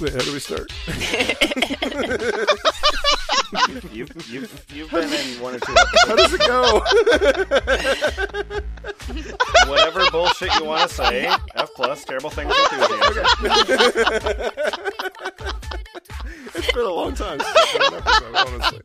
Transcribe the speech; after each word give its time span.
Wait, 0.00 0.12
how 0.14 0.20
do 0.20 0.32
we 0.32 0.38
start? 0.40 0.72
You've, 3.92 4.30
you've, 4.30 4.64
you've 4.72 4.90
been 4.90 5.12
in 5.12 5.40
one 5.42 5.56
or 5.56 5.58
two 5.58 5.74
How 6.06 6.14
does 6.14 6.32
it 6.32 6.40
go? 6.40 6.80
Whatever 9.70 10.08
bullshit 10.12 10.54
you 10.54 10.64
want 10.64 10.88
to 10.88 10.94
say. 10.94 11.26
F 11.56 11.70
plus, 11.74 12.04
terrible 12.04 12.30
things 12.30 12.54
enthusiasm. 12.72 13.26
it's 16.54 16.72
been 16.72 16.84
a 16.84 16.90
long 16.90 17.12
time 17.14 17.40
since 17.40 17.56
I've 17.56 17.72
done 17.80 17.92
an 17.92 17.98
episode, 17.98 18.36
honestly. 18.36 18.82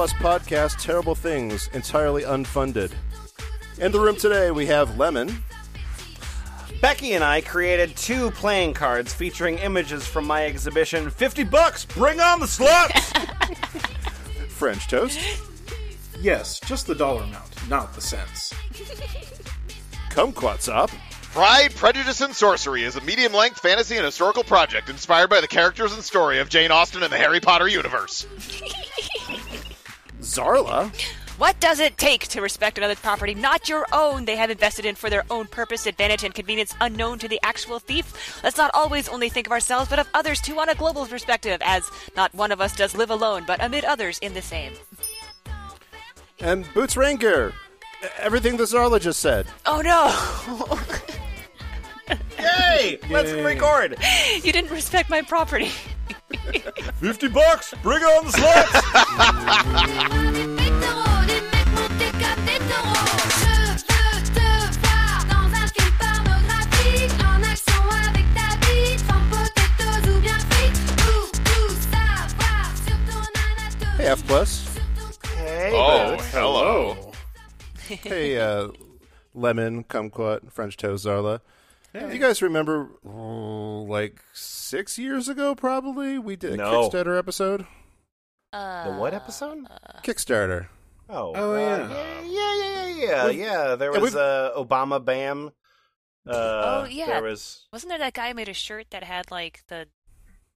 Plus 0.00 0.14
podcast, 0.14 0.80
Terrible 0.80 1.14
Things, 1.14 1.68
entirely 1.74 2.22
unfunded. 2.22 2.90
In 3.76 3.92
the 3.92 4.00
room 4.00 4.16
today, 4.16 4.50
we 4.50 4.64
have 4.64 4.96
Lemon. 4.96 5.42
Becky 6.80 7.12
and 7.12 7.22
I 7.22 7.42
created 7.42 7.94
two 7.96 8.30
playing 8.30 8.72
cards 8.72 9.12
featuring 9.12 9.58
images 9.58 10.06
from 10.06 10.26
my 10.26 10.46
exhibition. 10.46 11.10
50 11.10 11.44
bucks, 11.44 11.84
bring 11.84 12.18
on 12.18 12.40
the 12.40 12.46
sluts! 12.46 13.14
French 14.48 14.88
Toast. 14.88 15.20
Yes, 16.18 16.58
just 16.60 16.86
the 16.86 16.94
dollar 16.94 17.24
amount, 17.24 17.68
not 17.68 17.92
the 17.92 18.00
cents. 18.00 18.54
Kumquatxop. 20.08 20.90
Pride, 21.24 21.74
Prejudice, 21.76 22.22
and 22.22 22.34
Sorcery 22.34 22.84
is 22.84 22.96
a 22.96 23.02
medium 23.02 23.34
length 23.34 23.60
fantasy 23.60 23.96
and 23.96 24.04
historical 24.06 24.44
project 24.44 24.88
inspired 24.88 25.28
by 25.28 25.42
the 25.42 25.46
characters 25.46 25.92
and 25.92 26.02
story 26.02 26.38
of 26.38 26.48
Jane 26.48 26.70
Austen 26.70 27.02
and 27.02 27.12
the 27.12 27.18
Harry 27.18 27.40
Potter 27.40 27.68
universe. 27.68 28.26
Zarla. 30.30 30.92
What 31.38 31.58
does 31.58 31.80
it 31.80 31.96
take 31.96 32.28
to 32.28 32.40
respect 32.40 32.78
another 32.78 32.94
property 32.94 33.34
not 33.34 33.68
your 33.68 33.86
own 33.92 34.26
they 34.26 34.36
have 34.36 34.50
invested 34.50 34.84
in 34.84 34.94
for 34.94 35.10
their 35.10 35.24
own 35.30 35.46
purpose, 35.46 35.86
advantage, 35.86 36.22
and 36.22 36.34
convenience 36.34 36.74
unknown 36.80 37.18
to 37.20 37.28
the 37.28 37.40
actual 37.42 37.78
thief? 37.78 38.40
Let's 38.44 38.58
not 38.58 38.70
always 38.74 39.08
only 39.08 39.28
think 39.28 39.46
of 39.46 39.52
ourselves, 39.52 39.88
but 39.88 39.98
of 39.98 40.08
others 40.14 40.40
too 40.40 40.60
on 40.60 40.68
a 40.68 40.74
global 40.74 41.06
perspective, 41.06 41.60
as 41.64 41.82
not 42.14 42.34
one 42.34 42.52
of 42.52 42.60
us 42.60 42.76
does 42.76 42.94
live 42.94 43.10
alone, 43.10 43.44
but 43.46 43.62
amid 43.64 43.84
others 43.84 44.18
in 44.18 44.34
the 44.34 44.42
same. 44.42 44.74
And 46.38 46.72
Boots 46.74 46.94
Raingear. 46.94 47.52
Everything 48.18 48.56
the 48.56 48.64
Zarla 48.64 49.00
just 49.00 49.20
said. 49.20 49.46
Oh 49.66 49.80
no! 49.80 50.14
Yay! 52.38 52.98
Let's 53.10 53.32
record! 53.32 53.96
you 54.42 54.52
didn't 54.52 54.70
respect 54.70 55.10
my 55.10 55.22
property. 55.22 55.70
50 57.00 57.28
bucks, 57.32 57.74
bring 57.82 58.02
on 58.04 58.26
the 58.26 58.32
sluts! 58.32 58.70
Hétéros, 60.58 61.26
des 61.26 61.40
mecs 61.40 61.70
montés 61.74 62.12
comme 62.12 62.44
des 62.44 62.58
taureaux. 62.68 63.18
Je 63.26 63.52
veux 63.64 64.22
te 64.34 64.78
voir 64.80 65.18
dans 65.28 65.48
un 65.56 65.66
film 65.74 65.92
pornographique, 65.98 67.14
en 67.20 67.42
action 67.42 67.82
avec 68.08 68.26
ta 68.34 68.48
bite, 68.60 69.00
sans 69.00 69.22
potatoes 69.30 70.06
ou 70.08 70.20
bien 70.20 70.38
frites. 70.50 70.80
Tout, 70.96 71.30
tout 71.44 71.72
savoir 71.90 72.66
sur 72.86 72.98
ton 73.08 73.24
anatomie. 73.34 74.02
Hey, 74.02 74.16
F 74.16 74.22
Plus. 74.24 74.52
Hey, 75.36 75.72
Oh, 75.74 76.16
Boots. 76.16 76.24
hello. 76.34 76.96
Hey, 78.04 78.36
uh, 78.38 78.68
Lemon, 79.34 79.82
Kumquat, 79.84 80.40
French 80.52 80.76
Toast, 80.76 81.04
Zarla. 81.04 81.40
You 81.94 82.18
guys 82.18 82.40
remember, 82.40 82.90
oh, 83.04 83.82
like 83.88 84.22
six 84.32 84.96
years 84.98 85.28
ago, 85.28 85.54
probably 85.54 86.18
we 86.18 86.36
did 86.36 86.54
a 86.54 86.56
No. 86.58 86.88
Kickstarter 86.88 87.18
episode. 87.18 87.66
The 88.52 88.94
what 88.98 89.12
episode? 89.14 89.64
Kickstarter. 90.04 90.68
Oh, 91.08 91.32
Oh, 91.34 91.54
uh, 91.54 91.58
yeah. 91.58 91.88
yeah, 91.88 92.22
yeah, 92.22 92.54
yeah, 92.54 92.86
yeah, 92.86 93.26
We've- 93.26 93.38
yeah. 93.40 93.74
There 93.74 93.92
yeah, 93.92 93.98
was 93.98 94.14
we've- 94.14 94.22
uh, 94.22 94.50
Obama 94.56 95.04
Bam. 95.04 95.50
Uh, 96.28 96.82
Oh, 96.82 96.84
yeah. 96.88 97.06
There 97.06 97.22
was. 97.22 97.66
Wasn't 97.72 97.88
there 97.88 97.98
that 97.98 98.12
guy 98.14 98.28
who 98.28 98.34
made 98.34 98.48
a 98.48 98.54
shirt 98.54 98.86
that 98.90 99.02
had 99.02 99.30
like 99.30 99.62
the 99.68 99.88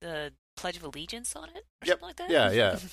the 0.01 0.31
Pledge 0.55 0.77
of 0.77 0.83
Allegiance 0.83 1.35
on 1.35 1.49
it? 1.49 1.65
Or 1.81 1.85
Yep. 1.87 1.99
something 1.99 2.07
like 2.07 2.15
that? 2.17 2.29
Yeah, 2.29 2.51
yeah. 2.51 2.79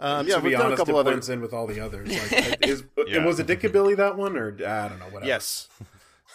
Um, 0.00 0.26
yeah, 0.26 0.34
to 0.34 0.40
we've 0.40 0.50
be 0.52 0.58
done 0.58 0.72
a 0.72 0.76
couple 0.76 0.96
it 0.96 1.00
other. 1.00 1.12
blends 1.12 1.28
in 1.28 1.40
with 1.40 1.52
all 1.52 1.68
the 1.68 1.78
others. 1.78 2.08
Like, 2.10 2.66
is, 2.66 2.82
Yeah. 3.06 3.24
Was 3.24 3.38
it 3.38 3.46
Dick 3.46 3.60
Billy 3.72 3.94
that 3.94 4.16
one, 4.16 4.36
or 4.36 4.48
I 4.66 4.88
don't 4.88 4.98
know, 4.98 5.04
whatever. 5.06 5.24
Yes. 5.26 5.68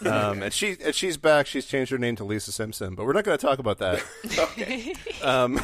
Um, 0.06 0.44
and 0.44 0.54
she 0.54 0.78
and 0.84 0.96
she's 0.96 1.18
back. 1.18 1.48
She's 1.48 1.66
changed 1.66 1.92
her 1.92 1.98
name 1.98 2.16
to 2.18 2.24
Lisa 2.24 2.52
Simpson, 2.52 2.96
but 2.96 3.06
we're 3.06 3.14
not 3.14 3.24
going 3.24 3.38
to 3.38 3.46
talk 3.46 3.60
about 3.60 3.80
that. 3.80 4.04
um, 5.24 5.60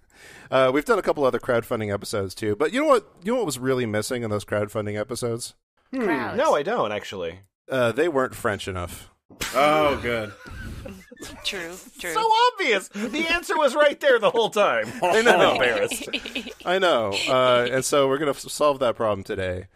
uh, 0.50 0.70
we've 0.72 0.84
done 0.84 0.98
a 0.98 1.02
couple 1.02 1.24
other 1.24 1.38
crowdfunding 1.38 1.92
episodes 1.92 2.34
too. 2.34 2.56
But 2.56 2.72
you 2.72 2.80
know 2.80 2.88
what? 2.88 3.06
You 3.22 3.32
know 3.32 3.38
what 3.38 3.46
was 3.46 3.58
really 3.58 3.86
missing 3.86 4.22
in 4.22 4.30
those 4.30 4.44
crowdfunding 4.44 4.98
episodes? 4.98 5.54
Crowds. 5.94 6.36
No, 6.36 6.54
I 6.54 6.62
don't 6.62 6.92
actually. 6.92 7.40
Uh, 7.68 7.92
they 7.92 8.08
weren't 8.08 8.34
French 8.34 8.68
enough. 8.68 9.10
Oh, 9.54 9.98
good. 10.02 10.32
True, 11.44 11.74
true. 11.98 12.12
So 12.12 12.30
obvious. 12.52 12.88
The 12.88 13.26
answer 13.30 13.56
was 13.56 13.74
right 13.74 13.98
there 14.00 14.18
the 14.18 14.30
whole 14.30 14.50
time. 14.50 14.86
I'm 15.02 15.26
embarrassed. 15.26 16.08
I 16.64 16.78
know. 16.78 17.14
Uh, 17.28 17.66
and 17.70 17.84
so 17.84 18.08
we're 18.08 18.18
going 18.18 18.32
to 18.32 18.38
f- 18.38 18.50
solve 18.50 18.80
that 18.80 18.96
problem 18.96 19.24
today. 19.24 19.68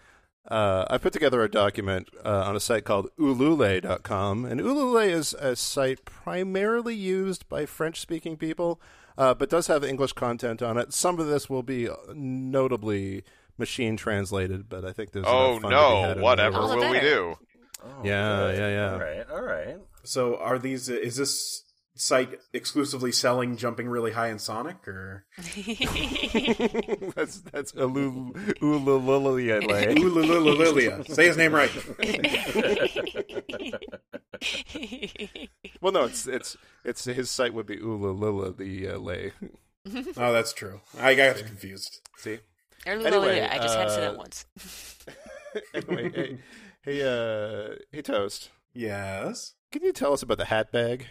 Uh, 0.50 0.86
I 0.88 0.96
put 0.96 1.12
together 1.12 1.42
a 1.42 1.50
document 1.50 2.08
uh, 2.24 2.44
on 2.46 2.56
a 2.56 2.60
site 2.60 2.84
called 2.84 3.10
ulule.com. 3.18 4.44
And 4.46 4.60
Ulule 4.60 5.06
is 5.06 5.34
a 5.34 5.54
site 5.56 6.04
primarily 6.06 6.94
used 6.94 7.48
by 7.48 7.66
French 7.66 8.00
speaking 8.00 8.36
people, 8.36 8.80
uh, 9.18 9.34
but 9.34 9.50
does 9.50 9.66
have 9.66 9.84
English 9.84 10.14
content 10.14 10.62
on 10.62 10.78
it. 10.78 10.92
Some 10.94 11.18
of 11.18 11.26
this 11.26 11.50
will 11.50 11.62
be 11.62 11.88
uh, 11.88 11.96
notably 12.14 13.24
machine 13.58 13.96
translated, 13.96 14.68
but 14.70 14.84
I 14.84 14.92
think 14.92 15.12
there's 15.12 15.26
Oh 15.28 15.56
enough 15.56 15.62
fun 15.62 15.70
to 15.72 15.76
be 15.76 16.08
had 16.08 16.16
no, 16.16 16.22
whatever 16.22 16.52
there. 16.52 16.60
All 16.62 16.68
the 16.68 16.76
will 16.76 16.90
we 16.90 16.98
better. 16.98 17.08
do? 17.10 17.34
Yeah, 18.04 18.50
yeah, 18.52 18.68
yeah. 18.68 18.92
All 18.92 18.98
right, 18.98 19.30
all 19.30 19.42
right. 19.42 19.76
So, 20.02 20.36
are 20.38 20.58
these? 20.58 20.88
Is 20.88 21.16
this 21.16 21.62
site 21.98 22.38
exclusively 22.52 23.12
selling 23.12 23.56
jumping 23.56 23.88
really 23.88 24.12
high 24.12 24.28
in 24.28 24.38
Sonic, 24.38 24.86
or 24.88 25.24
that's 27.14 27.40
that's 27.40 27.74
Ulu- 27.74 28.32
Ulule. 28.62 30.56
Lilia? 30.56 31.04
Say 31.04 31.26
his 31.26 31.36
name 31.36 31.54
right. 31.54 31.70
well, 35.80 35.92
no, 35.92 36.04
it's 36.04 36.26
it's 36.26 36.56
it's 36.84 37.04
his 37.04 37.30
site 37.30 37.54
would 37.54 37.66
be 37.66 37.76
Ululula 37.78 38.56
the 38.56 38.88
uh, 38.88 38.98
lay. 38.98 39.32
Oh, 40.18 40.34
that's 40.34 40.52
true. 40.52 40.82
I 41.00 41.14
got 41.14 41.38
confused. 41.38 42.02
See. 42.18 42.40
Or 42.86 42.92
Anyway, 42.92 43.40
I 43.40 43.56
just 43.56 43.74
had 43.74 43.84
to 43.84 43.90
say 43.90 44.04
uh, 44.04 44.10
that 44.10 44.18
once. 44.18 44.44
anyway, 45.72 46.10
hey, 46.12 46.38
hey, 46.82 47.02
uh, 47.02 47.74
hey, 47.90 48.02
toast. 48.02 48.50
Yes, 48.74 49.54
Can 49.72 49.82
you 49.82 49.94
tell 49.94 50.12
us 50.12 50.22
about 50.22 50.36
the 50.36 50.44
hat 50.44 50.70
bag? 50.70 51.06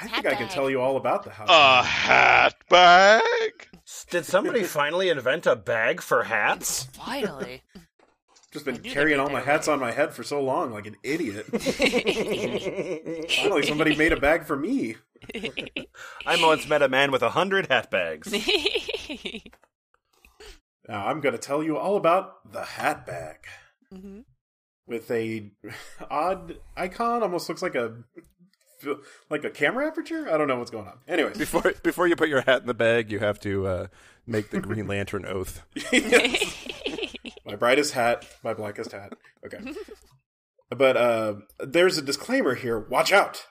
I 0.00 0.06
Hat 0.06 0.22
think 0.22 0.26
I 0.26 0.36
can 0.36 0.48
tell 0.48 0.70
you 0.70 0.80
all 0.80 0.96
about 0.96 1.24
the 1.24 1.30
house. 1.30 1.48
A 1.50 1.82
hat 1.82 2.54
bag? 2.68 3.68
Did 4.10 4.24
somebody 4.24 4.62
finally 4.64 5.08
invent 5.08 5.46
a 5.46 5.56
bag 5.56 6.00
for 6.00 6.22
hats? 6.22 6.84
Finally. 6.92 7.62
Just 8.52 8.64
been 8.64 8.78
carrying 8.78 9.18
all 9.20 9.28
my 9.28 9.40
hats 9.40 9.66
better 9.66 9.74
on 9.74 9.78
my 9.78 9.90
head 9.90 10.14
for 10.14 10.22
so 10.22 10.40
long, 10.40 10.72
like 10.72 10.86
an 10.86 10.96
idiot. 11.02 11.44
Finally, 13.30 13.62
somebody 13.64 13.94
made 13.94 14.12
a 14.12 14.16
bag 14.16 14.44
for 14.44 14.56
me. 14.56 14.96
I 16.24 16.40
once 16.40 16.66
met 16.66 16.80
a 16.80 16.88
man 16.88 17.10
with 17.12 17.22
a 17.22 17.28
hundred 17.28 17.66
hat 17.66 17.90
bags. 17.90 18.32
Now, 20.88 21.06
I'm 21.06 21.20
going 21.20 21.34
to 21.34 21.38
tell 21.38 21.62
you 21.62 21.76
all 21.76 21.98
about 21.98 22.50
the 22.50 22.62
hat 22.62 23.04
bag. 23.04 23.36
mm-hmm. 23.92 24.20
With 24.86 25.10
a 25.10 25.50
odd 26.10 26.56
icon, 26.74 27.22
almost 27.22 27.50
looks 27.50 27.60
like 27.60 27.74
a 27.74 27.98
like 29.30 29.44
a 29.44 29.50
camera 29.50 29.86
aperture. 29.86 30.28
I 30.32 30.36
don't 30.36 30.48
know 30.48 30.58
what's 30.58 30.70
going 30.70 30.86
on. 30.86 30.98
Anyways, 31.06 31.38
Before 31.38 31.72
before 31.82 32.06
you 32.06 32.16
put 32.16 32.28
your 32.28 32.42
hat 32.42 32.60
in 32.60 32.66
the 32.66 32.74
bag, 32.74 33.10
you 33.10 33.18
have 33.18 33.40
to 33.40 33.66
uh, 33.66 33.86
make 34.26 34.50
the 34.50 34.60
Green 34.60 34.86
Lantern 34.86 35.24
oath. 35.26 35.62
my 37.44 37.56
brightest 37.56 37.94
hat, 37.94 38.26
my 38.42 38.54
blackest 38.54 38.92
hat. 38.92 39.14
Okay. 39.44 39.58
But 40.70 40.96
uh, 40.96 41.34
there's 41.60 41.96
a 41.98 42.02
disclaimer 42.02 42.54
here. 42.54 42.78
Watch 42.78 43.12
out. 43.12 43.46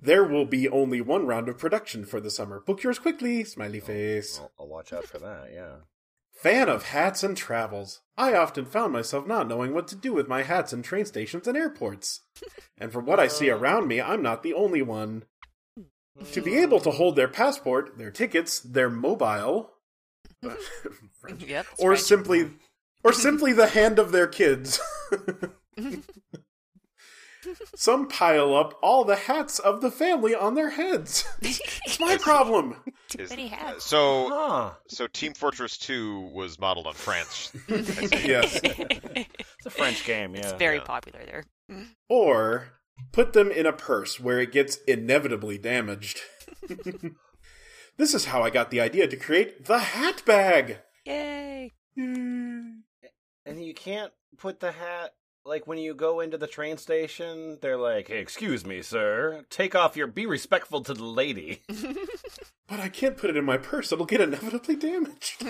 There 0.00 0.24
will 0.24 0.44
be 0.46 0.68
only 0.68 1.00
one 1.00 1.26
round 1.26 1.48
of 1.48 1.58
production 1.58 2.04
for 2.04 2.20
the 2.20 2.30
summer. 2.30 2.60
Book 2.60 2.82
yours 2.82 2.98
quickly. 2.98 3.44
Smiley 3.44 3.80
face. 3.80 4.38
I'll, 4.40 4.52
I'll 4.60 4.68
watch 4.68 4.92
out 4.92 5.04
for 5.04 5.18
that. 5.18 5.50
Yeah. 5.52 5.76
Fan 6.36 6.68
of 6.68 6.84
hats 6.84 7.22
and 7.22 7.36
travels. 7.36 8.02
I 8.16 8.34
often 8.34 8.66
found 8.66 8.92
myself 8.92 9.26
not 9.26 9.48
knowing 9.48 9.72
what 9.72 9.88
to 9.88 9.96
do 9.96 10.12
with 10.12 10.28
my 10.28 10.42
hats 10.42 10.72
in 10.72 10.82
train 10.82 11.06
stations 11.06 11.48
and 11.48 11.56
airports. 11.56 12.20
And 12.76 12.92
from 12.92 13.06
what 13.06 13.18
I 13.18 13.26
see 13.26 13.50
oh. 13.50 13.56
around 13.56 13.88
me, 13.88 14.00
I'm 14.02 14.22
not 14.22 14.42
the 14.42 14.52
only 14.52 14.82
one. 14.82 15.24
To 16.32 16.42
be 16.42 16.56
able 16.56 16.80
to 16.80 16.90
hold 16.90 17.16
their 17.16 17.28
passport, 17.28 17.98
their 17.98 18.10
tickets, 18.10 18.60
their 18.60 18.88
mobile, 18.88 19.72
Yep. 21.38 21.66
or 21.78 21.96
simply, 21.96 22.50
or 23.02 23.12
simply 23.12 23.52
the 23.52 23.68
hand 23.68 23.98
of 23.98 24.12
their 24.12 24.26
kids. 24.26 24.80
Some 27.74 28.08
pile 28.08 28.54
up 28.54 28.78
all 28.82 29.04
the 29.04 29.16
hats 29.16 29.58
of 29.58 29.80
the 29.80 29.90
family 29.90 30.34
on 30.34 30.54
their 30.54 30.70
heads. 30.70 31.24
it's 31.40 32.00
my 32.00 32.16
problem. 32.16 32.76
Is- 33.18 33.30
many 33.30 33.46
uh, 33.52 33.56
hats. 33.56 33.84
So, 33.84 34.28
Huh. 34.30 34.70
so 34.88 35.06
Team 35.06 35.34
Fortress 35.34 35.78
2 35.78 36.30
was 36.34 36.58
modeled 36.58 36.86
on 36.86 36.94
France. 36.94 37.52
Yes. 37.68 38.60
It's 38.62 39.66
a 39.66 39.70
French 39.70 40.04
game, 40.04 40.34
yeah. 40.34 40.40
It's 40.42 40.52
very 40.52 40.76
yeah. 40.78 40.84
popular 40.84 41.20
there. 41.24 41.44
Or 42.08 42.68
put 43.12 43.32
them 43.32 43.50
in 43.50 43.66
a 43.66 43.72
purse 43.72 44.18
where 44.18 44.40
it 44.40 44.52
gets 44.52 44.76
inevitably 44.88 45.58
damaged. 45.58 46.20
this 47.96 48.14
is 48.14 48.26
how 48.26 48.42
I 48.42 48.50
got 48.50 48.70
the 48.70 48.80
idea 48.80 49.06
to 49.06 49.16
create 49.16 49.66
the 49.66 49.78
hat 49.78 50.22
bag. 50.24 50.78
Yay! 51.04 51.72
And 51.96 52.84
you 53.46 53.74
can't 53.74 54.12
put 54.38 54.60
the 54.60 54.72
hat 54.72 55.12
like 55.46 55.66
when 55.66 55.78
you 55.78 55.94
go 55.94 56.20
into 56.20 56.36
the 56.36 56.46
train 56.46 56.76
station, 56.76 57.58
they're 57.62 57.76
like, 57.76 58.08
hey, 58.08 58.18
excuse 58.18 58.66
me, 58.66 58.82
sir. 58.82 59.44
Take 59.48 59.74
off 59.74 59.96
your 59.96 60.06
be 60.06 60.26
respectful 60.26 60.82
to 60.82 60.94
the 60.94 61.04
lady. 61.04 61.62
But 62.68 62.80
I 62.80 62.88
can't 62.88 63.16
put 63.16 63.30
it 63.30 63.36
in 63.36 63.44
my 63.44 63.58
purse; 63.58 63.92
it'll 63.92 64.06
get 64.06 64.20
inevitably 64.20 64.74
damaged. 64.74 65.40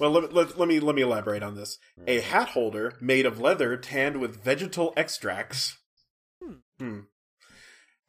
well, 0.00 0.12
let, 0.12 0.32
let, 0.32 0.58
let 0.58 0.66
me 0.66 0.80
let 0.80 0.96
me 0.96 1.02
elaborate 1.02 1.42
on 1.42 1.56
this. 1.56 1.78
A 2.06 2.20
hat 2.20 2.48
holder 2.48 2.94
made 3.02 3.26
of 3.26 3.38
leather 3.38 3.76
tanned 3.76 4.18
with 4.18 4.42
vegetal 4.42 4.94
extracts. 4.96 5.76
Hmm. 6.78 7.00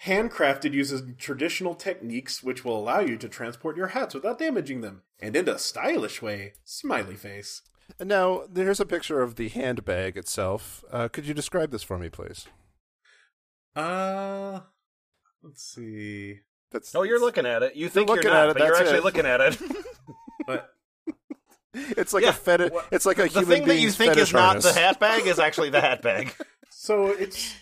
Handcrafted 0.05 0.71
uses 0.71 1.03
traditional 1.17 1.75
techniques 1.75 2.41
which 2.41 2.63
will 2.63 2.79
allow 2.79 3.01
you 3.01 3.17
to 3.17 3.27
transport 3.27 3.75
your 3.75 3.87
hats 3.87 4.13
without 4.13 4.39
damaging 4.39 4.79
them, 4.79 5.01
and 5.19 5.35
in 5.35 5.49
a 5.49 5.59
stylish 5.59 6.21
way. 6.21 6.53
Smiley 6.63 7.15
face. 7.15 7.61
And 7.99 8.09
now 8.09 8.43
there's 8.49 8.79
a 8.79 8.85
picture 8.85 9.21
of 9.21 9.35
the 9.35 9.49
handbag 9.49 10.17
itself. 10.17 10.83
Uh, 10.91 11.07
could 11.07 11.25
you 11.25 11.33
describe 11.33 11.71
this 11.71 11.83
for 11.83 11.97
me, 11.97 12.09
please? 12.09 12.47
Uh, 13.75 14.61
let's 15.43 15.63
see. 15.63 16.39
That's 16.71 16.93
Oh, 16.95 17.03
you're 17.03 17.19
looking 17.19 17.45
at 17.45 17.63
it. 17.63 17.75
You 17.75 17.89
think 17.89 18.07
you're, 18.09 18.17
looking 18.17 18.31
not, 18.31 18.45
at 18.45 18.49
it, 18.49 18.57
but 18.57 18.65
you're 18.67 18.75
actually 18.75 18.97
it. 18.97 19.03
looking 19.03 19.25
at 19.25 19.41
it. 19.41 19.57
But 20.47 20.69
It's 21.73 22.13
like 22.13 22.23
Yeah. 22.23 22.29
a 22.29 22.33
fetish. 22.33 22.71
It's 22.91 23.05
like 23.05 23.17
a 23.17 23.23
the 23.23 23.29
human 23.29 23.45
thing 23.47 23.67
that 23.67 23.77
you 23.79 23.89
think 23.91 24.11
fetish 24.11 24.29
is 24.29 24.33
not 24.33 24.61
the 24.61 24.73
hat 24.73 24.99
bag 24.99 25.25
is 25.27 25.39
actually 25.39 25.71
the 25.71 25.81
hat 25.81 26.01
bag. 26.01 26.33
so 26.69 27.07
it's 27.07 27.55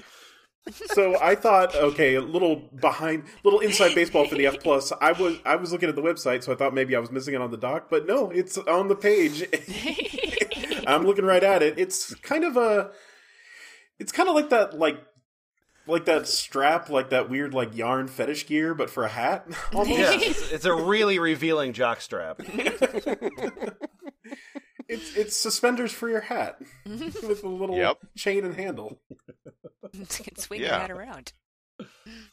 so 0.72 1.20
I 1.22 1.36
thought, 1.36 1.76
okay, 1.76 2.16
a 2.16 2.22
little 2.22 2.56
behind, 2.56 3.24
little 3.44 3.60
inside 3.60 3.94
baseball 3.96 4.28
for 4.28 4.36
the 4.36 4.48
F 4.48 4.60
plus. 4.60 4.94
I 5.02 5.12
was 5.12 5.38
I 5.46 5.56
was 5.56 5.72
looking 5.72 5.90
at 5.90 5.96
the 5.96 6.02
website, 6.02 6.44
so 6.44 6.52
I 6.52 6.56
thought 6.56 6.74
maybe 6.74 6.96
I 6.96 7.00
was 7.00 7.12
missing 7.12 7.34
it 7.34 7.42
on 7.42 7.52
the 7.52 7.58
doc, 7.58 7.88
but 7.90 8.08
no, 8.08 8.30
it's 8.32 8.58
on 8.58 8.88
the 8.88 8.96
page. 8.96 9.44
I'm 10.88 11.06
looking 11.06 11.26
right 11.26 11.44
at 11.44 11.62
it. 11.64 11.78
It's 11.78 12.14
kind 12.16 12.44
of 12.44 12.58
a, 12.58 12.92
it's 14.00 14.12
kind 14.12 14.30
of 14.30 14.36
like 14.36 14.50
that, 14.50 14.78
like, 14.78 14.98
like 15.88 16.06
that 16.06 16.28
strap, 16.28 16.90
like 16.90 17.10
that 17.10 17.30
weird 17.30 17.54
like 17.54 17.76
yarn 17.76 18.08
fetish 18.08 18.48
gear, 18.48 18.74
but 18.74 18.90
for 18.90 19.04
a 19.04 19.10
hat. 19.10 19.46
Almost. 19.74 20.00
Yeah, 20.00 20.12
it's, 20.14 20.52
it's 20.52 20.66
a 20.66 20.74
really 20.74 21.20
revealing 21.20 21.74
jock 21.74 22.02
strap. 22.02 22.42
It's 24.94 25.16
it's 25.18 25.36
suspenders 25.36 25.92
for 25.92 26.08
your 26.10 26.22
hat 26.22 26.58
with 26.86 27.44
a 27.44 27.48
little 27.50 27.76
Yep. 27.78 27.98
chain 28.16 28.46
and 28.46 28.56
handle. 28.56 29.00
You 29.94 30.06
can 30.24 30.36
swing 30.38 30.62
Yeah. 30.62 30.68
your 30.70 30.80
hat 30.80 30.92
around. 30.92 31.34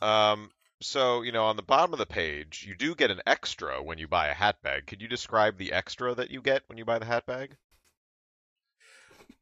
Um, 0.01 0.51
so, 0.81 1.21
you 1.23 1.31
know, 1.33 1.45
on 1.45 1.57
the 1.57 1.62
bottom 1.62 1.93
of 1.93 1.99
the 1.99 2.07
page, 2.07 2.65
you 2.67 2.75
do 2.75 2.95
get 2.95 3.11
an 3.11 3.21
extra 3.27 3.83
when 3.83 3.99
you 3.99 4.09
buy 4.09 4.29
a 4.29 4.35
hat 4.35 4.62
bag. 4.62 4.87
Could 4.87 5.03
you 5.03 5.09
describe 5.09 5.59
the 5.59 5.73
extra 5.73 6.15
that 6.15 6.31
you 6.31 6.41
get 6.41 6.62
when 6.69 6.79
you 6.79 6.85
buy 6.87 6.99
the 6.99 7.05
hat 7.05 7.27
bag? 7.27 7.57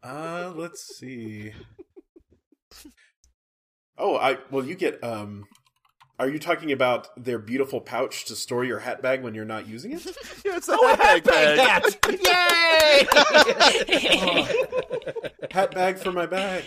Uh, 0.02 0.52
let's 0.56 0.96
see. 0.98 1.52
Oh, 3.96 4.16
I 4.16 4.38
well, 4.50 4.64
you 4.64 4.74
get 4.74 5.02
um. 5.04 5.44
Are 6.20 6.28
you 6.28 6.40
talking 6.40 6.72
about 6.72 7.08
their 7.22 7.38
beautiful 7.38 7.80
pouch 7.80 8.24
to 8.24 8.34
store 8.34 8.64
your 8.64 8.80
hat 8.80 9.00
bag 9.00 9.22
when 9.22 9.34
you're 9.34 9.44
not 9.44 9.68
using 9.68 9.92
it? 9.92 10.04
Yeah, 10.44 10.56
it's 10.56 10.68
oh, 10.68 10.96
the 10.96 11.02
hat 11.02 11.24
bag 11.24 11.92
bag. 12.02 12.18
Yay! 12.24 13.06
hat 15.52 15.72
bag 15.74 15.98
for 15.98 16.10
my 16.12 16.26
bag. 16.26 16.64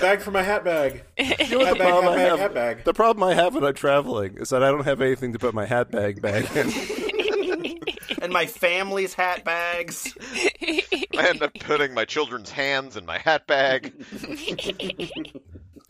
bag 0.00 0.20
for 0.22 0.30
my 0.30 0.42
hat 0.42 0.64
bag. 0.64 1.02
You 1.18 1.58
know 1.58 1.64
Hat 1.64 1.74
the 1.74 1.78
bag, 1.78 1.88
problem 1.88 2.04
hat 2.04 2.12
I 2.12 2.16
bag, 2.16 2.28
have? 2.30 2.38
hat 2.40 2.54
bag. 2.54 2.84
The 2.84 2.94
problem 2.94 3.22
I 3.28 3.34
have 3.34 3.54
when 3.54 3.64
I'm 3.64 3.74
traveling 3.74 4.36
is 4.38 4.48
that 4.50 4.62
I 4.62 4.70
don't 4.70 4.84
have 4.84 5.00
anything 5.02 5.32
to 5.34 5.38
put 5.38 5.52
my 5.54 5.66
hat 5.66 5.90
bag 5.90 6.22
bag 6.22 6.46
in. 6.56 6.70
and 8.22 8.32
my 8.32 8.46
family's 8.46 9.12
hat 9.14 9.44
bags. 9.44 10.14
I 10.62 11.28
end 11.28 11.42
up 11.42 11.52
putting 11.60 11.92
my 11.94 12.04
children's 12.04 12.50
hands 12.50 12.96
in 12.96 13.04
my 13.06 13.18
hat 13.18 13.46
bag. 13.46 13.92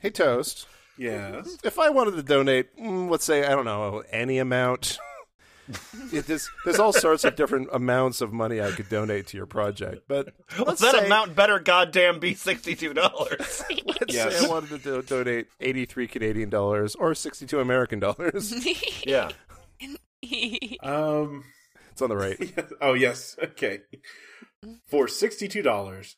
hey, 0.01 0.11
Toast. 0.11 0.67
Yes. 0.99 1.57
If 1.65 1.79
I 1.79 1.91
wanted 1.91 2.17
to 2.17 2.23
donate, 2.23 2.77
mm, 2.77 3.09
let's 3.11 3.25
say 3.25 3.45
I 3.47 3.51
don't 3.51 3.65
know 3.65 4.03
any 4.11 4.39
amount. 4.39 4.99
It 6.15 6.31
is, 6.31 6.51
there's 6.65 6.79
all 6.79 6.95
sorts 6.95 7.25
of 7.25 7.37
different 7.37 7.69
amounts 7.75 8.23
of 8.23 8.33
money 8.33 8.59
I 8.59 8.71
could 8.71 8.89
donate 8.89 9.27
to 9.27 9.37
your 9.37 9.45
project, 9.45 10.05
but 10.09 10.33
let's 10.59 10.81
that 10.81 10.95
say, 10.95 11.05
amount 11.05 11.37
better 11.37 11.59
goddamn 11.61 12.21
be 12.21 12.33
sixty-two 12.33 12.95
dollars. 12.95 13.63
let's 13.85 14.05
Yes. 14.15 14.39
say 14.41 14.47
I 14.47 14.49
wanted 14.49 14.71
to 14.71 14.79
do, 14.79 15.03
donate 15.03 15.49
83 15.61 16.07
Canadian 16.07 16.49
dollars 16.49 16.95
or 16.95 17.15
62 17.15 17.61
American 17.61 18.01
dollars. 18.01 18.55
yeah. 19.07 19.29
Um. 20.83 21.45
It's 21.93 22.01
on 22.01 22.09
the 22.09 22.17
right. 22.17 22.39
Oh 22.81 22.95
yes. 22.95 23.37
Okay. 23.43 23.81
For 24.89 25.07
sixty-two 25.07 25.61
dollars, 25.61 26.17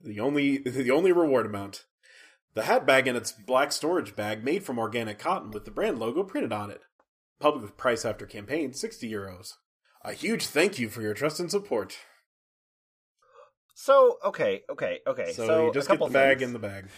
the 0.00 0.18
only 0.18 0.58
the 0.58 0.90
only 0.90 1.12
reward 1.12 1.46
amount, 1.46 1.84
the 2.54 2.62
hat 2.64 2.86
bag 2.86 3.06
and 3.06 3.16
its 3.16 3.32
black 3.32 3.72
storage 3.72 4.16
bag 4.16 4.44
made 4.44 4.62
from 4.64 4.78
organic 4.78 5.18
cotton 5.18 5.50
with 5.50 5.64
the 5.64 5.70
brand 5.70 5.98
logo 5.98 6.22
printed 6.22 6.52
on 6.52 6.70
it. 6.70 6.80
Public 7.38 7.76
price 7.76 8.04
after 8.04 8.26
campaign 8.26 8.72
sixty 8.72 9.10
euros. 9.10 9.54
A 10.04 10.12
huge 10.12 10.46
thank 10.46 10.78
you 10.78 10.88
for 10.88 11.02
your 11.02 11.14
trust 11.14 11.40
and 11.40 11.50
support. 11.50 11.98
So 13.74 14.18
okay, 14.24 14.62
okay, 14.70 14.98
okay. 15.06 15.32
So, 15.32 15.46
So, 15.46 15.66
you 15.66 15.72
just 15.72 15.88
a 15.88 15.92
get 15.92 15.94
couple 15.94 16.08
the 16.08 16.12
bag 16.12 16.38
things. 16.40 16.48
in 16.48 16.52
the 16.52 16.58
bag. 16.58 16.88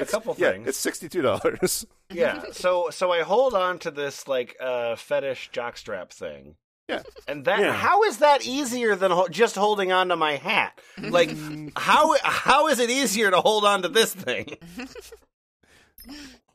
a 0.00 0.04
couple 0.06 0.34
Yeah, 0.38 0.52
things. 0.52 0.68
it's 0.68 0.78
sixty-two 0.78 1.22
dollars. 1.22 1.86
yeah. 2.10 2.42
So 2.52 2.90
so 2.90 3.12
I 3.12 3.22
hold 3.22 3.54
on 3.54 3.78
to 3.80 3.90
this 3.92 4.26
like 4.26 4.56
uh 4.60 4.96
fetish 4.96 5.50
jockstrap 5.52 6.10
thing. 6.12 6.56
Yeah. 6.88 7.02
And 7.26 7.44
that 7.46 7.58
Yeah. 7.60 7.72
how 7.72 8.02
is 8.04 8.18
that 8.18 8.46
easier 8.46 8.94
than 8.94 9.10
ho- 9.10 9.28
just 9.28 9.56
holding 9.56 9.90
on 9.92 10.08
to 10.08 10.16
my 10.16 10.36
hat? 10.36 10.78
Like 10.98 11.30
how 11.76 12.14
how 12.22 12.68
is 12.68 12.78
it 12.78 12.90
easier 12.90 13.30
to 13.30 13.40
hold 13.40 13.64
on 13.64 13.82
to 13.82 13.88
this 13.88 14.14
thing? 14.14 14.56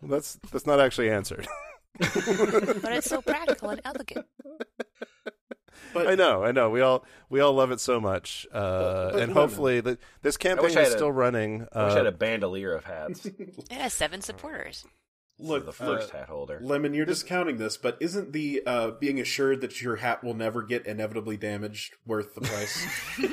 That's 0.01 0.39
that's 0.51 0.65
not 0.65 0.79
actually 0.79 1.09
answered. 1.11 1.47
but 1.99 2.91
it's 2.93 3.09
so 3.09 3.21
practical 3.21 3.69
and 3.69 3.81
elegant. 3.83 4.25
But 5.93 6.07
I 6.07 6.15
know, 6.15 6.43
I 6.43 6.51
know. 6.51 6.69
We 6.69 6.81
all 6.81 7.05
we 7.29 7.41
all 7.41 7.53
love 7.53 7.71
it 7.71 7.79
so 7.81 7.99
much, 7.99 8.47
uh, 8.53 9.11
but 9.11 9.19
and 9.23 9.29
no, 9.29 9.33
no. 9.35 9.41
hopefully 9.41 9.81
the, 9.81 9.97
this 10.21 10.37
campaign 10.37 10.63
wish 10.67 10.75
I 10.77 10.81
is 10.81 10.87
had 10.87 10.93
a- 10.95 10.97
still 10.97 11.11
running. 11.11 11.67
I 11.73 11.83
wish 11.85 11.93
I 11.93 11.97
had 11.97 12.05
Uh, 12.05 12.09
a 12.09 12.13
bandolier 12.13 12.73
of 12.73 12.85
hats. 12.85 13.25
It 13.25 13.71
has 13.71 13.93
seven 13.93 14.21
supporters. 14.21 14.85
Look, 15.41 15.65
the 15.65 15.71
first 15.73 16.13
uh, 16.13 16.17
hat 16.19 16.27
holder. 16.29 16.59
Lemon, 16.61 16.93
you're 16.93 17.05
discounting 17.05 17.57
this, 17.57 17.77
but 17.77 17.97
isn't 17.99 18.31
the 18.33 18.61
uh, 18.65 18.91
being 18.91 19.19
assured 19.19 19.61
that 19.61 19.81
your 19.81 19.97
hat 19.97 20.23
will 20.23 20.33
never 20.33 20.61
get 20.61 20.85
inevitably 20.85 21.37
damaged 21.37 21.95
worth 22.05 22.35
the 22.35 22.41
price? 22.41 22.87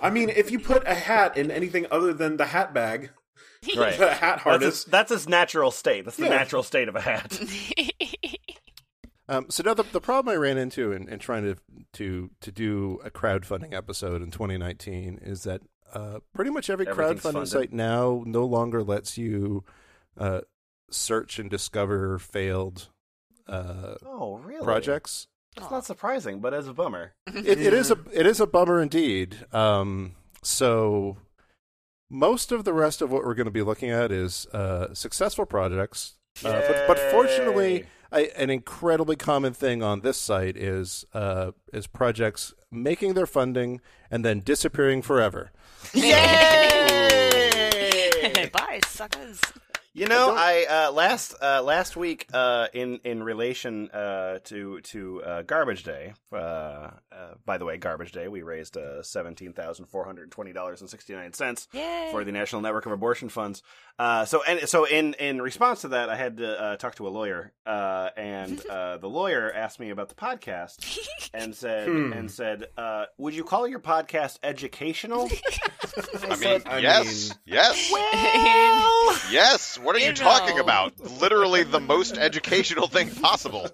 I 0.00 0.10
mean, 0.10 0.30
if 0.30 0.50
you 0.50 0.58
put 0.58 0.86
a 0.86 0.94
hat 0.94 1.36
in 1.36 1.50
anything 1.50 1.86
other 1.90 2.12
than 2.12 2.36
the 2.36 2.46
hat 2.46 2.74
bag, 2.74 3.10
Right. 3.76 3.96
the 3.96 4.08
hat 4.12 4.20
That's 4.20 4.42
harness, 4.42 4.68
its, 4.68 4.84
that's 4.84 5.10
its 5.12 5.28
natural 5.28 5.70
state. 5.70 6.04
That's 6.04 6.16
the 6.16 6.24
Yeah. 6.24 6.30
natural 6.30 6.64
state 6.64 6.88
of 6.88 6.96
a 6.96 7.00
hat. 7.00 7.40
Um, 9.28 9.46
so 9.48 9.62
now 9.62 9.72
the, 9.72 9.84
the 9.84 10.00
problem 10.00 10.34
I 10.34 10.36
ran 10.36 10.58
into 10.58 10.92
in, 10.92 11.08
in 11.08 11.18
trying 11.20 11.44
to 11.44 11.56
to 11.94 12.30
to 12.40 12.52
do 12.52 12.98
a 13.04 13.10
crowdfunding 13.10 13.72
episode 13.72 14.20
in 14.20 14.30
2019 14.32 15.20
is 15.22 15.44
that 15.44 15.62
uh, 15.94 16.18
pretty 16.34 16.50
much 16.50 16.68
every 16.68 16.84
crowdfunding 16.84 17.20
funded. 17.20 17.48
site 17.48 17.72
now 17.72 18.24
no 18.26 18.44
longer 18.44 18.82
lets 18.82 19.16
you 19.16 19.64
uh, 20.18 20.40
search 20.90 21.38
and 21.38 21.48
discover 21.50 22.18
failed 22.18 22.88
uh, 23.48 23.94
Oh, 24.04 24.38
really? 24.44 24.64
projects. 24.64 25.26
It's 25.56 25.70
not 25.70 25.84
surprising, 25.84 26.40
but 26.40 26.54
as 26.54 26.66
a 26.68 26.72
bummer. 26.72 27.12
It, 27.34 27.46
it 27.60 27.74
is 27.74 27.90
a 27.90 27.98
it 28.12 28.26
is 28.26 28.40
a 28.40 28.46
bummer 28.46 28.80
indeed. 28.80 29.36
Um, 29.52 30.14
so 30.42 31.18
most 32.10 32.52
of 32.52 32.64
the 32.64 32.72
rest 32.72 33.02
of 33.02 33.10
what 33.10 33.24
we're 33.24 33.34
going 33.34 33.46
to 33.46 33.50
be 33.50 33.62
looking 33.62 33.90
at 33.90 34.10
is 34.12 34.46
uh, 34.52 34.92
successful 34.94 35.44
projects. 35.46 36.14
Uh, 36.44 36.62
but, 36.66 36.84
but 36.88 36.98
fortunately, 37.10 37.84
I, 38.10 38.30
an 38.36 38.48
incredibly 38.50 39.16
common 39.16 39.52
thing 39.52 39.82
on 39.82 40.00
this 40.00 40.16
site 40.18 40.56
is 40.56 41.04
uh, 41.12 41.52
is 41.72 41.86
projects 41.86 42.54
making 42.70 43.12
their 43.14 43.26
funding 43.26 43.80
and 44.10 44.24
then 44.24 44.40
disappearing 44.40 45.02
forever. 45.02 45.52
Yay! 46.92 48.48
Bye, 48.52 48.80
suckers. 48.86 49.40
You 49.94 50.06
know, 50.06 50.28
don't- 50.28 50.38
I, 50.38 50.64
uh, 50.86 50.92
last 50.92 51.34
uh, 51.42 51.62
last 51.62 51.96
week 51.96 52.26
uh, 52.32 52.68
in 52.72 53.00
in 53.04 53.22
relation 53.22 53.90
uh, 53.90 54.38
to 54.44 54.80
to 54.80 55.22
uh, 55.22 55.42
Garbage 55.42 55.84
Day. 55.84 56.14
Uh, 56.32 56.36
uh, 56.36 56.92
by 57.44 57.58
the 57.58 57.66
way, 57.66 57.76
Garbage 57.76 58.10
Day, 58.12 58.26
we 58.26 58.40
raised 58.40 58.78
uh, 58.78 59.02
seventeen 59.02 59.52
thousand 59.52 59.86
four 59.86 60.06
hundred 60.06 60.30
twenty 60.30 60.54
dollars 60.54 60.80
and 60.80 60.88
sixty 60.88 61.12
nine 61.14 61.34
cents 61.34 61.68
for 62.10 62.24
the 62.24 62.32
National 62.32 62.62
Network 62.62 62.86
of 62.86 62.92
Abortion 62.92 63.28
Funds. 63.28 63.62
Uh, 63.98 64.24
so 64.24 64.42
and 64.48 64.66
so 64.66 64.84
in 64.86 65.12
in 65.14 65.42
response 65.42 65.82
to 65.82 65.88
that, 65.88 66.08
I 66.08 66.16
had 66.16 66.38
to 66.38 66.58
uh, 66.62 66.76
talk 66.76 66.94
to 66.94 67.06
a 67.06 67.10
lawyer, 67.10 67.52
uh, 67.66 68.08
and 68.16 68.64
uh, 68.70 68.96
the 68.96 69.08
lawyer 69.10 69.52
asked 69.54 69.78
me 69.78 69.90
about 69.90 70.08
the 70.08 70.14
podcast 70.14 70.98
and 71.34 71.54
said 71.54 71.88
Hmm. 71.88 72.14
and 72.14 72.30
said, 72.30 72.68
uh, 72.78 73.04
"Would 73.18 73.34
you 73.34 73.44
call 73.44 73.68
your 73.68 73.80
podcast 73.80 74.38
educational?" 74.42 75.28
I 76.30 76.36
mean, 76.36 76.62
I 76.64 76.78
yes, 76.78 77.28
mean- 77.28 77.38
yes, 77.44 77.90
well, 77.92 79.18
yes. 79.30 79.78
What 79.82 79.96
are 79.96 79.98
you 79.98 80.06
You 80.06 80.12
talking 80.14 80.58
about? 80.58 80.98
Literally 81.20 81.64
the 81.64 81.80
most 81.80 82.16
educational 82.16 82.86
thing 82.86 83.10
possible. 83.10 83.68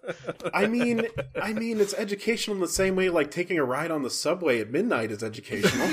I 0.55 0.67
mean, 0.67 1.07
I 1.41 1.53
mean, 1.53 1.81
it's 1.81 1.95
educational 1.95 2.57
in 2.57 2.61
the 2.61 2.69
same 2.69 2.97
way 2.97 3.11
like 3.11 3.31
taking 3.31 3.59
a 3.59 3.65
ride 3.65 3.91
on 3.91 4.03
the 4.03 4.11
subway 4.11 4.61
at 4.61 4.71
midnight 4.71 5.11
is 5.11 5.23
educational. 5.23 5.89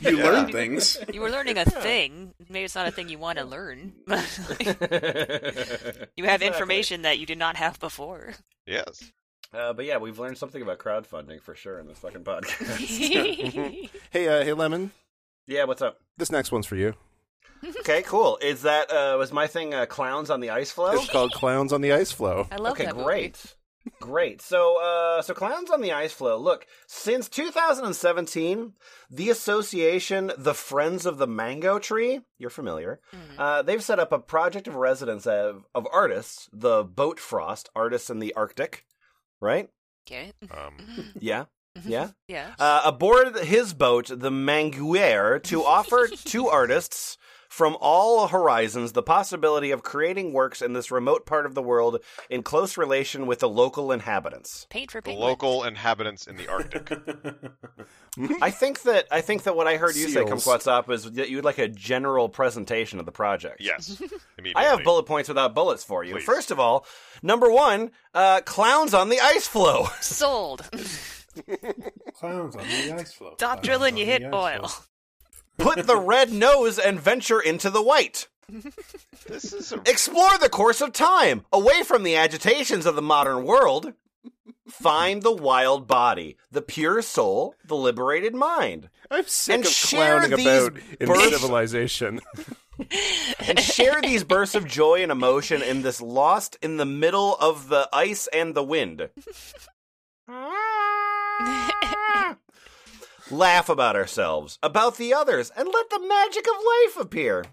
you 0.00 0.16
learn 0.22 0.50
things. 0.52 0.98
You 1.12 1.20
were 1.20 1.30
learning 1.30 1.58
a 1.58 1.64
thing. 1.64 2.32
Maybe 2.48 2.64
it's 2.64 2.74
not 2.74 2.86
a 2.86 2.90
thing 2.92 3.08
you 3.08 3.18
want 3.18 3.38
to 3.38 3.44
learn. 3.44 3.92
you 6.16 6.24
have 6.24 6.42
information 6.42 7.02
that 7.02 7.18
you 7.18 7.26
did 7.26 7.38
not 7.38 7.56
have 7.56 7.80
before. 7.80 8.34
Yes. 8.66 9.12
Uh, 9.52 9.72
but 9.72 9.84
yeah, 9.84 9.98
we've 9.98 10.18
learned 10.18 10.38
something 10.38 10.62
about 10.62 10.78
crowdfunding 10.78 11.40
for 11.42 11.54
sure 11.54 11.78
in 11.78 11.86
this 11.86 11.98
fucking 11.98 12.24
podcast. 12.24 13.88
Hey, 14.10 14.28
uh, 14.28 14.44
hey, 14.44 14.52
Lemon. 14.52 14.92
yeah, 15.46 15.64
what's 15.64 15.82
up? 15.82 15.98
This 16.16 16.30
next 16.30 16.52
one's 16.52 16.66
for 16.66 16.76
you. 16.76 16.94
Okay, 17.80 18.02
cool. 18.02 18.38
Is 18.42 18.62
that 18.62 18.90
uh, 18.90 19.16
was 19.18 19.32
my 19.32 19.46
thing? 19.46 19.72
Uh, 19.74 19.86
clowns 19.86 20.30
on 20.30 20.40
the 20.40 20.50
ice 20.50 20.70
flow. 20.70 20.92
It's 20.92 21.08
called 21.10 21.32
Clowns 21.32 21.72
on 21.72 21.80
the 21.80 21.92
Ice 21.92 22.10
Flow. 22.12 22.48
I 22.50 22.56
love 22.56 22.72
okay, 22.72 22.86
that 22.86 22.94
movie. 22.96 23.04
great. 23.04 23.54
Great. 24.00 24.40
So, 24.40 24.80
uh, 24.80 25.22
so 25.22 25.34
clowns 25.34 25.68
on 25.70 25.80
the 25.80 25.90
ice 25.92 26.12
flow. 26.12 26.36
Look, 26.38 26.66
since 26.86 27.28
2017, 27.28 28.74
the 29.10 29.30
association, 29.30 30.30
the 30.38 30.54
Friends 30.54 31.04
of 31.04 31.18
the 31.18 31.26
Mango 31.26 31.78
Tree, 31.80 32.20
you're 32.38 32.50
familiar. 32.50 33.00
Mhm. 33.12 33.38
Uh, 33.38 33.62
they've 33.62 33.82
set 33.82 33.98
up 33.98 34.12
a 34.12 34.18
project 34.20 34.68
of 34.68 34.76
residence 34.76 35.26
of, 35.26 35.64
of 35.74 35.86
artists, 35.92 36.48
the 36.52 36.84
Boat 36.84 37.18
Frost 37.18 37.70
artists 37.74 38.08
in 38.10 38.20
the 38.20 38.32
Arctic, 38.34 38.84
right? 39.40 39.68
Okay. 40.06 40.32
Um, 40.50 40.76
Yeah, 41.20 41.46
yeah. 41.84 42.10
Yeah. 42.28 42.54
uh, 42.60 42.82
aboard 42.84 43.36
his 43.38 43.74
boat, 43.74 44.06
the 44.08 44.30
Manguier, 44.30 45.42
to 45.44 45.64
offer 45.64 46.06
two 46.24 46.48
artists 46.48 47.18
from 47.52 47.76
all 47.82 48.28
horizons 48.28 48.92
the 48.92 49.02
possibility 49.02 49.70
of 49.72 49.82
creating 49.82 50.32
works 50.32 50.62
in 50.62 50.72
this 50.72 50.90
remote 50.90 51.26
part 51.26 51.44
of 51.44 51.54
the 51.54 51.60
world 51.60 51.98
in 52.30 52.42
close 52.42 52.78
relation 52.78 53.26
with 53.26 53.40
the 53.40 53.48
local 53.48 53.92
inhabitants. 53.92 54.66
Paint 54.70 54.90
for 54.90 55.02
the 55.02 55.12
local 55.12 55.62
inhabitants 55.62 56.26
in 56.26 56.36
the 56.36 56.48
Arctic. 56.48 56.90
I 58.40 58.50
think 58.50 58.80
that 58.84 59.06
I 59.10 59.20
think 59.20 59.42
that 59.42 59.54
what 59.54 59.66
I 59.66 59.76
heard 59.76 59.96
you 59.96 60.08
say, 60.08 60.24
Seals. 60.24 60.30
Kumquatxop, 60.30 60.90
is 60.90 61.12
that 61.12 61.28
you'd 61.28 61.44
like 61.44 61.58
a 61.58 61.68
general 61.68 62.30
presentation 62.30 62.98
of 62.98 63.04
the 63.04 63.12
project. 63.12 63.60
Yes. 63.60 64.00
Immediately. 64.38 64.54
I 64.56 64.68
have 64.68 64.82
bullet 64.82 65.04
points 65.04 65.28
without 65.28 65.54
bullets 65.54 65.84
for 65.84 66.02
you. 66.02 66.14
Please. 66.14 66.24
First 66.24 66.50
of 66.52 66.58
all, 66.58 66.86
number 67.22 67.52
one, 67.52 67.90
uh, 68.14 68.40
clowns 68.46 68.94
on 68.94 69.10
the 69.10 69.20
ice 69.20 69.46
flow. 69.46 69.88
Sold. 70.00 70.70
Clowns 72.14 72.56
on 72.56 72.62
the 72.66 72.94
ice 72.98 73.12
floe. 73.12 73.34
Stop 73.34 73.56
Clowns 73.56 73.66
drilling, 73.66 73.94
on 73.94 73.98
you 73.98 74.06
hit 74.06 74.22
oil. 74.32 74.68
floe. 74.68 74.84
Put 75.58 75.86
the 75.86 75.96
red 75.98 76.32
nose 76.32 76.78
and 76.78 77.00
venture 77.00 77.40
into 77.40 77.70
the 77.70 77.82
white. 77.82 78.28
This 79.28 79.52
is 79.52 79.72
a 79.72 79.80
Explore 79.86 80.36
the 80.38 80.48
course 80.48 80.80
of 80.80 80.92
time, 80.92 81.44
away 81.52 81.84
from 81.84 82.02
the 82.02 82.16
agitations 82.16 82.86
of 82.86 82.96
the 82.96 83.02
modern 83.02 83.44
world. 83.44 83.92
Find 84.68 85.22
the 85.22 85.32
wild 85.32 85.86
body, 85.86 86.36
the 86.50 86.62
pure 86.62 87.02
soul, 87.02 87.54
the 87.64 87.76
liberated 87.76 88.34
mind. 88.34 88.88
I'm 89.10 89.26
sick 89.26 89.54
And 89.56 89.64
of 89.64 89.70
clowning 89.72 90.32
about 90.32 90.72
in 91.00 91.06
births- 91.08 91.30
civilization. 91.40 92.20
And 93.46 93.60
share 93.60 94.00
these 94.02 94.24
bursts 94.24 94.54
of 94.56 94.66
joy 94.66 95.02
and 95.02 95.12
emotion 95.12 95.62
in 95.62 95.82
this 95.82 96.00
lost 96.00 96.56
in 96.62 96.78
the 96.78 96.86
middle 96.86 97.36
of 97.36 97.68
the 97.68 97.88
ice 97.92 98.26
and 98.32 98.56
the 98.56 98.64
wind. 98.64 99.08
Laugh 103.32 103.70
about 103.70 103.96
ourselves, 103.96 104.58
about 104.62 104.98
the 104.98 105.14
others, 105.14 105.50
and 105.56 105.66
let 105.66 105.88
the 105.88 106.06
magic 106.06 106.46
of 106.46 106.62
life 106.62 107.00
appear. 107.00 107.46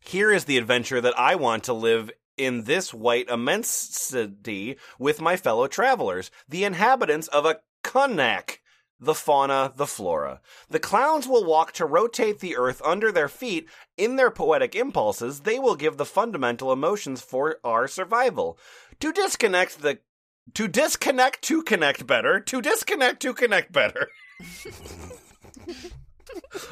Here 0.00 0.32
is 0.32 0.46
the 0.46 0.56
adventure 0.56 0.98
that 1.02 1.18
I 1.18 1.34
want 1.34 1.62
to 1.64 1.74
live 1.74 2.10
in 2.38 2.64
this 2.64 2.94
white 2.94 3.28
immensity 3.28 4.78
with 4.98 5.20
my 5.20 5.36
fellow 5.36 5.66
travelers, 5.66 6.30
the 6.48 6.64
inhabitants 6.64 7.28
of 7.28 7.44
a 7.44 7.60
Kunnak. 7.84 8.60
The 8.98 9.14
fauna, 9.14 9.74
the 9.76 9.86
flora. 9.86 10.40
The 10.70 10.78
clowns 10.78 11.28
will 11.28 11.44
walk 11.44 11.72
to 11.72 11.84
rotate 11.84 12.40
the 12.40 12.56
earth 12.56 12.80
under 12.82 13.12
their 13.12 13.28
feet. 13.28 13.68
In 13.98 14.16
their 14.16 14.30
poetic 14.30 14.74
impulses, 14.74 15.40
they 15.40 15.58
will 15.58 15.76
give 15.76 15.98
the 15.98 16.06
fundamental 16.06 16.72
emotions 16.72 17.20
for 17.20 17.58
our 17.62 17.88
survival. 17.88 18.58
To 19.00 19.12
disconnect 19.12 19.82
the 19.82 19.98
to 20.54 20.66
disconnect 20.66 21.42
to 21.42 21.62
connect 21.62 22.06
better, 22.06 22.40
to 22.40 22.62
disconnect 22.62 23.20
to 23.20 23.34
connect 23.34 23.70
better. 23.72 24.08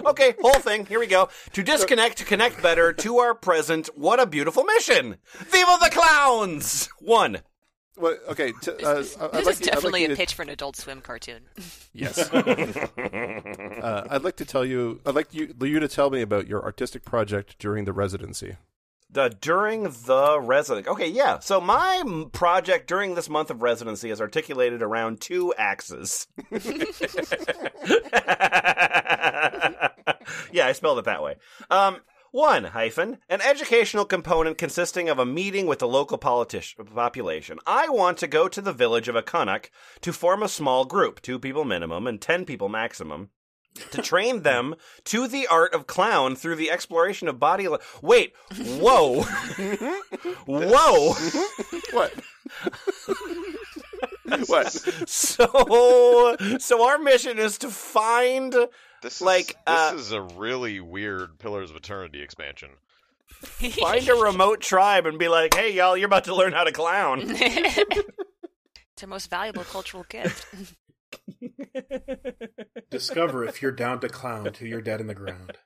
okay, 0.07 0.35
whole 0.41 0.61
thing. 0.61 0.87
Here 0.87 0.99
we 1.01 1.07
go. 1.07 1.29
To 1.53 1.63
disconnect 1.63 2.19
to 2.19 2.25
connect 2.25 2.63
better 2.63 2.93
to 2.93 3.19
our 3.19 3.35
present. 3.35 3.89
What 3.95 4.21
a 4.21 4.27
beautiful 4.27 4.65
mission! 4.65 5.17
Viva 5.39 5.79
the 5.81 5.91
clowns! 5.93 6.89
One. 7.01 7.39
Well, 7.97 8.17
okay, 8.29 8.53
t- 8.63 8.71
uh, 8.85 8.95
This 8.95 9.17
is, 9.17 9.17
I'd 9.21 9.33
this 9.33 9.47
like 9.47 9.55
is 9.55 9.61
you- 9.61 9.67
I'd 9.67 9.75
definitely 9.75 9.91
like 9.91 9.99
a 9.99 10.03
you 10.03 10.09
to- 10.11 10.17
pitch 10.17 10.35
for 10.35 10.43
an 10.43 10.51
Adult 10.51 10.77
Swim 10.77 11.01
cartoon. 11.01 11.41
Yes. 11.93 12.19
uh, 12.33 14.07
I'd 14.09 14.23
like 14.23 14.37
to 14.37 14.45
tell 14.45 14.65
you. 14.65 15.01
I'd 15.05 15.17
like 15.17 15.35
you, 15.35 15.53
you 15.61 15.81
to 15.81 15.89
tell 15.89 16.09
me 16.11 16.21
about 16.23 16.47
your 16.47 16.63
artistic 16.63 17.05
project 17.05 17.59
during 17.59 17.87
the 17.87 17.93
residency. 17.93 18.55
The 19.11 19.31
during 19.41 19.85
the 19.85 20.39
residency. 20.41 20.91
Okay, 20.91 21.09
yeah. 21.09 21.39
So 21.39 21.61
my 21.61 22.03
project 22.33 22.87
during 22.89 23.15
this 23.15 23.31
month 23.31 23.51
of 23.51 23.63
residency 23.63 24.11
is 24.11 24.21
articulated 24.21 24.83
around 24.83 25.21
two 25.21 25.55
axes. 25.57 26.27
yeah, 30.53 30.67
I 30.67 30.73
spelled 30.73 30.99
it 30.99 31.07
that 31.07 31.23
way. 31.23 31.37
Um, 31.71 32.01
one 32.31 32.65
hyphen 32.65 33.19
an 33.31 33.41
educational 33.41 34.05
component 34.05 34.59
consisting 34.59 35.09
of 35.09 35.19
a 35.19 35.25
meeting 35.25 35.67
with 35.67 35.79
the 35.79 35.89
local 35.89 36.19
politici- 36.19 36.77
population. 36.95 37.59
I 37.67 37.89
want 37.89 38.19
to 38.19 38.27
go 38.27 38.49
to 38.49 38.61
the 38.61 38.75
village 38.75 39.09
of 39.09 39.15
Akunuk 39.15 39.71
to 40.03 40.13
form 40.13 40.43
a 40.43 40.49
small 40.49 40.85
group, 40.85 41.23
two 41.23 41.39
people 41.39 41.65
minimum 41.65 42.07
and 42.07 42.21
ten 42.21 42.45
people 42.45 42.69
maximum 42.69 43.31
to 43.91 44.03
train 44.03 44.43
them 44.43 44.75
to 45.05 45.29
the 45.29 45.47
art 45.47 45.73
of 45.75 45.87
clown 45.87 46.35
through 46.37 46.57
the 46.57 46.71
exploration 46.71 47.29
of 47.29 47.39
body. 47.39 47.69
Li- 47.69 47.79
Wait, 48.03 48.35
whoa, 48.57 49.23
whoa. 50.47 51.15
What? 51.93 52.13
what? 54.47 54.73
So, 55.09 56.37
so 56.59 56.87
our 56.87 56.99
mission 56.99 57.39
is 57.39 57.57
to 57.59 57.69
find. 57.71 58.53
this 59.03 59.17
is 59.17 59.21
Like, 59.23 59.47
this 59.47 59.57
uh, 59.67 59.93
is 59.97 60.13
a 60.13 60.21
really 60.21 60.81
weird 60.81 61.39
Pillars 61.39 61.71
of 61.71 61.77
Eternity 61.77 62.21
expansion. 62.21 62.71
Find 63.81 64.07
a 64.09 64.15
remote 64.15 64.61
tribe 64.61 65.07
and 65.07 65.19
be 65.19 65.29
like, 65.29 65.55
"Hey, 65.55 65.73
y'all, 65.73 65.97
you're 65.97 66.07
about 66.07 66.25
to 66.25 66.35
learn 66.35 66.53
how 66.53 66.65
to 66.65 66.73
clown." 66.73 67.23
it's 67.25 69.03
our 69.03 69.07
most 69.07 69.31
valuable 69.31 69.65
cultural 69.65 70.05
gift. 70.09 70.45
Discover 72.91 73.45
if 73.45 73.63
you're 73.63 73.73
down 73.73 74.01
to 74.01 74.09
clown 74.09 74.53
till 74.53 74.69
you're 74.69 74.83
dead 74.83 75.01
in 75.01 75.07
the 75.07 75.15
ground. 75.15 75.59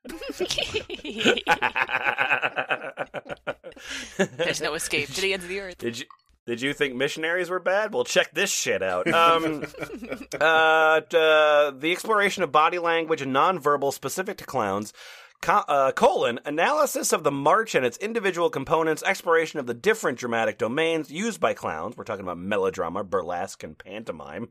There's 4.36 4.60
no 4.60 4.74
escape 4.74 5.08
to 5.10 5.20
the 5.20 5.32
ends 5.32 5.44
of 5.44 5.48
the 5.48 5.60
earth. 5.60 5.78
Did 5.78 5.98
you 5.98 6.06
did 6.44 6.60
you 6.60 6.74
think 6.74 6.94
missionaries 6.96 7.48
were 7.50 7.60
bad? 7.60 7.94
Well, 7.94 8.04
check 8.04 8.32
this 8.32 8.50
shit 8.50 8.82
out. 8.82 9.06
Um, 9.06 9.62
uh, 10.40 11.00
t- 11.00 11.16
uh, 11.16 11.70
the 11.70 11.92
exploration 11.92 12.42
of 12.42 12.50
body 12.50 12.80
language 12.80 13.22
and 13.22 13.34
nonverbal 13.34 13.92
specific 13.92 14.38
to 14.38 14.44
clowns. 14.44 14.92
Co- 15.40 15.64
uh, 15.68 15.92
colon 15.92 16.40
analysis 16.44 17.12
of 17.12 17.22
the 17.22 17.30
march 17.30 17.74
and 17.74 17.84
its 17.86 17.96
individual 17.98 18.50
components, 18.50 19.02
exploration 19.04 19.60
of 19.60 19.66
the 19.66 19.74
different 19.74 20.18
dramatic 20.18 20.58
domains 20.58 21.10
used 21.12 21.40
by 21.40 21.54
clowns. 21.54 21.96
We're 21.96 22.04
talking 22.04 22.24
about 22.24 22.38
melodrama, 22.38 23.04
burlesque, 23.04 23.62
and 23.62 23.78
pantomime. 23.78 24.50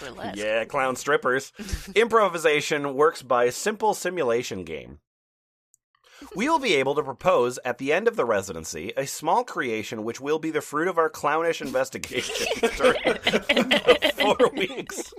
Burlesque. 0.00 0.36
Yeah, 0.42 0.64
clown 0.64 0.96
strippers. 0.96 1.52
Improvisation 1.94 2.94
works 2.94 3.22
by 3.22 3.50
simple 3.50 3.94
simulation 3.94 4.64
game. 4.64 4.98
We 6.34 6.48
will 6.48 6.58
be 6.58 6.74
able 6.76 6.94
to 6.94 7.02
propose 7.02 7.58
at 7.62 7.76
the 7.76 7.92
end 7.92 8.08
of 8.08 8.16
the 8.16 8.24
residency 8.24 8.90
a 8.96 9.06
small 9.06 9.44
creation 9.44 10.02
which 10.02 10.18
will 10.20 10.38
be 10.38 10.50
the 10.50 10.62
fruit 10.62 10.88
of 10.88 10.96
our 10.96 11.10
clownish 11.10 11.60
investigation 11.60 12.46
during 12.76 13.02
the 13.04 14.12
four 14.16 14.50
weeks, 14.54 15.12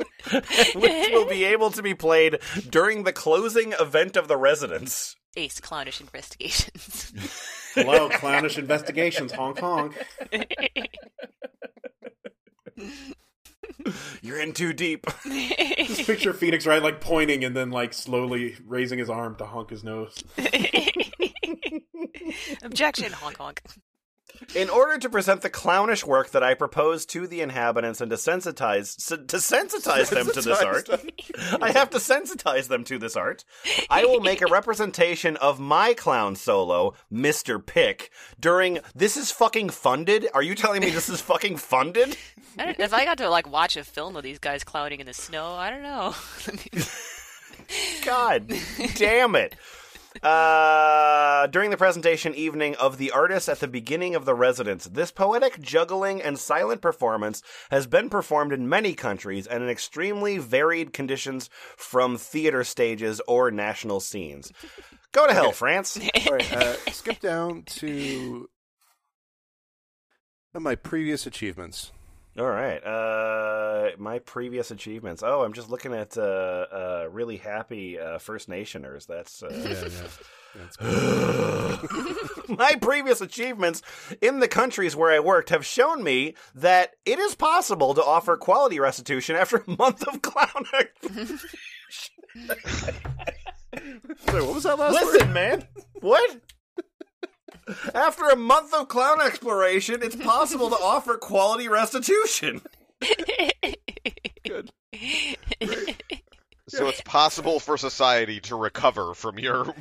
which 0.73 1.09
will 1.11 1.27
be 1.27 1.43
able 1.43 1.69
to 1.69 1.83
be 1.83 1.93
played 1.93 2.39
during 2.67 3.03
the 3.03 3.13
closing 3.13 3.73
event 3.79 4.17
of 4.17 4.27
the 4.27 4.37
residence. 4.37 5.15
Ace 5.35 5.59
clownish 5.59 6.01
investigations. 6.01 7.13
Hello, 7.75 8.09
clownish 8.09 8.57
investigations, 8.57 9.31
Hong 9.33 9.55
honk. 9.55 9.93
You're 14.21 14.41
in 14.41 14.53
too 14.53 14.73
deep. 14.73 15.05
Just 15.25 16.05
picture 16.05 16.33
Phoenix 16.33 16.65
Wright 16.65 16.81
like 16.81 17.01
pointing 17.01 17.43
and 17.43 17.55
then 17.55 17.71
like 17.71 17.93
slowly 17.93 18.55
raising 18.65 18.99
his 18.99 19.09
arm 19.09 19.35
to 19.37 19.45
honk 19.45 19.69
his 19.69 19.83
nose. 19.83 20.23
Objection, 22.63 23.11
honk 23.13 23.37
honk. 23.37 23.61
In 24.55 24.69
order 24.69 24.97
to 24.99 25.09
present 25.09 25.41
the 25.41 25.49
clownish 25.49 26.05
work 26.05 26.29
that 26.31 26.43
I 26.43 26.53
propose 26.53 27.05
to 27.07 27.27
the 27.27 27.41
inhabitants 27.41 28.01
and 28.01 28.09
to 28.11 28.17
sensitize 28.17 28.95
s- 28.97 29.07
to 29.07 29.37
sensitize 29.37 30.09
them 30.09 30.27
to 30.27 30.41
this 30.41 30.61
art, 30.61 30.87
I 31.61 31.71
have 31.71 31.89
to 31.91 31.97
sensitize 31.97 32.67
them 32.67 32.83
to 32.85 32.99
this 32.99 33.15
art. 33.15 33.43
I 33.89 34.05
will 34.05 34.19
make 34.21 34.41
a 34.41 34.47
representation 34.47 35.37
of 35.37 35.59
my 35.59 35.93
clown 35.93 36.35
solo, 36.35 36.93
Mr. 37.11 37.63
Pick, 37.65 38.11
during 38.39 38.79
this 38.95 39.17
is 39.17 39.31
fucking 39.31 39.69
funded? 39.69 40.27
Are 40.33 40.43
you 40.43 40.55
telling 40.55 40.81
me 40.81 40.91
this 40.91 41.09
is 41.09 41.19
fucking 41.21 41.57
funded? 41.57 42.15
I 42.59 42.65
don't, 42.65 42.79
if 42.79 42.93
I 42.93 43.05
got 43.05 43.17
to 43.19 43.29
like 43.29 43.51
watch 43.51 43.75
a 43.75 43.83
film 43.83 44.15
of 44.15 44.23
these 44.23 44.39
guys 44.39 44.63
clowning 44.63 44.99
in 44.99 45.07
the 45.07 45.13
snow, 45.13 45.53
I 45.53 45.69
don't 45.69 45.83
know. 45.83 46.13
God 48.05 48.51
damn 48.95 49.35
it. 49.35 49.55
Uh, 50.23 51.47
during 51.47 51.69
the 51.69 51.77
presentation 51.77 52.33
evening 52.33 52.75
of 52.75 52.97
the 52.97 53.11
artist 53.11 53.49
at 53.49 53.59
the 53.59 53.67
beginning 53.67 54.15
of 54.15 54.25
the 54.25 54.33
residence, 54.33 54.85
this 54.85 55.11
poetic 55.11 55.59
juggling 55.61 56.21
and 56.21 56.39
silent 56.39 56.81
performance 56.81 57.41
has 57.69 57.87
been 57.87 58.09
performed 58.09 58.53
in 58.53 58.69
many 58.69 58.93
countries 58.93 59.47
and 59.47 59.63
in 59.63 59.69
extremely 59.69 60.37
varied 60.37 60.93
conditions 60.93 61.49
from 61.75 62.17
theater 62.17 62.63
stages 62.63 63.21
or 63.27 63.51
national 63.51 63.99
scenes. 63.99 64.51
Go 65.11 65.27
to 65.27 65.33
hell, 65.33 65.51
France. 65.51 65.99
All 66.27 66.33
right, 66.33 66.53
uh, 66.53 66.75
skip 66.91 67.19
down 67.19 67.63
to 67.63 68.49
my 70.53 70.75
previous 70.75 71.27
achievements. 71.27 71.91
All 72.37 72.45
right. 72.45 72.83
Uh, 72.83 73.91
my 73.97 74.19
previous 74.19 74.69
achievements. 74.69 75.23
Oh, 75.25 75.43
I'm 75.43 75.53
just 75.53 75.69
looking 75.69 75.93
at 75.93 76.17
uh, 76.17 76.21
uh, 76.21 77.07
really 77.11 77.37
happy 77.37 77.99
uh, 77.99 78.19
First 78.19 78.47
Nationers. 78.47 79.07
That's 79.07 79.41
uh, 79.41 79.49
Yeah, 79.49 79.87
yeah. 79.89 80.07
That's 80.55 80.79
my 82.49 82.75
previous 82.75 83.21
achievements 83.21 83.81
in 84.21 84.39
the 84.39 84.47
countries 84.47 84.95
where 84.95 85.11
I 85.11 85.19
worked 85.19 85.49
have 85.49 85.65
shown 85.65 86.03
me 86.03 86.35
that 86.55 86.95
it 87.05 87.17
is 87.19 87.33
possible 87.35 87.93
to 87.95 88.03
offer 88.03 88.37
quality 88.37 88.79
restitution 88.79 89.35
after 89.35 89.57
a 89.57 89.69
month 89.77 90.07
of 90.07 90.21
clown. 90.21 90.65
Wait, 93.73 94.43
what 94.43 94.53
was 94.53 94.63
that 94.63 94.77
last 94.79 94.93
word? 94.93 95.13
Listen, 95.13 95.33
man. 95.33 95.67
What? 96.01 96.39
After 97.93 98.29
a 98.29 98.35
month 98.35 98.73
of 98.73 98.87
clown 98.87 99.21
exploration, 99.21 100.01
it's 100.01 100.15
possible 100.15 100.69
to 100.69 100.75
offer 100.75 101.17
quality 101.17 101.67
restitution. 101.67 102.61
Good. 104.45 104.71
So 106.69 106.87
it's 106.87 107.01
possible 107.01 107.61
for 107.61 107.77
society 107.77 108.41
to 108.41 108.55
recover 108.57 109.13
from 109.13 109.39
your. 109.39 109.73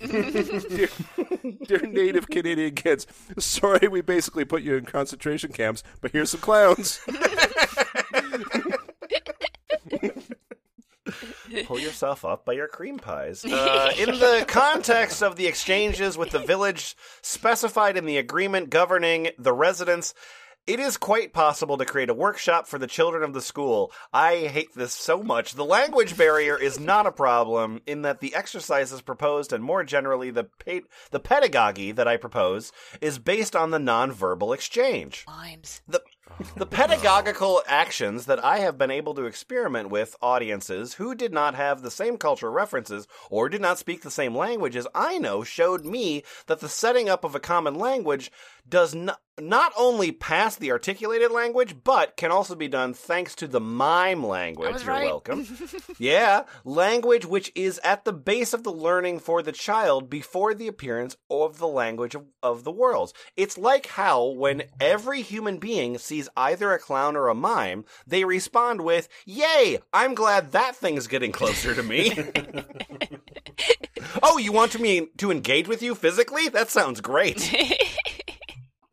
dear, 0.00 0.88
dear 1.66 1.86
native 1.86 2.28
Canadian 2.28 2.74
kids, 2.74 3.06
sorry 3.38 3.88
we 3.88 4.02
basically 4.02 4.44
put 4.44 4.62
you 4.62 4.76
in 4.76 4.84
concentration 4.84 5.52
camps, 5.52 5.82
but 6.02 6.10
here's 6.10 6.30
some 6.30 6.40
clowns. 6.40 7.00
Pull 11.62 11.78
yourself 11.78 12.24
up 12.24 12.44
by 12.44 12.52
your 12.52 12.68
cream 12.68 12.98
pies. 12.98 13.44
Uh, 13.54 13.90
in 13.98 14.10
the 14.10 14.44
context 14.48 15.22
of 15.22 15.36
the 15.36 15.46
exchanges 15.46 16.18
with 16.18 16.30
the 16.30 16.38
village 16.38 16.96
specified 17.22 17.96
in 17.96 18.04
the 18.04 18.18
agreement 18.18 18.68
governing 18.68 19.28
the 19.38 19.52
residents, 19.52 20.12
it 20.66 20.80
is 20.80 20.96
quite 20.96 21.32
possible 21.32 21.76
to 21.76 21.84
create 21.84 22.08
a 22.08 22.14
workshop 22.14 22.66
for 22.66 22.78
the 22.78 22.86
children 22.86 23.22
of 23.22 23.34
the 23.34 23.42
school. 23.42 23.92
I 24.12 24.46
hate 24.46 24.74
this 24.74 24.92
so 24.92 25.22
much. 25.22 25.54
The 25.54 25.64
language 25.64 26.16
barrier 26.16 26.56
is 26.58 26.80
not 26.80 27.06
a 27.06 27.12
problem 27.12 27.82
in 27.86 28.02
that 28.02 28.20
the 28.20 28.34
exercises 28.34 29.02
proposed 29.02 29.52
and 29.52 29.62
more 29.62 29.84
generally 29.84 30.30
the 30.30 30.44
pa- 30.44 30.86
the 31.10 31.20
pedagogy 31.20 31.92
that 31.92 32.08
I 32.08 32.16
propose 32.16 32.72
is 33.00 33.18
based 33.18 33.54
on 33.54 33.70
the 33.70 33.78
nonverbal 33.78 34.54
exchange. 34.54 35.24
Mimes. 35.26 35.82
The 35.86 36.00
the 36.56 36.66
pedagogical 36.66 37.62
actions 37.66 38.26
that 38.26 38.44
I 38.44 38.58
have 38.58 38.76
been 38.76 38.90
able 38.90 39.14
to 39.14 39.24
experiment 39.24 39.90
with 39.90 40.16
audiences 40.20 40.94
who 40.94 41.14
did 41.14 41.32
not 41.32 41.54
have 41.54 41.82
the 41.82 41.90
same 41.90 42.16
cultural 42.16 42.52
references 42.52 43.06
or 43.30 43.48
did 43.48 43.60
not 43.60 43.78
speak 43.78 44.02
the 44.02 44.10
same 44.10 44.34
language 44.36 44.76
as 44.76 44.88
I 44.94 45.18
know 45.18 45.44
showed 45.44 45.84
me 45.84 46.24
that 46.46 46.60
the 46.60 46.68
setting 46.68 47.08
up 47.08 47.24
of 47.24 47.34
a 47.34 47.40
common 47.40 47.76
language 47.76 48.32
does 48.68 48.94
not 48.94 49.20
not 49.40 49.72
only 49.76 50.12
pass 50.12 50.56
the 50.56 50.70
articulated 50.70 51.30
language, 51.30 51.76
but 51.82 52.16
can 52.16 52.30
also 52.30 52.54
be 52.54 52.68
done 52.68 52.94
thanks 52.94 53.34
to 53.36 53.48
the 53.48 53.60
mime 53.60 54.24
language. 54.24 54.82
You're 54.82 54.94
right. 54.94 55.06
welcome. 55.06 55.46
yeah, 55.98 56.44
language 56.64 57.26
which 57.26 57.50
is 57.54 57.80
at 57.82 58.04
the 58.04 58.12
base 58.12 58.52
of 58.52 58.62
the 58.62 58.72
learning 58.72 59.20
for 59.20 59.42
the 59.42 59.52
child 59.52 60.08
before 60.08 60.54
the 60.54 60.68
appearance 60.68 61.16
of 61.30 61.58
the 61.58 61.68
language 61.68 62.14
of, 62.14 62.24
of 62.42 62.64
the 62.64 62.72
worlds. 62.72 63.12
It's 63.36 63.58
like 63.58 63.86
how 63.86 64.24
when 64.24 64.64
every 64.80 65.22
human 65.22 65.58
being 65.58 65.98
sees 65.98 66.28
either 66.36 66.72
a 66.72 66.78
clown 66.78 67.16
or 67.16 67.28
a 67.28 67.34
mime, 67.34 67.84
they 68.06 68.24
respond 68.24 68.82
with, 68.82 69.08
Yay, 69.26 69.78
I'm 69.92 70.14
glad 70.14 70.52
that 70.52 70.76
thing's 70.76 71.06
getting 71.06 71.32
closer 71.32 71.74
to 71.74 71.82
me. 71.82 72.16
oh, 74.22 74.38
you 74.38 74.52
want 74.52 74.72
to 74.72 74.80
me 74.80 75.08
to 75.18 75.30
engage 75.30 75.68
with 75.68 75.82
you 75.82 75.94
physically? 75.94 76.48
That 76.48 76.70
sounds 76.70 77.00
great. 77.00 77.52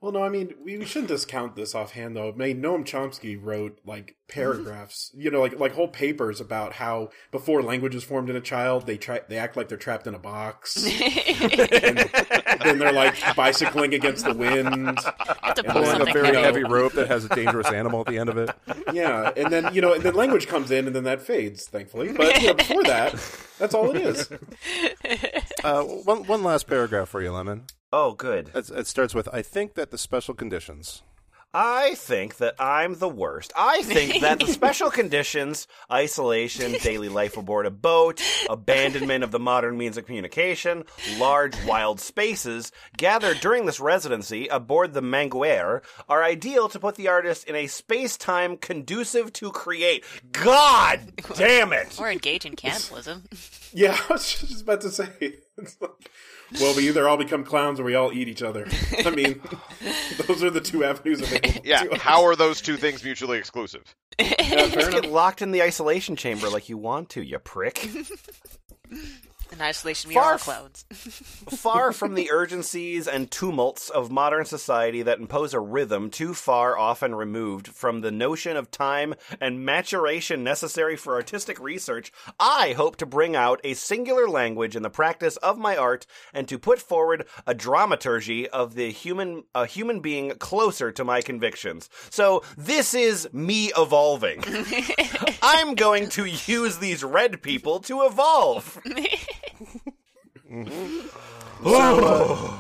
Well, 0.01 0.11
no, 0.11 0.23
I 0.23 0.29
mean 0.29 0.55
we, 0.63 0.77
we 0.79 0.85
shouldn't 0.85 1.09
discount 1.09 1.55
this 1.55 1.75
offhand 1.75 2.15
though. 2.15 2.29
I 2.29 2.31
mean, 2.31 2.59
Noam 2.61 2.83
Chomsky 2.83 3.37
wrote 3.39 3.79
like 3.85 4.15
paragraphs, 4.27 5.11
you 5.13 5.29
know, 5.29 5.41
like 5.41 5.59
like 5.59 5.73
whole 5.73 5.87
papers 5.87 6.41
about 6.41 6.73
how 6.73 7.09
before 7.31 7.61
language 7.61 7.93
is 7.93 8.03
formed 8.03 8.29
in 8.29 8.35
a 8.35 8.41
child, 8.41 8.87
they 8.87 8.97
try 8.97 9.21
they 9.29 9.37
act 9.37 9.55
like 9.55 9.69
they're 9.69 9.77
trapped 9.77 10.07
in 10.07 10.15
a 10.15 10.19
box, 10.19 10.83
and 10.85 12.09
then 12.63 12.79
they're 12.79 12.91
like 12.93 13.15
bicycling 13.35 13.93
against 13.93 14.25
the 14.25 14.33
wind. 14.33 14.99
Have 15.43 15.53
to 15.55 15.63
Yeah, 15.63 15.73
pull 15.73 15.83
pulling 15.83 15.97
Pulling 15.97 16.09
a 16.09 16.13
very 16.13 16.27
heavy. 16.27 16.41
heavy 16.41 16.63
rope 16.63 16.93
that 16.93 17.07
has 17.07 17.25
a 17.25 17.29
dangerous 17.29 17.67
animal 17.67 18.01
at 18.01 18.07
the 18.07 18.17
end 18.17 18.29
of 18.29 18.37
it. 18.37 18.49
Yeah, 18.93 19.31
and 19.37 19.53
then 19.53 19.73
you 19.73 19.79
know, 19.81 19.93
and 19.93 20.03
then 20.03 20.15
language 20.15 20.47
comes 20.47 20.69
in, 20.69 20.85
and 20.85 20.93
then 20.93 21.05
that 21.05 21.21
fades, 21.21 21.65
thankfully. 21.67 22.11
But 22.11 22.41
you 22.41 22.47
know, 22.47 22.53
before 22.55 22.83
that, 22.83 23.13
that's 23.57 23.73
all 23.73 23.95
it 23.95 24.01
is. 24.01 24.29
Uh, 25.63 25.83
one, 25.83 26.25
one 26.25 26.43
last 26.43 26.67
paragraph 26.67 27.07
for 27.07 27.21
you, 27.21 27.31
Lemon. 27.31 27.63
Oh, 27.93 28.13
good. 28.13 28.51
It, 28.55 28.69
it 28.69 28.87
starts 28.87 29.13
with 29.13 29.27
I 29.33 29.41
think 29.41 29.73
that 29.75 29.91
the 29.91 29.97
special 29.97 30.33
conditions. 30.33 31.03
I 31.53 31.95
think 31.95 32.37
that 32.37 32.55
I'm 32.59 32.95
the 32.95 33.09
worst. 33.09 33.51
I 33.57 33.81
think 33.81 34.21
that 34.21 34.39
the 34.39 34.47
special 34.47 34.89
conditions, 35.01 35.67
isolation, 35.91 36.71
daily 36.81 37.09
life 37.09 37.35
aboard 37.35 37.65
a 37.65 37.69
boat, 37.71 38.21
abandonment 38.49 39.25
of 39.25 39.31
the 39.31 39.39
modern 39.39 39.77
means 39.77 39.97
of 39.97 40.05
communication, 40.05 40.85
large 41.17 41.53
wild 41.65 41.99
spaces 41.99 42.71
gathered 42.95 43.41
during 43.41 43.65
this 43.65 43.81
residency 43.81 44.47
aboard 44.47 44.93
the 44.93 45.01
Manguier 45.01 45.81
are 46.07 46.23
ideal 46.23 46.69
to 46.69 46.79
put 46.79 46.95
the 46.95 47.09
artist 47.09 47.43
in 47.49 47.55
a 47.55 47.67
space-time 47.67 48.55
conducive 48.55 49.33
to 49.33 49.51
create. 49.51 50.05
God 50.31 51.01
damn 51.35 51.73
it! 51.73 51.99
Or 51.99 52.09
engage 52.09 52.45
in 52.45 52.55
cannibalism. 52.55 53.23
Yeah, 53.73 53.97
I 54.09 54.13
was 54.13 54.37
just 54.37 54.63
about 54.63 54.81
to 54.81 54.89
say. 54.91 55.07
It's 56.51 56.61
like, 56.61 56.67
well, 56.67 56.75
we 56.75 56.87
either 56.89 57.07
all 57.07 57.17
become 57.17 57.43
clowns 57.43 57.79
or 57.79 57.83
we 57.83 57.95
all 57.95 58.11
eat 58.13 58.27
each 58.27 58.43
other. 58.43 58.67
I 59.05 59.09
mean, 59.09 59.41
those 60.27 60.43
are 60.43 60.49
the 60.49 60.61
two 60.61 60.83
avenues 60.83 61.21
available. 61.21 61.61
Yeah, 61.63 61.83
to 61.83 61.91
us. 61.93 62.01
how 62.01 62.23
are 62.25 62.35
those 62.35 62.61
two 62.61 62.77
things 62.77 63.03
mutually 63.03 63.37
exclusive? 63.37 63.95
Yeah, 64.19 64.35
fair 64.35 64.69
Just 64.69 64.91
get 64.91 65.05
locked 65.05 65.41
in 65.41 65.51
the 65.51 65.61
isolation 65.63 66.15
chamber 66.15 66.49
like 66.49 66.69
you 66.69 66.77
want 66.77 67.09
to, 67.11 67.21
you 67.21 67.39
prick. 67.39 67.89
In 69.51 69.61
isolation, 69.61 70.07
we 70.07 70.15
Far 70.15 70.33
are 70.33 70.39
all 70.47 70.69
f- 70.89 70.97
far 71.49 71.91
from 71.91 72.15
the 72.15 72.31
urgencies 72.31 73.05
and 73.05 73.29
tumults 73.29 73.89
of 73.89 74.09
modern 74.09 74.45
society 74.45 75.01
that 75.01 75.19
impose 75.19 75.53
a 75.53 75.59
rhythm 75.59 76.09
too 76.09 76.33
far 76.33 76.77
often 76.77 77.13
removed 77.13 77.67
from 77.67 77.99
the 77.99 78.11
notion 78.11 78.55
of 78.55 78.71
time 78.71 79.13
and 79.41 79.65
maturation 79.65 80.43
necessary 80.43 80.95
for 80.95 81.15
artistic 81.15 81.59
research, 81.59 82.13
I 82.39 82.73
hope 82.77 82.95
to 82.97 83.05
bring 83.05 83.35
out 83.35 83.59
a 83.65 83.73
singular 83.73 84.29
language 84.29 84.75
in 84.75 84.83
the 84.83 84.89
practice 84.89 85.35
of 85.37 85.57
my 85.57 85.75
art 85.75 86.05
and 86.33 86.47
to 86.47 86.57
put 86.57 86.79
forward 86.79 87.27
a 87.45 87.53
dramaturgy 87.53 88.49
of 88.49 88.75
the 88.75 88.89
human 88.89 89.43
a 89.53 89.65
human 89.65 89.99
being 89.99 90.31
closer 90.31 90.91
to 90.93 91.03
my 91.03 91.21
convictions. 91.21 91.89
So 92.09 92.43
this 92.57 92.93
is 92.93 93.27
me 93.33 93.71
evolving. 93.77 94.43
I'm 95.41 95.75
going 95.75 96.07
to 96.09 96.25
use 96.25 96.77
these 96.77 97.03
red 97.03 97.41
people 97.41 97.79
to 97.81 98.03
evolve. 98.03 98.79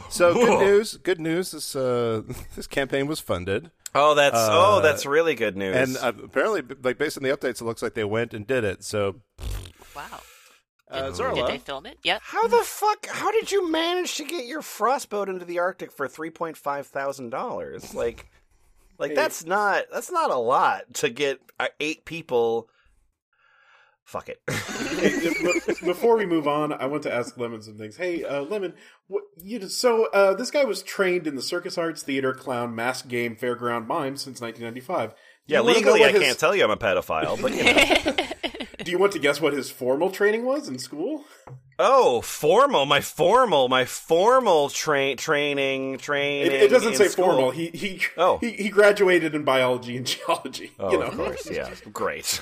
So 0.09 0.33
good 0.33 0.59
news. 0.59 0.97
Good 0.97 1.19
news. 1.19 1.51
This 1.51 1.75
uh, 1.75 2.21
this 2.55 2.67
campaign 2.67 3.07
was 3.07 3.19
funded, 3.19 3.71
Oh, 3.95 4.13
that's 4.13 4.35
oh, 4.37 4.77
Uh, 4.77 4.79
that's 4.81 5.05
really 5.05 5.35
good 5.35 5.57
news. 5.57 5.75
and 5.75 5.97
uh, 5.97 6.23
apparently, 6.23 6.61
like 6.83 6.97
based 6.97 7.17
on 7.17 7.23
the 7.23 7.29
updates, 7.35 7.61
it 7.61 7.65
looks 7.65 7.81
like 7.81 7.93
they 7.93 8.03
went 8.03 8.33
and 8.33 8.45
did 8.45 8.63
it. 8.63 8.83
So 8.83 9.21
Wow. 9.95 10.21
Uh, 10.89 11.05
Did 11.05 11.13
Zarla. 11.13 11.47
they 11.47 11.57
film 11.57 11.85
it? 11.85 11.97
Yep. 12.03 12.21
How 12.21 12.47
the 12.49 12.63
fuck? 12.65 13.05
How 13.05 13.31
did 13.31 13.49
you 13.49 13.69
manage 13.71 14.15
to 14.17 14.25
get 14.25 14.45
your 14.45 14.61
frostboat 14.61 15.29
into 15.29 15.45
the 15.45 15.59
Arctic 15.59 15.89
for 15.91 16.05
three 16.09 16.29
point 16.29 16.57
five 16.57 16.85
thousand 16.87 17.29
dollars? 17.29 17.93
Like, 17.95 18.27
like 18.99 19.11
Hey. 19.11 19.15
that's 19.15 19.45
not 19.45 19.85
that's 19.91 20.11
not 20.11 20.31
a 20.31 20.35
lot 20.37 20.93
to 20.95 21.09
get 21.09 21.39
uh, 21.61 21.67
eight 21.79 22.03
people. 22.03 22.67
Fuck 24.03 24.29
it. 24.29 24.39
Hey, 24.49 25.07
if- 25.13 25.65
be- 25.79 25.85
before 25.85 26.17
we 26.17 26.25
move 26.25 26.47
on, 26.47 26.73
I 26.73 26.85
want 26.87 27.03
to 27.03 27.13
ask 27.13 27.37
Lemon 27.37 27.61
some 27.61 27.77
things. 27.77 27.95
Hey, 27.97 28.23
uh, 28.23 28.41
Lemon, 28.41 28.73
what, 29.07 29.23
you 29.37 29.67
so 29.69 30.07
uh, 30.13 30.33
this 30.33 30.51
guy 30.51 30.63
was 30.65 30.83
trained 30.83 31.27
in 31.27 31.35
the 31.35 31.41
circus 31.41 31.77
arts, 31.77 32.03
theater, 32.03 32.33
clown, 32.33 32.75
mask 32.75 33.07
game, 33.07 33.35
fairground 33.35 33.87
mime 33.87 34.17
since 34.17 34.41
1995. 34.41 35.09
Do 35.11 35.15
yeah, 35.47 35.59
you 35.59 35.63
wanna 35.63 35.73
know 35.73 35.77
legally, 35.93 36.05
I 36.05 36.11
his- 36.11 36.21
can't 36.23 36.39
tell 36.39 36.55
you 36.55 36.63
I'm 36.63 36.71
a 36.71 36.77
pedophile, 36.77 37.41
but 37.41 37.53
you 37.53 37.63
know. 37.63 38.27
Do 38.83 38.89
you 38.89 38.97
want 38.97 39.11
to 39.13 39.19
guess 39.19 39.39
what 39.39 39.53
his 39.53 39.69
formal 39.69 40.09
training 40.09 40.43
was 40.43 40.67
in 40.67 40.79
school? 40.79 41.23
oh, 41.77 42.19
formal, 42.21 42.87
my 42.87 42.99
formal, 42.99 43.69
my 43.69 43.85
formal 43.85 44.69
train 44.69 45.17
training 45.17 45.99
training. 45.99 46.47
It, 46.47 46.63
it 46.63 46.67
doesn't 46.71 46.93
in 46.93 46.97
say 46.97 47.07
school. 47.09 47.25
formal. 47.25 47.51
He 47.51 47.67
he, 47.67 48.01
Oh. 48.17 48.39
he 48.39 48.53
he 48.53 48.69
graduated 48.69 49.35
in 49.35 49.43
biology 49.43 49.97
and 49.97 50.05
geology. 50.07 50.71
Oh, 50.79 50.91
you 50.91 50.97
know, 50.97 51.05
of 51.05 51.15
course, 51.15 51.47
yeah, 51.51 51.69
great. 51.93 52.41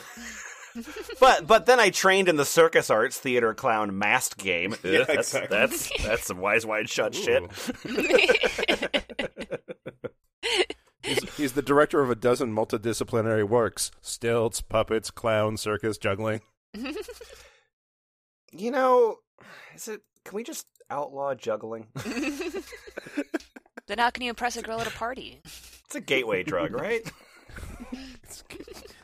But 1.19 1.47
but 1.47 1.65
then 1.65 1.79
I 1.79 1.89
trained 1.89 2.29
in 2.29 2.35
the 2.35 2.45
circus 2.45 2.89
arts, 2.89 3.17
theater, 3.17 3.53
clown, 3.53 3.97
masked 3.97 4.37
game. 4.43 4.73
Ugh, 4.73 4.79
Yeah, 4.83 5.03
that's, 5.05 5.33
exactly. 5.33 5.57
that's 5.57 6.03
that's 6.03 6.25
some 6.27 6.43
Eyes 6.45 6.65
Wide 6.65 6.89
Shut 6.89 7.15
shit. 7.15 7.43
He's, 11.01 11.33
he's 11.35 11.53
the 11.53 11.61
director 11.61 12.01
of 12.01 12.09
a 12.11 12.15
dozen 12.15 12.53
multidisciplinary 12.53 13.47
works: 13.47 13.89
stilts, 14.01 14.61
puppets, 14.61 15.09
clown, 15.09 15.55
circus, 15.57 15.97
juggling. 15.97 16.41
You 18.51 18.69
know, 18.71 19.17
is 19.75 19.87
it? 19.87 20.01
Can 20.25 20.35
we 20.35 20.43
just 20.43 20.67
outlaw 20.89 21.33
juggling? 21.35 21.87
Then 23.87 23.97
how 23.97 24.09
can 24.11 24.21
you 24.23 24.29
impress 24.29 24.55
a 24.57 24.61
girl 24.61 24.79
at 24.81 24.87
a 24.87 24.91
party? 24.91 25.41
It's 25.85 25.95
a 25.95 26.01
gateway 26.01 26.43
drug, 26.43 26.73
right? 26.73 27.01
It's, 28.23 28.43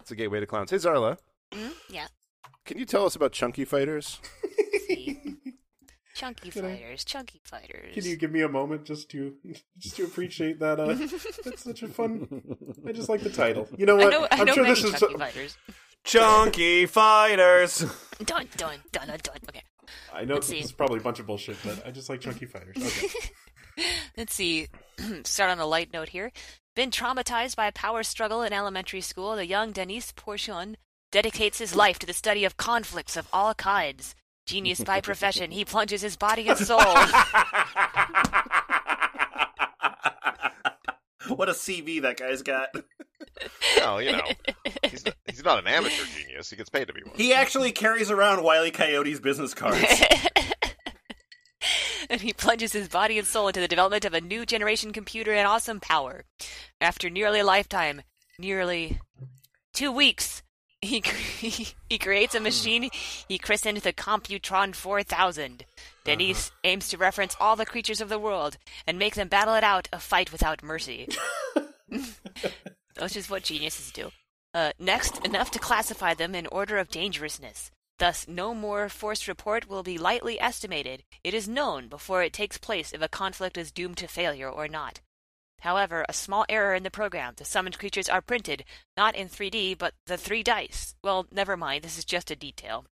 it's 0.01 0.11
a 0.11 0.15
gateway 0.15 0.41
to 0.41 0.45
clowns. 0.45 0.69
Hey, 0.69 0.77
Zarla, 0.77 1.17
Mm, 1.55 1.71
yeah. 1.89 2.07
can 2.65 2.77
you 2.77 2.85
tell 2.85 3.05
us 3.05 3.15
about 3.15 3.31
chunky 3.31 3.65
fighters? 3.65 4.19
Chunky 6.15 6.49
Can 6.49 6.63
I- 6.63 6.75
fighters, 6.77 7.03
chunky 7.03 7.41
fighters. 7.43 7.93
Can 7.93 8.05
you 8.05 8.15
give 8.15 8.31
me 8.31 8.39
a 8.41 8.47
moment 8.47 8.85
just 8.85 9.09
to 9.11 9.33
just 9.77 9.97
to 9.97 10.05
appreciate 10.05 10.59
that? 10.61 10.79
Uh, 10.79 10.93
that's 11.43 11.63
such 11.63 11.83
a 11.83 11.89
fun. 11.89 12.25
I 12.87 12.93
just 12.93 13.09
like 13.09 13.21
the 13.21 13.29
title. 13.29 13.67
You 13.77 13.85
know 13.85 13.99
I 13.99 14.03
what? 14.05 14.11
know, 14.11 14.27
I 14.31 14.39
am 14.39 14.45
know 14.45 14.53
sure 14.53 14.63
many 14.63 14.75
this 14.75 14.93
is. 14.93 14.97
chunky 14.99 15.17
fighters. 15.17 15.57
Chunky 16.05 16.85
fighters. 16.85 17.79
Dun 18.23 18.47
dun 18.55 18.77
dun 18.93 19.07
dun 19.07 19.17
dun. 19.23 19.37
Okay. 19.49 19.63
I 20.13 20.23
know 20.23 20.35
Let's 20.35 20.47
this 20.47 20.57
see. 20.59 20.63
is 20.63 20.71
probably 20.71 20.99
a 20.99 21.03
bunch 21.03 21.19
of 21.19 21.27
bullshit, 21.27 21.57
but 21.65 21.85
I 21.85 21.91
just 21.91 22.07
like 22.09 22.21
chunky 22.21 22.45
fighters. 22.45 22.77
Okay. 22.77 23.07
Let's 24.15 24.33
see. 24.33 24.67
Start 25.25 25.51
on 25.51 25.59
a 25.59 25.65
light 25.65 25.91
note 25.91 26.09
here. 26.09 26.31
Been 26.77 26.91
traumatized 26.91 27.57
by 27.57 27.67
a 27.67 27.71
power 27.73 28.03
struggle 28.03 28.41
in 28.41 28.53
elementary 28.53 29.01
school, 29.01 29.35
the 29.35 29.45
young 29.45 29.73
Denise 29.73 30.13
Porchon 30.13 30.75
dedicates 31.15 31.59
his 31.59 31.73
life 31.73 31.97
to 31.97 32.05
the 32.05 32.11
study 32.11 32.43
of 32.43 32.57
conflicts 32.57 33.15
of 33.15 33.25
all 33.31 33.53
kinds. 33.53 34.15
Genius 34.45 34.83
by 34.83 34.99
profession, 34.99 35.49
he 35.49 35.63
plunges 35.63 36.01
his 36.01 36.17
body 36.17 36.49
and 36.49 36.57
soul. 36.57 36.79
what 41.29 41.47
a 41.47 41.53
CV 41.53 42.01
that 42.01 42.17
guy's 42.17 42.41
got. 42.41 42.75
Well, 43.77 44.01
you 44.01 44.13
know, 44.13 44.23
he's 44.89 45.05
not, 45.05 45.15
he's 45.25 45.43
not 45.43 45.59
an 45.59 45.67
amateur 45.67 46.05
genius. 46.05 46.49
He 46.49 46.55
gets 46.55 46.69
paid 46.69 46.87
to 46.87 46.93
be 46.93 47.03
one. 47.03 47.17
He 47.17 47.33
actually 47.33 47.73
carries 47.73 48.09
around 48.09 48.43
Wiley 48.43 48.71
Coyote's 48.71 49.19
business 49.19 49.53
cards. 49.53 49.83
and 52.09 52.21
he 52.21 52.31
plunges 52.31 52.71
his 52.71 52.87
body 52.87 53.19
and 53.19 53.27
soul 53.27 53.47
into 53.47 53.59
the 53.59 53.67
development 53.67 54.05
of 54.05 54.13
a 54.13 54.21
new 54.21 54.45
generation 54.45 54.93
computer 54.93 55.33
and 55.33 55.47
awesome 55.47 55.81
power. 55.81 56.23
After 56.79 57.09
nearly 57.09 57.41
a 57.41 57.45
lifetime, 57.45 58.03
nearly 58.39 59.01
two 59.73 59.91
weeks, 59.91 60.41
he 60.85 61.01
cre- 61.01 61.73
he 61.89 61.97
creates 61.97 62.35
a 62.35 62.39
machine 62.39 62.89
he 63.27 63.37
christened 63.37 63.79
the 63.79 63.93
Computron 63.93 64.73
4000. 64.73 65.65
Denise 66.03 66.51
aims 66.63 66.89
to 66.89 66.97
reference 66.97 67.35
all 67.39 67.55
the 67.55 67.65
creatures 67.65 68.01
of 68.01 68.09
the 68.09 68.19
world 68.19 68.57
and 68.85 68.99
make 68.99 69.15
them 69.15 69.27
battle 69.27 69.55
it 69.55 69.63
out, 69.63 69.87
a 69.91 69.99
fight 69.99 70.31
without 70.31 70.63
mercy. 70.63 71.07
Which 72.99 73.17
is 73.17 73.29
what 73.29 73.43
geniuses 73.43 73.91
do. 73.91 74.11
Uh, 74.53 74.71
next, 74.79 75.25
enough 75.25 75.51
to 75.51 75.59
classify 75.59 76.13
them 76.13 76.33
in 76.33 76.47
order 76.47 76.77
of 76.77 76.89
dangerousness. 76.89 77.71
Thus, 77.97 78.27
no 78.27 78.53
more 78.53 78.89
forced 78.89 79.27
report 79.27 79.69
will 79.69 79.83
be 79.83 79.97
lightly 79.97 80.39
estimated. 80.39 81.03
It 81.23 81.33
is 81.33 81.47
known 81.47 81.87
before 81.87 82.23
it 82.23 82.33
takes 82.33 82.57
place 82.57 82.91
if 82.93 83.01
a 83.01 83.07
conflict 83.07 83.57
is 83.57 83.71
doomed 83.71 83.97
to 83.97 84.07
failure 84.07 84.49
or 84.49 84.67
not. 84.67 84.99
However, 85.65 86.05
a 86.07 86.13
small 86.13 86.45
error 86.47 86.75
in 86.75 86.83
the 86.83 86.91
program. 86.91 87.33
The 87.37 87.43
summoned 87.43 87.79
creatures 87.79 88.07
are 88.07 88.21
printed, 88.21 88.63
not 88.95 89.15
in 89.15 89.27
3D, 89.27 89.79
but 89.79 89.95
the 90.05 90.15
three 90.15 90.43
dice. 90.43 90.93
Well, 91.03 91.25
never 91.31 91.57
mind, 91.57 91.83
this 91.83 91.97
is 91.97 92.05
just 92.05 92.29
a 92.29 92.35
detail. 92.35 92.85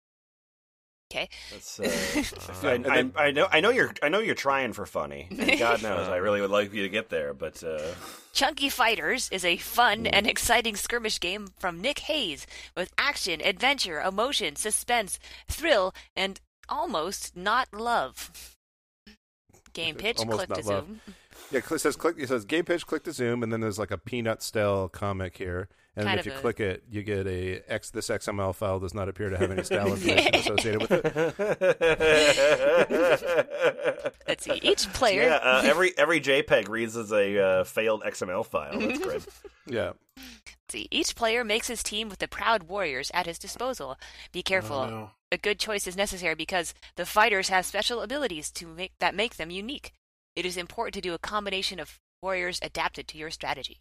Okay. 1.13 1.29
That's, 1.51 1.81
uh, 1.81 2.63
I, 2.63 3.01
I, 3.17 3.27
I 3.27 3.31
know, 3.33 3.49
I 3.51 3.61
know 3.61 3.71
you're, 3.71 3.93
I 4.05 4.09
know 4.09 4.21
you're 4.21 4.37
trying 4.37 4.73
for 4.73 4.87
funny. 4.87 5.27
And 5.37 5.59
God 5.59 5.83
knows, 5.83 6.09
I 6.09 6.19
really 6.19 6.41
would 6.41 6.51
like 6.51 6.73
you 6.73 6.85
to 6.85 6.89
get 6.89 7.09
there, 7.09 7.35
but 7.35 7.61
uh, 7.65 7.81
Chunky 8.33 8.69
Fighters 8.69 9.29
is 9.33 9.45
a 9.45 9.57
fun 9.57 10.07
and 10.07 10.29
exciting 10.29 10.77
skirmish 10.77 11.19
game 11.19 11.49
from 11.59 11.81
Nick 11.81 11.99
Hayes 12.01 12.47
with 12.77 12.93
action, 12.97 13.41
adventure, 13.45 14.01
emotion, 14.01 14.55
suspense, 14.55 15.19
thrill, 15.49 15.93
and 16.15 16.41
almost 16.69 17.37
not 17.37 17.67
love. 17.75 18.55
Game 19.73 19.97
pitch, 19.97 20.19
Almost 20.21 20.37
click 20.37 20.49
to 20.51 20.55
not 20.63 20.73
love. 20.73 20.87
zoom. 20.87 21.01
Yeah, 21.51 21.61
it 21.69 21.79
says 21.81 21.97
click. 21.97 22.17
It 22.19 22.29
says 22.29 22.45
game 22.45 22.65
page. 22.65 22.87
Click 22.87 23.05
to 23.05 23.13
zoom, 23.13 23.43
and 23.43 23.53
then 23.53 23.61
there's 23.61 23.79
like 23.79 23.91
a 23.91 23.99
peanut 23.99 24.43
style 24.43 24.89
comic 24.89 25.37
here. 25.37 25.69
And 25.97 26.07
Kind 26.07 26.21
if 26.21 26.27
you 26.27 26.33
a- 26.33 26.37
click 26.37 26.61
it, 26.61 26.85
you 26.89 27.03
get 27.03 27.27
a 27.27 27.63
X. 27.69 27.91
This 27.91 28.09
XML 28.09 28.55
file 28.55 28.79
does 28.79 28.95
not 28.95 29.09
appear 29.09 29.29
to 29.31 29.37
have 29.37 29.51
any 29.51 29.65
style 29.65 29.89
information 29.93 30.35
associated 30.37 30.81
with 30.89 30.93
it. 31.05 31.37
Let's 34.29 34.45
see. 34.45 34.61
Each 34.63 34.87
player. 34.93 35.23
yeah, 35.23 35.37
uh, 35.37 35.63
every 35.65 35.93
every 35.99 36.21
JPEG 36.21 36.69
reads 36.69 36.97
as 36.97 37.13
a 37.13 37.39
uh, 37.43 37.65
failed 37.65 38.03
XML 38.05 38.47
file. 38.47 38.79
That's 38.79 38.99
great. 39.05 39.27
Yeah, 39.67 39.93
See, 40.69 40.87
each 40.93 41.17
player 41.17 41.43
makes 41.45 41.67
his 41.67 41.83
team 41.83 42.09
with 42.09 42.21
the 42.21 42.29
proud 42.29 42.65
warriors 42.65 43.11
at 43.13 43.27
his 43.27 43.39
disposal. 43.39 43.97
Be 44.33 44.43
careful. 44.43 44.77
Oh, 44.77 44.89
no. 44.91 45.11
A 45.33 45.37
good 45.37 45.59
choice 45.59 45.87
is 45.87 45.97
necessary 45.97 46.35
because 46.35 46.75
the 46.97 47.07
fighters 47.07 47.49
have 47.49 47.65
special 47.67 48.03
abilities 48.03 48.51
to 48.53 48.67
make 48.67 48.93
that 49.01 49.15
make 49.15 49.37
them 49.37 49.51
unique. 49.51 49.93
It 50.41 50.47
is 50.47 50.57
important 50.57 50.95
to 50.95 51.03
do 51.03 51.13
a 51.13 51.19
combination 51.19 51.79
of 51.79 52.01
warriors 52.23 52.61
adapted 52.63 53.07
to 53.09 53.19
your 53.19 53.31
strategy. 53.31 53.77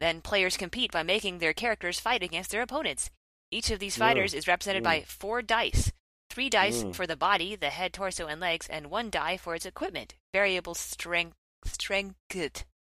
Then 0.00 0.22
players 0.22 0.56
compete 0.56 0.90
by 0.90 1.04
making 1.04 1.38
their 1.38 1.52
characters 1.52 2.00
fight 2.00 2.20
against 2.20 2.50
their 2.50 2.62
opponents. 2.62 3.10
Each 3.52 3.70
of 3.70 3.78
these 3.78 3.96
fighters 3.96 4.34
is 4.34 4.48
represented 4.48 4.82
by 4.82 5.02
four 5.02 5.40
dice. 5.40 5.92
Three 6.28 6.50
dice 6.50 6.82
Mm. 6.82 6.96
for 6.96 7.06
the 7.06 7.16
body, 7.16 7.54
the 7.54 7.70
head, 7.70 7.92
torso, 7.92 8.26
and 8.26 8.40
legs, 8.40 8.66
and 8.66 8.90
one 8.90 9.08
die 9.08 9.36
for 9.36 9.54
its 9.54 9.64
equipment. 9.64 10.16
Variable 10.32 10.74
strength, 10.74 11.36
strength, 11.64 12.16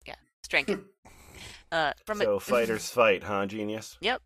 yeah, 0.04 0.16
strength. 0.42 0.78
uh, 1.72 1.92
from 2.04 2.20
a, 2.20 2.24
So 2.24 2.38
fighters 2.38 2.90
fight, 2.90 3.22
huh, 3.22 3.46
genius? 3.46 3.96
Yep. 4.02 4.22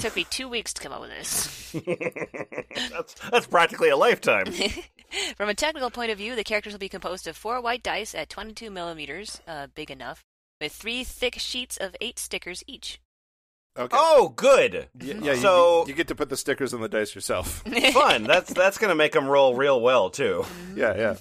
Took 0.00 0.16
me 0.16 0.24
two 0.30 0.48
weeks 0.48 0.72
to 0.74 0.82
come 0.82 0.92
up 0.92 1.00
with 1.00 1.10
this. 1.10 1.72
that's 2.90 3.14
that's 3.30 3.46
practically 3.46 3.88
a 3.88 3.96
lifetime. 3.96 4.46
From 5.38 5.48
a 5.48 5.54
technical 5.54 5.90
point 5.90 6.10
of 6.10 6.18
view, 6.18 6.36
the 6.36 6.44
characters 6.44 6.72
will 6.74 6.78
be 6.78 6.88
composed 6.90 7.26
of 7.26 7.36
four 7.36 7.60
white 7.62 7.82
dice 7.82 8.14
at 8.14 8.28
22 8.28 8.70
millimeters, 8.70 9.40
uh, 9.48 9.66
big 9.74 9.90
enough, 9.90 10.22
with 10.60 10.70
three 10.72 11.02
thick 11.02 11.36
sheets 11.38 11.78
of 11.78 11.96
eight 12.02 12.18
stickers 12.18 12.62
each. 12.66 13.00
okay. 13.76 13.96
Oh, 13.98 14.32
good. 14.36 14.88
Y- 15.00 15.16
yeah. 15.22 15.32
You, 15.32 15.36
so- 15.36 15.84
you 15.88 15.94
get 15.94 16.08
to 16.08 16.14
put 16.14 16.28
the 16.28 16.36
stickers 16.36 16.74
on 16.74 16.80
the 16.82 16.88
dice 16.90 17.14
yourself. 17.14 17.64
Fun. 17.92 18.24
That's 18.24 18.52
that's 18.52 18.76
gonna 18.78 18.94
make 18.94 19.12
them 19.12 19.26
roll 19.28 19.54
real 19.54 19.80
well 19.80 20.10
too. 20.10 20.44
yeah, 20.76 21.16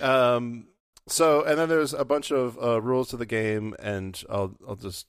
yeah. 0.00 0.34
Um. 0.34 0.66
So, 1.08 1.42
and 1.44 1.58
then 1.58 1.68
there's 1.68 1.92
a 1.94 2.04
bunch 2.04 2.30
of 2.30 2.58
uh, 2.62 2.80
rules 2.80 3.08
to 3.10 3.16
the 3.16 3.26
game, 3.26 3.74
and 3.78 4.22
I'll 4.28 4.54
I'll 4.66 4.76
just 4.76 5.06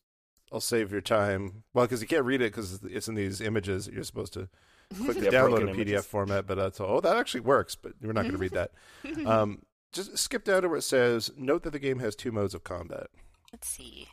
I'll 0.51 0.59
save 0.61 0.91
your 0.91 1.01
time. 1.01 1.63
Well, 1.73 1.85
because 1.85 2.01
you 2.01 2.07
can't 2.07 2.25
read 2.25 2.41
it 2.41 2.51
because 2.53 2.79
it's 2.83 3.07
in 3.07 3.15
these 3.15 3.41
images 3.41 3.85
that 3.85 3.93
you're 3.93 4.03
supposed 4.03 4.33
to 4.33 4.49
click 5.03 5.17
to 5.17 5.23
Yeah, 5.25 5.29
download 5.31 5.61
in 5.61 5.67
PDF 5.67 5.81
images. 5.81 6.05
format. 6.05 6.47
But 6.47 6.55
that's 6.55 6.79
oh, 6.81 6.99
that 7.01 7.17
actually 7.17 7.41
works. 7.41 7.75
But 7.75 7.93
we're 8.01 8.13
not 8.13 8.21
going 8.23 8.33
to 8.33 8.37
read 8.37 8.53
that. 8.53 8.71
Um. 9.25 9.61
Just 9.91 10.15
skip 10.19 10.43
down 10.43 10.61
to 10.61 10.69
where 10.69 10.77
it 10.77 10.83
says, 10.83 11.31
"Note 11.35 11.63
that 11.63 11.71
the 11.71 11.79
game 11.79 11.97
has 11.99 12.15
two 12.15 12.31
modes 12.31 12.53
of 12.53 12.63
combat." 12.63 13.07
Let's 13.51 13.67
see. 13.67 14.07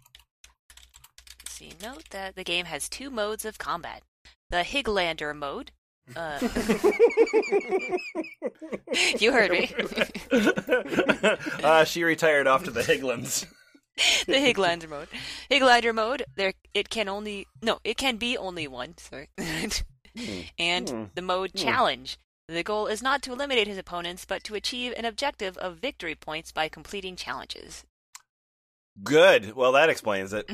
Let's 1.42 1.52
see. 1.52 1.72
Note 1.82 2.04
that 2.10 2.34
the 2.34 2.44
game 2.44 2.64
has 2.64 2.88
two 2.88 3.10
modes 3.10 3.44
of 3.44 3.58
combat. 3.58 4.02
The 4.48 4.62
Higlander 4.64 5.34
mode. 5.36 5.72
Uh, 6.14 6.38
you 9.18 9.32
heard 9.32 9.50
me. 9.50 9.70
uh, 11.64 11.84
she 11.84 12.04
retired 12.04 12.46
off 12.46 12.64
to 12.64 12.70
the 12.70 12.82
Higlands. 12.82 13.46
the 14.26 14.34
Higlander 14.34 14.88
mode. 14.88 15.08
Higlander 15.50 15.94
mode. 15.94 16.24
There, 16.36 16.52
it 16.74 16.90
can 16.90 17.08
only 17.08 17.46
no, 17.62 17.78
it 17.84 17.96
can 17.96 18.16
be 18.16 18.36
only 18.36 18.68
one. 18.68 18.96
Sorry. 18.98 19.28
and 20.58 20.88
Hmm. 20.88 21.04
the 21.14 21.22
mode 21.22 21.54
challenge. 21.54 22.18
The 22.48 22.62
goal 22.62 22.86
is 22.86 23.02
not 23.02 23.22
to 23.22 23.32
eliminate 23.32 23.66
his 23.66 23.76
opponents, 23.78 24.24
but 24.24 24.44
to 24.44 24.54
achieve 24.54 24.94
an 24.96 25.04
objective 25.04 25.58
of 25.58 25.78
victory 25.78 26.14
points 26.14 26.52
by 26.52 26.68
completing 26.68 27.16
challenges. 27.16 27.84
Good. 29.02 29.54
Well, 29.56 29.72
that 29.72 29.90
explains 29.90 30.32
it. 30.32 30.48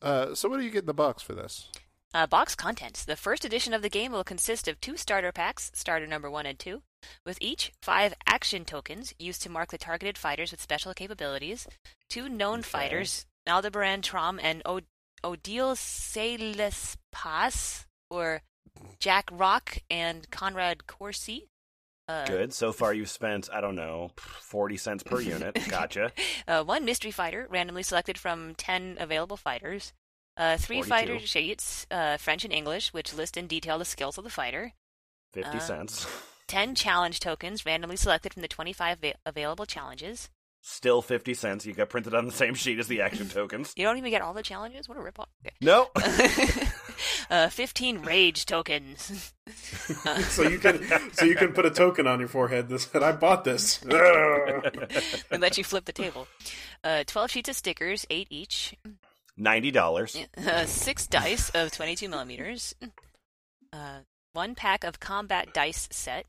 Uh, 0.00 0.34
so 0.36 0.48
what 0.48 0.58
do 0.58 0.64
you 0.64 0.70
get 0.70 0.80
in 0.82 0.86
the 0.86 0.94
box 0.94 1.22
for 1.24 1.34
this? 1.34 1.68
Uh, 2.14 2.26
box 2.26 2.54
contents. 2.54 3.04
The 3.04 3.16
first 3.16 3.44
edition 3.44 3.74
of 3.74 3.82
the 3.82 3.90
game 3.90 4.12
will 4.12 4.24
consist 4.24 4.68
of 4.68 4.80
two 4.80 4.96
starter 4.96 5.32
packs, 5.32 5.70
starter 5.74 6.06
number 6.06 6.30
one 6.30 6.46
and 6.46 6.58
two, 6.58 6.82
with 7.26 7.36
each 7.40 7.72
five 7.82 8.14
action 8.26 8.64
tokens 8.64 9.12
used 9.18 9.42
to 9.42 9.50
mark 9.50 9.70
the 9.70 9.78
targeted 9.78 10.16
fighters 10.16 10.50
with 10.50 10.62
special 10.62 10.94
capabilities, 10.94 11.66
two 12.08 12.28
known 12.28 12.60
Okay. 12.60 12.68
fighters, 12.68 13.26
Aldebaran 13.46 14.00
Trom 14.02 14.38
and 14.42 14.62
o- 14.64 14.80
Odile 15.24 15.76
Pass, 17.12 17.86
or 18.10 18.40
Jack 18.98 19.28
Rock 19.30 19.78
and 19.90 20.30
Conrad 20.30 20.86
Corsi. 20.86 21.48
Uh, 22.08 22.24
Good. 22.26 22.54
So 22.54 22.72
far, 22.72 22.94
you've 22.94 23.10
spent 23.10 23.48
I 23.52 23.60
don't 23.60 23.74
know 23.76 24.10
forty 24.16 24.76
cents 24.76 25.02
per 25.02 25.20
unit. 25.20 25.58
Gotcha. 25.68 26.12
Uh, 26.48 26.62
one 26.64 26.84
mystery 26.84 27.10
fighter, 27.10 27.46
randomly 27.50 27.82
selected 27.82 28.16
from 28.16 28.54
10 28.54 28.96
available 29.00 29.36
fighters. 29.36 29.92
Uh, 30.36 30.56
three 30.58 30.82
42. 30.82 30.88
fighter 30.88 31.26
sheets, 31.26 31.86
uh, 31.90 32.16
French 32.18 32.44
and 32.44 32.52
English, 32.52 32.92
which 32.92 33.14
list 33.14 33.36
in 33.36 33.46
detail 33.46 33.78
the 33.78 33.84
skills 33.84 34.18
of 34.18 34.24
the 34.24 34.30
fighter. 34.30 34.72
Fifty 35.32 35.56
Uh, 35.58 35.60
cents. 35.60 36.06
10 36.48 36.74
challenge 36.74 37.20
tokens, 37.20 37.64
randomly 37.66 37.96
selected 37.96 38.32
from 38.32 38.42
the 38.42 38.48
25 38.48 38.98
va- 39.00 39.14
available 39.24 39.66
challenges. 39.66 40.28
Still 40.68 41.00
fifty 41.00 41.32
cents. 41.32 41.64
You 41.64 41.74
got 41.74 41.90
printed 41.90 42.12
on 42.12 42.26
the 42.26 42.32
same 42.32 42.54
sheet 42.54 42.80
as 42.80 42.88
the 42.88 43.00
action 43.00 43.28
tokens. 43.28 43.72
You 43.76 43.84
don't 43.84 43.98
even 43.98 44.10
get 44.10 44.20
all 44.20 44.32
the 44.34 44.42
challenges? 44.42 44.88
What 44.88 44.98
a 44.98 45.00
ripoff. 45.00 45.26
No. 45.60 45.90
Okay. 45.96 46.66
uh, 47.30 47.48
15 47.50 48.02
rage 48.02 48.46
tokens. 48.46 49.32
So 50.30 50.42
you 50.42 50.58
can 50.58 50.82
so 51.12 51.24
you 51.24 51.36
can 51.36 51.52
put 51.52 51.66
a 51.66 51.70
token 51.70 52.08
on 52.08 52.18
your 52.18 52.28
forehead 52.28 52.68
that 52.68 52.80
said, 52.80 53.04
"I 53.04 53.12
bought 53.12 53.44
this." 53.44 53.80
and 55.30 55.40
let 55.40 55.56
you 55.56 55.62
flip 55.62 55.84
the 55.84 55.92
table. 55.92 56.26
Uh, 56.82 57.04
12 57.06 57.30
sheets 57.30 57.48
of 57.48 57.54
stickers, 57.54 58.04
8 58.10 58.26
each. 58.30 58.74
Ninety 59.36 59.70
dollars. 59.70 60.16
Uh, 60.36 60.64
6 60.64 61.06
dice 61.08 61.50
of 61.50 61.72
22 61.72 62.08
millimeters. 62.08 62.74
Uh, 63.72 64.00
one 64.32 64.54
pack 64.54 64.84
of 64.84 65.00
combat 65.00 65.52
dice 65.52 65.88
set. 65.90 66.24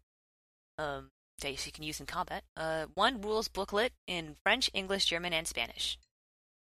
Um, 0.77 1.09
dice 1.39 1.65
you 1.65 1.71
can 1.71 1.83
use 1.83 1.99
in 1.99 2.05
combat. 2.05 2.43
Uh, 2.55 2.85
one 2.95 3.21
rules 3.21 3.47
booklet 3.47 3.91
in 4.07 4.35
French, 4.43 4.69
English, 4.73 5.05
German, 5.05 5.33
and 5.33 5.47
Spanish. 5.47 5.97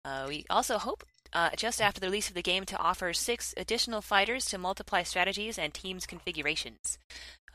Uh, 0.06 0.26
we 0.28 0.46
also 0.50 0.78
hope, 0.78 1.04
uh, 1.34 1.52
just 1.56 1.82
after 1.82 2.00
the 2.00 2.08
release 2.08 2.30
of 2.30 2.36
the 2.36 2.42
game, 2.42 2.66
to 2.66 2.78
offer 2.78 3.14
six 3.14 3.54
additional 3.58 4.02
fighters 4.02 4.46
to 4.46 4.58
multiply 4.58 5.04
strategies 5.04 5.58
and 5.58 5.74
teams 5.74 6.06
configurations. 6.06 6.98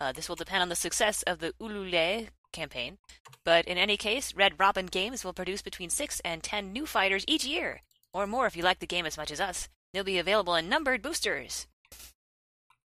Uh, 0.00 0.12
this 0.12 0.28
will 0.28 0.36
depend 0.36 0.62
on 0.62 0.68
the 0.68 0.76
success 0.76 1.22
of 1.22 1.38
the 1.38 1.52
Ulule 1.60 2.28
campaign, 2.52 2.98
but 3.44 3.64
in 3.66 3.78
any 3.78 3.96
case, 3.96 4.34
Red 4.34 4.54
Robin 4.58 4.86
Games 4.86 5.24
will 5.24 5.32
produce 5.32 5.62
between 5.62 5.90
six 5.90 6.20
and 6.24 6.42
ten 6.42 6.72
new 6.72 6.86
fighters 6.86 7.24
each 7.26 7.44
year, 7.44 7.80
or 8.14 8.26
more 8.26 8.46
if 8.46 8.56
you 8.56 8.62
like 8.62 8.78
the 8.78 8.86
game 8.86 9.04
as 9.04 9.18
much 9.18 9.30
as 9.30 9.40
us. 9.40 9.68
They'll 9.92 10.04
be 10.04 10.18
available 10.18 10.54
in 10.54 10.68
numbered 10.68 11.02
boosters. 11.02 11.66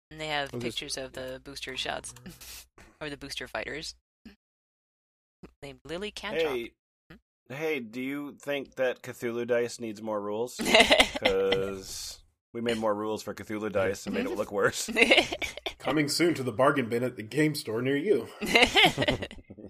And 0.09 0.21
they 0.21 0.27
have 0.27 0.53
Well, 0.53 0.61
this- 0.61 0.75
pictures 0.75 0.97
of 0.97 1.11
the 1.13 1.41
booster 1.43 1.75
shots, 1.75 2.13
or 3.01 3.09
the 3.09 3.17
booster 3.17 3.47
fighters. 3.47 3.95
Named 5.61 5.79
Lily 5.85 6.11
Cantrop. 6.11 6.41
Hey, 6.41 6.71
hey. 7.49 7.79
Do 7.79 8.01
you 8.01 8.35
think 8.39 8.75
that 8.75 9.01
Cthulhu 9.03 9.45
Dice 9.47 9.79
needs 9.79 10.01
more 10.01 10.21
rules? 10.21 10.59
Because 11.25 12.19
we 12.53 12.61
made 12.61 12.77
more 12.77 12.93
rules 12.93 13.23
for 13.23 13.33
Cthulhu 13.33 13.71
Dice 13.71 14.05
and 14.05 14.13
made 14.15 14.25
it 14.25 14.35
look 14.35 14.51
worse. 14.51 14.89
Coming 15.79 16.07
soon 16.09 16.33
to 16.35 16.43
the 16.43 16.51
bargain 16.51 16.87
bin 16.89 17.03
at 17.03 17.15
the 17.15 17.23
game 17.23 17.55
store 17.55 17.81
near 17.81 17.95
you. 17.97 18.27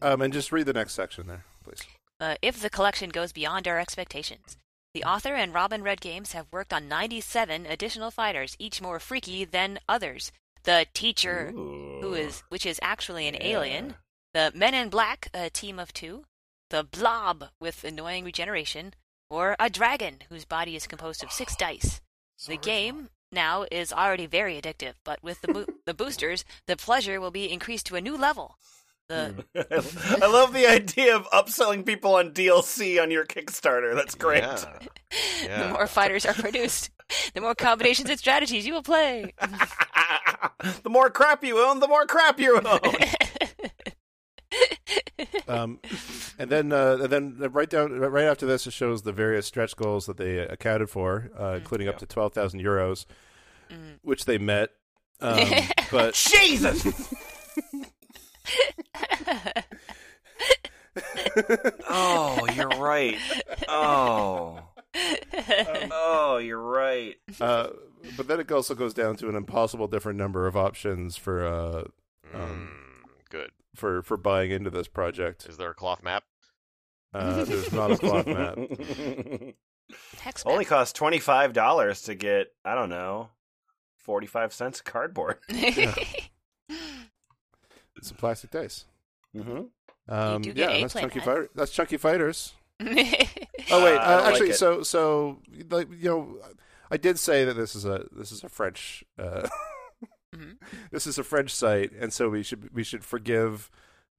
Um, 0.02 0.22
and 0.22 0.34
just 0.34 0.52
read 0.52 0.66
the 0.66 0.74
next 0.74 0.94
section 0.94 1.28
there, 1.28 1.46
please. 1.64 1.82
uh, 2.20 2.36
if 2.42 2.60
the 2.62 2.70
collection 2.70 3.10
goes 3.10 3.32
beyond 3.32 3.68
our 3.68 3.80
expectations. 3.80 4.58
The 4.96 5.04
author 5.04 5.36
and 5.36 5.54
Robin 5.54 5.84
Red 5.84 6.00
Games 6.00 6.32
have 6.32 6.48
worked 6.54 6.72
on 6.72 6.88
97 6.88 7.66
additional 7.66 8.12
fighters, 8.12 8.56
each 8.58 8.82
more 8.82 8.98
freaky 8.98 9.44
than 9.44 9.78
others. 9.90 10.32
The 10.64 10.88
Teacher, 10.94 11.52
who 11.52 12.14
is 12.14 12.44
which 12.48 12.66
is 12.66 12.80
actually 12.82 13.28
an 13.28 13.36
alien. 13.42 13.96
The 14.34 14.54
Men 14.56 14.74
in 14.74 14.88
Black, 14.88 15.28
a 15.34 15.50
team 15.50 15.80
of 15.80 15.92
two. 15.92 16.24
The 16.70 16.86
Blob 16.86 17.50
with 17.60 17.84
annoying 17.84 18.24
regeneration, 18.24 18.94
or 19.30 19.58
a 19.60 19.70
dragon 19.70 20.20
whose 20.30 20.46
body 20.46 20.78
is 20.78 20.88
composed 20.88 21.26
of 21.26 21.32
six 21.34 21.56
dice. 21.58 22.00
The 22.48 22.56
game 22.56 23.10
now 23.34 23.66
is 23.70 23.92
already 23.92 24.28
very 24.28 24.62
addictive, 24.62 24.94
but 25.04 25.22
with 25.22 25.42
the 25.42 25.50
bo- 25.50 25.66
the 25.86 25.94
boosters, 25.94 26.46
the 26.68 26.78
pleasure 26.78 27.20
will 27.20 27.32
be 27.32 27.52
increased 27.52 27.88
to 27.88 27.98
a 27.98 28.02
new 28.02 28.16
level. 28.16 28.56
The 29.08 29.46
I 30.22 30.26
love 30.28 30.54
the 30.54 30.66
idea 30.68 31.16
of 31.16 31.28
upselling 31.30 31.86
people 31.86 32.16
on 32.16 32.32
DLC 32.32 33.02
on 33.02 33.12
your 33.12 33.26
Kickstarter. 33.26 33.96
That's 33.96 34.16
great. 34.16 34.44
Yeah. 35.42 35.68
the 35.68 35.70
more 35.70 35.88
fighters 35.88 36.26
are 36.26 36.34
produced, 36.34 36.90
the 37.36 37.40
more 37.40 37.56
combinations 37.56 38.10
and 38.10 38.20
strategies 38.20 38.68
you 38.68 38.74
will 38.74 38.84
play. 38.84 39.34
the 40.84 40.90
more 40.90 41.10
crap 41.10 41.42
you 41.42 41.58
own, 41.60 41.80
the 41.80 41.88
more 41.88 42.06
crap 42.06 42.38
you 42.38 42.60
own. 42.60 42.80
Um, 45.48 45.80
and 46.38 46.50
then, 46.50 46.74
uh, 46.74 46.98
and 47.02 47.10
then 47.10 47.38
right 47.54 47.70
down, 47.70 47.94
right 47.98 48.26
after 48.26 48.46
this, 48.46 48.68
it 48.68 48.72
shows 48.74 49.04
the 49.04 49.14
various 49.14 49.46
stretch 49.46 49.78
goals 49.78 50.06
that 50.08 50.18
they 50.18 50.40
accounted 50.40 50.90
for, 50.90 51.30
uh, 51.40 51.54
including 51.54 51.88
up 51.88 51.98
to 52.00 52.06
twelve 52.06 52.34
thousand 52.34 52.60
euros, 52.60 53.06
which 54.02 54.26
they 54.26 54.38
met. 54.38 54.72
Um, 55.22 55.48
but 55.92 56.14
Jesus! 56.16 56.84
Oh, 61.90 62.46
you're 62.54 62.70
right. 62.70 63.18
Oh. 63.68 64.60
Oh, 65.92 66.38
you're 66.38 66.62
right. 66.62 67.16
uh, 67.42 67.68
but 68.16 68.28
then 68.28 68.40
it 68.40 68.52
also 68.52 68.76
goes 68.76 68.94
down 68.94 69.16
to 69.18 69.28
an 69.30 69.36
impossible 69.36 69.88
different 69.88 70.18
number 70.18 70.48
of 70.48 70.56
options 70.56 71.18
for 71.18 71.46
uh, 71.46 71.84
um, 72.34 72.70
Mm, 73.04 73.10
good. 73.30 73.52
for 73.76 74.02
for 74.04 74.16
buying 74.18 74.52
into 74.52 74.70
this 74.70 74.88
project. 74.88 75.46
Is 75.48 75.58
there 75.58 75.70
a 75.70 75.74
cloth 75.74 76.02
map? 76.04 76.24
Uh, 77.14 77.44
there's 77.44 77.72
not 77.74 77.92
a 77.92 77.98
cloth 77.98 78.26
map. 78.28 78.58
Hex 80.22 80.44
Only 80.46 80.60
map. 80.60 80.68
cost 80.68 80.96
twenty 80.96 81.20
five 81.20 81.54
dollars 81.54 82.04
to 82.04 82.16
get 82.16 82.48
I 82.64 82.74
don't 82.76 82.90
know 82.90 83.30
forty 83.98 84.28
five 84.28 84.54
cents 84.54 84.80
of 84.80 84.86
cardboard. 84.86 85.38
It's 87.98 88.10
some 88.10 88.18
plastic 88.18 88.52
dice. 88.52 88.84
Mm-hmm. 89.36 89.62
Um, 90.14 90.44
yeah, 90.44 90.80
that's 90.82 90.94
chunky 90.94 91.20
fighter. 91.20 91.50
That's 91.56 91.72
chunky 91.72 91.98
fighters. 91.98 92.54
Oh 93.72 93.84
wait, 93.84 93.98
Uh, 93.98 94.00
I 94.00 94.14
uh, 94.14 94.22
like 94.22 94.34
actually, 94.34 94.50
it. 94.52 94.56
so 94.58 94.84
so 94.84 95.42
like 95.72 95.88
you 95.92 96.10
know, 96.10 96.40
I 96.92 96.98
did 96.98 97.18
say 97.18 97.44
that 97.46 97.56
this 97.56 97.76
is 97.76 97.84
a 97.86 98.06
this 98.12 98.32
is 98.32 98.44
a 98.44 98.50
French 98.50 99.04
uh, 99.18 99.48
Mhm. 100.36 100.58
this 100.92 101.08
is 101.08 101.18
a 101.18 101.24
French 101.24 101.52
site, 101.52 101.92
and 101.94 102.14
so 102.14 102.30
we 102.30 102.44
should 102.44 102.70
we 102.74 102.84
should 102.84 103.04
forgive 103.04 103.72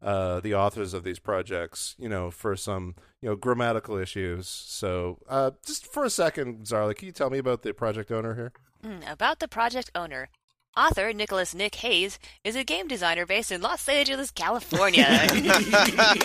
uh, 0.03 0.41
the 0.41 0.55
authors 0.55 0.95
of 0.95 1.05
these 1.05 1.19
projects, 1.21 1.95
you 1.99 2.09
know, 2.09 2.31
for 2.33 2.57
some 2.57 2.97
you 3.23 3.29
know 3.29 3.37
grammatical 3.37 3.97
issues. 3.97 4.49
So 4.49 5.19
uh, 5.29 5.53
just 5.65 5.87
for 5.93 6.05
a 6.05 6.11
second, 6.11 6.65
Zarla, 6.67 6.97
can 6.97 7.07
you 7.07 7.13
tell 7.13 7.31
me 7.31 7.39
about 7.39 7.63
the 7.63 7.73
project 7.73 8.11
owner 8.11 8.35
here? 8.35 8.53
Mm, 8.85 9.11
About 9.11 9.39
the 9.39 9.49
project 9.49 9.91
owner. 9.95 10.29
Author 10.77 11.13
Nicholas 11.13 11.55
Nick 11.55 11.77
Hayes 11.77 12.19
is 12.45 12.55
a 12.55 12.65
game 12.65 12.87
designer 12.87 13.25
based 13.25 13.51
in 13.51 13.63
Los 13.63 13.89
Angeles, 13.89 14.31
California. 14.31 15.07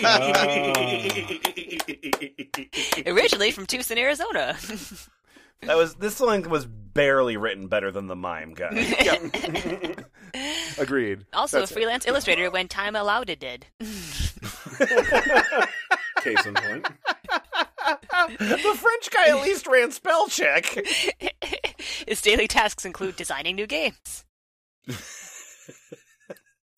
Oh. 0.04 1.28
Originally 3.06 3.52
from 3.52 3.66
Tucson, 3.66 3.98
Arizona. 3.98 4.56
That 5.62 5.78
was 5.78 5.96
this 5.96 6.20
one 6.20 6.48
was 6.50 6.66
barely 6.66 7.38
written 7.38 7.68
better 7.68 7.92
than 7.92 8.08
the 8.08 8.16
mime 8.16 8.54
guy. 8.54 9.96
Agreed. 10.78 11.26
also 11.34 11.60
That's 11.60 11.72
a 11.72 11.74
it. 11.74 11.78
freelance 11.78 12.06
illustrator 12.08 12.50
when 12.52 12.68
time 12.68 12.96
allowed 12.96 13.30
it 13.30 13.40
did. 13.40 13.66
Case 13.80 14.38
in 16.46 16.54
point. 16.56 16.88
the 18.40 18.78
French 18.80 19.10
guy 19.12 19.28
at 19.30 19.42
least 19.42 19.68
ran 19.68 19.92
spell 19.92 20.28
check. 20.28 20.66
His 22.08 22.22
daily 22.22 22.48
tasks 22.48 22.86
include 22.86 23.16
designing 23.16 23.56
new 23.56 23.68
games. 23.68 24.26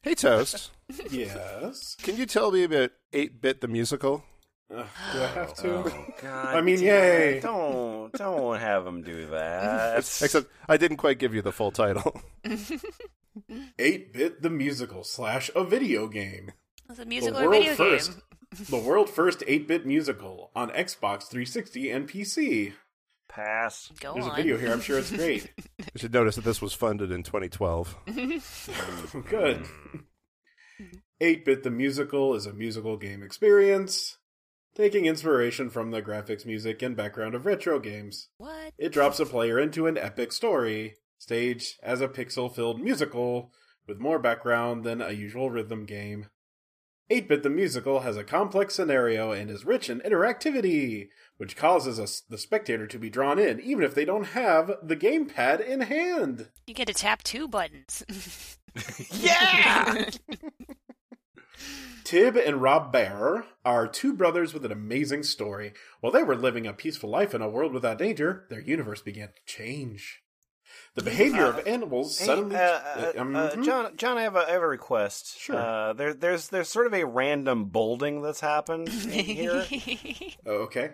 Hey 0.01 0.15
Toast, 0.15 0.71
Yes. 1.11 1.95
can 2.03 2.17
you 2.17 2.25
tell 2.25 2.51
me 2.51 2.63
about 2.63 2.91
Eight 3.13 3.41
Bit 3.41 3.61
the 3.61 3.69
musical? 3.69 4.25
Uh, 4.69 4.83
do 5.13 5.21
I 5.21 5.27
have 5.27 5.53
to? 5.55 5.75
Oh, 5.75 6.05
God 6.21 6.55
I 6.57 6.59
mean, 6.61 6.75
damn 6.77 6.85
yay. 6.85 7.37
it. 7.37 7.41
Don't 7.43 8.11
don't 8.11 8.59
have 8.59 8.85
him 8.85 9.01
do 9.03 9.27
that. 9.27 9.99
Except 10.21 10.47
I 10.67 10.75
didn't 10.75 10.97
quite 10.97 11.19
give 11.19 11.33
you 11.33 11.41
the 11.41 11.53
full 11.53 11.71
title. 11.71 12.21
8 13.79 14.13
Bit 14.13 14.41
the 14.41 14.49
Musical 14.49 15.03
slash 15.05 15.49
a 15.55 15.63
video 15.63 16.07
game. 16.07 16.51
It's 16.89 16.99
a 16.99 17.03
The 17.03 17.07
musical 17.07 17.39
or 17.41 17.49
world 17.49 17.53
video 17.63 17.75
first. 17.75 18.11
game. 18.11 18.21
The 18.69 18.77
world 18.77 19.09
first 19.09 19.41
8 19.47 19.67
bit 19.67 19.85
musical 19.85 20.51
on 20.55 20.69
Xbox 20.71 21.23
360 21.29 21.89
and 21.89 22.07
PC. 22.09 22.73
Pass. 23.33 23.91
Go 23.99 24.13
There's 24.13 24.25
on. 24.25 24.31
a 24.31 24.35
video 24.35 24.57
here. 24.57 24.71
I'm 24.71 24.81
sure 24.81 24.99
it's 24.99 25.11
great. 25.11 25.51
You 25.79 25.99
should 25.99 26.13
notice 26.13 26.35
that 26.37 26.43
this 26.45 26.61
was 26.61 26.73
funded 26.73 27.11
in 27.11 27.21
2012. 27.21 27.97
Good. 29.29 29.67
8 31.21 31.45
Bit 31.45 31.61
the 31.61 31.69
Musical 31.69 32.33
is 32.33 32.47
a 32.47 32.53
musical 32.53 32.97
game 32.97 33.21
experience, 33.21 34.17
taking 34.75 35.05
inspiration 35.05 35.69
from 35.69 35.91
the 35.91 36.01
graphics, 36.01 36.47
music, 36.47 36.81
and 36.81 36.95
background 36.95 37.35
of 37.35 37.45
retro 37.45 37.79
games. 37.79 38.29
What? 38.37 38.73
It 38.79 38.91
drops 38.91 39.19
a 39.19 39.25
player 39.27 39.59
into 39.59 39.85
an 39.85 39.99
epic 39.99 40.31
story, 40.31 40.95
staged 41.19 41.75
as 41.83 42.01
a 42.01 42.07
pixel 42.07 42.53
filled 42.53 42.81
musical 42.81 43.51
with 43.87 43.99
more 43.99 44.17
background 44.17 44.83
than 44.83 44.99
a 44.99 45.11
usual 45.11 45.51
rhythm 45.51 45.85
game. 45.85 46.27
8 47.09 47.27
Bit 47.27 47.43
the 47.43 47.49
Musical 47.49 47.99
has 47.99 48.17
a 48.17 48.23
complex 48.23 48.73
scenario 48.73 49.31
and 49.31 49.49
is 49.51 49.65
rich 49.65 49.89
in 49.89 49.99
interactivity, 49.99 51.09
which 51.37 51.55
causes 51.57 51.99
us, 51.99 52.21
the 52.29 52.37
spectator 52.37 52.87
to 52.87 52.97
be 52.99 53.09
drawn 53.09 53.39
in 53.39 53.59
even 53.59 53.83
if 53.83 53.95
they 53.95 54.05
don't 54.05 54.27
have 54.27 54.71
the 54.83 54.95
gamepad 54.95 55.65
in 55.65 55.81
hand. 55.81 56.49
You 56.67 56.73
get 56.73 56.87
to 56.87 56.93
tap 56.93 57.23
two 57.23 57.47
buttons. 57.47 58.03
Yeah! 59.11 60.09
Tib 62.03 62.35
and 62.35 62.61
Rob 62.61 62.91
Bear 62.91 63.45
are 63.63 63.87
two 63.87 64.13
brothers 64.13 64.53
with 64.53 64.65
an 64.65 64.71
amazing 64.71 65.23
story. 65.23 65.73
While 66.01 66.11
they 66.11 66.23
were 66.23 66.35
living 66.35 66.67
a 66.67 66.73
peaceful 66.73 67.09
life 67.09 67.33
in 67.33 67.41
a 67.41 67.47
world 67.49 67.71
without 67.71 67.97
danger, 67.97 68.45
their 68.49 68.59
universe 68.61 69.01
began 69.01 69.29
to 69.29 69.41
change. 69.45 70.21
The 70.95 71.03
behavior 71.03 71.45
of 71.45 71.65
animals 71.67 72.17
Hey, 72.19 72.25
suddenly. 72.25 72.55
uh, 72.55 72.59
uh, 72.59 73.13
uh, 73.15 73.23
mhm. 73.55 73.63
John, 73.63 73.95
John, 73.95 74.17
I 74.17 74.23
have 74.23 74.35
a, 74.35 74.39
I 74.39 74.51
have 74.51 74.61
a 74.63 74.67
request. 74.67 75.39
Sure. 75.39 75.55
Uh, 75.55 75.93
there, 75.93 76.13
there's, 76.13 76.49
there's 76.49 76.67
sort 76.69 76.87
of 76.87 76.93
a 76.93 77.05
random 77.05 77.65
bolding 77.65 78.21
that's 78.21 78.41
happened 78.41 78.89
here. 78.89 79.65
Oh, 80.45 80.63
okay. 80.63 80.91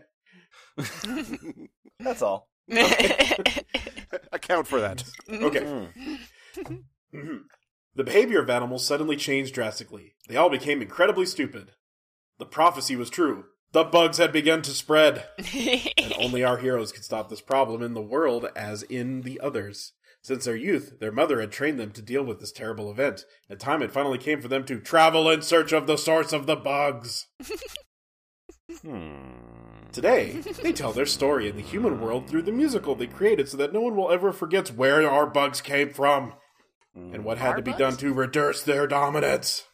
That's 1.99 2.21
all. 2.21 2.49
Account 4.31 4.67
for 4.67 4.79
that. 4.79 5.03
Okay. 5.29 5.87
The 7.95 8.03
behavior 8.05 8.39
of 8.41 8.49
animals 8.49 8.85
suddenly 8.85 9.17
changed 9.17 9.53
drastically. 9.53 10.13
They 10.29 10.37
all 10.37 10.49
became 10.49 10.81
incredibly 10.81 11.25
stupid. 11.25 11.71
The 12.37 12.45
prophecy 12.45 12.95
was 12.95 13.09
true. 13.09 13.45
The 13.73 13.83
bugs 13.83 14.19
had 14.19 14.31
begun 14.31 14.61
to 14.61 14.71
spread. 14.71 15.25
and 15.37 16.13
only 16.17 16.43
our 16.43 16.59
heroes 16.59 16.91
could 16.91 17.03
stop 17.03 17.29
this 17.29 17.41
problem 17.41 17.81
in 17.81 17.95
the 17.95 18.01
world 18.01 18.47
as 18.55 18.83
in 18.83 19.23
the 19.23 19.39
others. 19.41 19.93
Since 20.21 20.45
their 20.45 20.55
youth, 20.55 20.99
their 20.99 21.11
mother 21.11 21.39
had 21.41 21.51
trained 21.51 21.79
them 21.79 21.91
to 21.91 22.01
deal 22.01 22.23
with 22.23 22.39
this 22.39 22.51
terrible 22.51 22.91
event, 22.91 23.25
and 23.49 23.59
time 23.59 23.81
had 23.81 23.91
finally 23.91 24.17
came 24.17 24.41
for 24.41 24.47
them 24.47 24.65
to 24.65 24.79
travel 24.79 25.29
in 25.29 25.41
search 25.41 25.71
of 25.71 25.87
the 25.87 25.97
source 25.97 26.31
of 26.33 26.45
the 26.45 26.55
bugs. 26.55 27.27
Hmm. 28.81 29.68
Today, 29.91 30.31
they 30.61 30.71
tell 30.71 30.93
their 30.93 31.05
story 31.05 31.49
in 31.49 31.55
the 31.55 31.61
human 31.63 31.99
world 31.99 32.27
through 32.29 32.43
the 32.43 32.51
musical 32.51 32.95
they 32.95 33.07
created 33.07 33.49
so 33.49 33.57
that 33.57 33.73
no 33.73 33.81
one 33.81 33.95
will 33.95 34.11
ever 34.11 34.31
forget 34.31 34.69
where 34.69 35.09
our 35.09 35.25
bugs 35.25 35.61
came 35.61 35.89
from 35.89 36.33
and 36.95 37.23
what 37.23 37.37
had 37.37 37.51
Our 37.51 37.55
to 37.57 37.61
be 37.63 37.71
bugs? 37.71 37.79
done 37.79 37.97
to 37.97 38.13
reduce 38.13 38.61
their 38.61 38.85
dominance. 38.87 39.65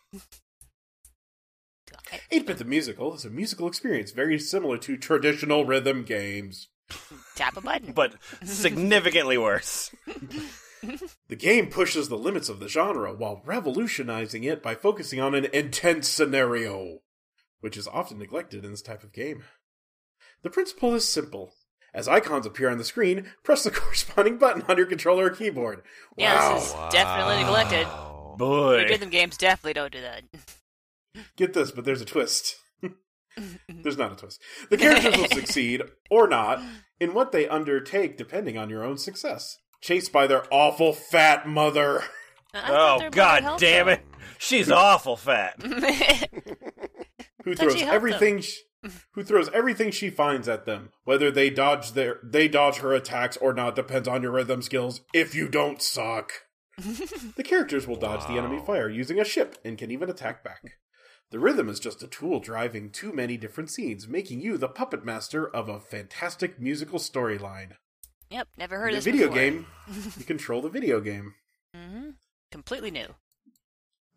8 2.31 2.45
Bit 2.47 2.57
the 2.59 2.65
Musical 2.65 3.13
is 3.15 3.25
a 3.25 3.29
musical 3.29 3.67
experience 3.67 4.11
very 4.11 4.39
similar 4.39 4.77
to 4.79 4.95
traditional 4.95 5.65
rhythm 5.65 6.03
games. 6.03 6.69
tap 7.35 7.57
a 7.57 7.61
button. 7.61 7.91
But 7.91 8.15
significantly 8.43 9.37
worse. 9.37 9.91
The 11.29 11.35
game 11.35 11.71
pushes 11.71 12.09
the 12.09 12.17
limits 12.17 12.47
of 12.47 12.59
the 12.59 12.67
genre 12.67 13.11
while 13.11 13.41
revolutionizing 13.43 14.43
it 14.43 14.61
by 14.61 14.75
focusing 14.75 15.19
on 15.19 15.33
an 15.33 15.45
intense 15.45 16.07
scenario, 16.07 16.99
which 17.59 17.75
is 17.75 17.87
often 17.87 18.19
neglected 18.19 18.63
in 18.63 18.69
this 18.69 18.83
type 18.83 19.03
of 19.03 19.11
game. 19.11 19.41
The 20.45 20.51
principle 20.51 20.93
is 20.93 21.07
simple. 21.07 21.55
As 21.91 22.07
icons 22.07 22.45
appear 22.45 22.69
on 22.69 22.77
the 22.77 22.83
screen, 22.83 23.31
press 23.43 23.63
the 23.63 23.71
corresponding 23.71 24.37
button 24.37 24.61
on 24.67 24.77
your 24.77 24.85
controller 24.85 25.25
or 25.25 25.29
keyboard. 25.31 25.81
Yeah, 26.17 26.35
wow! 26.35 26.53
this 26.53 26.65
is 26.67 26.73
definitely 26.91 27.43
neglected. 27.43 27.87
Boy. 28.37 28.85
Rhythm 28.87 29.09
games 29.09 29.37
definitely 29.37 29.73
don't 29.73 29.91
do 29.91 30.01
that. 30.01 30.21
Get 31.35 31.53
this, 31.53 31.71
but 31.71 31.83
there's 31.83 32.01
a 32.01 32.05
twist. 32.05 32.57
there's 33.67 33.97
not 33.97 34.11
a 34.11 34.15
twist. 34.15 34.39
The 34.69 34.77
characters 34.77 35.17
will 35.17 35.29
succeed, 35.29 35.81
or 36.11 36.27
not, 36.27 36.61
in 36.99 37.15
what 37.15 37.31
they 37.31 37.47
undertake 37.47 38.15
depending 38.15 38.55
on 38.55 38.69
your 38.69 38.83
own 38.83 38.99
success. 38.99 39.57
Chased 39.81 40.11
by 40.11 40.27
their 40.27 40.43
awful 40.53 40.93
fat 40.93 41.47
mother. 41.47 42.03
Oh, 42.53 42.99
their 42.99 43.09
god 43.09 43.57
damn 43.57 43.87
them. 43.87 43.97
it. 43.97 44.05
She's 44.37 44.69
awful 44.69 45.17
fat. 45.17 45.55
who 47.43 47.55
throws 47.55 47.81
everything 47.81 48.41
sh- 48.41 48.57
who 49.13 49.23
throws 49.23 49.49
everything 49.53 49.91
she 49.91 50.09
finds 50.09 50.47
at 50.47 50.65
them 50.65 50.89
whether 51.03 51.31
they 51.31 51.49
dodge 51.49 51.91
their 51.93 52.19
they 52.23 52.47
dodge 52.47 52.77
her 52.77 52.93
attacks 52.93 53.37
or 53.37 53.53
not 53.53 53.75
depends 53.75 54.07
on 54.07 54.21
your 54.21 54.31
rhythm 54.31 54.61
skills 54.61 55.01
if 55.13 55.33
you 55.35 55.47
don't 55.47 55.81
suck 55.81 56.31
the 56.77 57.43
characters 57.43 57.87
will 57.87 57.95
dodge 57.95 58.25
the 58.27 58.37
enemy 58.37 58.61
fire 58.65 58.89
using 58.89 59.19
a 59.19 59.25
ship 59.25 59.57
and 59.63 59.77
can 59.77 59.91
even 59.91 60.09
attack 60.09 60.43
back 60.43 60.61
the 61.31 61.39
rhythm 61.39 61.69
is 61.69 61.79
just 61.79 62.03
a 62.03 62.07
tool 62.07 62.39
driving 62.39 62.89
too 62.91 63.11
many 63.11 63.37
different 63.37 63.69
scenes 63.69 64.07
making 64.07 64.41
you 64.41 64.57
the 64.57 64.67
puppet 64.67 65.03
master 65.05 65.47
of 65.47 65.69
a 65.69 65.79
fantastic 65.79 66.59
musical 66.59 66.99
storyline 66.99 67.71
Yep, 68.31 68.47
never 68.57 68.79
heard 68.79 68.89
in 68.91 68.97
of 68.97 69.03
the 69.03 69.11
this 69.11 69.19
video 69.21 69.27
before. 69.27 69.41
game 69.41 69.65
you 70.17 70.25
control 70.25 70.61
the 70.61 70.69
video 70.69 70.99
game 70.99 71.33
Mm-hmm. 71.75 72.09
Completely 72.51 72.91
new. 72.91 73.07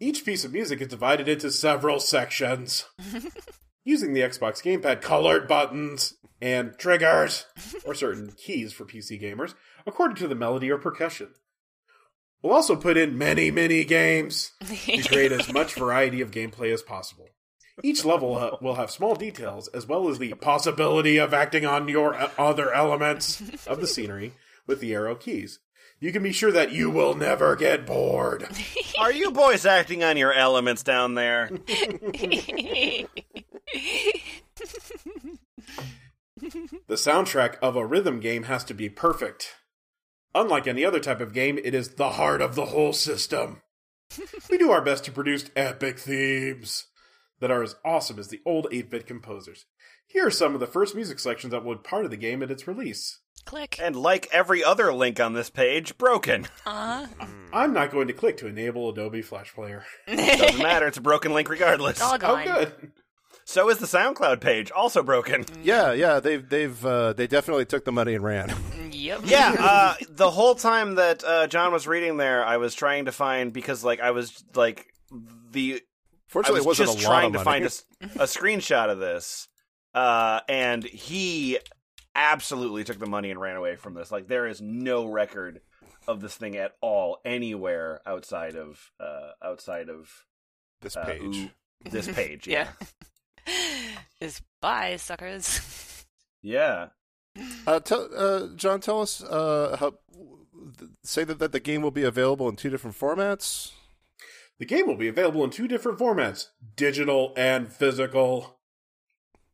Each 0.00 0.24
piece 0.24 0.44
of 0.44 0.52
music 0.52 0.80
is 0.80 0.88
divided 0.88 1.28
into 1.28 1.50
several 1.50 1.98
sections. 1.98 2.84
Using 3.88 4.12
the 4.12 4.20
Xbox 4.20 4.62
gamepad, 4.62 5.00
colored 5.00 5.48
buttons 5.48 6.12
and 6.42 6.76
triggers, 6.76 7.46
or 7.86 7.94
certain 7.94 8.32
keys 8.36 8.70
for 8.70 8.84
PC 8.84 9.18
gamers, 9.18 9.54
according 9.86 10.16
to 10.16 10.28
the 10.28 10.34
melody 10.34 10.70
or 10.70 10.76
percussion. 10.76 11.28
We'll 12.42 12.52
also 12.52 12.76
put 12.76 12.98
in 12.98 13.16
many, 13.16 13.50
many 13.50 13.84
games 13.84 14.52
to 14.84 15.02
create 15.04 15.32
as 15.32 15.50
much 15.50 15.72
variety 15.78 16.20
of 16.20 16.30
gameplay 16.30 16.70
as 16.70 16.82
possible. 16.82 17.30
Each 17.82 18.04
level 18.04 18.58
will 18.60 18.74
have 18.74 18.90
small 18.90 19.14
details 19.14 19.68
as 19.68 19.86
well 19.86 20.10
as 20.10 20.18
the 20.18 20.34
possibility 20.34 21.16
of 21.16 21.32
acting 21.32 21.64
on 21.64 21.88
your 21.88 22.14
uh, 22.14 22.28
other 22.36 22.70
elements 22.74 23.40
of 23.66 23.80
the 23.80 23.86
scenery 23.86 24.32
with 24.66 24.80
the 24.80 24.92
arrow 24.92 25.14
keys. 25.14 25.60
You 25.98 26.12
can 26.12 26.22
be 26.22 26.32
sure 26.32 26.52
that 26.52 26.72
you 26.72 26.90
will 26.90 27.14
never 27.14 27.56
get 27.56 27.86
bored. 27.86 28.46
Are 28.98 29.12
you 29.12 29.30
boys 29.30 29.64
acting 29.64 30.04
on 30.04 30.18
your 30.18 30.34
elements 30.34 30.82
down 30.82 31.14
there? 31.14 31.50
The 36.86 36.94
soundtrack 36.94 37.56
of 37.60 37.76
a 37.76 37.84
rhythm 37.84 38.20
game 38.20 38.44
has 38.44 38.64
to 38.64 38.74
be 38.74 38.88
perfect. 38.88 39.56
Unlike 40.34 40.66
any 40.68 40.84
other 40.84 41.00
type 41.00 41.20
of 41.20 41.34
game, 41.34 41.58
it 41.62 41.74
is 41.74 41.90
the 41.96 42.10
heart 42.12 42.40
of 42.40 42.54
the 42.54 42.66
whole 42.66 42.92
system. 42.92 43.60
we 44.50 44.56
do 44.56 44.70
our 44.70 44.80
best 44.80 45.04
to 45.04 45.12
produce 45.12 45.50
epic 45.56 45.98
themes 45.98 46.86
that 47.40 47.50
are 47.50 47.62
as 47.62 47.76
awesome 47.84 48.18
as 48.18 48.28
the 48.28 48.40
old 48.46 48.68
8 48.70 48.88
bit 48.90 49.06
composers. 49.06 49.66
Here 50.06 50.26
are 50.26 50.30
some 50.30 50.54
of 50.54 50.60
the 50.60 50.66
first 50.66 50.94
music 50.94 51.18
selections 51.18 51.50
that 51.50 51.64
were 51.64 51.76
part 51.76 52.04
of 52.04 52.10
the 52.10 52.16
game 52.16 52.42
at 52.42 52.50
its 52.50 52.66
release. 52.66 53.18
Click. 53.44 53.78
And 53.82 53.96
like 53.96 54.28
every 54.32 54.62
other 54.64 54.92
link 54.92 55.20
on 55.20 55.32
this 55.34 55.50
page, 55.50 55.98
broken. 55.98 56.46
Uh-huh. 56.64 57.06
I'm 57.52 57.72
not 57.74 57.90
going 57.90 58.08
to 58.08 58.14
click 58.14 58.36
to 58.38 58.46
enable 58.46 58.88
Adobe 58.90 59.22
Flash 59.22 59.52
Player. 59.54 59.84
Doesn't 60.06 60.58
matter, 60.62 60.86
it's 60.86 60.98
a 60.98 61.02
broken 61.02 61.32
link 61.34 61.48
regardless. 61.50 62.00
All 62.00 62.14
Oh, 62.14 62.44
good. 62.44 62.92
So 63.48 63.70
is 63.70 63.78
the 63.78 63.86
SoundCloud 63.86 64.42
page, 64.42 64.70
also 64.70 65.02
broken. 65.02 65.46
Yeah, 65.62 65.92
yeah, 65.94 66.20
they've 66.20 66.46
they've 66.46 66.84
uh, 66.84 67.14
they 67.14 67.26
definitely 67.26 67.64
took 67.64 67.86
the 67.86 67.92
money 67.92 68.14
and 68.14 68.22
ran. 68.22 68.54
Yep. 68.90 69.20
Yeah, 69.24 69.54
uh, 69.58 69.94
the 70.08 70.28
whole 70.28 70.54
time 70.56 70.96
that 70.96 71.22
uh, 71.24 71.46
John 71.46 71.72
was 71.72 71.86
reading 71.86 72.16
there, 72.16 72.44
I 72.44 72.56
was 72.56 72.74
trying 72.74 73.04
to 73.04 73.12
find 73.12 73.52
because 73.52 73.84
like 73.84 74.00
I 74.00 74.10
was 74.10 74.44
like 74.54 74.86
the 75.52 75.76
I 75.76 75.80
Fortunately, 76.26 76.66
was 76.66 76.80
it 76.80 76.82
wasn't 76.82 76.88
just 76.88 77.06
a 77.06 77.08
lot 77.08 77.14
trying 77.14 77.26
of 77.34 77.40
to 77.40 77.44
money. 77.44 77.68
find 77.68 78.16
a 78.16 78.24
screenshot 78.24 78.90
of 78.90 78.98
this, 78.98 79.46
uh, 79.94 80.40
and 80.48 80.82
he 80.84 81.58
absolutely 82.16 82.82
took 82.84 82.98
the 82.98 83.06
money 83.06 83.30
and 83.30 83.40
ran 83.40 83.56
away 83.56 83.76
from 83.76 83.94
this. 83.94 84.10
Like 84.10 84.26
there 84.26 84.46
is 84.48 84.60
no 84.60 85.06
record 85.06 85.60
of 86.08 86.20
this 86.20 86.34
thing 86.34 86.56
at 86.56 86.72
all 86.82 87.18
anywhere 87.24 88.00
outside 88.04 88.56
of 88.56 88.90
uh, 89.00 89.30
outside 89.42 89.88
of 89.88 90.10
this 90.82 90.96
uh, 90.96 91.04
page. 91.04 91.36
ooh, 91.36 91.50
this 91.88 92.08
page. 92.08 92.46
Yeah. 92.48 92.68
Yeah, 92.80 92.86
Is 94.20 94.40
bye, 94.60 94.96
suckers. 94.96 96.04
yeah. 96.42 96.88
Uh, 97.68 97.78
tell, 97.78 98.08
uh, 98.16 98.48
John, 98.56 98.80
tell 98.80 99.00
us 99.00 99.22
uh, 99.22 99.76
how. 99.78 99.94
Say 101.04 101.22
that, 101.22 101.38
that 101.38 101.52
the 101.52 101.60
game 101.60 101.82
will 101.82 101.92
be 101.92 102.02
available 102.02 102.48
in 102.48 102.56
two 102.56 102.68
different 102.68 102.98
formats. 102.98 103.70
The 104.58 104.64
game 104.64 104.88
will 104.88 104.96
be 104.96 105.06
available 105.06 105.44
in 105.44 105.50
two 105.50 105.68
different 105.68 105.98
formats 105.98 106.48
digital 106.74 107.32
and 107.36 107.72
physical. 107.72 108.58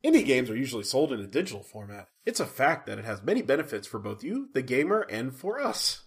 Indie 0.03 0.25
games 0.25 0.49
are 0.49 0.57
usually 0.57 0.85
sold 0.85 1.13
in 1.13 1.21
a 1.21 1.27
digital 1.27 1.63
format. 1.63 2.09
It's 2.25 2.41
a 2.41 2.47
fact 2.47 2.87
that 2.87 2.99
it 2.99 3.05
has 3.05 3.23
many 3.23 3.43
benefits 3.43 3.87
for 3.87 3.99
both 3.99 4.25
you, 4.25 4.49
the 4.55 4.63
gamer, 4.63 5.01
and 5.11 5.35
for 5.35 5.61
us. 5.61 6.05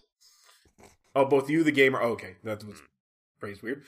Oh, 1.15 1.25
both 1.25 1.49
you, 1.49 1.63
the 1.63 1.71
gamer. 1.71 2.01
Okay, 2.01 2.37
that 2.43 2.63
was 2.63 2.77
phrased 3.39 3.61
weird. 3.61 3.83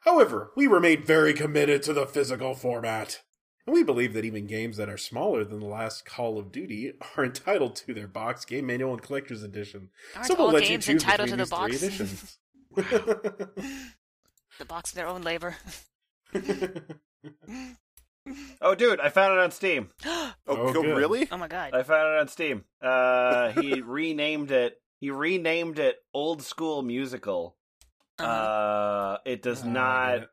However, 0.00 0.52
we 0.56 0.66
remain 0.66 1.04
very 1.04 1.32
committed 1.32 1.82
to 1.84 1.92
the 1.92 2.06
physical 2.06 2.54
format. 2.54 3.20
And 3.66 3.74
we 3.74 3.82
believe 3.84 4.12
that 4.14 4.24
even 4.24 4.46
games 4.46 4.76
that 4.78 4.88
are 4.88 4.96
smaller 4.96 5.44
than 5.44 5.60
the 5.60 5.66
last 5.66 6.04
Call 6.04 6.38
of 6.38 6.50
Duty 6.50 6.92
are 7.16 7.24
entitled 7.24 7.76
to 7.76 7.94
their 7.94 8.08
box, 8.08 8.44
game 8.44 8.66
manual, 8.66 8.92
and 8.92 9.02
collector's 9.02 9.42
edition. 9.42 9.90
Aren't 10.16 10.26
so 10.26 10.34
we'll 10.34 10.46
all 10.48 10.52
let 10.52 10.64
you 10.64 10.70
games 10.70 10.86
choose 10.86 11.02
entitled 11.02 11.28
to 11.28 11.36
between 11.36 11.48
the 11.48 11.66
these 11.70 11.78
three 11.80 11.88
editions. 11.88 12.38
The 14.58 14.66
box 14.66 14.90
of 14.90 14.96
their 14.96 15.06
own 15.06 15.22
labor. 15.22 15.56
Oh, 18.60 18.76
dude, 18.76 19.00
I 19.00 19.08
found 19.08 19.32
it 19.32 19.40
on 19.42 19.50
Steam. 19.50 19.90
Oh, 20.04 20.32
Oh, 20.46 20.72
go- 20.72 20.82
really? 20.82 21.28
Oh 21.30 21.36
my 21.36 21.48
god. 21.48 21.74
I 21.74 21.82
found 21.82 22.14
it 22.14 22.20
on 22.20 22.28
Steam. 22.28 22.64
Uh, 22.80 23.50
he 23.52 23.80
renamed 23.80 24.50
it. 24.50 24.80
He 25.00 25.10
renamed 25.10 25.78
it 25.78 25.96
Old 26.12 26.42
School 26.42 26.82
Musical. 26.82 27.56
Uh-huh. 28.18 28.28
Uh, 28.30 29.18
it 29.24 29.42
does 29.42 29.64
I 29.64 29.68
not. 29.68 30.28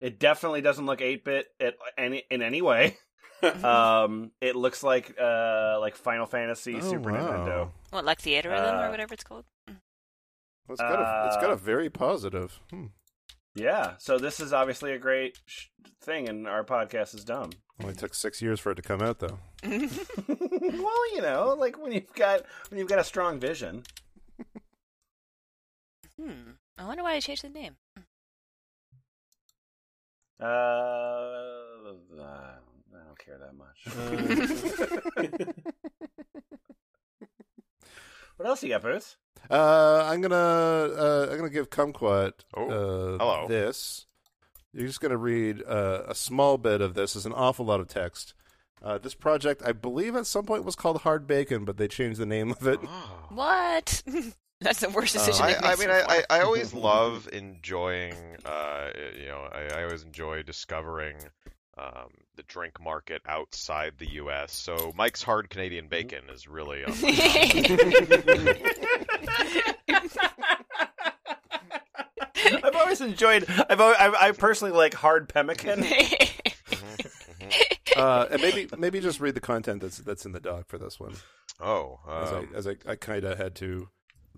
Get 0.00 0.12
It 0.12 0.18
definitely 0.18 0.60
doesn't 0.62 0.86
look 0.86 1.00
eight 1.00 1.24
bit 1.24 1.46
at 1.60 1.74
any 1.98 2.24
in 2.30 2.42
any 2.42 2.62
way. 2.62 2.96
it. 2.96 2.96
Um, 3.64 4.32
it 4.42 4.54
looks 4.54 4.82
like 4.82 5.14
uh 5.18 5.78
like 5.80 5.96
Final 5.96 6.26
Fantasy 6.26 6.76
Oh, 6.76 6.80
Super 6.80 7.10
wow. 7.12 7.18
Nintendo. 7.18 7.70
what, 7.90 8.04
like 8.04 8.20
Theatrhythm 8.20 8.82
uh, 8.82 8.86
or 8.86 8.90
whatever 8.90 9.14
it's 9.14 9.24
called? 9.24 9.46
Well, 9.66 9.76
it's 10.68 10.80
got 10.80 11.00
a, 11.00 11.26
it's 11.28 11.36
got 11.36 11.48
Uh, 11.50 11.54
a 11.54 11.56
very 11.56 11.88
positive. 11.88 12.60
Hmm. 12.70 12.86
Yeah, 13.54 13.94
so 13.98 14.18
this 14.18 14.38
is 14.40 14.52
obviously 14.52 14.92
a 14.92 14.98
great 14.98 15.38
sh- 15.46 15.66
thing, 16.02 16.28
and 16.28 16.46
our 16.46 16.62
podcast 16.64 17.14
is 17.16 17.24
dumb. 17.24 17.50
Only 17.82 17.94
took 17.94 18.14
six 18.14 18.40
years 18.42 18.60
for 18.60 18.70
it 18.72 18.76
to 18.76 18.82
come 18.82 19.00
out, 19.02 19.18
though. 19.18 19.38
well, 19.64 21.14
you 21.14 21.22
know, 21.22 21.56
like 21.58 21.80
when 21.82 21.92
you've 21.92 22.12
got 22.14 22.42
when 22.68 22.78
you've 22.78 22.88
got 22.88 22.98
a 23.00 23.04
strong 23.04 23.40
vision. 23.40 23.82
Hmm. 26.20 26.52
I 26.78 26.84
wonder 26.86 27.02
why 27.02 27.14
I 27.14 27.20
changed 27.20 27.42
the 27.44 27.48
name. 27.48 27.76
Uh, 30.40 30.46
I 30.46 30.48
don't 33.06 33.18
care 33.18 33.38
that 33.38 33.54
much. 33.54 33.78
what 38.36 38.48
else 38.48 38.62
you 38.62 38.68
got, 38.70 38.82
Boots? 38.82 39.16
Uh, 39.50 40.04
I'm 40.06 40.20
gonna 40.20 40.36
uh, 40.36 41.28
I'm 41.30 41.36
gonna 41.36 41.50
give 41.50 41.70
Kumquat 41.70 42.32
Oh, 42.54 42.68
uh, 42.68 43.18
hello. 43.18 43.46
this. 43.48 44.06
You're 44.72 44.86
just 44.86 45.00
gonna 45.00 45.16
read 45.16 45.62
uh, 45.66 46.02
a 46.08 46.14
small 46.14 46.56
bit 46.58 46.80
of 46.80 46.94
this. 46.94 47.16
It's 47.16 47.24
an 47.26 47.32
awful 47.32 47.64
lot 47.66 47.80
of 47.80 47.88
text. 47.88 48.34
Uh, 48.82 48.96
this 48.98 49.14
project, 49.14 49.62
I 49.64 49.72
believe, 49.72 50.16
at 50.16 50.26
some 50.26 50.46
point 50.46 50.64
was 50.64 50.74
called 50.76 51.02
Hard 51.02 51.26
Bacon, 51.26 51.64
but 51.66 51.76
they 51.76 51.86
changed 51.88 52.18
the 52.18 52.24
name 52.26 52.50
of 52.52 52.66
it. 52.66 52.80
Oh. 52.82 53.26
What? 53.30 54.02
That's 54.62 54.80
the 54.80 54.90
worst 54.90 55.14
decision 55.14 55.42
I, 55.42 55.52
they've 55.54 55.62
made 55.62 55.68
I 55.68 55.76
mean, 55.76 55.90
I, 55.90 56.00
far. 56.02 56.10
I, 56.10 56.24
I 56.38 56.42
always 56.42 56.74
love 56.74 57.28
enjoying, 57.32 58.14
uh, 58.44 58.90
you 59.18 59.28
know, 59.28 59.48
I, 59.50 59.78
I 59.78 59.84
always 59.84 60.02
enjoy 60.02 60.42
discovering 60.42 61.16
um, 61.78 62.10
the 62.36 62.42
drink 62.42 62.78
market 62.78 63.22
outside 63.26 63.94
the 63.98 64.10
U.S. 64.12 64.52
So 64.52 64.92
Mike's 64.94 65.22
Hard 65.22 65.48
Canadian 65.48 65.88
Bacon 65.88 66.24
is 66.30 66.46
really 66.46 66.84
on 66.88 66.92
I've 72.62 72.76
always 72.76 73.00
enjoyed. 73.00 73.46
I've, 73.48 73.80
al- 73.80 73.96
I, 73.98 74.28
I 74.28 74.32
personally 74.32 74.76
like 74.76 74.92
hard 74.92 75.26
pemmican. 75.28 75.86
Uh, 77.96 78.26
and 78.30 78.40
maybe 78.40 78.68
maybe 78.78 79.00
just 79.00 79.20
read 79.20 79.34
the 79.34 79.40
content 79.40 79.82
that's 79.82 79.98
that's 79.98 80.24
in 80.24 80.32
the 80.32 80.40
doc 80.40 80.68
for 80.68 80.78
this 80.78 80.98
one, 81.00 81.14
Oh, 81.60 81.98
as 82.08 82.30
um, 82.30 82.48
I 82.54 82.56
as 82.56 82.66
I, 82.66 82.76
I 82.86 82.94
kind 82.96 83.24
of 83.24 83.36
had 83.36 83.54
to 83.56 83.88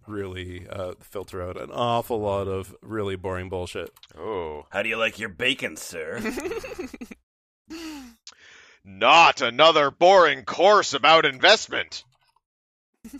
really 0.07 0.67
uh, 0.69 0.95
filter 1.01 1.43
out 1.43 1.61
an 1.61 1.71
awful 1.73 2.21
lot 2.21 2.49
of 2.49 2.75
really 2.83 3.17
boring 3.17 3.49
bullshit. 3.49 3.91
oh, 4.19 4.67
How 4.71 4.83
do 4.83 4.89
you 4.89 4.97
like 4.97 5.19
your 5.19 5.29
bacon, 5.29 5.77
sir? 5.77 6.21
not 8.85 9.41
another 9.41 9.91
boring 9.91 10.45
course 10.45 10.95
about 10.95 11.25
investment. 11.25 12.05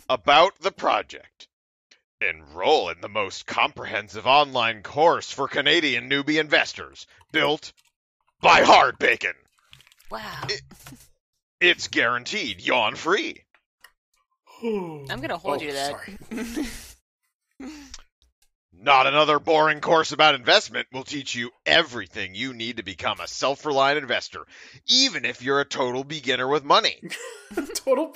about 0.09 0.57
the 0.59 0.71
project. 0.71 1.47
Enroll 2.21 2.89
in 2.89 3.01
the 3.01 3.09
most 3.09 3.45
comprehensive 3.45 4.25
online 4.25 4.81
course 4.81 5.29
for 5.31 5.47
Canadian 5.47 6.09
newbie 6.09 6.39
investors, 6.39 7.05
built 7.33 7.73
by 8.41 8.61
Hard 8.61 8.97
Bacon. 8.97 9.33
wow. 10.09 10.47
It's 11.59 11.87
guaranteed 11.87 12.61
yawn 12.61 12.95
free. 12.95 13.42
I'm 15.09 15.19
gonna 15.21 15.37
hold 15.37 15.59
Oh, 15.59 15.61
you 15.61 15.67
to 15.71 15.73
that. 15.73 15.91
sorry. 15.91 17.69
Not 18.75 19.07
another 19.07 19.39
boring 19.39 19.79
course 19.79 20.11
about 20.11 20.35
investment 20.35 20.87
will 20.91 21.03
teach 21.05 21.35
you 21.35 21.51
everything 21.65 22.35
you 22.35 22.53
need 22.53 22.77
to 22.77 22.83
become 22.83 23.19
a 23.21 23.27
self 23.27 23.65
reliant 23.65 23.99
investor, 23.99 24.41
even 24.87 25.23
if 25.25 25.41
you're 25.41 25.61
a 25.61 25.65
total 25.65 26.03
beginner 26.03 26.47
with 26.47 26.63
money. 26.65 27.01
Total. 27.75 28.13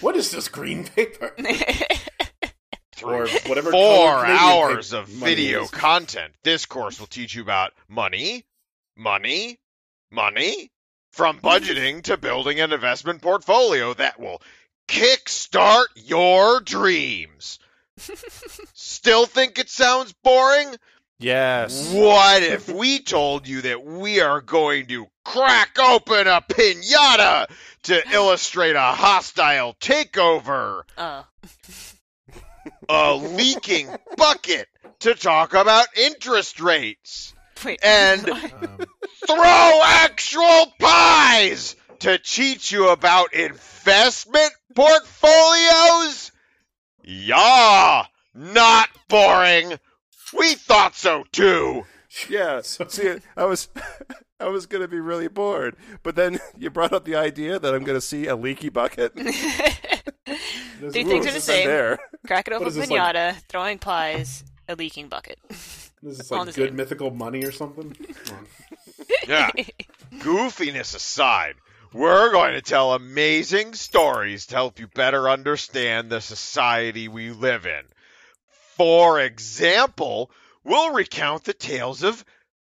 What 0.00 0.16
is 0.16 0.30
this 0.30 0.48
green 0.48 0.84
paper? 0.84 1.34
Or 3.00 3.28
whatever 3.46 3.70
four 3.70 4.26
hours 4.26 4.92
of 4.92 5.06
video 5.06 5.62
is. 5.62 5.70
content, 5.70 6.34
this 6.42 6.66
course 6.66 6.98
will 6.98 7.06
teach 7.06 7.32
you 7.32 7.42
about 7.42 7.72
money, 7.88 8.44
money, 8.96 9.60
money, 10.10 10.72
from 11.12 11.38
budgeting 11.38 12.02
to 12.02 12.16
building 12.16 12.58
an 12.58 12.72
investment 12.72 13.22
portfolio 13.22 13.94
that 13.94 14.18
will 14.18 14.42
kickstart 14.88 15.86
your 15.94 16.60
dreams. 16.60 17.58
Still 18.74 19.26
think 19.26 19.58
it 19.58 19.68
sounds 19.68 20.12
boring? 20.24 20.74
Yes. 21.20 21.92
What 21.92 22.42
if 22.42 22.68
we 22.68 23.00
told 23.00 23.48
you 23.48 23.62
that 23.62 23.84
we 23.84 24.20
are 24.20 24.40
going 24.40 24.86
to 24.86 25.06
crack 25.24 25.76
open 25.78 26.26
a 26.28 26.40
pinata 26.40 27.46
to 27.84 28.02
illustrate 28.12 28.76
a 28.76 28.80
hostile 28.80 29.74
takeover? 29.80 30.82
Oh. 30.96 31.26
A 32.88 33.14
leaking 33.14 33.88
bucket 34.16 34.68
to 35.00 35.14
talk 35.14 35.54
about 35.54 35.86
interest 35.96 36.60
rates? 36.60 37.34
Wait. 37.64 37.80
And 37.82 38.28
Um, 38.30 38.78
throw 39.26 39.80
actual 39.84 40.72
pies 40.78 41.74
to 42.00 42.18
teach 42.18 42.70
you 42.72 42.88
about 42.90 43.32
investment 43.34 44.52
portfolios? 44.74 46.32
Yeah, 47.04 48.04
not 48.34 48.88
boring. 49.08 49.78
We 50.36 50.54
thought 50.54 50.94
so 50.94 51.24
too. 51.32 51.84
Yeah. 52.28 52.60
See, 52.62 53.16
I 53.36 53.44
was 53.44 53.68
I 54.40 54.48
was 54.48 54.66
gonna 54.66 54.88
be 54.88 55.00
really 55.00 55.28
bored, 55.28 55.76
but 56.02 56.16
then 56.16 56.38
you 56.58 56.70
brought 56.70 56.92
up 56.92 57.04
the 57.04 57.16
idea 57.16 57.58
that 57.58 57.74
I'm 57.74 57.84
gonna 57.84 58.00
see 58.00 58.26
a 58.26 58.36
leaky 58.36 58.68
bucket. 58.68 59.16
Two 59.16 60.90
things 60.90 61.26
are 61.26 61.32
the 61.32 61.40
same. 61.40 61.66
there. 61.66 61.98
Cracking 62.26 62.52
What 62.54 62.60
open 62.62 62.68
is 62.68 62.74
this, 62.76 62.90
like- 62.90 63.14
pinata, 63.14 63.34
throwing 63.48 63.78
pies, 63.78 64.44
a 64.68 64.74
leaking 64.76 65.08
bucket. 65.08 65.38
This 65.48 66.20
is 66.20 66.30
all 66.30 66.44
like 66.44 66.54
good 66.54 66.68
same. 66.68 66.76
mythical 66.76 67.10
money 67.10 67.44
or 67.44 67.50
something. 67.52 67.96
Yeah. 69.26 69.50
Goofiness 70.18 70.94
aside, 70.94 71.54
we're 71.92 72.30
going 72.32 72.54
to 72.54 72.62
tell 72.62 72.92
amazing 72.92 73.74
stories 73.74 74.46
to 74.46 74.54
help 74.54 74.78
you 74.78 74.86
better 74.88 75.28
understand 75.28 76.10
the 76.10 76.20
society 76.20 77.08
we 77.08 77.30
live 77.30 77.66
in. 77.66 77.82
For 78.76 79.20
example, 79.20 80.30
we'll 80.64 80.92
recount 80.92 81.44
the 81.44 81.54
tales 81.54 82.02
of 82.02 82.24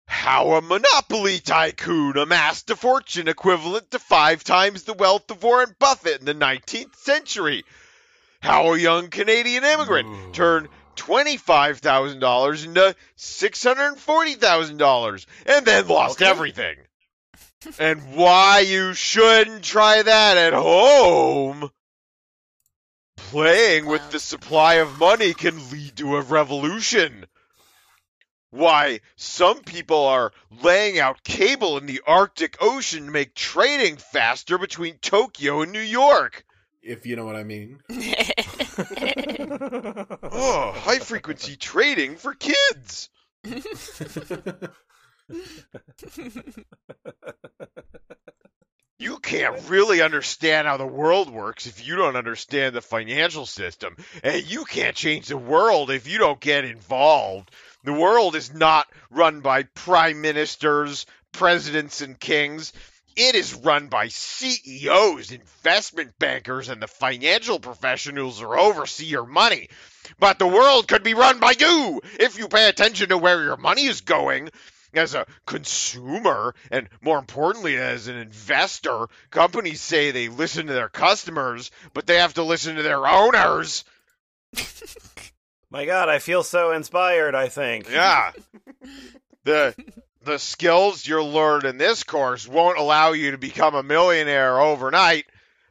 how 0.07 0.53
a 0.53 0.61
monopoly 0.61 1.39
tycoon 1.41 2.19
amassed 2.19 2.69
a 2.71 2.77
fortune 2.77 3.27
equivalent 3.29 3.91
to 3.93 3.99
five 3.99 4.45
times 4.45 4.83
the 4.83 4.93
wealth 4.93 5.31
of 5.31 5.43
Warren 5.43 5.75
Buffett 5.79 6.21
in 6.21 6.27
the 6.27 6.35
19th 6.35 6.95
century. 6.97 7.65
How 8.41 8.75
a 8.75 8.79
young 8.79 9.09
Canadian 9.09 9.65
immigrant 9.65 10.35
turned 10.35 10.69
$25,000 10.97 12.65
into 12.67 12.95
$640,000 13.17 15.27
and 15.47 15.65
then 15.67 15.89
lost 15.89 16.21
Okay. 16.21 16.31
everything. 16.31 16.77
And 17.79 18.15
why 18.15 18.61
you 18.61 18.95
shouldn't 18.95 19.63
try 19.63 20.03
that 20.03 20.37
at 20.37 20.53
home. 20.53 21.71
Playing 23.17 23.87
with 23.87 24.11
the 24.11 24.21
supply 24.21 24.75
of 24.75 24.99
money 24.99 25.35
can 25.35 25.71
lead 25.71 25.97
to 25.97 26.17
a 26.17 26.21
revolution. 26.21 27.27
Why 28.51 29.01
some 29.17 29.63
people 29.63 30.07
are 30.07 30.33
laying 30.63 30.99
out 30.99 31.25
cable 31.25 31.77
in 31.77 31.87
the 31.87 32.03
Arctic 32.07 32.57
Ocean 32.61 33.07
to 33.07 33.11
make 33.11 33.35
trading 33.35 33.97
faster 33.97 34.59
between 34.59 34.99
Tokyo 34.99 35.63
and 35.63 35.73
New 35.73 35.81
York. 35.81 36.45
If 36.81 37.07
you 37.07 37.17
know 37.17 37.25
what 37.25 37.37
I 37.37 37.45
mean. 37.45 37.81
Oh, 39.57 40.73
high 40.77 40.99
frequency 40.99 41.57
trading 41.57 42.17
for 42.17 42.35
kids. 42.35 43.09
You 48.99 49.19
can't 49.19 49.69
really 49.69 50.01
understand 50.01 50.69
how 50.69 50.77
the 50.77 50.87
world 50.87 51.29
works 51.29 51.67
if 51.67 51.87
you 51.87 51.97
don't 51.97 52.17
understand 52.17 52.75
the 52.75 52.81
financial 52.81 53.45
system. 53.45 53.97
And 54.23 54.49
you 54.49 54.65
can't 54.65 54.95
change 54.95 55.27
the 55.27 55.37
world 55.37 55.91
if 55.91 56.09
you 56.09 56.19
don't 56.19 56.41
get 56.41 56.65
involved. 56.65 57.51
The 57.83 57.93
world 57.93 58.37
is 58.37 58.55
not 58.55 58.87
run 59.11 59.41
by 59.41 59.65
prime 59.65 60.21
ministers, 60.21 61.07
presidents, 61.33 62.01
and 62.03 62.19
kings. 62.19 62.73
It 63.17 63.35
is 63.35 63.55
run 63.55 63.89
by 63.89 64.09
CEOs, 64.09 65.33
investment 65.33 66.19
bankers, 66.19 66.69
and 66.69 66.81
the 66.81 66.89
financial 66.89 67.61
professionals 67.61 68.41
who 68.41 68.47
oversee 68.47 69.07
your 69.07 69.27
money. 69.27 69.69
But 70.19 70.39
the 70.39 70.47
world 70.47 70.89
could 70.89 71.03
be 71.03 71.15
run 71.15 71.41
by 71.41 71.55
you 71.59 72.01
if 72.21 72.39
you 72.39 72.49
pay 72.49 72.69
attention 72.69 73.11
to 73.11 73.19
where 73.19 73.43
your 73.43 73.57
money 73.57 73.85
is 73.85 74.01
going. 74.01 74.51
As 74.97 75.15
a 75.15 75.27
consumer, 75.47 76.55
and 76.71 76.89
more 77.03 77.19
importantly, 77.19 77.77
as 77.77 78.09
an 78.09 78.17
investor, 78.17 79.07
companies 79.31 79.81
say 79.81 80.11
they 80.11 80.29
listen 80.29 80.67
to 80.67 80.73
their 80.73 80.89
customers, 80.89 81.71
but 81.93 82.07
they 82.07 82.17
have 82.17 82.35
to 82.35 82.43
listen 82.43 82.77
to 82.77 82.83
their 82.83 83.07
owners. 83.07 83.85
My 85.71 85.87
God, 85.87 86.09
I 86.09 86.21
feel 86.21 86.43
so 86.43 86.71
inspired. 86.71 87.35
I 87.35 87.49
think. 87.49 87.91
Yeah. 87.91 88.33
the 89.45 89.75
the 90.23 90.39
skills 90.39 91.07
you'll 91.07 91.31
learn 91.31 91.67
in 91.67 91.79
this 91.79 92.05
course 92.05 92.49
won't 92.49 92.79
allow 92.79 93.13
you 93.13 93.33
to 93.33 93.39
become 93.39 93.75
a 93.75 93.83
millionaire 93.83 94.61
overnight, 94.61 95.27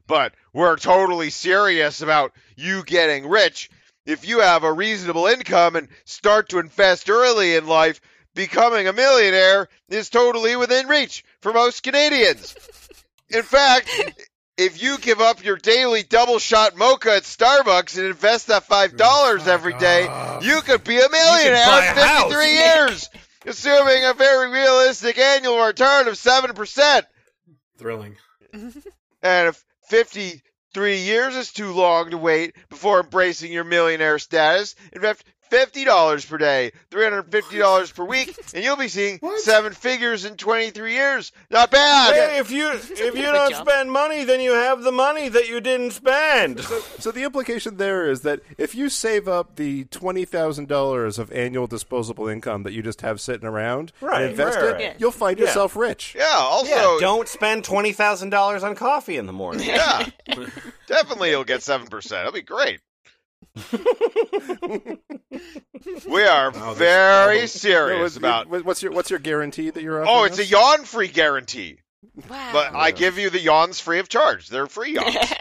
but 0.08 0.34
we're 0.54 0.76
totally 0.78 1.30
serious 1.30 2.02
about 2.02 2.34
you 2.56 2.84
getting 2.84 3.28
rich. 3.28 3.70
If 4.06 4.28
you 4.28 4.42
have 4.42 4.64
a 4.64 4.74
reasonable 4.74 5.28
income 5.28 5.76
and 5.76 5.88
start 6.06 6.50
to 6.50 6.60
invest 6.60 7.10
early 7.10 7.56
in 7.56 7.68
life, 7.68 8.02
becoming 8.36 8.88
a 8.88 8.94
millionaire 8.94 9.68
is 9.90 10.10
totally 10.10 10.56
within 10.56 10.88
reach 10.88 11.24
for 11.42 11.54
most 11.54 11.84
Canadians. 11.84 12.56
In 13.30 13.44
fact, 13.44 13.90
if 14.58 14.82
you 14.82 14.98
give 15.00 15.20
up 15.20 15.44
your 15.44 15.58
daily 15.58 16.04
double 16.04 16.40
shot 16.40 16.78
mocha 16.78 17.16
at 17.16 17.24
Starbucks 17.24 17.98
and 17.98 18.08
invest 18.08 18.48
that 18.48 18.64
five 18.64 18.96
dollars 18.96 19.48
every 19.48 19.74
day, 19.74 20.04
you 20.42 20.62
could 20.62 20.84
be 20.84 20.98
a 20.98 21.10
millionaire 21.10 21.54
in 21.54 21.98
a 21.98 22.04
house. 22.04 22.34
53 22.34 22.54
years, 22.54 23.10
assuming 23.46 24.06
a 24.06 24.14
very 24.14 24.50
realistic 24.52 25.18
annual 25.18 25.60
return 25.66 26.08
of 26.08 26.18
seven 26.18 26.54
percent. 26.54 27.06
Thrilling. 27.78 28.16
And 29.24 29.48
if 29.48 29.64
53 29.88 30.98
years 30.98 31.36
is 31.38 31.54
too 31.54 31.72
long 31.72 32.12
to 32.12 32.18
wait 32.18 32.54
before 32.70 33.00
embracing 33.00 33.54
your 33.54 33.64
millionaire 33.64 34.20
status, 34.20 34.76
invest 34.92 35.24
$50 35.54 36.28
per 36.30 36.38
day, 36.38 36.72
$350 36.92 37.94
per 37.96 38.04
week, 38.04 38.36
and 38.54 38.64
you'll 38.64 38.76
be 38.78 38.88
seeing 38.88 39.20
What? 39.20 39.40
seven 39.42 39.74
figures 39.74 40.26
in 40.26 40.36
23 40.36 40.94
years. 40.94 41.32
Not 41.52 41.70
bad. 41.72 42.14
Hey, 42.14 42.40
if 42.40 42.50
you 42.52 42.72
if 42.72 43.16
you 43.16 43.22
don't 43.24 43.52
job. 43.52 43.68
spend 43.68 43.92
money, 43.92 44.24
then 44.24 44.42
you 44.42 44.54
have 44.54 44.82
the 44.84 44.92
money 44.92 45.30
that 45.30 45.48
you 45.48 45.62
didn't 45.62 45.92
spend. 45.92 46.60
So 47.00 47.12
the 47.12 47.24
implication 47.24 47.78
there 47.78 48.10
is 48.10 48.22
that 48.22 48.40
if 48.58 48.74
you 48.76 48.90
save 48.90 49.28
up 49.28 49.56
the 49.56 49.84
twenty 49.86 50.26
thousand 50.26 50.68
dollars 50.68 51.20
of 51.20 51.32
annual 51.32 51.68
disposable 51.68 52.28
income 52.28 52.64
that 52.64 52.74
you 52.74 52.82
just 52.82 53.02
have 53.02 53.22
sitting 53.22 53.48
around 53.48 53.92
Right, 54.02 54.22
and 54.24 54.32
invest 54.32 54.58
right, 54.58 54.66
it, 54.66 54.72
right. 54.74 54.82
Yeah. 54.82 54.94
you'll 54.98 55.12
find 55.12 55.38
Yeah. 55.38 55.46
yourself 55.46 55.76
rich. 55.76 56.16
Yeah, 56.18 56.26
also, 56.36 56.70
yeah, 56.70 56.98
don't 57.00 57.28
spend 57.28 57.64
twenty 57.64 57.92
thousand 57.94 58.30
dollars 58.32 58.64
on 58.64 58.76
coffee 58.76 59.18
in 59.18 59.28
the 59.28 59.34
morning. 59.34 59.68
yeah, 59.68 60.08
definitely 60.88 61.30
you'll 61.30 61.44
get 61.44 61.62
7%. 61.62 62.10
That'll 62.10 62.32
be 62.32 62.42
great. 62.42 62.80
we 66.08 66.24
are 66.24 66.52
Wow, 66.52 66.70
this 66.70 66.78
very 66.80 67.36
album- 67.36 67.48
serious 67.48 68.00
No, 68.00 68.06
it's- 68.06 68.18
about. 68.18 68.48
what's 68.66 68.82
your 68.82 68.92
what's 68.92 69.10
your 69.10 69.20
guarantee 69.20 69.70
that 69.70 69.84
you're 69.84 70.02
offering? 70.02 70.16
Oh, 70.16 70.24
it's 70.24 70.40
a 70.40 70.46
yawn 70.46 70.86
free 70.86 71.08
guarantee. 71.08 71.80
Wow. 72.30 72.50
But 72.54 72.76
I 72.76 72.92
give 72.92 73.18
you 73.18 73.30
the 73.30 73.40
yawns 73.40 73.80
free 73.80 74.00
of 74.00 74.10
charge. 74.10 74.48
They're 74.50 74.68
free 74.68 74.94
yawns. 74.96 75.16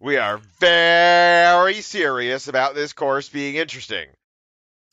we 0.00 0.16
are 0.16 0.40
very 0.60 1.80
serious 1.80 2.48
about 2.48 2.74
this 2.74 2.92
course 2.92 3.28
being 3.28 3.56
interesting. 3.56 4.06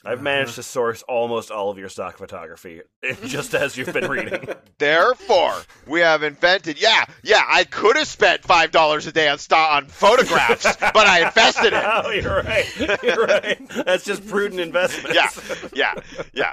I've 0.06 0.22
managed 0.22 0.56
to 0.56 0.64
source 0.64 1.02
almost 1.04 1.50
all 1.50 1.70
of 1.70 1.78
your 1.78 1.90
stock 1.90 2.18
photography 2.18 2.82
just 3.26 3.54
as 3.54 3.78
you've 3.78 3.94
been 3.94 4.10
reading. 4.10 4.48
Therefore, 4.78 5.56
we 5.88 6.02
have 6.02 6.24
invented. 6.24 6.82
Yeah, 6.82 7.06
yeah. 7.24 7.44
I 7.48 7.64
could 7.64 7.96
have 7.96 8.08
spent 8.08 8.44
five 8.44 8.72
dollars 8.72 9.08
a 9.08 9.12
day 9.12 9.30
on 9.30 9.38
sto- 9.40 9.56
on 9.56 9.86
photographs, 9.88 10.64
but 10.80 11.08
I 11.08 11.28
invested 11.28 11.74
it. 11.74 11.84
oh, 11.86 12.10
you're 12.10 12.42
right. 12.44 13.02
You're 13.04 13.26
right. 13.26 13.62
That's 13.86 14.04
just 14.04 14.28
prudent 14.28 14.60
investment. 14.60 15.16
Yeah, 15.16 15.30
yeah, 15.74 15.94
yeah. 16.34 16.52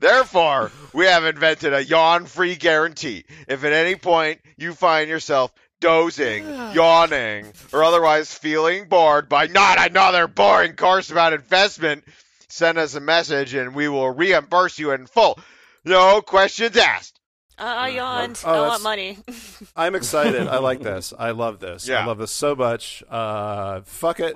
Therefore, 0.00 0.72
we 0.92 1.06
have 1.06 1.24
invented 1.24 1.72
a 1.72 1.84
yawn-free 1.84 2.56
guarantee. 2.56 3.24
If 3.46 3.64
at 3.64 3.72
any 3.72 3.94
point 3.94 4.40
you 4.56 4.74
find 4.74 5.08
yourself 5.08 5.52
dozing, 5.80 6.44
yawning, 6.72 7.52
or 7.72 7.84
otherwise 7.84 8.32
feeling 8.34 8.88
bored 8.88 9.28
by 9.28 9.46
not 9.46 9.78
another 9.90 10.26
boring 10.26 10.74
course 10.74 11.10
about 11.10 11.32
investment, 11.32 12.04
send 12.52 12.76
us 12.78 12.94
a 12.94 13.00
message 13.00 13.54
and 13.54 13.74
we 13.74 13.88
will 13.88 14.10
reimburse 14.10 14.78
you 14.78 14.90
in 14.92 15.06
full. 15.06 15.38
No 15.84 16.20
questions 16.20 16.76
asked. 16.76 17.18
Uh, 17.58 17.62
I 17.64 17.88
yawned. 17.88 18.40
Oh, 18.44 18.64
I 18.64 18.68
want 18.68 18.82
money. 18.82 19.18
I'm 19.76 19.94
excited. 19.94 20.48
I 20.48 20.58
like 20.58 20.80
this. 20.80 21.12
I 21.18 21.30
love 21.30 21.60
this. 21.60 21.88
Yeah. 21.88 22.00
I 22.00 22.06
love 22.06 22.18
this 22.18 22.30
so 22.30 22.54
much. 22.54 23.02
Uh, 23.08 23.80
fuck 23.84 24.20
it. 24.20 24.34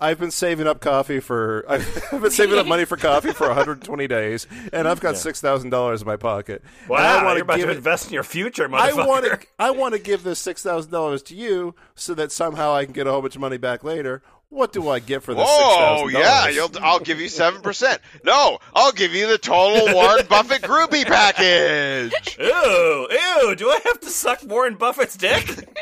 I've 0.00 0.18
been 0.18 0.32
saving 0.32 0.66
up 0.66 0.80
coffee 0.80 1.20
for. 1.20 1.64
I've 1.68 2.10
been 2.10 2.30
saving 2.32 2.58
up 2.58 2.66
money 2.66 2.84
for 2.84 2.96
coffee 2.96 3.32
for 3.32 3.46
120 3.48 4.08
days, 4.08 4.46
and 4.72 4.88
I've 4.88 4.98
got 5.00 5.16
six 5.16 5.40
thousand 5.40 5.70
dollars 5.70 6.02
in 6.02 6.06
my 6.08 6.16
pocket. 6.16 6.62
And 6.80 6.88
Wow, 6.90 6.98
I 6.98 7.22
wanna 7.24 7.34
you're 7.36 7.42
about 7.44 7.56
give 7.58 7.66
to 7.66 7.72
it- 7.72 7.76
invest 7.76 8.08
in 8.08 8.12
your 8.12 8.24
future, 8.24 8.64
I 8.74 8.90
motherfucker. 8.90 9.06
want 9.06 9.24
to. 9.26 9.38
I 9.60 9.70
want 9.70 9.94
to 9.94 10.00
give 10.00 10.24
this 10.24 10.40
six 10.40 10.64
thousand 10.64 10.90
dollars 10.90 11.22
to 11.24 11.36
you, 11.36 11.76
so 11.94 12.12
that 12.14 12.32
somehow 12.32 12.74
I 12.74 12.84
can 12.84 12.92
get 12.92 13.06
a 13.06 13.12
whole 13.12 13.22
bunch 13.22 13.36
of 13.36 13.40
money 13.40 13.56
back 13.56 13.84
later. 13.84 14.20
What 14.54 14.72
do 14.72 14.88
I 14.88 15.00
get 15.00 15.22
for 15.24 15.34
this? 15.34 15.44
Oh 15.46 16.04
$6,000? 16.08 16.12
yeah, 16.12 16.48
you'll, 16.48 16.70
I'll 16.80 17.00
give 17.00 17.20
you 17.20 17.28
seven 17.28 17.60
percent. 17.60 18.00
No, 18.24 18.58
I'll 18.72 18.92
give 18.92 19.12
you 19.12 19.26
the 19.26 19.36
total 19.36 19.92
Warren 19.92 20.26
Buffett 20.28 20.62
groupie 20.62 21.04
package. 21.04 22.36
Ew, 22.38 23.08
ew, 23.10 23.54
do 23.56 23.68
I 23.70 23.80
have 23.84 23.98
to 24.00 24.08
suck 24.10 24.44
Warren 24.44 24.76
Buffett's 24.76 25.16
dick? 25.16 25.68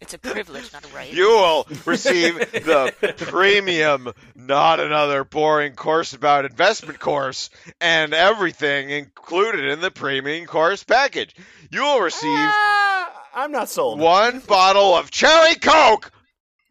It's 0.00 0.12
a 0.12 0.18
privilege, 0.18 0.70
not 0.70 0.84
a 0.84 0.88
right. 0.94 1.10
You 1.10 1.28
will 1.28 1.66
receive 1.86 2.34
the 2.38 2.92
premium, 3.16 4.12
not 4.34 4.78
another 4.78 5.24
boring 5.24 5.72
course 5.76 6.12
about 6.12 6.44
investment 6.44 6.98
course, 7.00 7.48
and 7.80 8.12
everything 8.12 8.90
included 8.90 9.64
in 9.64 9.80
the 9.80 9.90
premium 9.90 10.44
course 10.44 10.84
package. 10.84 11.34
You 11.70 11.84
will 11.84 12.00
receive 12.00 12.28
Ah, 12.28 13.22
I'm 13.34 13.50
not 13.50 13.70
sold. 13.70 13.98
one 13.98 14.40
bottle 14.40 14.94
of 14.94 15.10
cherry 15.10 15.54
coke 15.54 16.10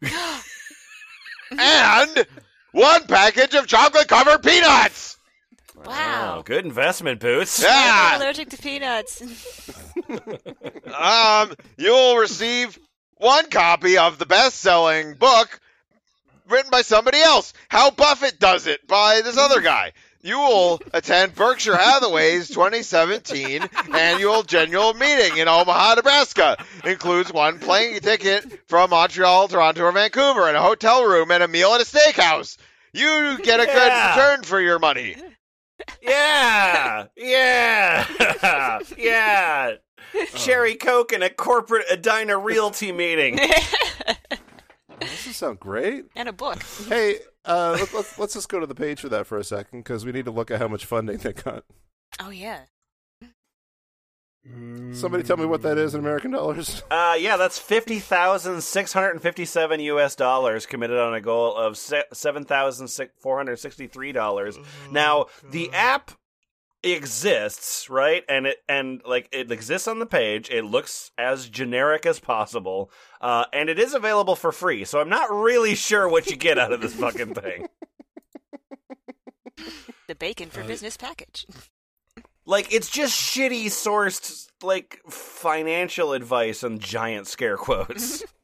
and 1.58 2.26
one 2.72 3.06
package 3.06 3.54
of 3.54 3.66
chocolate 3.66 4.08
covered 4.08 4.42
peanuts. 4.42 5.16
wow. 5.84 6.36
Oh, 6.38 6.42
good 6.42 6.64
investment, 6.64 7.20
Boots. 7.20 7.62
Yeah. 7.62 8.10
I'm 8.14 8.20
allergic 8.20 8.50
to 8.50 8.58
peanuts. 8.58 9.22
Um, 10.94 11.54
you'll 11.76 12.16
receive 12.18 12.78
one 13.16 13.50
copy 13.50 13.98
of 13.98 14.18
the 14.18 14.26
best-selling 14.26 15.14
book 15.14 15.58
written 16.48 16.70
by 16.70 16.82
somebody 16.82 17.18
else. 17.20 17.52
How 17.68 17.90
Buffett 17.90 18.38
Does 18.38 18.66
It 18.66 18.86
by 18.86 19.22
this 19.22 19.36
other 19.36 19.60
guy. 19.60 19.92
You 20.24 20.38
will 20.38 20.80
attend 20.94 21.34
Berkshire 21.34 21.76
Hathaway's 21.76 22.48
2017 22.48 23.60
annual 23.94 24.42
general 24.42 24.94
meeting 24.94 25.36
in 25.36 25.48
Omaha, 25.48 25.96
Nebraska. 25.96 26.56
Includes 26.82 27.30
one 27.30 27.58
plane 27.58 28.00
ticket 28.00 28.66
from 28.66 28.88
Montreal, 28.88 29.48
Toronto, 29.48 29.82
or 29.82 29.92
Vancouver, 29.92 30.48
and 30.48 30.56
a 30.56 30.62
hotel 30.62 31.04
room 31.04 31.30
and 31.30 31.42
a 31.42 31.48
meal 31.48 31.74
at 31.74 31.82
a 31.82 31.84
steakhouse. 31.84 32.56
You 32.94 33.36
get 33.42 33.60
a 33.60 33.66
good 33.66 33.76
Yeah. 33.76 34.16
return 34.16 34.44
for 34.44 34.62
your 34.62 34.78
money. 34.78 35.14
Yeah, 36.00 37.06
yeah, 37.18 38.78
yeah. 38.96 39.72
Cherry 40.36 40.76
Coke 40.76 41.12
and 41.12 41.22
a 41.22 41.28
corporate 41.28 41.84
Edina 41.90 42.38
Realty 42.38 42.92
meeting. 42.92 43.38
This 45.10 45.26
would 45.26 45.34
sound 45.34 45.60
great. 45.60 46.06
and 46.16 46.28
a 46.28 46.32
book. 46.32 46.62
Hey, 46.88 47.18
uh, 47.44 47.76
let, 47.78 47.92
let's 47.94 48.18
let's 48.18 48.34
just 48.34 48.48
go 48.48 48.60
to 48.60 48.66
the 48.66 48.74
page 48.74 49.00
for 49.00 49.08
that 49.10 49.26
for 49.26 49.38
a 49.38 49.44
second 49.44 49.80
because 49.80 50.04
we 50.04 50.12
need 50.12 50.24
to 50.24 50.30
look 50.30 50.50
at 50.50 50.58
how 50.60 50.68
much 50.68 50.84
funding 50.84 51.18
they 51.18 51.32
got. 51.32 51.64
Oh 52.20 52.30
yeah. 52.30 52.60
Somebody 54.92 55.22
tell 55.22 55.38
me 55.38 55.46
what 55.46 55.62
that 55.62 55.78
is 55.78 55.94
in 55.94 56.00
American 56.00 56.30
dollars. 56.30 56.82
Uh, 56.90 57.16
yeah, 57.18 57.36
that's 57.36 57.58
fifty 57.58 57.98
thousand 57.98 58.60
six 58.60 58.92
hundred 58.92 59.10
and 59.12 59.22
fifty-seven 59.22 59.80
U.S. 59.80 60.14
dollars 60.14 60.66
committed 60.66 60.98
on 60.98 61.14
a 61.14 61.20
goal 61.20 61.54
of 61.56 61.76
se- 61.78 62.04
seven 62.12 62.44
thousand 62.44 62.88
four 63.20 63.36
hundred 63.38 63.58
sixty-three 63.58 64.12
dollars. 64.12 64.58
Now, 64.90 65.26
the 65.50 65.70
app 65.72 66.10
exists, 66.84 67.88
right? 67.88 68.24
And 68.28 68.46
it 68.46 68.58
and 68.68 69.00
like 69.06 69.28
it 69.32 69.50
exists 69.50 69.88
on 69.88 69.98
the 69.98 70.06
page. 70.06 70.50
It 70.50 70.64
looks 70.64 71.10
as 71.18 71.48
generic 71.48 72.06
as 72.06 72.20
possible, 72.20 72.90
uh, 73.20 73.46
and 73.52 73.68
it 73.68 73.78
is 73.78 73.94
available 73.94 74.36
for 74.36 74.52
free. 74.52 74.84
So 74.84 75.00
I'm 75.00 75.08
not 75.08 75.32
really 75.32 75.74
sure 75.74 76.08
what 76.08 76.26
you 76.30 76.36
get 76.36 76.58
out 76.58 76.72
of 76.72 76.80
this 76.80 76.94
fucking 76.94 77.34
thing. 77.34 77.68
The 80.06 80.14
bacon 80.14 80.48
Uh, 80.48 80.58
for 80.58 80.64
business 80.64 80.96
package. 80.98 81.46
Like 82.44 82.70
it's 82.72 82.90
just 82.90 83.18
shitty 83.18 83.66
sourced 83.66 84.48
like 84.62 85.00
financial 85.08 86.12
advice 86.12 86.62
and 86.62 86.78
giant 86.80 87.26
scare 87.26 87.56
quotes. 87.56 88.22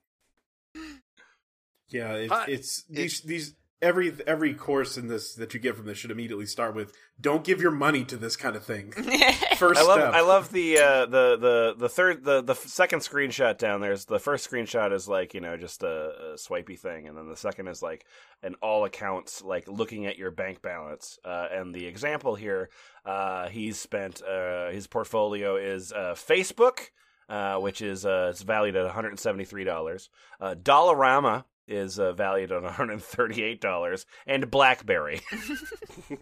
Yeah, 1.88 2.12
it, 2.14 2.30
it's 2.46 2.84
these 2.84 3.20
these 3.22 3.54
every 3.82 4.12
every 4.26 4.54
course 4.54 4.96
in 4.96 5.08
this 5.08 5.34
that 5.34 5.54
you 5.54 5.60
get 5.60 5.76
from 5.76 5.86
this 5.86 5.98
should 5.98 6.10
immediately 6.10 6.46
start 6.46 6.74
with 6.74 6.92
"Don't 7.20 7.44
give 7.44 7.60
your 7.60 7.70
money 7.70 8.04
to 8.04 8.16
this 8.16 8.36
kind 8.36 8.56
of 8.56 8.64
thing." 8.64 8.92
First 9.56 9.80
I 9.80 9.84
love 9.84 10.00
step. 10.00 10.14
I 10.14 10.20
love 10.20 10.52
the 10.52 10.78
uh, 10.78 11.06
the 11.06 11.36
the 11.36 11.74
the 11.78 11.88
third 11.88 12.24
the 12.24 12.42
the 12.42 12.54
second 12.54 13.00
screenshot 13.00 13.58
down 13.58 13.80
there. 13.80 13.92
Is 13.92 14.04
the 14.04 14.18
first 14.18 14.50
screenshot 14.50 14.92
is 14.92 15.08
like 15.08 15.34
you 15.34 15.40
know 15.40 15.56
just 15.56 15.82
a, 15.82 16.32
a 16.34 16.38
swipey 16.38 16.76
thing, 16.76 17.08
and 17.08 17.16
then 17.16 17.28
the 17.28 17.36
second 17.36 17.68
is 17.68 17.82
like 17.82 18.06
an 18.42 18.54
all 18.62 18.84
accounts 18.84 19.42
like 19.42 19.68
looking 19.68 20.06
at 20.06 20.18
your 20.18 20.30
bank 20.30 20.62
balance. 20.62 21.18
Uh, 21.24 21.48
and 21.52 21.74
the 21.74 21.86
example 21.86 22.34
here, 22.34 22.70
uh, 23.04 23.48
he's 23.48 23.78
spent 23.78 24.22
uh, 24.22 24.70
his 24.70 24.86
portfolio 24.86 25.56
is 25.56 25.92
uh, 25.92 26.14
Facebook, 26.16 26.90
uh, 27.28 27.56
which 27.56 27.82
is 27.82 28.04
uh, 28.06 28.28
it's 28.30 28.42
valued 28.42 28.76
at 28.76 28.84
one 28.84 28.94
hundred 28.94 29.10
and 29.10 29.20
seventy 29.20 29.44
three 29.44 29.64
dollars. 29.64 30.08
Uh, 30.40 30.54
Dollarama 30.54 31.44
is 31.70 31.98
uh, 31.98 32.12
valued 32.12 32.52
at 32.52 32.62
one 32.62 32.72
hundred 32.72 33.00
thirty 33.02 33.42
eight 33.42 33.60
dollars, 33.60 34.04
and 34.26 34.50
BlackBerry. 34.50 35.20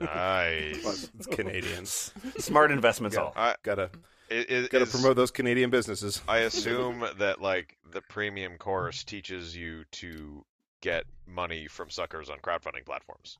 Nice. 0.00 1.10
It's 1.16 1.26
Canadians. 1.26 2.12
Smart 2.38 2.70
investments 2.70 3.16
all. 3.16 3.32
I, 3.36 3.54
gotta 3.62 3.90
i- 4.30 4.34
i- 4.48 4.68
gotta 4.70 4.84
is- 4.84 4.90
promote 4.92 5.16
those 5.16 5.30
Canadian 5.30 5.70
businesses. 5.70 6.20
I 6.28 6.38
assume 6.38 7.04
that 7.18 7.40
like 7.40 7.76
the 7.90 8.02
premium 8.02 8.58
course 8.58 9.02
teaches 9.04 9.56
you 9.56 9.84
to 9.92 10.44
get 10.80 11.04
money 11.26 11.66
from 11.66 11.90
suckers 11.90 12.30
on 12.30 12.38
crowdfunding 12.38 12.84
platforms. 12.84 13.38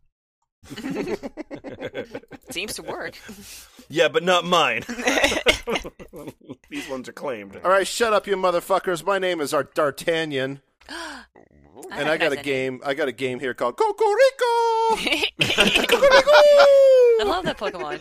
Seems 2.50 2.74
to 2.74 2.82
work. 2.82 3.14
Yeah, 3.88 4.09
but 4.09 4.24
not 4.24 4.44
mine. 4.44 4.82
These 6.70 6.88
ones 6.88 7.09
are 7.09 7.12
claimed. 7.12 7.61
All 7.62 7.70
right, 7.70 7.86
shut 7.86 8.12
up, 8.12 8.26
you 8.26 8.36
motherfuckers. 8.36 9.04
My 9.04 9.18
name 9.18 9.40
is 9.40 9.54
Art 9.54 9.74
D'Artagnan, 9.74 10.61
and 11.93 12.09
I 12.09 12.16
got 12.16 12.32
a 12.32 12.36
game. 12.36 12.80
I 12.84 12.95
got 12.95 13.09
a 13.09 13.12
game 13.12 13.41
here 13.41 13.55
called 13.55 13.76
Cocorico. 13.76 14.97
Cocorico! 15.86 16.32
I 17.20 17.24
love 17.24 17.45
that 17.45 17.59
Pokemon. 17.59 18.01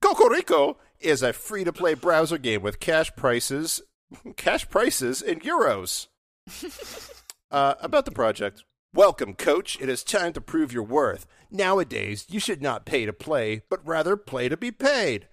Cocorico 0.02 0.78
is 0.98 1.22
a 1.22 1.32
free-to-play 1.32 1.94
browser 1.94 2.38
game 2.38 2.62
with 2.62 2.80
cash 2.80 3.14
prices, 3.14 3.82
cash 4.36 4.68
prices 4.68 5.22
in 5.22 5.40
euros. 5.40 6.08
Uh, 7.50 7.74
about 7.80 8.04
the 8.04 8.10
project. 8.10 8.64
Welcome, 8.92 9.34
coach. 9.34 9.78
It 9.80 9.88
is 9.88 10.02
time 10.02 10.32
to 10.32 10.40
prove 10.40 10.72
your 10.72 10.82
worth. 10.82 11.26
Nowadays, 11.48 12.26
you 12.28 12.40
should 12.40 12.60
not 12.60 12.84
pay 12.84 13.06
to 13.06 13.12
play, 13.12 13.62
but 13.70 13.86
rather 13.86 14.16
play 14.16 14.48
to 14.48 14.56
be 14.56 14.72
paid. 14.72 15.28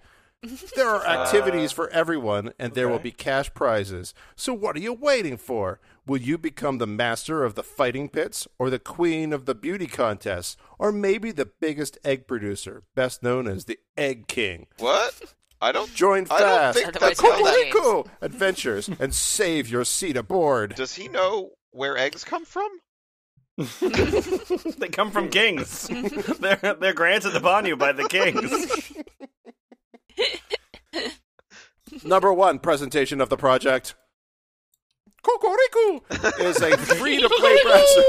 There 0.76 0.88
are 0.88 1.04
uh, 1.04 1.24
activities 1.24 1.72
for 1.72 1.88
everyone, 1.90 2.52
and 2.60 2.74
there 2.74 2.88
will 2.88 3.00
be 3.00 3.10
cash 3.10 3.52
prizes. 3.54 4.14
So, 4.36 4.54
what 4.54 4.76
are 4.76 4.80
you 4.80 4.92
waiting 4.92 5.36
for? 5.36 5.80
Will 6.06 6.20
you 6.20 6.38
become 6.38 6.78
the 6.78 6.86
master 6.86 7.42
of 7.42 7.56
the 7.56 7.64
fighting 7.64 8.08
pits, 8.08 8.46
or 8.56 8.70
the 8.70 8.78
queen 8.78 9.32
of 9.32 9.46
the 9.46 9.54
beauty 9.54 9.88
contests, 9.88 10.56
or 10.78 10.92
maybe 10.92 11.32
the 11.32 11.50
biggest 11.60 11.98
egg 12.04 12.28
producer, 12.28 12.84
best 12.94 13.20
known 13.22 13.48
as 13.48 13.64
the 13.64 13.80
Egg 13.96 14.28
King? 14.28 14.68
What? 14.78 15.34
I 15.60 15.72
don't. 15.72 15.92
Join 15.92 16.26
I 16.30 16.38
don't 16.38 16.48
fast, 16.48 16.78
think 16.78 16.88
Otherwise 16.88 17.16
that's 17.16 17.22
known 17.22 17.32
how 17.32 17.38
as 17.38 17.44
that. 17.44 17.62
James. 17.62 17.74
Cocorico 17.74 18.10
adventures, 18.20 18.90
and 19.00 19.12
save 19.12 19.68
your 19.68 19.84
seat 19.84 20.16
aboard. 20.16 20.76
Does 20.76 20.94
he 20.94 21.08
know 21.08 21.50
where 21.72 21.98
eggs 21.98 22.22
come 22.22 22.44
from? 22.44 22.68
They 24.78 24.88
come 24.88 25.10
from 25.10 25.30
kings. 25.30 25.88
they're 26.38 26.76
they're 26.78 26.92
granted 26.92 27.34
upon 27.34 27.66
you 27.66 27.76
by 27.76 27.90
the 27.90 28.08
kings. 28.08 28.92
Number 32.04 32.32
one 32.32 32.58
presentation 32.58 33.20
of 33.20 33.28
the 33.28 33.36
project. 33.36 33.94
Cocorico 35.22 36.00
is 36.40 36.60
a 36.62 36.76
free 36.96 37.20
to 37.20 37.28
play 37.28 37.58
browser. 37.64 38.02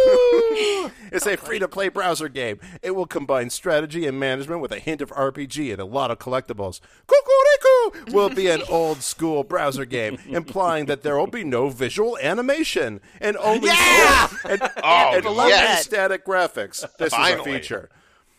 it's 1.11 1.25
a 1.25 1.35
free 1.37 1.59
to 1.59 1.67
play 1.67 1.89
browser 1.89 2.29
game. 2.29 2.59
It 2.83 2.91
will 2.91 3.07
combine 3.07 3.49
strategy 3.49 4.05
and 4.05 4.19
management 4.19 4.61
with 4.61 4.71
a 4.71 4.79
hint 4.79 5.01
of 5.01 5.09
RPG 5.09 5.71
and 5.71 5.81
a 5.81 5.85
lot 5.85 6.11
of 6.11 6.19
collectibles. 6.19 6.79
Cocorico 7.07 8.13
will 8.13 8.29
be 8.29 8.47
an 8.47 8.61
old 8.69 9.01
school 9.01 9.43
browser 9.43 9.85
game, 9.85 10.17
implying 10.27 10.85
that 10.85 11.01
there 11.01 11.17
will 11.17 11.27
be 11.27 11.43
no 11.43 11.69
visual 11.69 12.17
animation 12.19 13.01
and 13.19 13.37
only 13.37 13.69
and, 13.69 14.61
Oh, 14.83 15.11
and 15.13 15.25
yes. 15.49 15.85
static 15.85 16.25
graphics. 16.25 16.85
This 16.97 17.11
Finally. 17.11 17.33
is 17.33 17.39
a 17.39 17.43
feature 17.43 17.89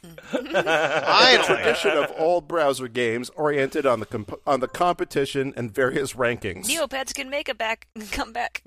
Finally. 0.31 1.45
tradition 1.45 1.93
of 1.93 2.11
all 2.13 2.41
browser 2.41 2.89
games 2.89 3.31
oriented 3.31 3.87
on 3.87 4.01
the 4.01 4.07
comp- 4.07 4.41
on 4.47 4.61
the 4.61 4.69
competition 4.69 5.53
and 5.57 5.73
various 5.73 6.15
rankings. 6.15 6.67
Neopets 6.67 7.15
can 7.15 7.29
make 7.31 7.49
a 7.49 7.55
back 7.55 7.89
come 8.13 8.33
back. 8.33 8.63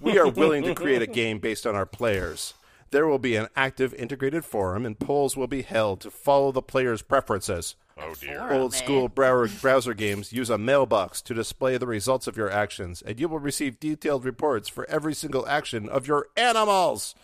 We 0.00 0.18
are 0.18 0.28
willing 0.30 0.62
to 0.64 0.74
create 0.74 1.02
a 1.02 1.06
game 1.06 1.38
based 1.38 1.66
on 1.66 1.74
our 1.74 1.86
players. 1.86 2.54
There 2.90 3.06
will 3.06 3.18
be 3.18 3.36
an 3.36 3.48
active 3.56 3.94
integrated 3.94 4.44
forum, 4.44 4.84
and 4.84 4.98
polls 4.98 5.36
will 5.36 5.46
be 5.46 5.62
held 5.62 6.00
to 6.02 6.10
follow 6.10 6.52
the 6.52 6.60
players' 6.60 7.00
preferences. 7.00 7.74
Oh 7.98 8.14
dear. 8.14 8.52
Old 8.52 8.74
school 8.74 9.08
browser 9.14 9.94
games 9.94 10.32
use 10.32 10.50
a 10.50 10.58
mailbox 10.58 11.20
to 11.22 11.34
display 11.34 11.76
the 11.76 11.86
results 11.86 12.26
of 12.26 12.36
your 12.36 12.50
actions, 12.50 13.02
and 13.02 13.20
you 13.20 13.28
will 13.28 13.38
receive 13.38 13.80
detailed 13.80 14.24
reports 14.24 14.68
for 14.68 14.88
every 14.88 15.14
single 15.14 15.46
action 15.46 15.88
of 15.88 16.06
your 16.06 16.28
animals. 16.36 17.14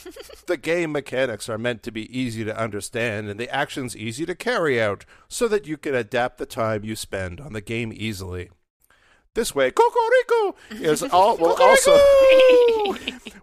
the 0.46 0.56
game 0.56 0.92
mechanics 0.92 1.48
are 1.48 1.58
meant 1.58 1.82
to 1.82 1.90
be 1.90 2.18
easy 2.18 2.44
to 2.44 2.58
understand 2.58 3.28
and 3.28 3.38
the 3.38 3.50
actions 3.54 3.96
easy 3.96 4.26
to 4.26 4.34
carry 4.34 4.80
out, 4.80 5.04
so 5.28 5.46
that 5.48 5.66
you 5.66 5.76
can 5.76 5.94
adapt 5.94 6.38
the 6.38 6.46
time 6.46 6.84
you 6.84 6.96
spend 6.96 7.40
on 7.40 7.52
the 7.52 7.60
game 7.60 7.92
easily. 7.94 8.50
This 9.34 9.54
way, 9.54 9.70
Cocorico 9.70 10.56
is 10.70 11.02
all 11.12 11.36
will 11.36 11.56
also 11.60 12.00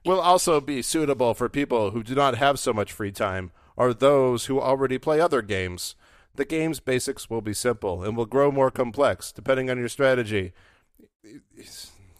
will 0.03 0.19
also 0.19 0.59
be 0.59 0.81
suitable 0.81 1.35
for 1.35 1.47
people 1.49 1.91
who 1.91 2.01
do 2.03 2.15
not 2.15 2.35
have 2.37 2.57
so 2.57 2.73
much 2.73 2.91
free 2.91 3.11
time 3.11 3.51
or 3.75 3.93
those 3.93 4.45
who 4.45 4.59
already 4.59 4.97
play 4.97 5.19
other 5.19 5.41
games. 5.41 5.95
The 6.35 6.45
game's 6.45 6.79
basics 6.79 7.29
will 7.29 7.41
be 7.41 7.53
simple 7.53 8.03
and 8.03 8.17
will 8.17 8.25
grow 8.25 8.51
more 8.51 8.71
complex 8.71 9.31
depending 9.31 9.69
on 9.69 9.77
your 9.77 9.89
strategy. 9.89 10.53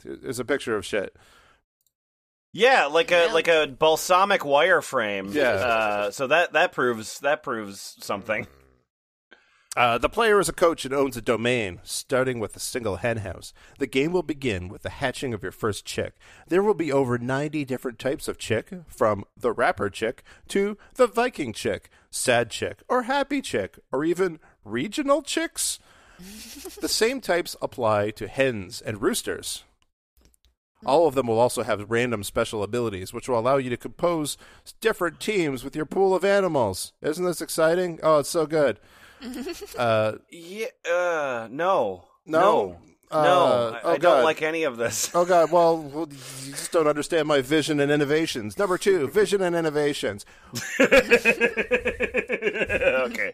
There's 0.04 0.40
a 0.40 0.46
picture 0.46 0.76
of 0.76 0.86
shit. 0.86 1.16
Yeah, 2.52 2.86
like 2.86 3.12
a 3.12 3.26
Yeah. 3.28 3.34
like 3.34 3.48
a 3.48 3.68
balsamic 3.68 4.42
wireframe. 4.42 5.34
Yeah. 5.34 5.50
Uh, 5.54 6.12
so 6.12 6.28
that 6.28 6.54
that 6.54 6.72
proves 6.72 7.20
that 7.22 7.42
proves 7.42 7.96
something. 8.00 8.46
Uh, 9.76 9.98
the 9.98 10.10
player 10.10 10.40
is 10.40 10.48
a 10.48 10.54
coach 10.54 10.86
and 10.86 10.94
owns 10.94 11.18
a 11.18 11.22
domain, 11.22 11.80
starting 11.84 12.40
with 12.40 12.56
a 12.56 12.60
single 12.60 12.98
hen 12.98 13.18
house. 13.18 13.54
The 13.80 13.88
game 13.88 14.12
will 14.12 14.22
begin 14.22 14.70
with 14.70 14.84
the 14.84 14.92
hatching 14.92 15.34
of 15.34 15.42
your 15.42 15.52
first 15.52 15.84
chick. 15.84 16.14
There 16.48 16.62
will 16.62 16.76
be 16.76 16.92
over 16.92 17.18
90 17.18 17.66
different 17.66 17.98
types 17.98 18.28
of 18.28 18.38
chick, 18.38 18.72
from 18.88 19.26
the 19.36 19.52
rapper 19.52 19.90
chick 19.90 20.24
to 20.50 20.78
the 20.94 21.08
Viking 21.08 21.54
chick, 21.54 21.90
sad 22.12 22.52
chick, 22.52 22.84
or 22.88 23.04
happy 23.04 23.42
chick, 23.42 23.80
or 23.92 24.06
even 24.06 24.40
regional 24.64 25.24
chicks. 25.24 25.80
the 26.80 26.88
same 26.88 27.20
types 27.20 27.56
apply 27.60 28.12
to 28.12 28.28
hens 28.28 28.80
and 28.80 29.02
roosters. 29.02 29.64
All 30.86 31.08
of 31.08 31.16
them 31.16 31.26
will 31.28 31.40
also 31.40 31.64
have 31.64 31.90
random 31.90 32.24
special 32.24 32.62
abilities, 32.62 33.12
which 33.12 33.28
will 33.28 33.40
allow 33.40 33.58
you 33.58 33.72
to 33.72 33.78
compose 33.78 34.38
different 34.82 35.20
teams 35.20 35.64
with 35.64 35.76
your 35.76 35.86
pool 35.86 36.14
of 36.14 36.24
animals. 36.24 36.94
Isn't 37.02 37.26
this 37.26 37.42
exciting? 37.42 38.00
Oh, 38.04 38.20
it's 38.20 38.30
so 38.30 38.46
good. 38.46 38.80
Uh, 39.78 40.14
Yeah. 40.30 40.68
Uh, 40.90 41.48
no. 41.52 42.06
No? 42.26 42.26
No. 42.26 42.78
Uh, 43.12 43.24
no. 43.24 43.76
I, 43.76 43.82
oh, 43.84 43.92
I 43.92 43.98
don't 43.98 44.24
like 44.24 44.42
any 44.42 44.64
of 44.64 44.78
this. 44.78 45.12
oh 45.14 45.24
God! 45.26 45.52
Well, 45.52 45.78
well, 45.78 46.08
you 46.10 46.52
just 46.52 46.72
don't 46.72 46.88
understand 46.88 47.28
my 47.28 47.42
vision 47.42 47.80
and 47.80 47.92
innovations. 47.92 48.58
Number 48.58 48.78
two, 48.80 49.08
vision 49.08 49.42
and 49.42 49.56
innovations. 49.56 50.26
okay. 50.80 50.94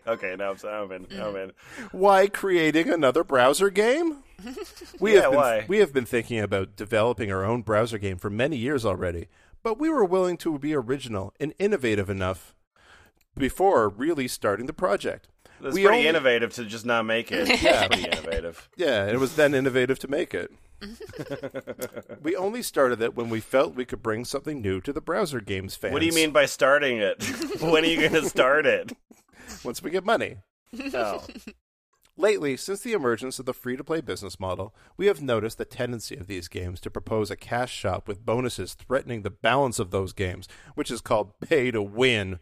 Okay. 0.07 0.35
Now 0.37 0.51
I'm, 0.51 0.57
I'm 0.67 0.91
in. 0.91 1.07
I'm 1.21 1.35
in. 1.35 1.51
Why 1.91 2.27
creating 2.27 2.89
another 2.89 3.23
browser 3.23 3.69
game? 3.69 4.23
We 4.99 5.15
Yeah, 5.15 5.21
have 5.21 5.31
been, 5.31 5.39
why? 5.39 5.65
we 5.67 5.77
have 5.79 5.93
been 5.93 6.05
thinking 6.05 6.39
about 6.39 6.75
developing 6.75 7.31
our 7.31 7.43
own 7.45 7.61
browser 7.61 7.97
game 7.97 8.17
for 8.17 8.29
many 8.29 8.57
years 8.57 8.85
already, 8.85 9.27
but 9.63 9.79
we 9.79 9.89
were 9.89 10.05
willing 10.05 10.37
to 10.37 10.57
be 10.59 10.73
original 10.73 11.33
and 11.39 11.53
innovative 11.59 12.09
enough 12.09 12.55
before 13.37 13.89
really 13.89 14.27
starting 14.27 14.65
the 14.65 14.73
project. 14.73 15.27
It's 15.61 15.75
We 15.75 15.83
pretty 15.83 15.97
only- 15.97 16.07
innovative 16.07 16.53
to 16.55 16.65
just 16.65 16.85
not 16.85 17.05
make 17.05 17.31
it. 17.31 17.47
Yeah. 17.61 17.85
It's 17.85 17.95
pretty 17.95 18.09
innovative. 18.09 18.69
Yeah, 18.77 19.03
and 19.03 19.11
it 19.11 19.19
was 19.19 19.35
then 19.35 19.53
innovative 19.53 19.99
to 19.99 20.07
make 20.07 20.33
it. 20.33 20.51
we 22.21 22.35
only 22.35 22.61
started 22.61 23.01
it 23.01 23.15
when 23.15 23.29
we 23.29 23.39
felt 23.41 23.75
we 23.75 23.85
could 23.85 24.01
bring 24.01 24.23
something 24.25 24.61
new 24.61 24.79
to 24.81 24.93
the 24.93 25.01
browser 25.01 25.41
games 25.41 25.75
fans. 25.75 25.91
What 25.93 25.99
do 25.99 26.05
you 26.05 26.13
mean 26.13 26.31
by 26.31 26.45
starting 26.45 26.97
it? 26.97 27.21
when 27.61 27.83
are 27.83 27.87
you 27.87 27.99
going 27.99 28.21
to 28.21 28.29
start 28.29 28.65
it? 28.65 28.93
Once 29.63 29.81
we 29.83 29.91
get 29.91 30.05
money. 30.05 30.37
Oh. 30.93 31.25
Lately, 32.15 32.57
since 32.57 32.81
the 32.81 32.91
emergence 32.93 33.39
of 33.39 33.45
the 33.45 33.53
free 33.53 33.77
to 33.77 33.83
play 33.83 34.01
business 34.01 34.39
model, 34.39 34.75
we 34.97 35.05
have 35.07 35.21
noticed 35.21 35.57
the 35.57 35.63
tendency 35.65 36.15
of 36.17 36.27
these 36.27 36.47
games 36.49 36.81
to 36.81 36.91
propose 36.91 37.31
a 37.31 37.37
cash 37.37 37.73
shop 37.73 38.07
with 38.07 38.25
bonuses 38.25 38.73
threatening 38.73 39.21
the 39.21 39.29
balance 39.29 39.79
of 39.79 39.91
those 39.91 40.11
games, 40.11 40.47
which 40.75 40.91
is 40.91 40.99
called 41.01 41.39
pay 41.39 41.71
to 41.71 41.81
win, 41.81 42.39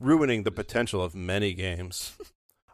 ruining 0.00 0.42
the 0.42 0.50
potential 0.50 1.00
of 1.02 1.14
many 1.14 1.54
games. 1.54 2.16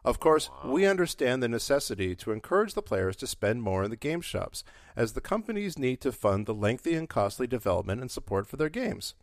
Of 0.05 0.19
course, 0.19 0.49
we 0.63 0.85
understand 0.85 1.43
the 1.43 1.47
necessity 1.49 2.15
to 2.15 2.31
encourage 2.31 2.73
the 2.73 2.81
players 2.81 3.15
to 3.17 3.27
spend 3.27 3.61
more 3.61 3.83
in 3.83 3.89
the 3.89 3.95
game 3.97 4.21
shops, 4.21 4.63
as 4.95 5.13
the 5.13 5.21
companies 5.21 5.77
need 5.77 5.99
to 6.01 6.11
fund 6.11 6.45
the 6.45 6.53
lengthy 6.53 6.95
and 6.95 7.09
costly 7.09 7.47
development 7.47 8.01
and 8.01 8.09
support 8.09 8.47
for 8.47 8.57
their 8.57 8.69
games. 8.69 9.13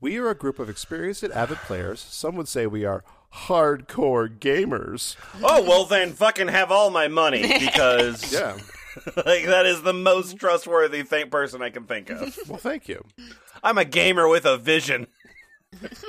We 0.00 0.16
are 0.18 0.30
a 0.30 0.34
group 0.34 0.58
of 0.58 0.68
experienced 0.70 1.22
and 1.22 1.32
avid 1.32 1.58
players. 1.58 2.00
Some 2.00 2.34
would 2.36 2.48
say 2.48 2.66
we 2.66 2.84
are 2.84 3.04
hardcore 3.34 4.28
gamers. 4.38 5.16
Oh 5.42 5.62
well, 5.62 5.84
then 5.84 6.12
fucking 6.12 6.48
have 6.48 6.70
all 6.70 6.90
my 6.90 7.08
money 7.08 7.42
because 7.60 8.32
Yeah. 8.32 8.56
like 9.16 9.44
that 9.46 9.66
is 9.66 9.82
the 9.82 9.92
most 9.92 10.36
trustworthy 10.36 11.04
th- 11.04 11.30
person 11.30 11.62
I 11.62 11.70
can 11.70 11.84
think 11.84 12.10
of. 12.10 12.36
Well, 12.48 12.58
thank 12.58 12.88
you. 12.88 13.04
I'm 13.62 13.78
a 13.78 13.84
gamer 13.84 14.26
with 14.28 14.44
a 14.46 14.56
vision. 14.56 15.06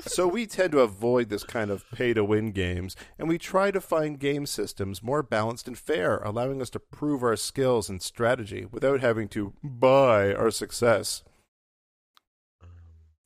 So 0.01 0.27
we 0.27 0.47
tend 0.47 0.71
to 0.71 0.79
avoid 0.79 1.29
this 1.29 1.43
kind 1.43 1.69
of 1.69 1.89
pay 1.91 2.13
to 2.13 2.23
win 2.23 2.51
games, 2.51 2.95
and 3.17 3.29
we 3.29 3.37
try 3.37 3.71
to 3.71 3.79
find 3.79 4.19
game 4.19 4.45
systems 4.45 5.03
more 5.03 5.23
balanced 5.23 5.67
and 5.67 5.77
fair, 5.77 6.17
allowing 6.17 6.61
us 6.61 6.69
to 6.71 6.79
prove 6.79 7.23
our 7.23 7.35
skills 7.35 7.89
and 7.89 8.01
strategy 8.01 8.65
without 8.69 9.01
having 9.01 9.27
to 9.29 9.53
buy 9.63 10.33
our 10.33 10.51
success. 10.51 11.23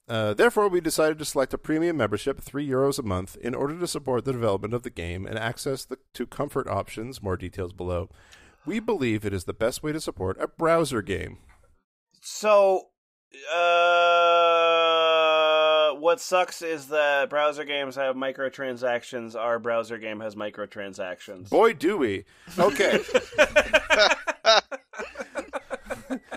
Uh, 0.07 0.35
therefore, 0.35 0.67
we 0.67 0.79
decided 0.79 1.17
to 1.17 1.25
select 1.25 1.53
a 1.53 1.57
premium 1.57 1.97
membership, 1.97 2.39
three 2.39 2.67
euros 2.67 2.99
a 2.99 3.03
month, 3.03 3.35
in 3.37 3.55
order 3.55 3.79
to 3.79 3.87
support 3.87 4.23
the 4.23 4.33
development 4.33 4.73
of 4.73 4.83
the 4.83 4.91
game 4.91 5.25
and 5.25 5.39
access 5.39 5.83
the, 5.85 5.97
to 6.13 6.27
comfort 6.27 6.67
options. 6.67 7.23
More 7.23 7.37
details 7.37 7.73
below. 7.73 8.09
We 8.65 8.79
believe 8.79 9.25
it 9.25 9.33
is 9.33 9.45
the 9.45 9.53
best 9.53 9.81
way 9.81 9.93
to 9.93 10.01
support 10.01 10.37
a 10.39 10.47
browser 10.47 11.01
game. 11.01 11.39
So, 12.21 12.89
uh, 13.55 15.14
what 15.99 16.19
sucks 16.19 16.61
is 16.61 16.87
that 16.87 17.29
browser 17.29 17.63
games 17.63 17.95
have 17.95 18.15
microtransactions. 18.15 19.35
Our 19.35 19.59
browser 19.59 19.97
game 19.97 20.19
has 20.19 20.35
microtransactions. 20.35 21.49
Boy, 21.49 21.73
do 21.73 21.97
we. 21.97 22.25
Okay. 22.57 22.99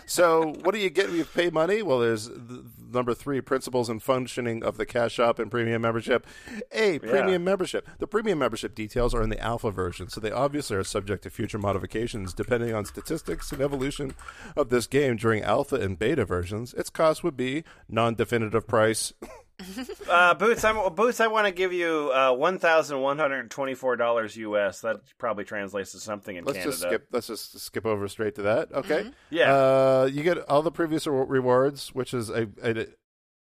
so, 0.07 0.55
what 0.63 0.75
do 0.75 0.81
you 0.81 0.91
get 0.91 1.09
when 1.09 1.17
you 1.17 1.25
pay 1.25 1.51
money? 1.51 1.83
Well, 1.83 2.01
there's 2.01 2.29
th- 2.29 2.61
number 2.93 3.15
three 3.15 3.41
principles 3.41 3.89
and 3.89 4.03
functioning 4.03 4.63
of 4.63 4.77
the 4.77 4.87
cash 4.87 5.13
shop 5.13 5.39
and 5.39 5.51
premium 5.51 5.83
membership. 5.83 6.27
A, 6.73 6.99
premium 6.99 7.45
membership. 7.45 7.89
The 7.99 8.07
premium 8.07 8.39
membership 8.39 8.75
details 8.75 9.15
are 9.15 9.23
in 9.23 9.31
the 9.31 9.41
alpha 9.41 9.71
version, 9.71 10.09
so 10.09 10.21
they 10.21 10.31
obviously 10.31 10.77
are 10.77 10.85
subject 10.85 11.23
to 11.25 11.31
future 11.31 11.59
modifications 11.59 12.33
depending 12.35 12.75
on 12.75 12.85
statistics 12.85 13.53
and 13.53 13.61
evolution 13.61 14.15
of 14.57 14.71
this 14.71 14.87
game 14.87 15.17
during 15.17 15.43
alpha 15.43 15.77
and 15.77 15.99
beta 15.99 16.25
versions. 16.25 16.75
Its 16.75 16.91
cost 16.91 17.23
would 17.23 17.37
be 17.37 17.65
non 17.89 18.15
definitive 18.15 18.67
price. 18.67 19.13
Uh, 20.09 20.33
Boots, 20.33 20.65
I'm, 20.65 20.95
Boots, 20.95 21.21
I 21.21 21.27
want 21.27 21.47
to 21.47 21.53
give 21.53 21.73
you 21.73 22.11
uh, 22.15 22.33
one 22.33 22.59
thousand 22.59 23.01
one 23.01 23.19
hundred 23.19 23.51
twenty-four 23.51 23.97
dollars 23.97 24.37
U.S. 24.37 24.81
That 24.81 25.01
probably 25.19 25.45
translates 25.45 25.93
to 25.93 25.99
something 25.99 26.35
in 26.35 26.45
Let's 26.45 26.57
Canada. 26.57 26.71
just 26.71 26.83
skip. 26.83 27.07
Let's 27.13 27.27
just 27.27 27.61
skip 27.61 27.85
over 27.85 28.09
straight 28.09 28.37
to 28.37 28.43
that. 28.43 28.73
Okay. 28.73 29.11
Yeah. 29.29 29.53
Uh, 29.53 30.09
you 30.11 30.23
get 30.23 30.39
all 30.49 30.63
the 30.63 30.71
previous 30.71 31.07
rewards, 31.07 31.95
which 31.95 32.15
is 32.15 32.31
a, 32.31 32.49
a. 32.63 32.87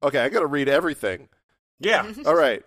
Okay, 0.02 0.18
I 0.20 0.28
got 0.28 0.40
to 0.40 0.46
read 0.46 0.68
everything. 0.68 1.28
Yeah. 1.78 2.12
All 2.26 2.34
right. 2.34 2.62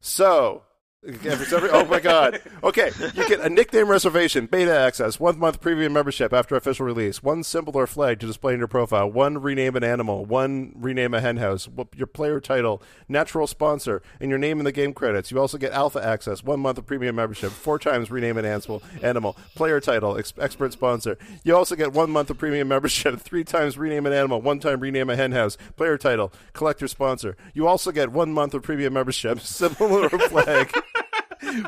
So. 0.00 0.64
Every- 1.06 1.70
oh 1.70 1.84
my 1.86 1.98
god! 1.98 2.40
Okay, 2.62 2.90
you 3.14 3.26
get 3.26 3.40
a 3.40 3.48
nickname 3.48 3.88
reservation, 3.88 4.46
beta 4.46 4.76
access, 4.76 5.18
one 5.18 5.38
month 5.38 5.60
premium 5.60 5.92
membership 5.94 6.32
after 6.32 6.56
official 6.56 6.84
release, 6.84 7.22
one 7.22 7.42
symbol 7.42 7.76
or 7.76 7.86
flag 7.86 8.20
to 8.20 8.26
display 8.26 8.52
in 8.52 8.58
your 8.58 8.68
profile, 8.68 9.10
one 9.10 9.38
rename 9.38 9.76
an 9.76 9.84
animal, 9.84 10.24
one 10.26 10.72
rename 10.76 11.14
a 11.14 11.20
henhouse, 11.20 11.68
your 11.96 12.06
player 12.06 12.38
title, 12.38 12.82
natural 13.08 13.46
sponsor, 13.46 14.02
and 14.20 14.28
your 14.28 14.38
name 14.38 14.58
in 14.58 14.64
the 14.64 14.72
game 14.72 14.92
credits. 14.92 15.30
You 15.30 15.38
also 15.38 15.56
get 15.56 15.72
alpha 15.72 16.04
access, 16.04 16.44
one 16.44 16.60
month 16.60 16.76
of 16.78 16.86
premium 16.86 17.16
membership, 17.16 17.50
four 17.52 17.78
times 17.78 18.10
rename 18.10 18.36
an 18.36 18.44
animal, 18.44 18.82
animal, 19.02 19.36
player 19.54 19.80
title, 19.80 20.18
ex- 20.18 20.34
expert 20.38 20.72
sponsor. 20.74 21.16
You 21.44 21.56
also 21.56 21.76
get 21.76 21.92
one 21.94 22.10
month 22.10 22.28
of 22.30 22.36
premium 22.38 22.68
membership, 22.68 23.20
three 23.22 23.44
times 23.44 23.78
rename 23.78 24.04
an 24.04 24.12
animal, 24.12 24.42
one 24.42 24.60
time 24.60 24.80
rename 24.80 25.08
a 25.08 25.16
henhouse, 25.16 25.56
player 25.76 25.96
title, 25.96 26.30
collector 26.52 26.88
sponsor. 26.88 27.36
You 27.54 27.66
also 27.66 27.90
get 27.90 28.12
one 28.12 28.32
month 28.32 28.52
of 28.52 28.62
premium 28.62 28.92
membership, 28.92 29.40
symbol 29.50 29.92
or 29.94 30.08
flag. 30.10 30.70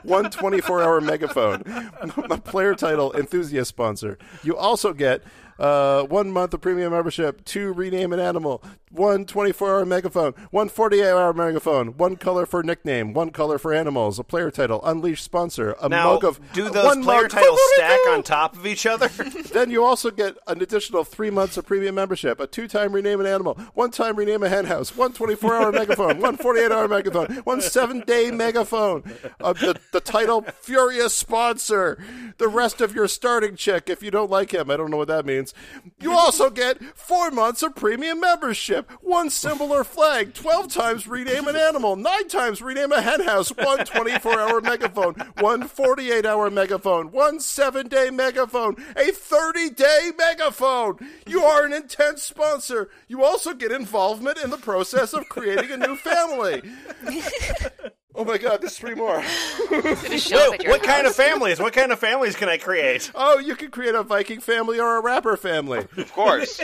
One 0.03 0.31
24 0.31 0.83
hour 0.83 1.01
megaphone, 1.01 1.62
a 2.31 2.39
player 2.39 2.75
title 2.75 3.12
enthusiast 3.14 3.68
sponsor. 3.68 4.18
You 4.43 4.57
also 4.57 4.93
get 4.93 5.23
uh, 5.62 6.02
one 6.02 6.32
month 6.32 6.52
of 6.52 6.60
premium 6.60 6.92
membership, 6.92 7.44
two 7.44 7.72
rename 7.72 8.12
an 8.12 8.18
animal, 8.18 8.62
one 8.90 9.24
24 9.24 9.68
hour 9.70 9.86
megaphone, 9.86 10.34
one 10.50 10.68
48 10.68 11.04
hour 11.08 11.32
megaphone, 11.32 11.96
one 11.96 12.16
color 12.16 12.44
for 12.46 12.64
nickname, 12.64 13.14
one 13.14 13.30
color 13.30 13.58
for 13.58 13.72
animals, 13.72 14.18
a 14.18 14.24
player 14.24 14.50
title, 14.50 14.80
unleashed 14.84 15.22
sponsor, 15.24 15.76
a 15.80 15.88
Now, 15.88 16.14
mug 16.14 16.24
of 16.24 16.40
do 16.52 16.68
those 16.68 16.84
one 16.84 17.04
player 17.04 17.22
mug- 17.22 17.30
titles 17.30 17.60
stack 17.76 18.00
on 18.08 18.24
top 18.24 18.56
of 18.56 18.66
each 18.66 18.86
other? 18.86 19.06
then 19.52 19.70
you 19.70 19.84
also 19.84 20.10
get 20.10 20.36
an 20.48 20.60
additional 20.60 21.04
three 21.04 21.30
months 21.30 21.56
of 21.56 21.64
premium 21.64 21.94
membership, 21.94 22.40
a 22.40 22.48
two-time 22.48 22.92
rename 22.92 23.20
an 23.20 23.26
animal, 23.26 23.54
one-time 23.74 24.16
rename 24.16 24.42
a 24.42 24.48
henhouse, 24.48 24.96
one 24.96 25.12
24-hour 25.12 25.70
megaphone, 25.80 26.20
one 26.20 26.36
48-hour 26.36 26.88
megaphone, 26.88 27.36
one 27.44 27.60
seven-day 27.60 28.32
megaphone, 28.32 29.04
uh, 29.40 29.52
the, 29.52 29.78
the 29.92 30.00
title 30.00 30.42
Furious 30.60 31.14
sponsor, 31.14 32.02
the 32.38 32.48
rest 32.48 32.80
of 32.80 32.96
your 32.96 33.06
starting 33.06 33.54
check 33.54 33.88
if 33.88 34.02
you 34.02 34.10
don't 34.10 34.30
like 34.30 34.52
him. 34.52 34.68
I 34.68 34.76
don't 34.76 34.90
know 34.90 34.96
what 34.96 35.06
that 35.08 35.24
means. 35.24 35.51
You 36.00 36.12
also 36.12 36.50
get 36.50 36.82
four 36.96 37.30
months 37.30 37.62
of 37.62 37.74
premium 37.74 38.20
membership, 38.20 38.90
one 39.00 39.30
symbol 39.30 39.72
or 39.72 39.84
flag, 39.84 40.34
12 40.34 40.72
times 40.72 41.07
rename 41.07 41.48
an 41.48 41.57
animal, 41.57 41.96
nine 41.96 42.28
times 42.28 42.61
rename 42.61 42.92
a 42.92 43.00
henhouse, 43.00 43.50
one 43.50 43.78
24-hour 43.80 44.61
megaphone, 44.61 45.14
one 45.38 45.68
48-hour 45.68 46.50
megaphone, 46.50 47.11
one 47.12 47.40
seven-day 47.40 48.11
megaphone, 48.11 48.74
a 48.96 49.12
30-day 49.12 50.12
megaphone. 50.16 50.98
You 51.26 51.42
are 51.42 51.64
an 51.64 51.72
intense 51.72 52.22
sponsor. 52.22 52.90
You 53.09 53.24
also 53.24 53.55
get 53.55 53.72
involvement 53.72 54.38
in 54.38 54.50
the 54.50 54.59
process 54.59 55.12
of 55.12 55.28
creating 55.28 55.70
a 55.70 55.76
new 55.76 55.96
family. 55.96 56.62
oh 58.14 58.24
my 58.24 58.38
God, 58.38 58.60
there's 58.60 58.78
three 58.78 58.94
more. 58.94 59.22
Gonna 59.70 60.18
show 60.18 60.36
up 60.36 60.44
at 60.44 60.50
Wait, 60.50 60.62
your 60.62 60.72
what 60.72 60.82
kind 60.82 61.06
of 61.06 61.14
families? 61.14 61.60
What 61.60 61.72
kind 61.72 61.92
of 61.92 61.98
families 61.98 62.36
can 62.36 62.48
I 62.48 62.58
create? 62.58 63.10
Oh, 63.24 63.38
you 63.38 63.54
can 63.54 63.70
create 63.70 63.94
a 63.94 64.02
Viking 64.02 64.40
family 64.40 64.80
or 64.80 64.96
a 64.96 65.00
rapper 65.00 65.36
family. 65.36 65.86
Of 65.96 66.12
course. 66.12 66.60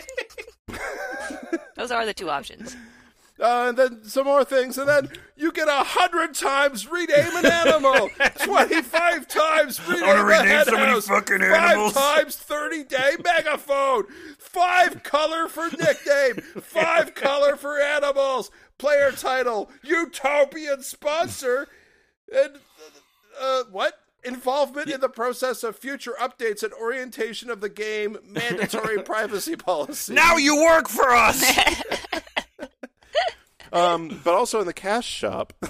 Those 1.77 1.91
are 1.91 2.05
the 2.05 2.15
two 2.15 2.31
options. 2.31 2.77
Uh, 3.41 3.67
and 3.69 3.79
then 3.79 4.03
some 4.05 4.25
more 4.25 4.45
things, 4.45 4.79
and 4.79 4.89
then 4.89 5.09
you 5.37 5.53
get 5.53 5.69
a 5.69 5.85
hundred 5.85 6.35
times 6.35 6.89
rename 6.91 7.37
an 7.37 7.47
animal, 7.47 8.11
twenty-five 8.43 9.29
times 9.29 9.81
rename, 9.87 10.07
wanna 10.09 10.23
a 10.23 10.25
rename 10.25 10.65
so 10.65 10.73
many 10.73 10.87
henhouse, 10.87 11.07
fucking 11.07 11.41
five 11.41 11.95
times 11.95 12.37
thirty-day 12.37 13.17
megaphone, 13.23 14.05
five 14.39 15.05
color 15.05 15.47
for 15.47 15.69
nickname, 15.71 16.35
five 16.61 17.15
color 17.15 17.55
for 17.55 17.81
animals, 17.81 18.51
player 18.79 19.11
title, 19.13 19.71
utopian 19.83 20.83
sponsor, 20.83 21.69
and 22.35 22.57
uh, 23.41 23.63
what? 23.71 23.95
Involvement 24.25 24.91
in 24.91 25.01
the 25.01 25.09
process 25.09 25.63
of 25.63 25.77
future 25.79 26.15
updates 26.21 26.65
and 26.65 26.73
orientation 26.75 27.51
of 27.51 27.61
the 27.61 27.69
game, 27.69 28.19
mandatory 28.25 29.01
privacy 29.05 29.55
policy. 29.55 30.13
Now 30.13 30.37
you 30.37 30.57
work 30.57 30.89
for 30.89 31.09
us. 31.11 31.57
Um, 33.71 34.21
but 34.25 34.33
also 34.35 34.61
in 34.61 34.67
the 34.67 34.73
cash 34.73 35.07
shop. 35.07 35.53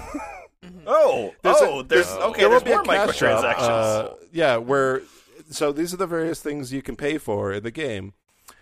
Oh, 0.90 1.34
There's 1.42 1.60
a- 1.60 1.64
oh, 1.68 1.82
there's 1.82 2.08
okay. 2.10 2.40
there 2.40 2.48
will 2.48 2.60
There's 2.60 2.62
be 2.62 2.72
a 2.72 2.76
more 2.76 3.06
cash 3.06 3.16
shop, 3.18 3.44
uh, 3.58 4.08
yeah, 4.32 4.56
where 4.56 5.02
so 5.50 5.70
these 5.70 5.92
are 5.92 5.98
the 5.98 6.06
various 6.06 6.40
things 6.40 6.72
you 6.72 6.80
can 6.82 6.96
pay 6.96 7.18
for 7.18 7.52
in 7.52 7.62
the 7.62 7.70
game. 7.70 8.14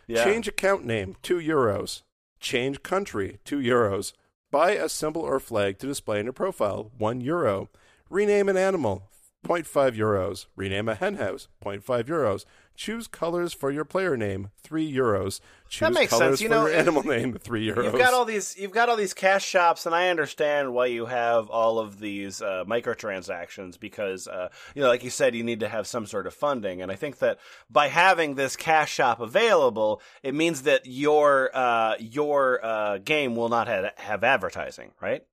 yeah. 0.08 0.24
Change 0.24 0.48
account 0.48 0.84
name, 0.84 1.14
two 1.22 1.36
euros. 1.38 2.02
Change 2.40 2.82
country, 2.82 3.38
two 3.44 3.58
euros. 3.60 4.12
Buy 4.56 4.70
a 4.70 4.88
symbol 4.88 5.20
or 5.20 5.38
flag 5.38 5.76
to 5.80 5.86
display 5.86 6.18
in 6.18 6.24
your 6.24 6.32
profile, 6.32 6.90
one 6.96 7.20
euro. 7.20 7.68
Rename 8.08 8.48
an 8.48 8.56
animal, 8.56 9.02
0.5 9.46 9.94
euros. 9.94 10.46
Rename 10.56 10.88
a 10.88 10.94
henhouse, 10.94 11.48
0.5 11.62 12.04
euros. 12.04 12.46
Choose 12.76 13.08
colors 13.08 13.52
for 13.52 13.70
your 13.70 13.84
player 13.84 14.16
name, 14.16 14.50
three 14.62 14.90
euros. 14.90 15.40
Choose 15.68 15.94
makes 15.94 16.10
colors 16.10 16.38
sense. 16.38 16.40
You 16.42 16.48
for 16.48 16.54
know, 16.54 16.66
your 16.66 16.76
animal 16.76 17.02
name, 17.02 17.32
three 17.40 17.66
euros. 17.66 17.84
You've 17.84 17.98
got 17.98 18.14
all 18.14 18.24
these. 18.24 18.56
You've 18.58 18.72
got 18.72 18.88
all 18.88 18.96
these 18.96 19.14
cash 19.14 19.44
shops, 19.44 19.86
and 19.86 19.94
I 19.94 20.08
understand 20.08 20.74
why 20.74 20.86
you 20.86 21.06
have 21.06 21.48
all 21.48 21.78
of 21.78 21.98
these 21.98 22.42
uh, 22.42 22.64
microtransactions 22.66 23.80
because, 23.80 24.28
uh, 24.28 24.50
you 24.74 24.82
know, 24.82 24.88
like 24.88 25.02
you 25.02 25.10
said, 25.10 25.34
you 25.34 25.42
need 25.42 25.60
to 25.60 25.68
have 25.68 25.86
some 25.86 26.06
sort 26.06 26.26
of 26.26 26.34
funding. 26.34 26.82
And 26.82 26.92
I 26.92 26.96
think 26.96 27.18
that 27.18 27.38
by 27.70 27.88
having 27.88 28.34
this 28.34 28.56
cash 28.56 28.92
shop 28.92 29.20
available, 29.20 30.02
it 30.22 30.34
means 30.34 30.62
that 30.62 30.82
your 30.84 31.50
uh, 31.56 31.94
your 31.98 32.64
uh, 32.64 32.98
game 32.98 33.34
will 33.36 33.48
not 33.48 33.68
have, 33.68 33.92
have 33.96 34.22
advertising, 34.22 34.92
right? 35.00 35.24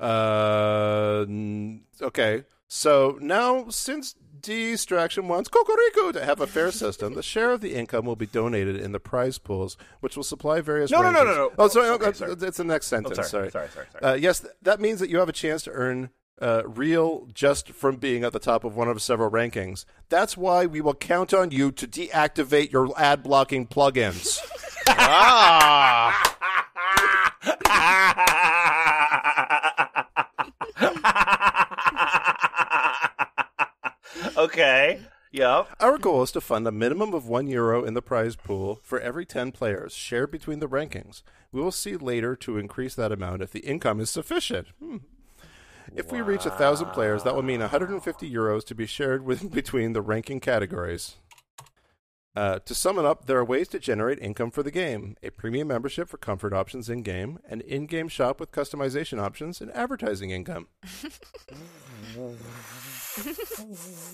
Uh, 0.00 1.26
okay. 2.00 2.44
So 2.66 3.18
now, 3.20 3.68
since 3.68 4.16
Distraction 4.42 5.28
wants 5.28 5.48
Cocorico 5.48 6.12
to 6.12 6.24
have 6.24 6.40
a 6.40 6.46
fair 6.48 6.72
system, 6.72 7.14
the 7.14 7.22
share 7.22 7.52
of 7.52 7.60
the 7.60 7.74
income 7.74 8.04
will 8.04 8.16
be 8.16 8.26
donated 8.26 8.76
in 8.76 8.90
the 8.90 8.98
prize 8.98 9.38
pools, 9.38 9.76
which 10.00 10.16
will 10.16 10.24
supply 10.24 10.60
various. 10.60 10.90
No, 10.90 11.00
no, 11.00 11.12
no, 11.12 11.22
no, 11.22 11.32
no. 11.32 11.52
Oh, 11.58 11.68
sorry. 11.68 11.88
Okay, 11.90 12.06
oh, 12.06 12.12
sorry. 12.12 12.32
It's 12.32 12.56
the 12.56 12.64
next 12.64 12.88
sentence. 12.88 13.14
sorry, 13.14 13.28
sorry. 13.28 13.50
sorry, 13.50 13.68
sorry, 13.68 13.86
sorry. 13.92 14.04
Uh, 14.04 14.16
yes, 14.16 14.40
th- 14.40 14.52
that 14.62 14.80
means 14.80 14.98
that 14.98 15.08
you 15.08 15.18
have 15.18 15.28
a 15.28 15.32
chance 15.32 15.62
to 15.62 15.70
earn 15.70 16.10
uh, 16.40 16.62
real 16.66 17.28
just 17.32 17.70
from 17.70 17.96
being 17.96 18.24
at 18.24 18.32
the 18.32 18.40
top 18.40 18.64
of 18.64 18.74
one 18.74 18.88
of 18.88 19.00
several 19.00 19.30
rankings. 19.30 19.84
That's 20.08 20.36
why 20.36 20.66
we 20.66 20.80
will 20.80 20.94
count 20.94 21.32
on 21.32 21.52
you 21.52 21.70
to 21.72 21.86
deactivate 21.86 22.72
your 22.72 22.92
ad 23.00 23.22
blocking 23.22 23.68
plugins. 23.68 24.38
ah, 24.88 26.18
okay. 34.44 35.00
Yep. 35.32 35.68
Our 35.80 35.96
goal 35.96 36.22
is 36.22 36.32
to 36.32 36.40
fund 36.40 36.66
a 36.66 36.72
minimum 36.72 37.14
of 37.14 37.26
one 37.26 37.46
euro 37.46 37.84
in 37.84 37.94
the 37.94 38.02
prize 38.02 38.36
pool 38.36 38.80
for 38.82 39.00
every 39.00 39.24
10 39.24 39.50
players, 39.52 39.94
shared 39.94 40.30
between 40.30 40.58
the 40.58 40.68
rankings. 40.68 41.22
We 41.52 41.60
will 41.60 41.72
see 41.72 41.96
later 41.96 42.36
to 42.36 42.58
increase 42.58 42.94
that 42.96 43.12
amount 43.12 43.42
if 43.42 43.50
the 43.50 43.60
income 43.60 43.98
is 44.00 44.10
sufficient. 44.10 44.68
Hmm. 44.78 44.98
If 45.94 46.12
we 46.12 46.20
reach 46.20 46.46
a 46.46 46.50
thousand 46.50 46.90
players, 46.90 47.22
that 47.22 47.34
will 47.34 47.42
mean 47.42 47.60
150 47.60 48.30
euros 48.30 48.64
to 48.66 48.74
be 48.74 48.86
shared 48.86 49.24
with, 49.24 49.50
between 49.54 49.94
the 49.94 50.02
ranking 50.02 50.40
categories. 50.40 51.16
Uh, 52.34 52.58
to 52.60 52.74
sum 52.74 52.98
it 52.98 53.04
up, 53.04 53.26
there 53.26 53.36
are 53.36 53.44
ways 53.44 53.68
to 53.68 53.78
generate 53.78 54.18
income 54.18 54.50
for 54.50 54.62
the 54.62 54.70
game 54.70 55.16
a 55.22 55.28
premium 55.30 55.68
membership 55.68 56.08
for 56.08 56.16
comfort 56.16 56.54
options 56.54 56.88
in 56.88 57.02
game, 57.02 57.38
an 57.48 57.60
in 57.60 57.86
game 57.86 58.08
shop 58.08 58.40
with 58.40 58.50
customization 58.50 59.20
options, 59.20 59.60
and 59.60 59.70
advertising 59.72 60.30
income. 60.30 60.68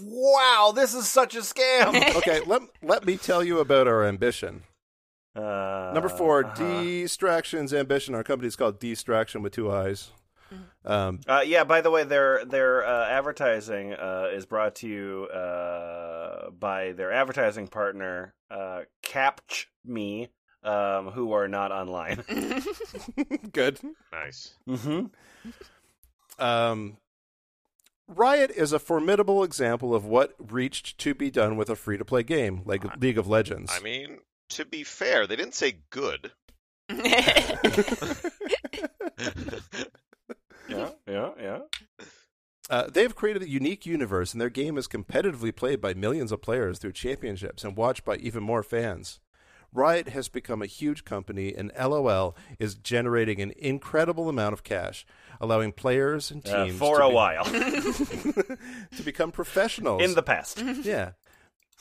Wow, 0.03 0.73
this 0.75 0.93
is 0.95 1.09
such 1.09 1.37
a 1.37 1.41
scam. 1.41 1.95
Okay, 2.17 2.41
let, 2.47 2.63
let 2.83 3.07
me 3.07 3.17
tell 3.17 3.45
you 3.45 3.61
about 3.61 3.87
our 3.87 4.05
ambition. 4.05 4.65
Uh, 5.37 5.93
Number 5.95 6.09
four, 6.09 6.45
uh-huh. 6.45 6.83
Distractions 6.83 7.73
Ambition. 7.73 8.15
Our 8.15 8.25
company 8.25 8.49
is 8.49 8.57
called 8.57 8.81
Distraction 8.81 9.43
with 9.43 9.53
two 9.53 9.71
eyes. 9.71 10.11
Um, 10.85 11.21
Uh, 11.27 11.43
yeah. 11.45 11.65
By 11.65 11.81
the 11.81 11.91
way, 11.91 12.05
their 12.05 12.45
their 12.45 12.87
uh, 12.87 13.09
advertising 13.09 13.93
uh, 13.93 14.29
is 14.33 14.47
brought 14.47 14.77
to 14.77 14.89
you 14.89 15.25
uh, 15.27 16.51
by 16.51 16.93
their 16.93 17.13
advertising 17.13 17.69
partner, 17.69 18.35
uh, 18.51 18.83
Capch 19.03 19.67
Me, 19.85 20.29
um, 20.63 21.09
who 21.11 21.33
are 21.33 21.49
not 21.49 21.73
online. 21.73 22.25
good. 23.53 23.81
nice. 24.13 24.55
mm-hmm. 24.69 25.07
Um, 26.43 26.97
Riot 28.07 28.51
is 28.53 28.73
a 28.73 28.79
formidable 28.79 29.45
example 29.45 29.95
of 29.95 30.05
what 30.07 30.35
reached 30.39 30.97
to 30.99 31.15
be 31.15 31.31
done 31.31 31.57
with 31.57 31.69
a 31.69 31.77
free 31.77 31.99
to 31.99 32.05
play 32.05 32.23
game 32.23 32.63
like 32.65 32.85
League 33.01 33.19
of 33.19 33.29
Legends. 33.29 33.71
I 33.75 33.81
mean, 33.81 34.19
to 34.51 34.65
be 34.65 34.83
fair, 34.85 35.27
they 35.27 35.37
didn't 35.37 35.55
say 35.55 35.81
good. 35.91 36.33
Yeah. 40.69 40.91
Yeah. 41.09 41.31
Yeah. 41.41 41.59
Uh, 42.71 42.87
they've 42.93 43.15
created 43.15 43.43
a 43.43 43.49
unique 43.49 43.87
universe, 43.87 44.33
and 44.35 44.41
their 44.41 44.51
game 44.51 44.77
is 44.77 44.87
competitively 44.87 45.55
played 45.57 45.81
by 45.81 45.95
millions 45.95 46.31
of 46.31 46.43
players 46.43 46.79
through 46.79 46.93
championships 46.93 47.65
and 47.65 47.77
watched 47.77 48.05
by 48.05 48.17
even 48.17 48.43
more 48.43 48.63
fans. 48.63 49.21
Riot 49.73 50.09
has 50.11 50.29
become 50.29 50.61
a 50.61 50.67
huge 50.67 51.05
company, 51.05 51.55
and 51.55 51.73
LOL 51.79 52.37
is 52.59 52.75
generating 52.75 53.41
an 53.41 53.53
incredible 53.57 54.29
amount 54.29 54.53
of 54.53 54.65
cash, 54.65 55.07
allowing 55.41 55.73
players 55.73 56.31
and 56.31 56.47
Uh, 56.47 56.67
teams 56.67 56.79
for 56.79 56.99
to 56.99 57.05
a 57.05 57.09
be- 57.09 57.15
while 57.15 57.45
to 58.97 59.03
become 59.05 59.31
professionals 59.33 60.03
in 60.03 60.15
the 60.15 60.23
past. 60.23 60.63
yeah. 60.83 61.13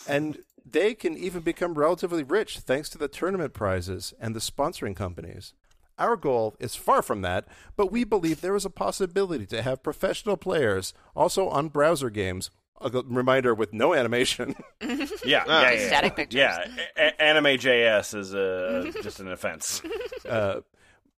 And 0.08 0.40
they 0.66 0.94
can 0.94 1.18
even 1.18 1.42
become 1.42 1.76
relatively 1.76 2.24
rich 2.24 2.60
thanks 2.60 2.90
to 2.90 2.98
the 2.98 3.08
tournament 3.08 3.54
prizes 3.54 4.14
and 4.20 4.36
the 4.36 4.40
sponsoring 4.40 4.96
companies. 4.96 5.54
Our 5.98 6.16
goal 6.16 6.56
is 6.60 6.76
far 6.76 7.02
from 7.02 7.22
that, 7.22 7.48
but 7.76 7.92
we 7.92 8.04
believe 8.04 8.42
there 8.42 8.56
is 8.56 8.66
a 8.66 8.70
possibility 8.70 9.46
to 9.48 9.62
have 9.62 9.82
professional 9.84 10.38
players 10.38 10.94
also 11.16 11.48
on 11.50 11.70
browser 11.70 12.10
games. 12.10 12.52
A 12.80 12.92
reminder 13.08 13.56
with 13.56 13.74
no 13.74 13.94
animation. 13.96 14.56
Yeah. 14.82 15.06
Yeah. 15.26 15.44
Ah. 15.48 15.62
yeah, 15.64 15.72
yeah. 15.72 15.88
Static 15.88 16.16
pictures. 16.16 16.38
Yeah. 16.38 16.68
A- 16.96 17.02
a- 17.08 17.22
anime 17.22 17.58
JS 17.58 18.14
is 18.16 18.36
uh, 18.36 18.92
just 19.04 19.20
an 19.20 19.32
offense. 19.32 19.82
uh, 20.30 20.62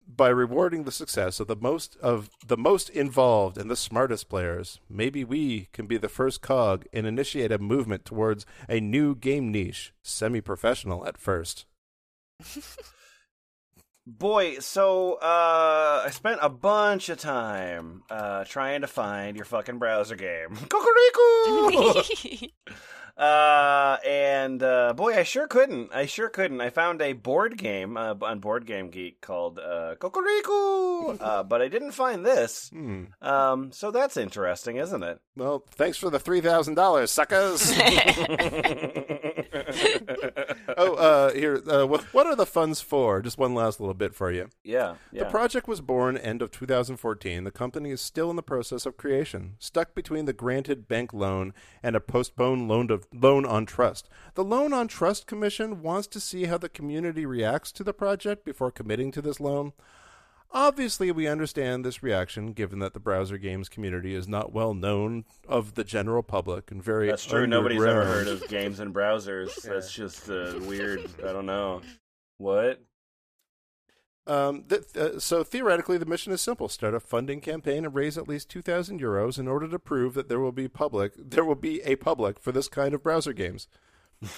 by 0.06 0.28
rewarding 0.28 0.84
the 0.84 0.92
success 0.92 1.40
of 1.40 1.48
the 1.48 1.56
most 1.56 1.96
of 2.00 2.30
the 2.46 2.56
most 2.56 2.88
involved 2.90 3.58
and 3.58 3.68
the 3.68 3.76
smartest 3.76 4.28
players, 4.28 4.78
maybe 4.88 5.24
we 5.24 5.68
can 5.72 5.86
be 5.86 5.98
the 5.98 6.08
first 6.08 6.40
cog 6.40 6.86
and 6.92 7.06
initiate 7.06 7.50
a 7.52 7.58
movement 7.58 8.04
towards 8.04 8.46
a 8.68 8.78
new 8.80 9.14
game 9.16 9.50
niche, 9.52 9.92
semi-professional 10.02 11.04
at 11.06 11.18
first. 11.18 11.66
Boy, 14.08 14.58
so 14.60 15.16
uh, 15.20 16.02
I 16.06 16.08
spent 16.12 16.38
a 16.40 16.48
bunch 16.48 17.10
of 17.10 17.18
time 17.18 18.04
uh, 18.08 18.44
trying 18.44 18.80
to 18.80 18.86
find 18.86 19.36
your 19.36 19.44
fucking 19.44 19.78
browser 19.78 20.16
game. 20.16 20.56
Cocorico! 20.70 22.48
uh, 23.18 23.98
and 24.06 24.62
uh, 24.62 24.94
boy, 24.94 25.14
I 25.14 25.24
sure 25.24 25.46
couldn't. 25.46 25.94
I 25.94 26.06
sure 26.06 26.30
couldn't. 26.30 26.62
I 26.62 26.70
found 26.70 27.02
a 27.02 27.12
board 27.12 27.58
game 27.58 27.98
uh, 27.98 28.14
on 28.22 28.40
Board 28.40 28.64
Game 28.64 28.88
Geek 28.88 29.20
called 29.20 29.58
uh, 29.58 29.96
Cocorico, 29.98 31.20
uh, 31.20 31.42
but 31.42 31.60
I 31.60 31.68
didn't 31.68 31.92
find 31.92 32.24
this. 32.24 32.70
Hmm. 32.70 33.04
Um, 33.20 33.72
so 33.72 33.90
that's 33.90 34.16
interesting, 34.16 34.76
isn't 34.76 35.02
it? 35.02 35.20
Well, 35.36 35.64
thanks 35.72 35.98
for 35.98 36.08
the 36.08 36.18
three 36.18 36.40
thousand 36.40 36.76
dollars, 36.76 37.10
suckers. 37.10 37.70
oh, 40.76 40.94
uh, 40.94 41.32
here. 41.32 41.62
Uh, 41.66 41.86
what, 41.86 42.02
what 42.14 42.26
are 42.26 42.36
the 42.36 42.46
funds 42.46 42.80
for? 42.80 43.20
Just 43.22 43.38
one 43.38 43.54
last 43.54 43.80
little 43.80 43.94
bit 43.94 44.14
for 44.14 44.30
you. 44.30 44.48
yeah, 44.64 44.96
yeah. 45.12 45.24
The 45.24 45.30
project 45.30 45.68
was 45.68 45.80
born 45.80 46.16
end 46.16 46.42
of 46.42 46.50
2014. 46.50 47.44
The 47.44 47.50
company 47.50 47.90
is 47.90 48.00
still 48.00 48.30
in 48.30 48.36
the 48.36 48.42
process 48.42 48.86
of 48.86 48.96
creation, 48.96 49.54
stuck 49.58 49.94
between 49.94 50.24
the 50.24 50.32
granted 50.32 50.88
bank 50.88 51.12
loan 51.12 51.52
and 51.82 51.96
a 51.96 52.00
postponed 52.00 52.68
loan, 52.68 52.90
of, 52.90 53.06
loan 53.12 53.44
on 53.44 53.66
trust. 53.66 54.08
The 54.34 54.44
Loan 54.44 54.72
on 54.72 54.88
Trust 54.88 55.26
Commission 55.26 55.82
wants 55.82 56.06
to 56.08 56.20
see 56.20 56.44
how 56.44 56.58
the 56.58 56.68
community 56.68 57.26
reacts 57.26 57.72
to 57.72 57.84
the 57.84 57.92
project 57.92 58.44
before 58.44 58.70
committing 58.70 59.10
to 59.12 59.22
this 59.22 59.40
loan. 59.40 59.72
Obviously, 60.50 61.12
we 61.12 61.26
understand 61.26 61.84
this 61.84 62.02
reaction, 62.02 62.52
given 62.52 62.78
that 62.78 62.94
the 62.94 63.00
browser 63.00 63.36
games 63.36 63.68
community 63.68 64.14
is 64.14 64.26
not 64.26 64.52
well 64.52 64.72
known 64.72 65.24
of 65.46 65.74
the 65.74 65.84
general 65.84 66.22
public 66.22 66.70
and 66.70 66.82
very 66.82 67.08
That's 67.08 67.26
true. 67.26 67.46
Nobody's 67.46 67.82
ever 67.82 68.04
heard 68.04 68.28
of 68.28 68.46
games 68.48 68.80
and 68.80 68.94
browsers. 68.94 69.60
That's 69.62 69.92
just 69.92 70.30
uh, 70.30 70.58
weird. 70.62 71.06
I 71.20 71.32
don't 71.32 71.44
know. 71.44 71.82
What? 72.38 72.82
Um, 74.26 74.64
th- 74.68 74.96
uh, 74.96 75.18
so 75.18 75.44
theoretically, 75.44 75.98
the 75.98 76.06
mission 76.06 76.32
is 76.32 76.40
simple: 76.40 76.68
start 76.68 76.94
a 76.94 77.00
funding 77.00 77.42
campaign 77.42 77.84
and 77.84 77.94
raise 77.94 78.16
at 78.16 78.28
least 78.28 78.48
two 78.48 78.62
thousand 78.62 79.02
euros 79.02 79.38
in 79.38 79.48
order 79.48 79.68
to 79.68 79.78
prove 79.78 80.14
that 80.14 80.28
there 80.30 80.40
will 80.40 80.52
be 80.52 80.68
public, 80.68 81.12
there 81.16 81.44
will 81.44 81.56
be 81.56 81.82
a 81.82 81.96
public 81.96 82.38
for 82.38 82.52
this 82.52 82.68
kind 82.68 82.94
of 82.94 83.02
browser 83.02 83.34
games. 83.34 83.68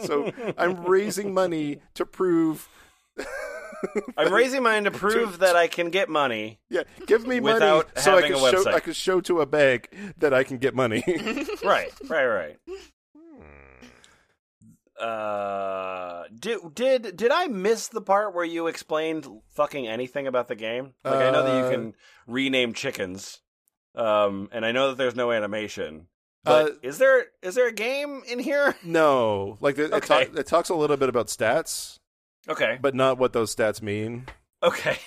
so 0.00 0.32
I'm 0.58 0.84
raising 0.84 1.32
money 1.32 1.80
to 1.94 2.04
prove. 2.04 2.68
I'm 4.16 4.32
raising 4.32 4.62
mine 4.62 4.84
to 4.84 4.90
prove 4.90 5.38
that 5.40 5.56
I 5.56 5.66
can 5.66 5.90
get 5.90 6.08
money. 6.08 6.60
Yeah, 6.70 6.82
give 7.06 7.26
me 7.26 7.40
money 7.40 7.54
Without 7.54 7.98
so 7.98 8.12
I 8.12 8.14
having 8.22 8.32
can 8.36 8.44
a 8.44 8.50
show 8.50 8.64
website. 8.64 8.74
I 8.74 8.80
can 8.80 8.92
show 8.92 9.20
to 9.22 9.40
a 9.40 9.46
bank 9.46 9.88
that 10.18 10.32
I 10.34 10.44
can 10.44 10.58
get 10.58 10.74
money. 10.74 11.02
Right, 11.64 11.92
right, 12.08 12.26
right. 12.26 12.58
Uh, 15.00 16.24
did 16.38 16.58
did 16.74 17.16
did 17.16 17.30
I 17.32 17.46
miss 17.48 17.88
the 17.88 18.00
part 18.02 18.34
where 18.34 18.44
you 18.44 18.66
explained 18.68 19.26
fucking 19.54 19.88
anything 19.88 20.26
about 20.26 20.48
the 20.48 20.54
game? 20.54 20.92
Like 21.04 21.14
I 21.20 21.30
know 21.30 21.42
that 21.42 21.50
you 21.58 21.64
Uh, 21.64 21.70
can 21.70 21.94
rename 22.26 22.72
chickens, 22.72 23.40
um, 23.96 24.48
and 24.52 24.64
I 24.64 24.70
know 24.72 24.88
that 24.88 24.98
there's 24.98 25.16
no 25.16 25.32
animation. 25.32 26.06
But 26.44 26.70
Uh, 26.70 26.74
is 26.82 26.98
there 26.98 27.26
is 27.42 27.54
there 27.56 27.68
a 27.68 27.72
game 27.72 28.22
in 28.28 28.38
here? 28.38 28.76
no, 28.84 29.56
like 29.60 29.78
it, 29.78 29.84
it, 29.86 29.92
Okay. 29.94 30.06
talk, 30.26 30.36
it 30.36 30.46
talks 30.46 30.68
a 30.68 30.74
little 30.74 30.96
bit 30.96 31.08
about 31.08 31.28
stats, 31.28 31.98
Okay, 32.48 32.78
but 32.80 32.94
not 32.94 33.18
what 33.18 33.32
those 33.32 33.54
stats 33.54 33.80
mean. 33.82 34.26
okay. 34.62 34.96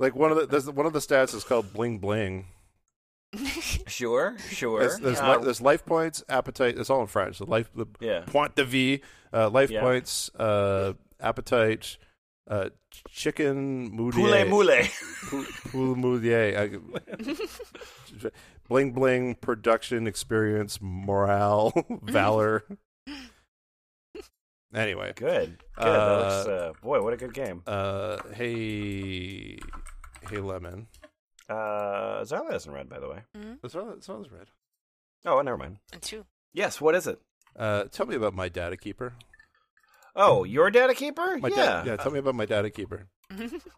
Like 0.00 0.14
one 0.14 0.30
of 0.30 0.38
the 0.38 0.46
there's, 0.46 0.70
one 0.70 0.86
of 0.86 0.92
the 0.92 1.00
stats 1.00 1.34
is 1.34 1.42
called 1.44 1.72
bling 1.72 1.98
bling. 1.98 2.46
Sure, 3.88 4.36
sure. 4.50 4.80
There's, 4.80 4.98
there's, 5.00 5.18
Uh, 5.20 5.38
li- 5.38 5.44
there's 5.44 5.60
life 5.60 5.84
points, 5.84 6.22
appetite. 6.28 6.78
It's 6.78 6.88
all 6.90 7.00
in 7.00 7.06
French. 7.08 7.38
The 7.38 7.46
life, 7.46 7.68
the 7.74 7.86
yeah. 8.00 8.20
point 8.26 8.54
de 8.54 8.64
vie, 8.64 9.00
uh, 9.32 9.50
life 9.50 9.70
Yeah. 9.70 9.80
points, 9.80 10.30
uh, 10.36 10.92
appetite, 11.20 11.96
uh, 12.48 12.68
chicken 13.10 13.90
moulier, 13.90 14.12
Poulet 14.14 14.48
moule. 14.48 14.84
poulet 15.72 15.98
moulier, 15.98 16.80
uh, 18.24 18.30
bling 18.68 18.92
bling, 18.92 19.34
production 19.36 20.06
experience, 20.06 20.78
morale, 20.80 21.72
valor. 22.02 22.64
Anyway, 24.74 25.12
Good. 25.16 25.58
Good. 25.76 25.86
Uh, 25.86 26.20
that 26.20 26.34
looks, 26.34 26.48
uh, 26.48 26.72
boy, 26.82 27.02
what 27.02 27.12
a 27.12 27.16
good 27.16 27.32
game. 27.32 27.62
uh, 27.66 28.18
hey, 28.34 29.58
hey, 30.28 30.38
lemon. 30.38 30.88
Uh, 31.48 32.22
Zarla 32.24 32.52
hasn't 32.52 32.74
red, 32.74 32.88
by 32.88 32.98
the 32.98 33.08
way. 33.08 33.20
That's 33.62 33.74
all. 33.74 33.86
That's 33.86 34.08
all. 34.08 34.18
Red. 34.30 34.48
Oh, 35.24 35.40
never 35.40 35.56
mind. 35.56 35.78
And 35.92 36.02
two. 36.02 36.26
Yes, 36.52 36.80
what 36.80 36.94
is 36.94 37.06
it? 37.06 37.18
Uh, 37.56 37.84
tell 37.84 38.04
me 38.06 38.14
about 38.14 38.34
my 38.34 38.48
data 38.50 38.76
keeper. 38.76 39.14
Oh, 40.14 40.44
your 40.44 40.70
data 40.70 40.94
keeper? 40.94 41.38
My 41.38 41.48
yeah. 41.48 41.56
da- 41.56 41.82
yeah. 41.84 41.96
Tell 41.96 42.12
me 42.12 42.18
about 42.18 42.34
my 42.34 42.44
data 42.46 42.68
keeper. 42.70 43.06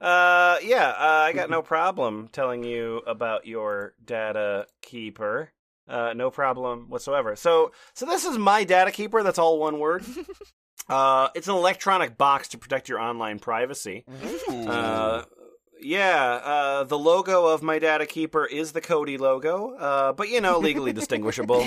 Uh, 0.00 0.56
yeah, 0.62 0.94
uh, 0.96 1.24
I 1.26 1.32
got 1.32 1.50
no 1.50 1.60
problem 1.62 2.28
telling 2.32 2.64
you 2.64 2.98
about 3.06 3.46
your 3.46 3.94
data 4.04 4.66
keeper. 4.80 5.50
Uh, 5.88 6.12
no 6.14 6.30
problem 6.30 6.86
whatsoever. 6.88 7.36
So, 7.36 7.72
so 7.94 8.06
this 8.06 8.24
is 8.24 8.38
my 8.38 8.64
data 8.64 8.90
keeper. 8.90 9.22
That's 9.22 9.38
all 9.38 9.58
one 9.58 9.78
word. 9.78 10.04
Uh, 10.90 11.28
it's 11.34 11.48
an 11.48 11.54
electronic 11.54 12.18
box 12.18 12.48
to 12.48 12.58
protect 12.58 12.88
your 12.88 13.00
online 13.00 13.38
privacy. 13.38 14.04
Uh, 14.48 15.22
yeah, 15.80 16.40
uh, 16.44 16.84
the 16.84 16.98
logo 16.98 17.46
of 17.46 17.62
my 17.62 17.78
data 17.78 18.06
keeper 18.06 18.44
is 18.44 18.72
the 18.72 18.80
Kodi 18.80 19.18
logo, 19.18 19.74
uh, 19.76 20.12
but 20.12 20.28
you 20.28 20.40
know, 20.40 20.58
legally 20.58 20.92
distinguishable. 20.92 21.60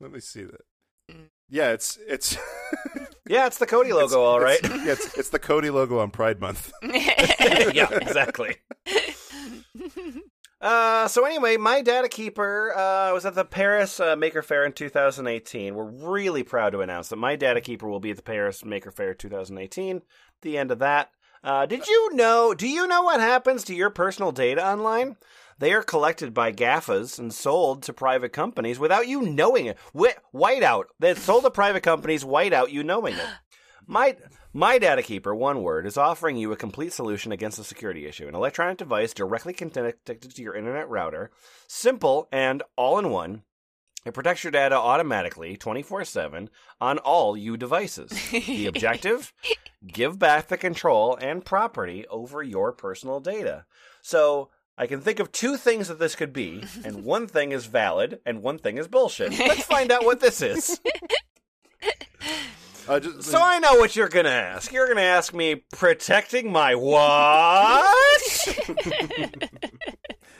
Let 0.00 0.12
me 0.12 0.20
see 0.20 0.44
that. 0.44 0.62
Yeah, 1.48 1.72
it's 1.72 1.98
it's 2.08 2.36
Yeah, 3.28 3.46
it's 3.46 3.58
the 3.58 3.66
Kodi 3.66 3.92
logo, 3.92 4.22
all 4.22 4.38
right. 4.38 4.60
It's, 4.62 4.84
yeah, 4.84 4.92
it's, 4.92 5.18
it's 5.18 5.30
the 5.30 5.40
Kodi 5.40 5.72
logo 5.72 5.98
on 5.98 6.10
Pride 6.10 6.40
Month. 6.40 6.72
yeah, 6.82 7.88
exactly. 7.92 8.56
Uh, 10.60 11.06
so 11.06 11.24
anyway, 11.26 11.56
my 11.56 11.82
data 11.82 12.08
keeper 12.08 12.72
uh, 12.76 13.12
was 13.12 13.26
at 13.26 13.34
the 13.34 13.44
Paris 13.44 14.00
uh, 14.00 14.16
Maker 14.16 14.42
Faire 14.42 14.64
in 14.64 14.72
2018. 14.72 15.74
We're 15.74 15.84
really 15.84 16.42
proud 16.42 16.70
to 16.70 16.80
announce 16.80 17.08
that 17.08 17.16
my 17.16 17.36
data 17.36 17.60
keeper 17.60 17.86
will 17.86 18.00
be 18.00 18.10
at 18.10 18.16
the 18.16 18.22
Paris 18.22 18.64
Maker 18.64 18.90
Faire 18.90 19.14
2018. 19.14 20.02
The 20.42 20.58
end 20.58 20.70
of 20.70 20.78
that. 20.78 21.10
Uh, 21.44 21.66
did 21.66 21.86
you 21.86 22.14
know? 22.14 22.54
Do 22.54 22.66
you 22.66 22.86
know 22.86 23.02
what 23.02 23.20
happens 23.20 23.64
to 23.64 23.74
your 23.74 23.90
personal 23.90 24.32
data 24.32 24.66
online? 24.66 25.16
They 25.58 25.72
are 25.72 25.82
collected 25.82 26.34
by 26.34 26.52
GAFAs 26.52 27.18
and 27.18 27.32
sold 27.32 27.82
to 27.84 27.92
private 27.92 28.32
companies 28.32 28.78
without 28.78 29.08
you 29.08 29.22
knowing 29.22 29.66
it. 29.66 29.78
Wh- 29.96 30.18
whiteout. 30.34 30.84
They 30.98 31.14
sold 31.14 31.44
to 31.44 31.50
private 31.50 31.82
companies 31.82 32.24
without 32.24 32.72
you 32.72 32.82
knowing 32.82 33.14
it. 33.14 33.26
My 33.86 34.16
my 34.56 34.78
data 34.78 35.02
keeper, 35.02 35.34
one 35.34 35.62
word, 35.62 35.86
is 35.86 35.98
offering 35.98 36.38
you 36.38 36.50
a 36.50 36.56
complete 36.56 36.90
solution 36.90 37.30
against 37.30 37.58
a 37.58 37.64
security 37.64 38.06
issue. 38.06 38.26
An 38.26 38.34
electronic 38.34 38.78
device 38.78 39.12
directly 39.12 39.52
connected 39.52 40.22
to 40.22 40.42
your 40.42 40.54
internet 40.54 40.88
router, 40.88 41.30
simple 41.68 42.26
and 42.32 42.62
all 42.74 42.98
in 42.98 43.10
one. 43.10 43.42
It 44.06 44.14
protects 44.14 44.44
your 44.44 44.52
data 44.52 44.76
automatically, 44.76 45.58
24 45.58 46.06
7, 46.06 46.48
on 46.80 46.98
all 46.98 47.36
you 47.36 47.58
devices. 47.58 48.10
The 48.30 48.66
objective? 48.68 49.34
Give 49.86 50.18
back 50.18 50.48
the 50.48 50.56
control 50.56 51.18
and 51.20 51.44
property 51.44 52.06
over 52.08 52.42
your 52.42 52.72
personal 52.72 53.20
data. 53.20 53.66
So, 54.00 54.48
I 54.78 54.86
can 54.86 55.02
think 55.02 55.20
of 55.20 55.32
two 55.32 55.58
things 55.58 55.88
that 55.88 55.98
this 55.98 56.16
could 56.16 56.32
be, 56.32 56.64
and 56.82 57.04
one 57.04 57.26
thing 57.26 57.52
is 57.52 57.66
valid, 57.66 58.20
and 58.24 58.42
one 58.42 58.58
thing 58.58 58.78
is 58.78 58.88
bullshit. 58.88 59.38
Let's 59.38 59.64
find 59.64 59.92
out 59.92 60.06
what 60.06 60.20
this 60.20 60.40
is. 60.40 60.80
Uh, 62.88 63.00
just, 63.00 63.22
So 63.24 63.40
I 63.40 63.58
know 63.58 63.74
what 63.74 63.96
you're 63.96 64.08
gonna 64.08 64.28
ask. 64.28 64.72
You're 64.72 64.86
gonna 64.88 65.00
ask 65.00 65.34
me 65.34 65.56
protecting 65.72 66.52
my 66.52 66.74
what? 66.74 67.84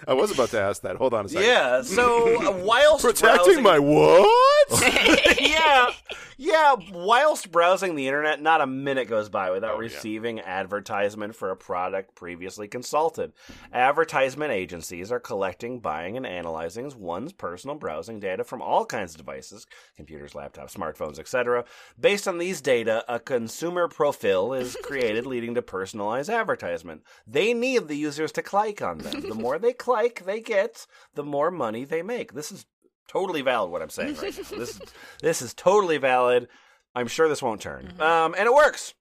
I 0.06 0.14
was 0.14 0.30
about 0.30 0.50
to 0.50 0.60
ask 0.60 0.82
that. 0.82 0.96
Hold 0.96 1.14
on 1.14 1.24
a 1.26 1.28
second. 1.28 1.48
yeah. 1.48 1.82
So 1.82 2.46
uh, 2.46 2.64
whilst 2.64 3.04
Protecting 3.04 3.62
browsing- 3.62 3.62
my 3.62 3.78
what? 3.78 4.56
yeah, 5.40 5.90
yeah. 6.36 6.74
Whilst 6.92 7.50
browsing 7.50 7.94
the 7.96 8.06
internet, 8.06 8.40
not 8.40 8.60
a 8.60 8.66
minute 8.66 9.08
goes 9.08 9.28
by 9.28 9.50
without 9.50 9.72
Oh, 9.76 9.80
yeah. 9.80 9.88
receiving 9.94 10.40
advertisement 10.40 11.34
for 11.34 11.50
a 11.50 11.56
product 11.56 12.14
previously 12.14 12.68
consulted. 12.68 13.32
Advertisement 13.72 14.52
agencies 14.52 15.10
are 15.12 15.20
collecting, 15.20 15.80
buying, 15.80 16.16
and 16.16 16.26
analyzing 16.26 16.92
one's 16.98 17.32
personal 17.32 17.74
browsing 17.76 18.20
data 18.20 18.44
from 18.44 18.62
all 18.62 18.84
kinds 18.84 19.12
of 19.12 19.18
devices 19.18 19.66
computers, 19.96 20.32
laptops, 20.34 20.72
smartphones, 20.76 21.18
etc. 21.18 21.64
Based 21.98 22.28
on 22.28 22.38
these 22.38 22.60
data, 22.60 23.04
a 23.08 23.18
consumer 23.18 23.88
profile 23.88 24.52
is 24.52 24.76
created, 24.82 25.26
leading 25.26 25.54
to 25.54 25.62
personalized 25.62 26.28
advertisement. 26.30 27.02
They 27.26 27.54
need 27.54 27.88
the 27.88 27.96
users 27.96 28.30
to 28.32 28.42
click 28.42 28.82
on 28.82 28.98
them. 28.98 29.22
The 29.22 29.34
more 29.34 29.58
they 29.58 29.72
click, 29.72 29.95
they 30.24 30.40
get, 30.40 30.86
the 31.14 31.24
more 31.24 31.50
money 31.50 31.84
they 31.84 32.02
make. 32.02 32.32
This 32.32 32.52
is 32.52 32.66
totally 33.08 33.42
valid 33.42 33.70
what 33.70 33.82
I'm 33.82 33.90
saying 33.90 34.16
right 34.16 34.22
now. 34.22 34.58
This 34.58 34.70
is 34.70 34.80
this 35.22 35.42
is 35.42 35.54
totally 35.54 35.98
valid. 35.98 36.48
I'm 36.94 37.08
sure 37.08 37.28
this 37.28 37.42
won't 37.42 37.60
turn. 37.60 37.92
Um, 38.00 38.34
and 38.36 38.46
it 38.46 38.54
works. 38.54 38.94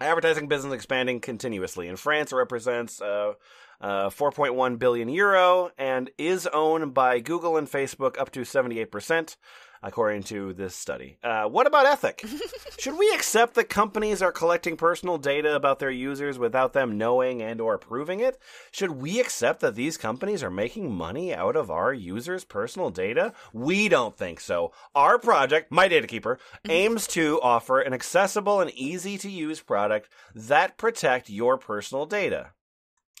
Advertising 0.00 0.48
business 0.48 0.74
expanding 0.74 1.20
continuously. 1.20 1.88
In 1.88 1.96
France, 1.96 2.30
it 2.30 2.36
represents 2.36 3.00
uh, 3.00 3.32
uh, 3.80 4.10
4.1 4.10 4.78
billion 4.78 5.08
euro 5.08 5.70
and 5.78 6.10
is 6.18 6.46
owned 6.46 6.94
by 6.94 7.18
Google 7.20 7.56
and 7.56 7.68
Facebook 7.68 8.18
up 8.18 8.30
to 8.32 8.40
78%, 8.40 9.36
according 9.82 10.22
to 10.24 10.52
this 10.52 10.74
study. 10.74 11.18
Uh, 11.22 11.44
what 11.44 11.66
about 11.66 11.86
ethic? 11.86 12.24
Should 12.78 12.98
we 12.98 13.10
accept 13.14 13.54
that 13.54 13.68
companies 13.68 14.22
are 14.22 14.32
collecting 14.32 14.76
personal 14.76 15.18
data 15.18 15.54
about 15.54 15.78
their 15.78 15.90
users 15.90 16.38
without 16.38 16.72
them 16.72 16.98
knowing 16.98 17.42
and 17.42 17.60
or 17.60 17.74
approving 17.74 18.20
it? 18.20 18.38
Should 18.70 18.92
we 18.92 19.20
accept 19.20 19.60
that 19.60 19.74
these 19.74 19.96
companies 19.96 20.42
are 20.42 20.50
making 20.50 20.92
money 20.92 21.34
out 21.34 21.56
of 21.56 21.70
our 21.70 21.92
users' 21.92 22.44
personal 22.44 22.90
data? 22.90 23.32
We 23.52 23.88
don't 23.88 24.16
think 24.16 24.40
so. 24.40 24.72
Our 24.94 25.18
project, 25.18 25.70
My 25.70 25.88
Data 25.88 26.06
Keeper, 26.06 26.38
aims 26.68 27.06
to 27.08 27.40
offer 27.42 27.80
an 27.80 27.92
accessible 27.92 28.60
and 28.60 28.70
easy 28.72 29.18
to 29.18 29.30
use 29.30 29.60
product 29.60 30.08
that 30.34 30.76
protect 30.76 31.30
your 31.30 31.58
personal 31.58 32.06
data. 32.06 32.50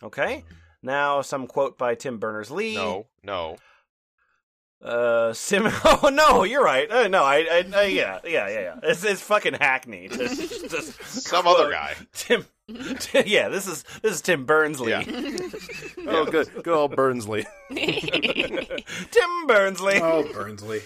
Okay? 0.02 0.44
Now, 0.82 1.22
some 1.22 1.46
quote 1.46 1.78
by 1.78 1.94
Tim 1.94 2.18
Berners-Lee. 2.18 2.76
No, 2.76 3.06
no. 3.22 3.56
Uh, 4.82 5.32
Sim. 5.32 5.68
Oh 5.84 6.10
no, 6.12 6.44
you're 6.44 6.62
right. 6.64 6.90
Uh, 6.90 7.08
no, 7.08 7.24
I, 7.24 7.38
I, 7.50 7.64
I, 7.74 7.82
yeah, 7.86 8.20
yeah, 8.24 8.48
yeah, 8.48 8.60
yeah. 8.60 8.74
It's, 8.82 9.04
it's 9.04 9.20
fucking 9.22 9.54
hackney. 9.54 10.08
Just, 10.12 10.70
just 10.70 11.02
Some 11.26 11.46
other 11.46 11.70
guy. 11.70 11.94
Tim. 12.12 12.44
yeah, 13.24 13.48
this 13.48 13.66
is 13.66 13.84
this 14.02 14.14
is 14.14 14.20
Tim 14.20 14.44
Bernsley. 14.44 14.90
Yeah. 14.90 15.04
Oh, 16.08 16.26
good. 16.26 16.52
Good 16.62 16.68
old 16.74 16.94
Burnsley. 16.96 17.46
Tim 17.70 19.46
Bernsley. 19.46 20.00
Oh, 20.02 20.24
Burnsley. 20.32 20.80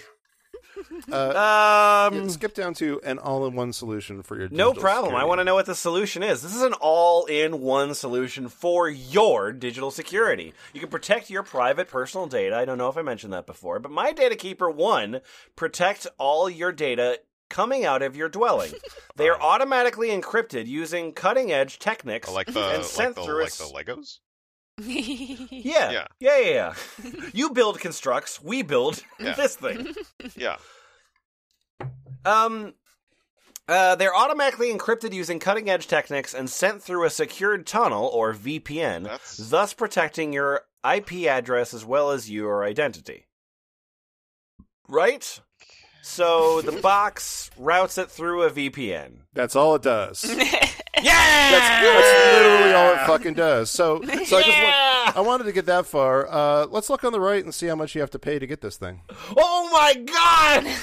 Uh, 1.11 2.09
um, 2.11 2.29
skip 2.29 2.53
down 2.53 2.73
to 2.75 3.01
an 3.03 3.17
all-in-one 3.19 3.73
solution 3.73 4.21
for 4.23 4.37
your. 4.39 4.47
no 4.49 4.69
digital 4.69 4.81
problem. 4.81 5.15
I 5.15 5.25
want 5.25 5.39
to 5.39 5.43
know 5.43 5.55
what 5.55 5.65
the 5.65 5.75
solution 5.75 6.23
is. 6.23 6.41
This 6.41 6.55
is 6.55 6.61
an 6.61 6.73
all-in-one 6.73 7.93
solution 7.95 8.47
for 8.49 8.89
your 8.89 9.51
digital 9.51 9.91
security. 9.91 10.53
You 10.73 10.79
can 10.79 10.89
protect 10.89 11.29
your 11.29 11.43
private 11.43 11.87
personal 11.87 12.27
data. 12.27 12.55
I 12.55 12.65
don't 12.65 12.77
know 12.77 12.87
if 12.89 12.97
I 12.97 13.01
mentioned 13.01 13.33
that 13.33 13.45
before, 13.45 13.79
but 13.79 13.91
My 13.91 14.11
Data 14.11 14.35
Keeper 14.35 14.69
One 14.69 15.21
protects 15.55 16.07
all 16.17 16.49
your 16.49 16.71
data 16.71 17.19
coming 17.49 17.83
out 17.83 18.01
of 18.01 18.15
your 18.15 18.29
dwelling. 18.29 18.71
They 19.17 19.27
are 19.27 19.39
automatically 19.39 20.07
encrypted 20.09 20.67
using 20.67 21.11
cutting-edge 21.11 21.79
techniques 21.79 22.31
like 22.31 22.47
the 22.47 22.59
and 22.75 22.83
like 22.97 23.13
the 23.15 23.23
through 23.23 23.41
like 23.41 23.47
s- 23.47 23.57
the 23.57 23.65
Legos. 23.65 24.19
Yeah. 25.51 25.91
Yeah. 25.91 26.07
Yeah, 26.19 26.37
yeah, 26.39 26.73
yeah. 27.03 27.13
you 27.33 27.51
build 27.51 27.79
constructs, 27.79 28.41
we 28.41 28.61
build 28.63 29.03
Yeah. 29.19 29.33
this 29.33 29.55
thing. 29.55 29.93
Yeah. 30.35 30.57
Um 32.25 32.73
uh, 33.69 33.95
they're 33.95 34.13
automatically 34.15 34.73
encrypted 34.73 35.13
using 35.13 35.39
cutting 35.39 35.69
edge 35.69 35.87
techniques 35.87 36.33
and 36.33 36.49
sent 36.49 36.81
through 36.83 37.05
a 37.05 37.09
secured 37.09 37.65
tunnel 37.65 38.05
or 38.07 38.33
VPN, 38.33 39.03
That's- 39.03 39.37
thus 39.37 39.73
protecting 39.73 40.33
your 40.33 40.63
IP 40.83 41.25
address 41.27 41.73
as 41.73 41.85
well 41.85 42.11
as 42.11 42.29
your 42.29 42.65
identity. 42.65 43.27
Right? 44.89 45.39
So 46.01 46.61
the 46.61 46.73
box 46.81 47.49
routes 47.57 47.97
it 47.97 48.09
through 48.11 48.43
a 48.43 48.49
VPN. 48.49 49.19
That's 49.33 49.55
all 49.55 49.75
it 49.75 49.83
does. 49.83 50.25
Yeah! 51.03 51.51
That's 51.51 51.83
that's, 51.83 52.37
literally 52.37 52.73
all 52.73 52.93
it 52.93 53.05
fucking 53.07 53.33
does. 53.33 53.69
So, 53.69 54.01
so 54.03 54.07
I 54.09 54.15
just 54.43 54.47
Yeah! 54.47 55.03
want, 55.05 55.17
I 55.17 55.21
wanted 55.21 55.43
to 55.45 55.51
get 55.51 55.65
that 55.65 55.85
far. 55.85 56.27
Uh, 56.29 56.65
let's 56.67 56.89
look 56.89 57.03
on 57.03 57.11
the 57.11 57.19
right 57.19 57.43
and 57.43 57.53
see 57.53 57.67
how 57.67 57.75
much 57.75 57.93
you 57.95 58.01
have 58.01 58.11
to 58.11 58.19
pay 58.19 58.39
to 58.39 58.47
get 58.47 58.61
this 58.61 58.77
thing. 58.77 59.01
Oh 59.35 59.69
my 59.71 59.95
god! 59.95 60.75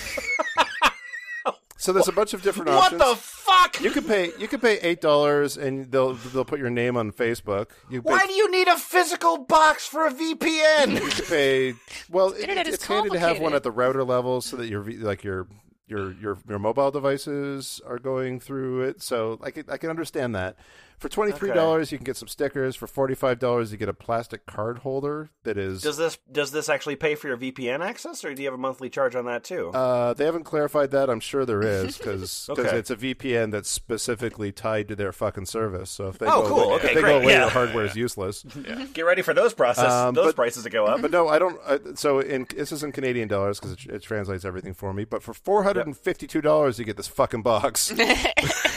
So 1.80 1.92
there's 1.92 2.08
a 2.08 2.12
bunch 2.12 2.34
of 2.34 2.42
different 2.42 2.70
What 2.70 2.92
options. 2.92 3.00
the 3.02 3.14
fuck? 3.16 3.80
you 3.80 3.90
could 3.92 4.04
pay 4.06 4.32
you 4.36 4.48
could 4.48 4.60
pay 4.60 4.80
eight 4.80 5.00
dollars 5.00 5.56
and 5.56 5.90
they'll 5.92 6.14
they'll 6.14 6.44
put 6.44 6.58
your 6.58 6.70
name 6.70 6.96
on 6.96 7.12
Facebook. 7.12 7.68
You 7.88 8.02
pay, 8.02 8.10
Why 8.10 8.26
do 8.26 8.32
you 8.32 8.50
need 8.50 8.66
a 8.66 8.76
physical 8.76 9.38
box 9.38 9.86
for 9.86 10.04
a 10.04 10.10
VPN? 10.12 10.94
you 11.00 11.08
could 11.08 11.26
pay 11.26 11.74
well. 12.10 12.30
It, 12.30 12.40
internet 12.40 12.66
is 12.66 12.74
it's 12.74 12.84
handy 12.86 13.10
to 13.10 13.18
have 13.20 13.38
one 13.38 13.54
at 13.54 13.62
the 13.62 13.70
router 13.70 14.02
level 14.02 14.40
so 14.40 14.56
that 14.56 14.66
your 14.66 14.80
v- 14.82 14.96
like 14.96 15.22
your 15.22 15.46
your 15.88 16.12
your 16.12 16.38
your 16.48 16.58
mobile 16.58 16.90
devices 16.90 17.80
are 17.86 17.98
going 17.98 18.40
through 18.40 18.82
it. 18.82 19.02
So 19.02 19.38
I 19.42 19.50
can 19.50 19.64
I 19.68 19.76
can 19.76 19.90
understand 19.90 20.34
that. 20.34 20.56
For 20.98 21.08
twenty 21.08 21.30
three 21.32 21.52
dollars, 21.52 21.92
you 21.92 21.98
can 21.98 22.04
get 22.04 22.16
some 22.16 22.26
stickers. 22.28 22.74
For 22.74 22.86
forty 22.86 23.14
five 23.14 23.38
dollars, 23.38 23.70
you 23.70 23.78
get 23.78 23.88
a 23.88 23.94
plastic 23.94 24.46
card 24.46 24.78
holder 24.78 25.30
that 25.44 25.56
is. 25.56 25.80
Does 25.82 25.96
this 25.96 26.18
does 26.30 26.50
this 26.50 26.68
actually 26.68 26.96
pay 26.96 27.14
for 27.14 27.28
your 27.28 27.36
VPN 27.36 27.80
access, 27.86 28.24
or 28.24 28.34
do 28.34 28.42
you 28.42 28.48
have 28.48 28.54
a 28.54 28.58
monthly 28.60 28.90
charge 28.90 29.14
on 29.14 29.24
that 29.26 29.44
too? 29.44 29.68
Uh, 29.70 30.12
they 30.14 30.24
haven't 30.24 30.42
clarified 30.44 30.90
that. 30.90 31.08
I'm 31.08 31.20
sure 31.20 31.46
there 31.46 31.62
is 31.62 31.96
because 31.98 32.48
Okay. 32.58 32.76
it's 32.76 32.90
a 32.90 32.96
VPN 32.96 33.52
that's 33.52 33.70
specifically 33.70 34.50
tied 34.50 34.88
to 34.88 34.96
their 34.96 35.12
fucking 35.12 35.46
service. 35.46 35.88
So 35.90 36.08
if 36.08 36.18
they 36.18 36.26
Oh, 36.26 36.42
go 36.42 36.48
cool. 36.48 36.62
away, 36.64 36.74
Okay, 36.74 36.88
if 36.88 36.94
they 36.94 37.00
great. 37.00 37.10
go 37.12 37.18
away, 37.22 37.32
Yeah. 37.32 37.44
the 37.44 37.50
hardware 37.50 37.84
is 37.84 37.94
useless. 37.94 38.42
Get 38.92 39.02
ready 39.04 39.22
for 39.22 39.32
those 39.34 39.54
process 39.54 39.92
Um, 39.92 40.14
those 40.14 40.26
but- 40.26 40.36
prices 40.36 40.64
to 40.64 40.70
go 40.70 40.84
up. 40.86 41.00
But 41.00 41.12
no, 41.12 41.28
I 41.28 41.38
don't. 41.38 41.60
Uh, 41.64 41.78
so 41.94 42.18
in 42.18 42.46
this 42.54 42.72
is 42.72 42.82
in 42.82 42.90
Canadian 42.92 43.28
dollars 43.28 43.60
because 43.60 43.72
it, 43.72 43.86
it 43.86 44.02
translates 44.02 44.44
everything 44.44 44.74
for 44.74 44.92
me. 44.92 45.04
But 45.04 45.22
for 45.22 45.32
four 45.32 45.62
hundred 45.62 45.86
and 45.86 45.96
fifty 45.96 46.26
two 46.26 46.40
dollars, 46.40 46.78
you 46.80 46.84
get 46.84 46.96
this 46.96 47.06
fucking 47.08 47.42
box. 47.42 47.92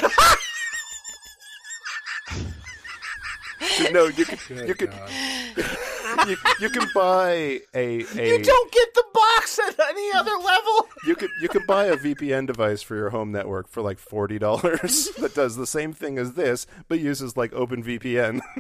Actually, 3.86 3.94
no. 3.94 4.06
You 4.08 4.26
can 4.26 4.68
you 4.68 4.74
can 4.76 4.92
you, 6.28 6.38
you 6.60 6.70
can 6.70 6.88
buy 6.94 7.32
a 7.74 8.06
a 8.16 8.28
You 8.28 8.44
don't 8.44 8.72
get 8.72 8.94
the 8.94 9.04
box 9.14 9.60
at 9.60 9.80
any 9.90 10.12
other 10.16 10.36
level. 10.44 10.88
you 11.06 11.16
can 11.16 11.30
you 11.42 11.50
can 11.50 11.66
buy 11.66 11.86
a 11.86 11.98
VPN 11.98 12.48
device 12.48 12.82
for 12.82 12.96
your 12.96 13.10
home 13.10 13.32
network 13.32 13.68
for 13.68 13.82
like 13.82 14.00
forty 14.00 14.40
dollars 14.40 15.10
that 15.20 15.34
does 15.34 15.56
the 15.56 15.68
same 15.68 15.94
thing 15.94 16.18
as 16.18 16.34
this, 16.34 16.68
but 16.88 17.00
uses 17.00 17.36
like 17.38 17.52
OpenVPN. 17.52 18.42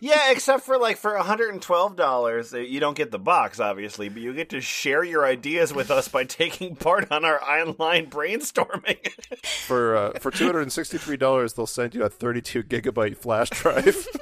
Yeah, 0.00 0.30
except 0.30 0.64
for 0.64 0.78
like 0.78 0.96
for 0.96 1.12
$112, 1.18 2.54
uh, 2.54 2.58
you 2.58 2.80
don't 2.80 2.96
get 2.96 3.10
the 3.10 3.18
box, 3.18 3.60
obviously, 3.60 4.08
but 4.08 4.22
you 4.22 4.32
get 4.34 4.50
to 4.50 4.60
share 4.60 5.04
your 5.04 5.24
ideas 5.24 5.72
with 5.72 5.90
us 5.90 6.08
by 6.08 6.24
taking 6.24 6.76
part 6.76 7.10
on 7.12 7.24
our 7.24 7.42
online 7.42 8.06
brainstorming. 8.10 9.06
for 9.66 9.96
uh, 9.96 10.18
for 10.18 10.30
two 10.30 10.46
hundred 10.46 10.62
and 10.62 10.72
sixty 10.72 10.98
three 10.98 11.16
dollars, 11.16 11.52
they'll 11.54 11.66
send 11.66 11.94
you 11.94 12.02
a 12.02 12.08
thirty 12.08 12.40
two 12.40 12.62
gigabyte 12.62 13.16
flash 13.16 13.50
drive. 13.50 14.06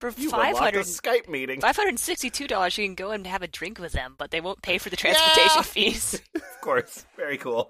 For 0.00 0.10
you 0.16 0.30
five 0.30 0.54
a 0.54 0.60
Skype 0.80 1.28
meeting. 1.28 1.60
five 1.60 1.74
hundred 1.74 1.90
and 1.90 2.00
sixty-two 2.00 2.46
dollars, 2.46 2.78
you 2.78 2.84
can 2.86 2.94
go 2.94 3.10
and 3.10 3.26
have 3.26 3.42
a 3.42 3.48
drink 3.48 3.80
with 3.80 3.90
them, 3.92 4.14
but 4.16 4.30
they 4.30 4.40
won't 4.40 4.62
pay 4.62 4.78
for 4.78 4.90
the 4.90 4.96
transportation 4.96 5.50
Yeah. 5.56 5.62
fees. 5.62 6.22
Of 6.36 6.60
course. 6.60 7.04
Very 7.16 7.36
cool. 7.36 7.68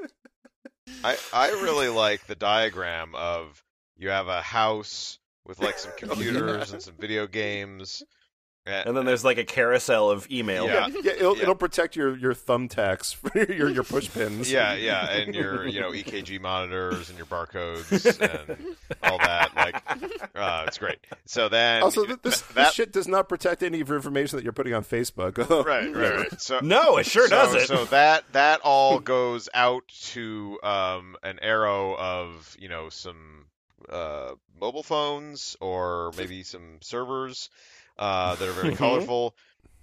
I 1.03 1.17
I 1.33 1.49
really 1.51 1.89
like 1.89 2.27
the 2.27 2.35
diagram 2.35 3.15
of 3.15 3.65
you 3.97 4.11
have 4.11 4.29
a 4.29 4.43
house 4.43 5.19
with 5.49 5.59
like 5.61 5.79
some 5.79 5.93
computers 5.97 6.73
and 6.73 6.81
some 6.81 6.95
video 6.95 7.27
games. 7.27 8.05
And 8.67 8.95
then 8.95 9.07
there's 9.07 9.25
like 9.25 9.39
a 9.39 9.47
carousel 9.47 10.11
of 10.11 10.31
email. 10.31 10.67
Yeah. 10.67 10.89
yeah, 10.89 11.13
it'll, 11.13 11.35
Yeah. 11.35 11.45
it'll 11.45 11.55
protect 11.55 11.97
your 11.97 12.15
your 12.19 12.35
thumbtacks 12.35 13.17
your 13.59 13.71
your 13.71 13.83
push 13.83 14.11
pins. 14.13 14.53
Yeah, 14.53 14.75
yeah, 14.75 15.11
and 15.11 15.35
your 15.35 15.67
you 15.67 15.81
know 15.81 15.91
EKG 15.91 16.39
monitors 16.39 17.09
and 17.09 17.17
your 17.17 17.25
barcodes 17.27 18.21
and 18.21 18.77
all 19.03 19.17
that. 19.17 19.57
Like, 19.57 19.83
uh, 20.35 20.65
it's 20.67 20.77
great. 20.77 20.99
So 21.25 21.49
then, 21.49 21.83
Also, 21.83 22.05
th- 22.05 22.19
this, 22.23 22.43
that 22.43 22.55
this 22.55 22.75
shit 22.75 22.93
does 22.93 23.09
not 23.09 23.27
protect 23.27 23.63
any 23.63 23.81
of 23.81 23.89
your 23.89 23.97
information 23.97 24.37
that 24.37 24.43
you're 24.45 24.53
putting 24.53 24.75
on 24.75 24.85
Facebook. 24.85 25.39
right, 25.65 25.91
right, 25.95 26.17
right. 26.31 26.39
So 26.43 26.59
No, 26.61 26.99
it 26.99 27.07
sure 27.07 27.27
so, 27.27 27.37
doesn't. 27.37 27.69
So 27.69 27.87
that 27.87 28.25
that 28.33 28.61
all 28.65 28.99
goes 28.99 29.49
out 29.55 29.89
to 30.09 30.59
um, 30.63 31.17
an 31.23 31.39
arrow 31.41 31.97
of 31.97 32.55
you 32.61 32.69
know 32.69 32.91
some 32.91 33.47
uh, 33.91 34.35
mobile 34.61 34.83
phones 34.83 35.57
or 35.61 36.13
maybe 36.17 36.43
some 36.43 36.79
servers 36.81 37.51
uh, 37.99 38.35
that 38.37 38.49
are 38.49 38.53
very 38.53 38.73
Mhm. 38.73 38.79
colorful. 38.79 39.35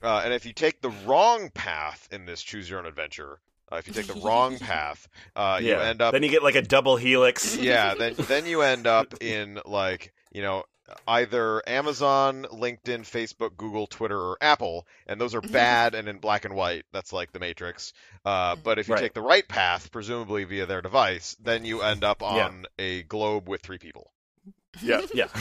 Uh, 0.01 0.21
and 0.23 0.33
if 0.33 0.45
you 0.45 0.53
take 0.53 0.81
the 0.81 0.91
wrong 1.05 1.49
path 1.53 2.07
in 2.11 2.25
this 2.25 2.41
choose 2.43 2.69
your 2.69 2.79
own 2.79 2.85
adventure, 2.85 3.39
uh, 3.71 3.77
if 3.77 3.87
you 3.87 3.93
take 3.93 4.07
the 4.07 4.13
wrong 4.21 4.59
path, 4.59 5.07
uh, 5.35 5.59
you 5.61 5.73
end 5.73 6.01
up 6.01 6.13
Then 6.13 6.23
you 6.23 6.29
get 6.29 6.43
like 6.43 6.55
a 6.55 6.61
double 6.61 6.97
helix. 6.97 7.57
yeah, 7.57 7.95
then 7.95 8.13
then 8.27 8.45
you 8.45 8.61
end 8.61 8.87
up 8.87 9.13
in 9.21 9.59
like 9.65 10.13
you 10.31 10.41
know 10.41 10.63
either 11.07 11.61
Amazon, 11.67 12.45
LinkedIn, 12.51 13.01
Facebook, 13.01 13.57
Google, 13.57 13.87
Twitter, 13.87 14.19
or 14.19 14.37
Apple, 14.41 14.87
and 15.07 15.19
those 15.19 15.33
are 15.35 15.41
bad 15.41 15.95
and 15.95 16.07
in 16.07 16.17
black 16.19 16.45
and 16.45 16.55
white. 16.55 16.85
That's 16.91 17.13
like 17.13 17.31
the 17.31 17.39
Matrix. 17.39 17.93
Uh, 18.23 18.55
but 18.55 18.79
if 18.79 18.87
you 18.87 18.93
Right. 18.93 19.01
take 19.01 19.13
the 19.13 19.21
right 19.21 19.47
path, 19.47 19.91
presumably 19.91 20.43
via 20.43 20.65
their 20.65 20.81
device, 20.81 21.35
then 21.39 21.65
you 21.65 21.81
end 21.81 22.03
up 22.03 22.21
Yeah. 22.21 22.47
on 22.47 22.65
a 22.79 23.03
globe 23.03 23.47
with 23.49 23.61
three 23.61 23.77
people. 23.79 24.11
Yeah. 24.81 25.01
Yeah. 25.13 25.27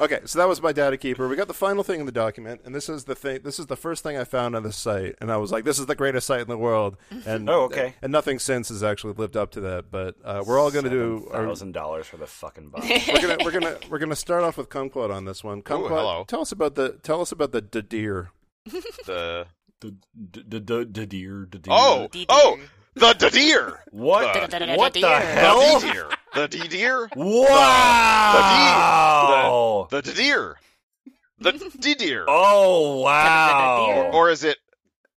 Okay, 0.00 0.18
so 0.24 0.40
that 0.40 0.48
was 0.48 0.60
my 0.60 0.72
data 0.72 0.96
keeper. 0.96 1.28
We 1.28 1.36
got 1.36 1.46
the 1.46 1.54
final 1.54 1.84
thing 1.84 2.00
in 2.00 2.06
the 2.06 2.12
document, 2.12 2.62
and 2.64 2.74
this 2.74 2.88
is 2.88 3.04
the 3.04 3.14
thing. 3.14 3.40
This 3.44 3.60
is 3.60 3.66
the 3.66 3.76
first 3.76 4.02
thing 4.02 4.16
I 4.16 4.24
found 4.24 4.56
on 4.56 4.64
the 4.64 4.72
site, 4.72 5.14
and 5.20 5.30
I 5.30 5.36
was 5.36 5.52
like, 5.52 5.62
"This 5.64 5.78
is 5.78 5.86
the 5.86 5.94
greatest 5.94 6.26
site 6.26 6.40
in 6.40 6.48
the 6.48 6.58
world." 6.58 6.96
And 7.26 7.48
Oh, 7.48 7.62
okay. 7.64 7.94
And 8.02 8.10
nothing 8.10 8.40
since 8.40 8.68
has 8.70 8.82
actually 8.82 9.12
lived 9.12 9.36
up 9.36 9.52
to 9.52 9.60
that. 9.60 9.92
But 9.92 10.16
uh, 10.24 10.42
we're 10.44 10.58
all 10.58 10.72
going 10.72 10.84
to 10.86 10.90
do. 10.90 11.28
Our, 11.30 11.44
thousand 11.46 11.72
dollars 11.72 12.06
for 12.08 12.16
the 12.16 12.26
fucking 12.26 12.70
box. 12.70 12.88
we're 13.08 13.20
gonna 13.20 13.36
we're 13.44 13.52
gonna 13.52 13.76
we're 13.90 13.98
gonna 14.00 14.16
start 14.16 14.42
off 14.42 14.56
with 14.56 14.68
Kumquat 14.70 15.14
on 15.14 15.24
this 15.24 15.44
one. 15.44 15.62
Kumquat, 15.62 15.88
hello. 15.88 16.24
tell 16.26 16.40
us 16.40 16.50
about 16.50 16.74
the 16.74 16.98
tell 17.04 17.20
us 17.20 17.30
about 17.30 17.52
the 17.52 17.60
d- 17.60 17.82
deer. 17.82 18.30
The 18.64 19.46
The 19.82 19.94
the 20.14 20.60
the 20.60 20.84
the 20.90 21.06
deer 21.06 21.46
the 21.50 21.58
deer. 21.58 21.74
oh 21.76 22.08
oh 22.28 22.58
the 22.94 23.12
the 23.14 23.30
deer. 23.30 23.78
what? 23.90 24.48
The- 24.50 24.74
what 24.76 24.92
the 24.94 25.00
hell? 25.08 25.80
The 25.80 25.92
deer. 25.92 26.06
The 26.34 26.48
D 26.48 26.68
deer. 26.68 27.08
Wow! 28.02 29.86
The 29.90 30.02
D 30.02 30.12
deer. 30.14 30.56
The 31.38 31.52
D 31.80 31.94
deer. 31.94 32.24
Oh 32.28 33.00
wow! 33.00 33.86
Deer. 33.86 34.04
Or 34.12 34.30
is 34.30 34.44
it 34.44 34.56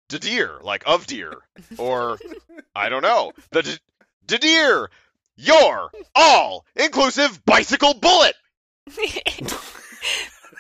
the 0.09 0.19
deer, 0.19 0.59
like 0.61 0.83
of 0.85 1.05
deer? 1.07 1.35
Or 1.77 2.17
I 2.75 2.89
don't 2.89 3.01
know. 3.03 3.31
The 3.51 3.61
d- 3.63 3.77
d- 4.25 4.37
deer, 4.37 4.89
your 5.35 5.91
all 6.15 6.65
inclusive 6.75 7.43
bicycle 7.45 7.93
bullet. 7.95 8.35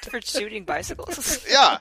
For 0.09 0.21
shooting 0.21 0.63
bicycles. 0.65 1.45
Yeah, 1.49 1.77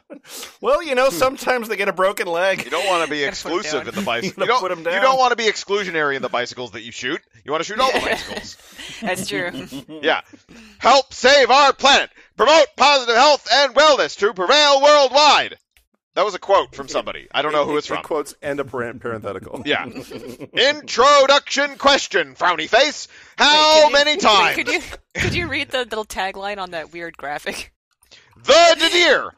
Well, 0.61 0.83
you 0.83 0.95
know, 0.95 1.09
hmm. 1.11 1.15
sometimes 1.17 1.69
they 1.69 1.77
get 1.77 1.89
a 1.89 1.93
broken 1.93 2.27
leg. 2.27 2.65
you 2.65 2.71
don't 2.71 2.87
want 2.87 3.05
to 3.05 3.11
be 3.11 3.21
Gotta 3.25 3.43
put 3.43 3.53
'em 3.53 3.59
exclusive 3.59 3.89
in 3.89 3.95
the 3.95 4.03
bicycle. 4.03 4.45
You 4.47 4.53
You 4.53 4.59
don't. 4.69 4.79
You 4.87 5.01
don't 5.01 5.19
want 5.19 5.31
to 5.33 5.37
be 5.37 5.45
exclusionary 5.45 6.17
in 6.17 6.23
the 6.23 6.29
bicycles 6.29 6.73
that 6.73 6.83
you 6.83 6.93
shoot. 6.93 7.21
You 7.45 7.51
want 7.53 7.65
to 7.65 7.69
shoot 7.73 7.81
all 7.81 7.93
the 7.93 8.01
bicycles. 8.07 8.57
That's 9.01 9.27
true. 9.29 9.51
Yeah. 10.03 10.21
Help 10.79 11.13
save 11.13 11.51
our 11.51 11.73
planet. 11.73 12.11
Promote 12.37 12.67
positive 12.77 13.17
health 13.17 13.47
and 13.53 13.75
wellness 13.75 14.19
to 14.19 14.33
prevail 14.35 14.83
worldwide. 14.83 15.57
That 16.15 16.27
was 16.27 16.35
a 16.35 16.39
quote 16.39 16.75
from 16.75 16.89
somebody. 16.89 17.27
I 17.33 17.41
don't 17.41 17.53
know 17.53 17.65
who 17.65 17.79
it's 17.79 17.87
from. 17.87 18.03
quotes 18.03 18.35
and 18.43 18.61
a 18.61 18.65
parenthetical. 18.65 19.63
Yeah. 19.65 19.87
Introduction 20.53 21.77
question, 21.79 22.35
frowny 22.35 22.69
face. 22.69 23.09
How 23.39 23.75
Wait, 23.77 23.81
could 23.83 23.89
you- 23.89 23.93
many 23.95 24.17
times? 24.19 24.57
Could 24.57 24.69
you 24.69 24.81
could 25.15 25.35
you 25.35 25.49
read 25.49 25.71
the 25.71 25.79
little 25.79 26.05
tagline 26.05 26.59
on 26.59 26.73
that 26.73 26.93
weird 26.93 27.17
graphic? 27.17 27.73
The 28.37 28.89
deer. 28.93 29.33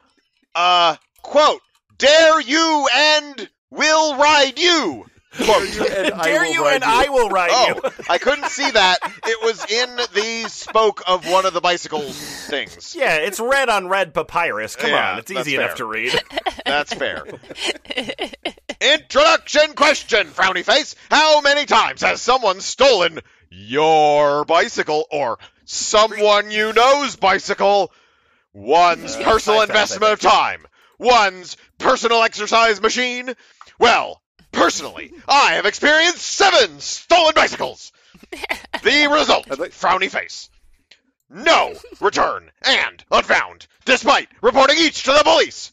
Uh, 0.55 0.97
quote, 1.23 1.61
dare 1.99 2.41
you 2.41 2.89
and 2.95 3.49
will 3.71 4.17
ride 4.17 4.59
you. 4.59 5.07
Quote. 5.43 5.81
And 5.81 6.23
Dare 6.23 6.47
you 6.47 6.69
and 6.69 6.85
I 6.85 7.09
will 7.09 7.29
ride 7.29 7.51
you. 7.51 7.81
Oh, 7.83 7.91
you. 7.99 8.05
I 8.09 8.19
couldn't 8.19 8.51
see 8.51 8.71
that. 8.71 8.99
It 9.27 9.43
was 9.43 9.65
in 9.69 9.97
the 9.97 10.49
spoke 10.49 11.03
of 11.09 11.29
one 11.29 11.45
of 11.45 11.53
the 11.53 11.61
bicycle 11.61 12.03
things. 12.03 12.95
Yeah, 12.97 13.17
it's 13.17 13.41
red 13.41 13.69
on 13.69 13.89
red 13.89 14.15
papyrus. 14.15 14.77
Come 14.77 14.91
Yeah, 14.91 15.13
on, 15.15 15.19
it's 15.19 15.33
that's 15.33 15.49
easy 15.49 15.57
enough 15.57 15.71
fair. 15.71 15.77
to 15.79 15.85
read. 15.87 16.23
That's 16.65 16.95
fair. 16.95 17.25
Introduction 18.81 19.73
question, 19.75 20.29
frowny 20.29 20.65
face. 20.65 20.95
How 21.11 21.41
many 21.41 21.65
times 21.65 22.03
has 22.03 22.21
someone 22.21 22.61
stolen 22.61 23.19
your 23.51 24.45
bicycle 24.45 25.07
or 25.11 25.39
someone 25.65 26.51
you 26.51 26.73
know's 26.73 27.17
bicycle? 27.17 27.91
One's 28.55 29.17
Uh, 29.17 29.25
personal 29.25 29.59
five 29.61 29.69
times, 29.69 29.77
I 29.79 29.83
investment 29.83 30.13
of 30.13 30.21
time. 30.21 30.67
One's 30.99 31.57
personal 31.79 32.23
exercise 32.23 32.81
machine. 32.81 33.35
Well, 33.79 34.23
personally, 34.53 35.13
I 35.29 35.55
have 35.55 35.67
experienced 35.67 36.23
seven 36.23 36.81
stolen 36.81 37.35
bicycles. 37.35 37.93
The 38.83 39.09
result, 39.09 39.47
I'd 39.51 39.59
frowny 39.73 40.11
face. 40.11 40.51
No 41.31 41.75
return 42.01 42.51
and 42.63 43.03
unfound, 43.11 43.67
despite 43.87 44.29
reporting 44.43 44.77
each 44.79 45.05
to 45.05 45.13
the 45.13 45.23
police. 45.25 45.73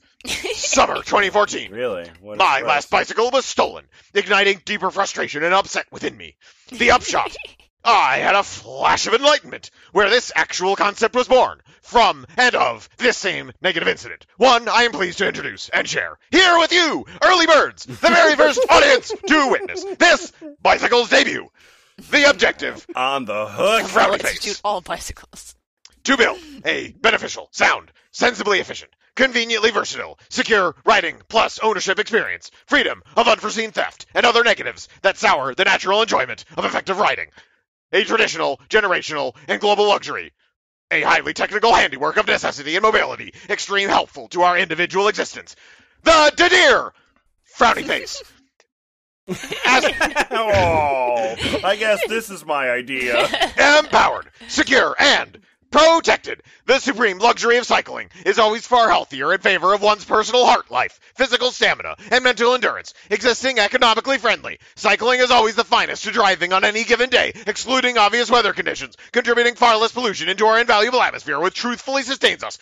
Summer 0.53 0.95
2014. 1.03 1.71
really? 1.71 2.09
What 2.21 2.37
My 2.37 2.61
last 2.61 2.89
bicycle 2.89 3.29
was 3.31 3.45
stolen, 3.45 3.85
igniting 4.13 4.61
deeper 4.63 4.91
frustration 4.91 5.43
and 5.43 5.53
upset 5.53 5.87
within 5.91 6.15
me. 6.15 6.37
The 6.71 6.91
upshot. 6.91 7.35
I 7.83 8.17
had 8.17 8.35
a 8.35 8.43
flash 8.43 9.07
of 9.07 9.13
enlightenment 9.13 9.71
where 9.91 10.09
this 10.09 10.31
actual 10.35 10.75
concept 10.75 11.15
was 11.15 11.27
born 11.27 11.61
from 11.81 12.27
and 12.37 12.53
of 12.53 12.87
this 12.97 13.17
same 13.17 13.51
negative 13.61 13.87
incident. 13.87 14.25
One 14.37 14.69
I 14.69 14.83
am 14.83 14.91
pleased 14.91 15.17
to 15.17 15.27
introduce 15.27 15.67
and 15.69 15.87
share 15.87 16.19
here 16.29 16.59
with 16.59 16.71
you, 16.71 17.05
early 17.23 17.47
birds, 17.47 17.85
the 17.85 17.93
very 17.93 18.35
first 18.35 18.59
audience 18.69 19.11
to 19.27 19.47
witness 19.49 19.83
this 19.97 20.31
bicycle's 20.61 21.09
debut. 21.09 21.49
The 22.11 22.29
objective 22.29 22.85
on 22.95 23.25
the 23.25 23.47
hook. 23.47 23.83
Frowny 23.83 24.23
Let's 24.23 24.43
face. 24.45 24.61
all 24.63 24.81
bicycles. 24.81 25.55
to 26.03 26.17
build 26.17 26.39
a 26.65 26.91
beneficial, 26.93 27.49
sound, 27.51 27.91
sensibly 28.11 28.59
efficient, 28.59 28.91
conveniently 29.15 29.71
versatile, 29.71 30.19
secure 30.29 30.75
riding 30.85 31.21
plus 31.27 31.59
ownership 31.59 31.99
experience, 31.99 32.51
freedom 32.65 33.03
of 33.15 33.27
unforeseen 33.27 33.71
theft, 33.71 34.05
and 34.13 34.25
other 34.25 34.43
negatives 34.43 34.87
that 35.01 35.17
sour 35.17 35.53
the 35.55 35.65
natural 35.65 36.01
enjoyment 36.01 36.45
of 36.57 36.65
effective 36.65 36.97
riding. 36.97 37.27
A 37.93 38.03
traditional, 38.03 38.59
generational, 38.69 39.35
and 39.47 39.59
global 39.59 39.87
luxury. 39.87 40.31
A 40.91 41.01
highly 41.01 41.33
technical 41.33 41.73
handiwork 41.73 42.17
of 42.17 42.27
necessity 42.27 42.75
and 42.75 42.83
mobility, 42.83 43.33
extreme 43.49 43.89
helpful 43.89 44.27
to 44.29 44.43
our 44.43 44.57
individual 44.57 45.07
existence. 45.07 45.55
The 46.03 46.33
Deer! 46.35 46.93
Frowny 47.57 47.85
face. 47.85 48.23
As 49.65 49.85
oh, 50.31 51.35
I 51.63 51.75
guess 51.77 51.99
this 52.07 52.29
is 52.29 52.45
my 52.45 52.69
idea. 52.69 53.27
empowered, 53.79 54.29
secure, 54.47 54.95
and 54.99 55.39
protected. 55.71 56.43
The 56.65 56.79
supreme 56.79 57.17
luxury 57.17 57.57
of 57.57 57.65
cycling 57.65 58.09
is 58.25 58.37
always 58.37 58.67
far 58.67 58.89
healthier 58.89 59.33
in 59.33 59.39
favor 59.39 59.73
of 59.73 59.81
one's 59.81 60.05
personal 60.05 60.45
heart 60.45 60.69
life, 60.69 60.99
physical 61.15 61.51
stamina, 61.51 61.95
and 62.11 62.23
mental 62.23 62.53
endurance. 62.53 62.93
Existing 63.09 63.57
economically 63.59 64.17
friendly, 64.17 64.59
cycling 64.75 65.21
is 65.21 65.31
always 65.31 65.55
the 65.55 65.63
finest 65.63 66.03
to 66.03 66.11
driving 66.11 66.53
on 66.53 66.63
any 66.63 66.83
given 66.83 67.09
day, 67.09 67.33
excluding 67.47 67.97
obvious 67.97 68.29
weather 68.29 68.53
conditions, 68.53 68.95
contributing 69.11 69.55
far 69.55 69.77
less 69.77 69.91
pollution 69.91 70.29
into 70.29 70.45
our 70.45 70.59
invaluable 70.59 71.01
atmosphere, 71.01 71.39
which 71.39 71.55
truthfully 71.55 72.03
sustains 72.03 72.43
us. 72.43 72.59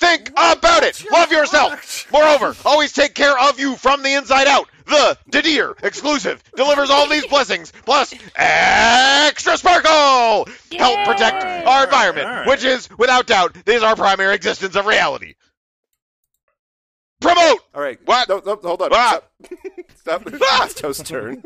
Think 0.00 0.30
about 0.30 0.82
it. 0.82 1.04
Love 1.12 1.30
yourself. 1.30 2.06
Moreover, 2.12 2.56
always 2.64 2.92
take 2.92 3.14
care 3.14 3.38
of 3.38 3.60
you 3.60 3.76
from 3.76 4.02
the 4.02 4.14
inside 4.14 4.46
out. 4.46 4.66
The 4.90 5.18
D'Deer 5.30 5.76
exclusive 5.82 6.42
delivers 6.56 6.90
all 6.90 7.08
these 7.08 7.26
blessings 7.28 7.72
plus 7.84 8.12
extra 8.34 9.56
sparkle. 9.56 10.48
Help 10.76 11.06
protect 11.06 11.44
our 11.66 11.84
environment, 11.84 12.26
All 12.26 12.34
right. 12.34 12.48
which 12.48 12.64
is, 12.64 12.88
without 12.98 13.26
doubt, 13.26 13.56
is 13.66 13.82
our 13.82 13.94
primary 13.96 14.34
existence 14.34 14.74
of 14.76 14.86
reality. 14.86 15.34
Promote. 17.20 17.60
All 17.74 17.82
right. 17.82 17.98
What? 18.04 18.28
No, 18.28 18.42
no, 18.44 18.56
hold 18.56 18.82
on. 18.82 18.90
Ah! 18.92 19.20
Stop. 19.96 20.22
Stop. 20.28 20.28
Ah! 20.42 20.64
It's 20.64 20.74
Toast's 20.74 21.08
turn. 21.08 21.42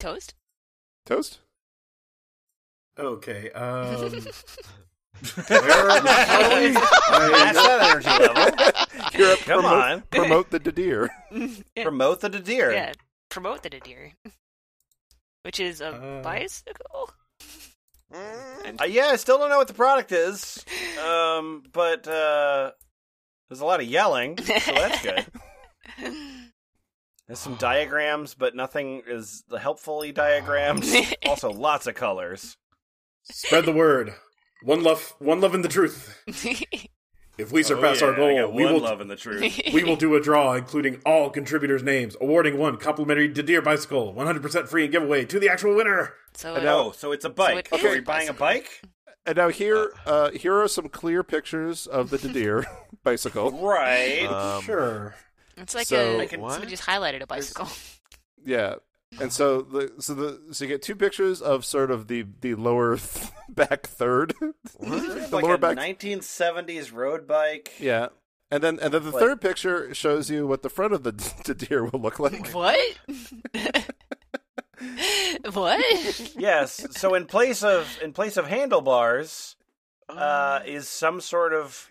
Toast? 0.00 0.34
Toast? 1.06 1.38
Okay. 2.98 3.50
Um. 3.52 4.26
Where 5.48 5.90
am 5.90 6.06
I? 6.06 6.70
Match 7.30 7.54
that 7.54 7.80
energy 7.90 8.08
level. 8.08 9.18
You're 9.18 9.32
up. 9.32 9.38
Come 9.40 9.60
promote, 9.62 9.82
on. 9.84 10.02
Promote 10.10 10.50
the 10.50 10.58
D'Deer. 10.58 11.10
Promote 11.82 12.20
the 12.20 12.28
D'Deer. 12.28 12.72
Yeah. 12.72 12.92
Promote 13.30 13.62
the 13.62 13.70
D'Deer. 13.70 14.12
Which 15.42 15.60
is 15.60 15.80
a 15.80 15.88
Uh, 15.88 16.22
bicycle? 16.22 17.10
Uh, 18.10 18.84
yeah, 18.86 19.08
I 19.08 19.16
still 19.16 19.36
don't 19.36 19.50
know 19.50 19.58
what 19.58 19.68
the 19.68 19.74
product 19.74 20.12
is, 20.12 20.64
um, 21.06 21.62
but 21.74 22.08
uh, 22.08 22.70
there's 23.50 23.60
a 23.60 23.66
lot 23.66 23.80
of 23.80 23.86
yelling, 23.86 24.38
so 24.38 24.72
that's 24.72 25.02
good. 25.02 25.26
There's 27.26 27.38
some 27.38 27.56
diagrams, 27.56 28.32
but 28.32 28.56
nothing 28.56 29.02
is 29.06 29.44
helpfully 29.60 30.12
diagrammed. 30.12 30.86
also, 31.26 31.50
lots 31.52 31.86
of 31.86 31.94
colors. 31.96 32.56
Spread 33.24 33.66
the 33.66 33.72
word. 33.72 34.14
One 34.62 34.82
love, 34.82 35.14
one 35.18 35.40
love 35.40 35.54
in 35.54 35.62
the 35.62 35.68
truth. 35.68 36.22
If 37.38 37.52
we 37.52 37.62
surpass 37.62 38.02
our 38.02 38.12
goal, 38.14 38.50
we 38.50 38.64
will 38.64 38.84
in 39.00 39.06
the 39.06 39.14
truth. 39.14 39.60
we 39.72 39.84
will 39.84 39.94
do 39.94 40.16
a 40.16 40.20
draw, 40.20 40.54
including 40.54 41.00
all 41.06 41.30
contributors' 41.30 41.84
names, 41.84 42.16
awarding 42.20 42.58
one 42.58 42.78
complimentary 42.78 43.28
D'Deer 43.28 43.62
bicycle, 43.62 44.12
100% 44.12 44.66
free 44.66 44.82
and 44.82 44.92
giveaway 44.92 45.24
to 45.26 45.38
the 45.38 45.48
actual 45.48 45.76
winner. 45.76 46.14
so 46.34 46.56
I 46.56 46.58
it- 46.58 46.64
know. 46.64 46.86
Oh, 46.88 46.90
so 46.90 47.12
it's 47.12 47.24
a 47.24 47.30
bike. 47.30 47.68
So 47.68 47.76
it 47.76 47.84
Are 47.84 47.88
is 47.90 47.94
we 47.94 48.00
buying 48.00 48.28
a 48.28 48.32
bike? 48.32 48.82
And 49.24 49.36
now 49.36 49.50
here, 49.50 49.92
uh, 50.04 50.32
here 50.32 50.60
are 50.60 50.66
some 50.66 50.88
clear 50.88 51.22
pictures 51.22 51.86
of 51.86 52.10
the 52.10 52.18
D'Deer 52.18 52.66
bicycle. 53.04 53.52
Right. 53.52 54.26
Um, 54.26 54.62
Sure. 54.64 55.14
it's 55.56 55.76
like 55.76 55.86
So- 55.86 56.18
a 56.18 56.22
I 56.22 56.26
can- 56.26 56.40
somebody 56.40 56.66
just 56.72 56.82
highlighted 56.82 57.22
a 57.22 57.26
bicycle. 57.28 57.68
Yeah. 58.44 58.74
And 59.20 59.32
so 59.32 59.62
the 59.62 59.92
so 59.98 60.14
the 60.14 60.40
so 60.52 60.64
you 60.64 60.68
get 60.68 60.82
two 60.82 60.94
pictures 60.94 61.40
of 61.40 61.64
sort 61.64 61.90
of 61.90 62.08
the 62.08 62.26
the 62.40 62.54
lower 62.54 62.96
th- 62.98 63.30
back 63.48 63.86
third, 63.86 64.34
the 64.80 65.28
like 65.32 65.42
lower 65.44 65.54
a 65.54 65.58
back 65.58 65.76
1970s 65.76 66.92
road 66.92 67.26
bike. 67.26 67.72
Yeah. 67.80 68.08
And 68.50 68.62
then 68.62 68.78
and 68.80 68.92
then 68.94 69.04
the 69.04 69.10
Like- 69.10 69.20
third 69.20 69.40
picture 69.40 69.94
shows 69.94 70.30
you 70.30 70.46
what 70.46 70.62
the 70.62 70.68
front 70.70 70.92
of 70.92 71.02
the, 71.02 71.12
the 71.44 71.54
deer 71.54 71.84
will 71.84 72.00
look 72.00 72.18
like. 72.18 72.48
What? 72.52 72.78
what? 75.52 76.32
Yes. 76.36 76.86
So 76.92 77.14
in 77.14 77.26
place 77.26 77.62
of 77.62 77.98
in 78.02 78.12
place 78.12 78.36
of 78.36 78.46
handlebars, 78.46 79.56
Oh. 80.10 80.16
uh, 80.16 80.62
is 80.64 80.88
some 80.88 81.20
sort 81.20 81.52
of 81.52 81.88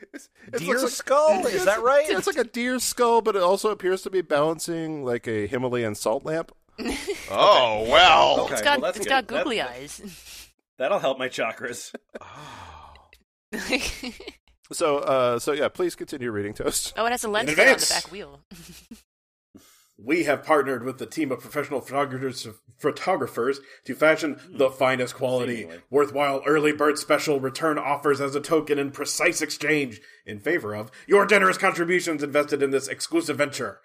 deer 0.57 0.79
like- 0.79 0.89
skull. 0.89 1.45
Is 1.45 1.65
that 1.65 1.83
right? 1.83 2.07
Yeah, 2.09 2.17
it's 2.17 2.25
like 2.27 2.37
a 2.37 2.43
deer 2.43 2.79
skull, 2.79 3.21
but 3.21 3.35
it 3.35 3.43
also 3.43 3.69
appears 3.69 4.01
to 4.03 4.09
be 4.09 4.21
balancing 4.21 5.03
like 5.05 5.27
a 5.27 5.45
Himalayan 5.45 5.93
salt 5.93 6.25
lamp. 6.25 6.51
Oh 7.31 7.85
well. 7.89 8.41
Okay, 8.45 8.53
It's 8.53 8.61
got 8.61 8.81
well, 8.81 8.89
it's 8.89 8.99
good. 8.99 9.07
got 9.09 9.27
googly 9.27 9.57
That- 9.57 9.69
eyes. 9.71 10.47
That'll 10.77 10.99
help 10.99 11.17
my 11.19 11.29
chakras. 11.29 11.93
So 14.73 14.97
uh 14.97 15.39
so 15.39 15.53
yeah, 15.53 15.69
please 15.69 15.95
continue 15.95 16.29
reading 16.29 16.53
toast. 16.53 16.91
oh, 16.97 17.05
it 17.05 17.11
has 17.11 17.23
a 17.23 17.29
lens 17.29 17.47
In 17.47 17.53
on 17.53 17.55
the 17.55 17.61
advance. 17.71 17.89
back 17.89 18.11
wheel. 18.11 18.41
We 19.97 20.25
have 20.25 20.43
partnered 20.43 20.83
with 20.83 20.97
the 20.97 21.05
team 21.05 21.31
of 21.31 21.39
professional 21.39 21.79
photographers, 21.79 22.45
photographers 22.77 23.61
to 23.85 23.95
fashion 23.95 24.37
the 24.49 24.69
finest 24.69 25.15
quality, 25.15 25.59
Seemingly. 25.61 25.79
worthwhile 25.89 26.43
early 26.45 26.73
bird 26.73 26.97
special 26.99 27.39
return 27.39 27.77
offers 27.79 28.19
as 28.19 28.35
a 28.35 28.41
token 28.41 28.77
in 28.77 28.91
precise 28.91 29.41
exchange 29.41 30.01
in 30.25 30.39
favor 30.39 30.75
of 30.75 30.91
your 31.07 31.25
generous 31.25 31.57
contributions 31.57 32.21
invested 32.21 32.61
in 32.61 32.71
this 32.71 32.89
exclusive 32.89 33.37
venture. 33.37 33.79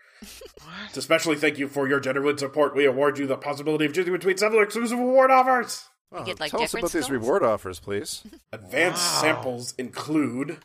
To 0.92 0.98
especially 0.98 1.36
thank 1.36 1.58
you 1.58 1.68
for 1.68 1.88
your 1.88 2.00
generous 2.00 2.40
support, 2.40 2.74
we 2.76 2.84
award 2.84 3.18
you 3.18 3.26
the 3.26 3.36
possibility 3.36 3.84
of 3.86 3.94
choosing 3.94 4.12
between 4.12 4.36
several 4.36 4.62
exclusive 4.62 4.98
award 4.98 5.30
offers. 5.30 5.84
Oh, 6.12 6.24
get, 6.24 6.38
like, 6.40 6.50
tell 6.50 6.62
us 6.62 6.70
different 6.72 6.84
about 6.84 6.92
these 7.00 7.10
reward 7.10 7.42
offers, 7.42 7.80
please. 7.80 8.22
Advanced 8.52 9.20
samples 9.20 9.74
include 9.78 10.58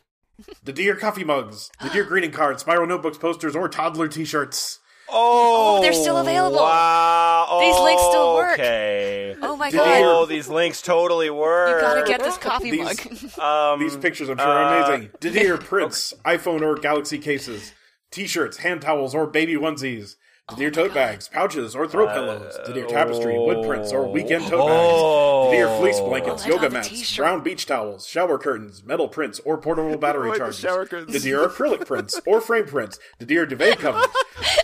the 0.62 0.72
Deer 0.72 0.94
coffee 0.94 1.24
mugs, 1.24 1.70
the 1.82 1.88
Deer 1.88 2.04
greeting 2.04 2.30
cards, 2.32 2.60
spiral 2.60 2.86
notebooks, 2.86 3.18
posters, 3.18 3.56
or 3.56 3.68
toddler 3.68 4.08
t-shirts. 4.08 4.78
Oh, 5.10 5.80
they're 5.80 5.94
still 5.94 6.18
available. 6.18 6.58
Wow. 6.58 7.58
These 7.62 7.80
links 7.80 8.02
still 8.02 8.34
work. 8.34 8.52
Okay. 8.58 9.34
Oh 9.40 9.56
my 9.56 9.70
Did 9.70 9.78
god! 9.78 10.02
Oh, 10.04 10.26
these 10.26 10.48
links 10.48 10.82
totally 10.82 11.30
work. 11.30 11.76
You 11.76 11.80
gotta 11.80 12.06
get 12.06 12.22
this 12.22 12.36
coffee 12.36 12.70
These- 12.72 13.32
mug. 13.32 13.38
Um, 13.38 13.80
These 13.80 13.96
pictures 13.96 14.28
I'm 14.28 14.36
sure 14.36 14.46
uh, 14.46 14.50
are 14.50 14.92
amazing. 14.94 15.10
D'Deer 15.20 15.56
prints, 15.58 16.12
iPhone 16.26 16.60
or 16.60 16.74
Galaxy 16.74 17.18
cases, 17.18 17.72
t-shirts, 18.10 18.58
hand 18.58 18.82
towels 18.82 19.14
or 19.14 19.26
baby 19.26 19.54
onesies, 19.54 20.16
D'Deer 20.50 20.68
oh 20.68 20.70
tote 20.70 20.94
bags, 20.94 21.28
pouches 21.28 21.76
or 21.76 21.86
throw 21.86 22.06
pillows, 22.06 22.58
D'Deer 22.66 22.86
tapestry, 22.86 23.38
wood 23.38 23.66
prints 23.66 23.92
or 23.92 24.08
weekend 24.08 24.46
tote 24.46 24.60
Oh. 24.62 25.50
bags, 25.50 25.52
D'Deer 25.52 25.78
fleece 25.78 26.00
blankets, 26.00 26.44
Oh, 26.46 26.48
yoga 26.48 26.68
the 26.68 26.74
mats, 26.74 26.88
t-shirt. 26.88 27.22
brown 27.22 27.42
beach 27.42 27.66
towels, 27.66 28.06
shower 28.06 28.38
curtains, 28.38 28.82
metal 28.82 29.08
prints 29.08 29.40
or 29.44 29.58
portable 29.58 29.98
battery 29.98 30.30
Like 30.30 30.38
the 30.38 30.44
chargers, 30.44 30.58
shower 30.60 30.86
curtains. 30.86 31.24
Acrylic 31.24 31.86
prints 31.86 32.18
or 32.26 32.40
frame 32.40 32.64
prints, 32.66 32.98
D'Deer 33.18 33.44
duvet 33.46 33.78
covers, 33.80 34.06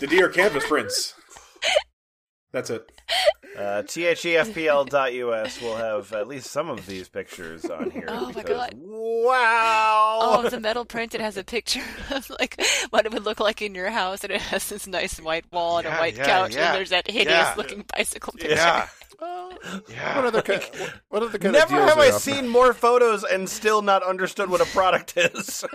D'Deer 0.01 0.29
canvas 0.29 0.65
prints. 0.65 1.13
That's 2.55 2.69
it. 2.69 2.89
Uh, 3.57 3.83
THEFPL.us 3.83 5.61
will 5.61 5.75
have 5.75 6.13
at 6.13 6.25
least 6.29 6.49
some 6.49 6.69
of 6.69 6.85
these 6.85 7.09
pictures 7.09 7.65
on 7.65 7.91
here. 7.91 8.05
Oh 8.07 8.31
my 8.33 8.43
God. 8.43 8.73
Wow! 8.77 10.19
Oh, 10.21 10.49
the 10.49 10.61
metal 10.61 10.85
print. 10.85 11.13
It 11.13 11.19
has 11.19 11.35
a 11.35 11.43
picture 11.43 11.83
of 12.11 12.29
like 12.39 12.61
what 12.91 13.05
it 13.05 13.11
would 13.11 13.25
look 13.25 13.41
like 13.41 13.61
in 13.61 13.75
your 13.75 13.89
house, 13.89 14.23
and 14.23 14.31
it 14.31 14.39
has 14.39 14.69
this 14.69 14.87
nice 14.87 15.19
white 15.19 15.43
wall 15.51 15.79
and 15.79 15.85
Yeah, 15.85 15.97
a 15.97 15.99
white 15.99 16.15
yeah, 16.15 16.25
couch, 16.25 16.55
yeah, 16.55 16.67
and 16.67 16.75
there's 16.77 16.91
that 16.91 17.07
hideous 17.11 17.27
yeah. 17.27 17.53
looking 17.57 17.83
bicycle 17.93 18.31
picture. 18.33 18.55
Yeah. 18.55 18.87
What 19.19 19.83
Yeah. 19.89 20.19
other 20.25 20.41
kind? 20.41 20.63
What 21.09 21.23
other 21.23 21.37
kind 21.37 21.51
Never 21.53 21.63
of 21.63 21.69
deals 21.87 21.89
have 21.89 21.97
I 21.99 22.11
seen 22.11 22.47
more 22.47 22.73
photos 22.73 23.25
and 23.25 23.49
still 23.49 23.81
not 23.81 24.01
understood 24.01 24.49
what 24.49 24.61
a 24.61 24.65
product 24.65 25.17
is. 25.17 25.65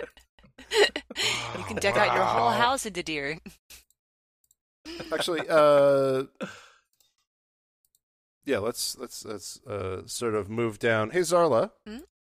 You 0.72 1.64
can 1.64 1.76
deck 1.76 1.96
out 1.98 2.14
your 2.14 2.24
whole 2.24 2.50
house 2.50 2.86
into 2.86 3.02
deer. 3.02 3.38
Actually, 5.12 5.40
uh, 5.48 6.24
yeah. 8.50 8.58
Let's 8.58 8.96
let's 8.98 9.24
let's 9.24 9.60
uh, 9.66 10.02
sort 10.06 10.34
of 10.34 10.48
move 10.50 10.78
down. 10.78 11.10
Hey, 11.10 11.20
Zarla, 11.20 11.70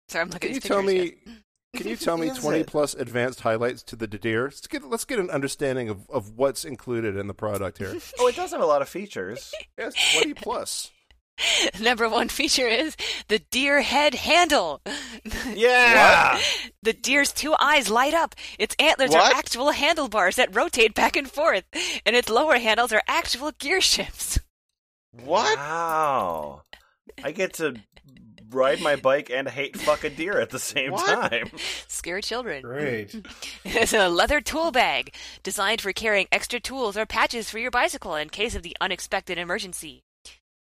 Sorry, 0.10 0.22
I'm 0.22 0.30
looking 0.30 0.50
can 0.50 0.50
at 0.50 0.56
you 0.56 0.60
tell 0.62 0.82
me? 0.82 1.16
Can 1.76 1.88
you 1.88 1.96
tell 1.98 2.18
me 2.18 2.30
twenty 2.30 2.60
it? 2.62 2.68
plus 2.68 2.94
advanced 2.94 3.42
highlights 3.42 3.84
to 3.84 3.96
the 3.98 4.08
D'Deer? 4.08 4.46
Let's 4.46 4.68
get 4.68 4.84
let's 4.90 5.06
get 5.06 5.20
an 5.20 5.30
understanding 5.30 5.90
of, 5.90 6.10
of 6.10 6.32
what's 6.38 6.64
included 6.64 7.18
in 7.18 7.28
the 7.28 7.34
product 7.34 7.78
here. 7.80 7.96
oh, 8.20 8.28
it 8.28 8.36
does 8.36 8.52
have 8.52 8.62
a 8.62 8.66
lot 8.66 8.82
of 8.82 8.88
features. 8.90 9.54
yes, 9.78 9.94
twenty 10.14 10.34
plus. 10.34 10.92
Number 11.82 12.08
one 12.08 12.30
feature 12.30 12.68
is 12.68 12.96
the 13.28 13.40
deer 13.40 13.82
head 13.82 14.14
handle. 14.16 14.82
Yeah. 15.54 16.40
The 16.82 16.94
deer's 16.94 17.34
two 17.34 17.54
eyes 17.60 17.90
light 17.90 18.14
up. 18.14 18.36
Its 18.58 18.74
antlers 18.80 19.10
What? 19.10 19.34
are 19.34 19.38
actual 19.38 19.72
handlebars 19.72 20.38
that 20.38 20.56
rotate 20.56 20.94
back 20.94 21.18
and 21.18 21.30
forth, 21.30 21.66
and 22.06 22.16
its 22.16 22.30
lower 22.30 22.58
handles 22.58 22.94
are 22.94 23.02
actual 23.06 23.52
gear 23.60 23.82
shifts. 23.82 24.40
What? 25.24 25.58
Wow. 25.58 26.64
I 27.24 27.32
get 27.32 27.54
to 27.56 27.76
ride 28.50 28.82
my 28.82 28.96
bike 28.96 29.30
and 29.30 29.48
hate 29.48 29.78
fuck 29.78 30.04
a 30.04 30.10
deer 30.10 30.40
at 30.40 30.50
the 30.50 30.60
same 30.60 30.92
What? 30.92 31.32
time. 31.32 31.50
Scare 31.88 32.22
children. 32.22 32.62
Great. 32.62 33.16
It's 33.64 33.94
a 33.94 34.08
leather 34.10 34.42
tool 34.42 34.72
bag 34.72 35.14
designed 35.44 35.82
for 35.82 35.94
carrying 35.94 36.28
extra 36.32 36.60
tools 36.60 36.98
or 36.98 37.06
patches 37.06 37.50
for 37.50 37.60
your 37.60 37.72
bicycle 37.72 38.16
in 38.16 38.30
case 38.30 38.56
of 38.56 38.64
the 38.64 38.76
unexpected 38.80 39.38
emergency. 39.38 40.04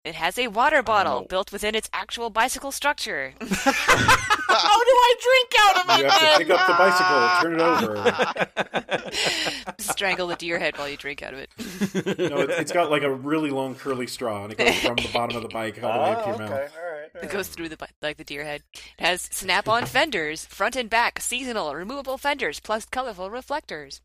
It 0.09 0.15
has 0.15 0.39
a 0.39 0.49
water 0.49 0.83
bottle 0.83 1.21
know. 1.21 1.27
built 1.27 1.53
within 1.53 1.75
its 1.75 1.91
actual 1.93 2.31
bicycle 2.31 2.73
structure. 2.73 3.35
How 3.41 4.85
do 4.85 4.91
I 4.91 5.15
drink 5.21 5.53
out 5.61 5.77
of 5.77 5.85
it? 5.91 5.99
You 5.99 6.05
have 6.09 6.33
to 6.33 6.39
pick 6.39 6.49
up 6.51 6.67
the 6.67 6.73
bicycle, 6.79 7.29
turn 7.43 7.55
it 7.55 7.61
over. 7.61 7.95
Strangle 9.79 10.29
the 10.29 10.37
deer 10.37 10.59
head 10.59 10.79
while 10.79 10.89
you 10.89 10.97
drink 10.97 11.23
out 11.23 11.35
of 11.35 11.41
it. 11.41 11.51
No, 12.19 12.39
it, 12.39 12.49
it's 12.49 12.73
got 12.73 12.91
like 12.91 13.03
a 13.03 13.13
really 13.13 13.51
long 13.51 13.75
curly 13.75 14.07
straw, 14.07 14.45
and 14.45 14.55
it 14.55 14.57
goes 14.57 14.79
from 14.79 14.97
the 14.97 15.11
bottom 15.13 15.37
of 15.37 15.43
the 15.43 15.51
bike 15.51 15.83
all 15.83 15.93
the 15.93 15.99
way 15.99 16.11
up 16.11 16.25
to 16.25 16.31
your 16.31 16.37
oh, 16.37 16.39
mouth. 16.39 16.51
Oh, 16.51 16.55
okay. 16.55 16.69
All 16.75 16.83
right. 16.91 17.11
It 17.25 17.31
goes 17.31 17.49
through 17.49 17.69
the 17.69 17.77
like 18.01 18.17
the 18.17 18.25
deer 18.25 18.45
head. 18.45 18.63
It 18.99 19.05
has 19.05 19.21
snap-on 19.21 19.85
fenders, 19.87 20.47
front 20.47 20.75
and 20.75 20.89
back, 20.89 21.21
seasonal, 21.21 21.75
removable 21.75 22.17
fenders, 22.17 22.61
plus 22.61 22.87
colorful 22.87 23.31
reflectors. 23.31 24.01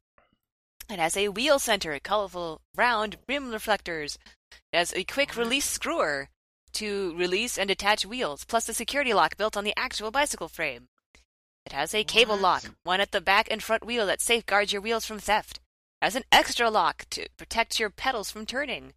It 0.89 0.99
has 0.99 1.15
a 1.15 1.30
wheel 1.30 1.59
center, 1.59 1.97
colorful 1.99 2.59
round 2.75 3.15
rim 3.25 3.51
reflectors. 3.51 4.17
It 4.71 4.77
has 4.77 4.93
a 4.93 5.03
quick 5.03 5.35
release 5.35 5.65
screwer 5.65 6.30
to 6.73 7.15
release 7.15 7.57
and 7.57 7.67
detach 7.67 8.05
wheels, 8.05 8.45
plus 8.45 8.67
a 8.69 8.73
security 8.73 9.13
lock 9.13 9.38
built 9.38 9.55
on 9.55 9.63
the 9.63 9.73
actual 9.77 10.11
bicycle 10.11 10.47
frame. 10.47 10.88
It 11.65 11.71
has 11.71 11.93
a 11.93 12.03
cable 12.03 12.35
lock, 12.38 12.63
one 12.84 12.99
at 12.99 13.11
the 13.11 13.21
back 13.21 13.47
and 13.49 13.61
front 13.63 13.85
wheel 13.85 14.05
that 14.07 14.21
safeguards 14.21 14.73
your 14.73 14.81
wheels 14.81 15.05
from 15.05 15.19
theft. 15.19 15.59
It 16.01 16.05
has 16.05 16.15
an 16.15 16.23
extra 16.31 16.69
lock 16.69 17.05
to 17.11 17.27
protect 17.38 17.80
your 17.80 17.89
pedals 17.89 18.30
from 18.31 18.45
turning. 18.45 18.93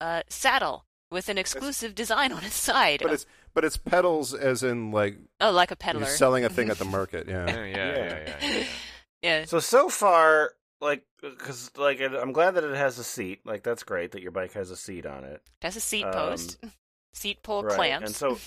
A 0.00 0.22
saddle 0.28 0.84
with 1.10 1.28
an 1.28 1.38
exclusive 1.38 1.94
design 1.94 2.32
on 2.32 2.44
its 2.44 2.54
side. 2.56 3.00
But 3.02 3.12
it's 3.12 3.26
but 3.54 3.64
it's 3.64 3.76
pedals 3.76 4.32
as 4.34 4.62
in 4.62 4.90
like 4.92 5.16
oh, 5.40 5.50
like 5.50 5.70
a 5.70 5.72
you're 5.72 5.76
peddler. 5.76 6.06
selling 6.06 6.44
a 6.44 6.48
thing 6.48 6.70
at 6.70 6.78
the 6.78 6.84
market. 6.98 7.26
Oh, 7.28 7.32
yeah, 7.32 7.46
Yeah. 7.46 7.66
yeah, 7.66 7.96
yeah, 7.96 8.24
yeah. 8.26 8.36
yeah. 8.50 8.64
yeah. 9.22 9.44
So 9.44 9.58
so 9.60 9.88
far, 9.88 10.52
like, 10.80 11.04
because 11.20 11.70
like 11.76 12.00
I'm 12.00 12.32
glad 12.32 12.52
that 12.54 12.64
it 12.64 12.76
has 12.76 12.98
a 12.98 13.04
seat. 13.04 13.40
Like 13.44 13.62
that's 13.62 13.82
great 13.82 14.12
that 14.12 14.22
your 14.22 14.30
bike 14.32 14.52
has 14.52 14.70
a 14.70 14.76
seat 14.76 15.06
on 15.06 15.24
it. 15.24 15.42
It 15.60 15.64
has 15.64 15.76
a 15.76 15.80
seat 15.80 16.04
Um, 16.04 16.12
post, 16.12 16.58
seat 17.14 17.42
pole 17.42 17.62
right. 17.64 17.74
clamps. 17.74 18.06
And 18.06 18.16
so, 18.16 18.38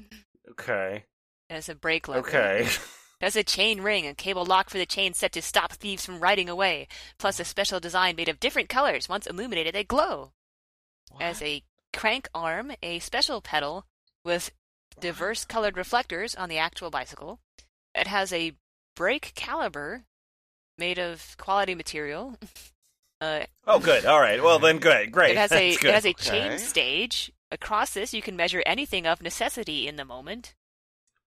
okay, 0.50 1.04
it 1.48 1.54
has 1.54 1.68
a 1.68 1.74
brake 1.74 2.08
lever. 2.08 2.26
okay. 2.28 2.68
It 3.18 3.24
has 3.24 3.36
a 3.36 3.42
chain 3.42 3.80
ring 3.80 4.04
and 4.04 4.14
cable 4.14 4.44
lock 4.44 4.68
for 4.68 4.76
the 4.76 4.84
chain 4.84 5.14
set 5.14 5.32
to 5.32 5.40
stop 5.40 5.72
thieves 5.72 6.04
from 6.04 6.20
riding 6.20 6.50
away. 6.50 6.86
Plus 7.18 7.40
a 7.40 7.46
special 7.46 7.80
design 7.80 8.14
made 8.14 8.28
of 8.28 8.38
different 8.38 8.68
colors. 8.68 9.08
Once 9.08 9.26
illuminated, 9.26 9.74
they 9.74 9.84
glow. 9.84 10.32
It 11.18 11.22
has 11.22 11.40
a 11.40 11.62
crank 11.94 12.28
arm, 12.34 12.72
a 12.82 12.98
special 12.98 13.40
pedal 13.40 13.86
with 14.22 14.50
diverse 15.00 15.46
colored 15.46 15.78
reflectors 15.78 16.34
on 16.34 16.50
the 16.50 16.58
actual 16.58 16.90
bicycle. 16.90 17.40
It 17.94 18.06
has 18.06 18.34
a 18.34 18.52
brake 18.94 19.32
caliber 19.34 20.04
made 20.78 20.98
of 20.98 21.36
quality 21.38 21.74
material. 21.74 22.36
Uh, 23.18 23.44
Oh, 23.66 23.78
good. 23.80 24.04
All 24.04 24.20
right. 24.20 24.42
Well, 24.42 24.58
then, 24.58 24.76
good. 24.76 25.10
Great. 25.10 25.30
it 25.30 25.36
has 25.38 25.50
a 25.50 25.70
it 25.72 25.82
has 25.84 26.04
a 26.04 26.10
Okay. 26.10 26.22
chain 26.30 26.58
stage. 26.58 27.32
Across 27.50 27.94
this, 27.94 28.12
you 28.12 28.20
can 28.20 28.36
measure 28.36 28.62
anything 28.66 29.06
of 29.06 29.22
necessity 29.22 29.88
in 29.88 29.96
the 29.96 30.04
moment. 30.04 30.54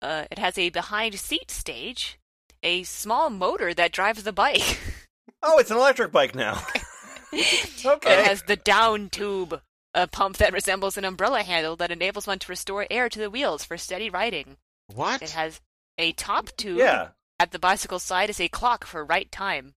Uh, 0.01 0.25
it 0.31 0.39
has 0.39 0.57
a 0.57 0.71
behind 0.71 1.15
seat 1.17 1.51
stage, 1.51 2.19
a 2.63 2.85
small 2.85 3.29
motor 3.29 3.75
that 3.75 3.93
drives 3.93 4.23
the 4.23 4.33
bike. 4.33 4.81
Oh, 5.43 5.59
it's 5.59 5.71
an 5.71 5.77
electric 5.77 6.11
bike 6.11 6.35
now. 6.35 6.55
okay. 7.35 8.19
It 8.19 8.27
has 8.27 8.45
the 8.45 8.57
down 8.57 9.11
tube, 9.11 9.61
a 9.93 10.07
pump 10.07 10.39
that 10.39 10.55
resembles 10.55 10.97
an 10.97 11.05
umbrella 11.05 11.43
handle 11.43 11.77
that 11.77 11.91
enables 11.91 12.27
one 12.27 12.39
to 12.39 12.49
restore 12.51 12.87
air 12.91 13.11
to 13.11 13.19
the 13.19 13.29
wheels 13.29 13.63
for 13.63 13.77
steady 13.77 14.09
riding. 14.09 14.57
What? 14.87 15.21
It 15.21 15.31
has 15.33 15.61
a 15.99 16.13
top 16.13 16.49
tube. 16.57 16.79
yeah. 16.79 17.09
At 17.41 17.51
the 17.51 17.59
bicycle 17.59 17.99
side 17.99 18.31
is 18.31 18.41
a 18.41 18.49
clock 18.49 18.85
for 18.85 19.05
right 19.05 19.31
time. 19.33 19.75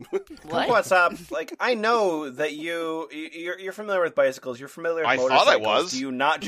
What? 0.44 0.68
What's 0.68 0.92
up? 0.92 1.12
Like, 1.30 1.54
I 1.58 1.74
know 1.74 2.30
that 2.30 2.54
you 2.54 3.08
you- 3.12 3.30
you're 3.32 3.58
you're 3.58 3.72
familiar 3.72 4.00
with 4.02 4.14
bicycles. 4.14 4.58
You're 4.60 4.68
familiar 4.68 5.00
with 5.02 5.06
I 5.08 5.16
thought 5.16 5.28
motorcycles. 5.30 5.66
I 5.66 5.80
was. 5.82 5.90
Do 5.92 5.98
you 6.00 6.12
not? 6.12 6.40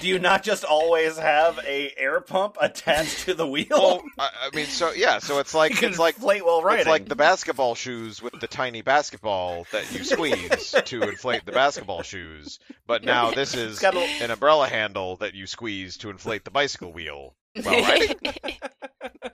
do 0.00 0.08
you 0.08 0.18
not 0.18 0.42
just 0.42 0.64
always 0.64 1.18
have 1.18 1.58
a 1.66 1.92
air 1.96 2.20
pump 2.20 2.56
attached 2.60 3.24
to 3.24 3.34
the 3.34 3.46
wheel? 3.46 3.66
well, 3.70 4.02
I, 4.18 4.28
I 4.52 4.56
mean, 4.56 4.66
so 4.66 4.92
yeah, 4.92 5.18
so 5.18 5.38
it's 5.40 5.52
you 5.54 5.58
like 5.58 5.72
can 5.76 5.90
it's 5.90 5.98
like 5.98 6.14
inflate 6.16 6.44
while 6.46 6.62
riding. 6.62 6.80
it's 6.80 6.88
like 6.88 7.08
the 7.08 7.16
basketball 7.16 7.74
shoes 7.74 8.22
with 8.22 8.38
the 8.40 8.46
tiny 8.46 8.82
basketball 8.82 9.66
that 9.72 9.92
you 9.92 10.04
squeeze 10.04 10.70
to 10.84 11.02
inflate 11.02 11.44
the 11.44 11.52
basketball 11.52 12.02
shoes. 12.02 12.60
But 12.86 13.04
now 13.04 13.32
this 13.32 13.54
is 13.54 13.80
got 13.80 13.96
a- 13.96 14.22
an 14.22 14.30
umbrella 14.30 14.68
handle 14.68 15.16
that 15.16 15.34
you 15.34 15.46
squeeze 15.46 15.96
to 15.98 16.10
inflate 16.10 16.44
the 16.44 16.50
bicycle 16.52 16.92
wheel. 16.92 17.34
Well, 17.64 17.82
right? 17.82 18.16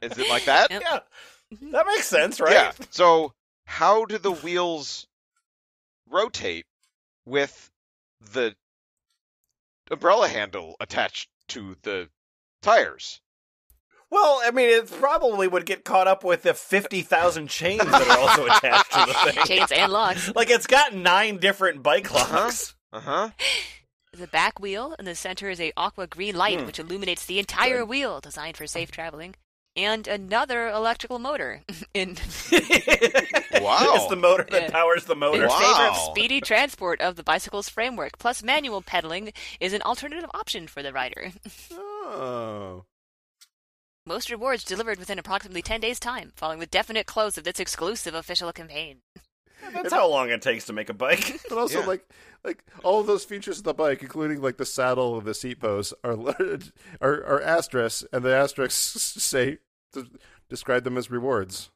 Is 0.03 0.19
it 0.19 0.29
like 0.29 0.47
that? 0.47 0.71
Yep. 0.71 0.83
yeah, 0.85 0.99
that 1.73 1.87
makes 1.87 2.07
sense, 2.09 2.41
right? 2.41 2.53
Yeah. 2.53 2.73
So 2.91 3.33
how 3.69 4.07
do 4.07 4.17
the 4.17 4.33
wheels 4.33 5.07
rotate 6.09 6.65
with 7.27 7.71
the 8.33 8.57
umbrella 9.91 10.27
handle 10.29 10.75
attached 10.81 11.29
to 11.49 11.77
the 11.83 12.09
tires? 12.63 13.21
Well, 14.11 14.41
I 14.43 14.51
mean, 14.53 14.71
it 14.71 14.91
probably 14.91 15.47
would 15.49 15.67
get 15.67 15.85
caught 15.85 16.09
up 16.09 16.25
with 16.25 16.43
the 16.43 16.55
fifty 16.55 17.03
thousand 17.03 17.49
chains 17.51 17.85
that 17.85 18.09
are 18.09 18.19
also 18.19 18.47
attached 18.57 18.91
to 18.93 19.05
the 19.07 19.33
thing. 19.33 19.45
Chains 19.45 19.71
and 19.71 19.93
locks. 19.93 20.33
Like 20.35 20.49
it's 20.49 20.67
got 20.67 20.95
nine 20.95 21.37
different 21.37 21.83
bike 21.83 22.11
Uh-huh. 22.11 22.37
locks. 22.45 22.75
Uh 22.91 23.01
huh. 23.01 23.31
The 24.15 24.27
back 24.29 24.59
wheel 24.59 24.97
in 24.99 25.05
the 25.05 25.15
center 25.15 25.51
is 25.51 25.61
a 25.61 25.73
aqua 25.77 26.07
green 26.07 26.35
light 26.37 26.59
Hmm. 26.59 26.65
which 26.67 26.79
illuminates 26.79 27.27
the 27.27 27.39
entire 27.39 27.85
wheel, 27.85 28.21
designed 28.21 28.57
for 28.57 28.67
safe 28.67 28.91
traveling, 28.91 29.35
and 29.77 30.07
another 30.09 30.69
electrical 30.69 31.19
motor 31.19 31.63
in 31.95 32.17
Wow. 33.61 33.95
it's 33.95 34.07
the 34.09 34.17
motor 34.17 34.47
that 34.51 34.63
Yeah. 34.63 34.71
powers 34.71 35.05
the 35.05 35.13
in 35.15 35.19
motor. 35.21 35.49
Wow. 35.49 35.59
favor 35.59 35.89
of 35.91 35.97
speedy 35.97 36.41
transport 36.41 37.01
of 37.01 37.17
the 37.17 37.23
bicycle's 37.25 37.69
framework. 37.69 38.19
Plus, 38.19 38.43
manual 38.43 38.83
pedaling 38.83 39.33
is 39.61 39.73
an 39.73 39.83
alternative 39.83 40.31
option 40.35 40.67
for 40.67 40.83
the 40.83 40.93
rider. 40.93 41.33
Oh. 41.73 42.85
Most 44.07 44.31
rewards 44.31 44.65
delivered 44.65 44.99
within 44.99 45.19
approximately 45.19 45.61
10 45.61 45.81
days' 45.81 46.01
time, 46.01 46.33
following 46.35 46.61
the 46.61 46.67
definite 46.67 47.07
close 47.07 47.37
of 47.37 47.45
this 47.45 47.61
exclusive 47.61 48.15
official 48.15 48.53
campaign. 48.53 48.99
That's 49.73 49.93
how 49.93 50.09
long 50.09 50.31
it 50.31 50.41
takes 50.43 50.67
to 50.67 50.73
make 50.73 50.89
a 50.89 50.95
bike. 50.95 51.41
But 51.49 51.59
also 51.59 51.81
Yeah. 51.81 51.87
like 51.87 52.09
like 52.45 52.65
all 52.85 53.01
of 53.01 53.07
those 53.07 53.25
features 53.25 53.59
of 53.59 53.65
the 53.65 53.75
bike, 53.75 54.03
including 54.03 54.41
like 54.41 54.57
the 54.57 54.67
saddle 54.67 55.19
and 55.19 55.27
the 55.27 55.35
seat 55.35 55.61
post, 55.61 55.93
are 56.05 56.13
are, 57.01 57.25
are 57.25 57.43
asterisks, 57.43 58.05
and 58.13 58.25
the 58.25 58.35
asterisks 58.35 58.79
say 59.23 59.59
to 59.93 60.07
describe 60.49 60.85
them 60.85 60.97
as 60.97 61.11
rewards. 61.11 61.71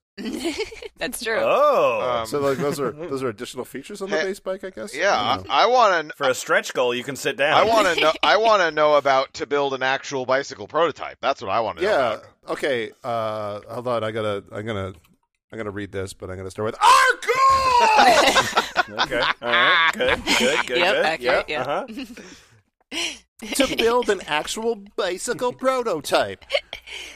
That's 0.99 1.25
true. 1.25 1.39
Oh, 1.41 2.21
Um, 2.21 2.27
So 2.27 2.39
like 2.39 2.59
those 2.59 2.79
are 2.79 2.93
those 2.93 3.23
are 3.23 3.29
additional 3.29 3.65
features 3.65 4.01
on 4.03 4.11
the 4.11 4.19
Hey, 4.19 4.25
base 4.25 4.41
bike, 4.41 4.63
I 4.63 4.71
guess. 4.71 4.95
Yeah, 4.95 5.11
I 5.19 5.33
I, 5.33 5.37
don't 5.37 5.49
know. 5.49 5.55
I 5.55 5.67
want 5.67 6.09
to. 6.11 6.17
for 6.17 6.29
a 6.29 6.35
stretch 6.35 6.75
goal, 6.75 6.95
you 6.95 7.03
can 7.03 7.17
sit 7.17 7.37
down. 7.37 7.55
I 7.59 7.65
want 7.65 7.89
to 7.89 8.01
know. 8.01 8.13
I 8.23 8.37
want 8.37 8.63
to 8.63 8.71
know 8.71 8.95
about 8.97 9.33
to 9.35 9.47
build 9.47 9.73
an 9.75 9.83
actual 9.83 10.27
bicycle 10.27 10.69
prototype. 10.69 11.19
That's 11.21 11.41
what 11.43 11.51
I 11.51 11.61
want 11.61 11.79
to 11.79 11.85
know. 11.85 11.91
yeah. 11.91 12.13
about. 12.15 12.27
Okay. 12.51 12.91
Uh, 13.03 13.61
hold 13.69 13.89
on. 13.89 14.05
I 14.05 14.11
gotta. 14.13 14.45
I'm 14.53 14.65
gonna. 14.67 14.93
I'm 15.51 15.59
gonna 15.59 15.71
read 15.71 15.93
this, 15.93 16.13
but 16.13 16.31
I'm 16.31 16.37
gonna 16.37 16.51
start 16.51 16.67
with 16.67 16.77
Argo. 16.81 17.32
okay. 19.03 19.21
All 19.43 19.49
right. 19.51 19.91
Good. 19.95 20.25
Good. 20.39 20.67
Good. 20.67 20.79
Yep, 20.79 20.95
good. 20.95 21.05
accurate, 21.05 21.49
Yep, 21.49 21.49
yeah. 21.49 21.63
Uh-huh. 21.63 22.05
to 23.55 23.77
build 23.77 24.09
an 24.11 24.21
actual 24.27 24.77
bicycle 24.97 25.53
prototype, 25.53 26.45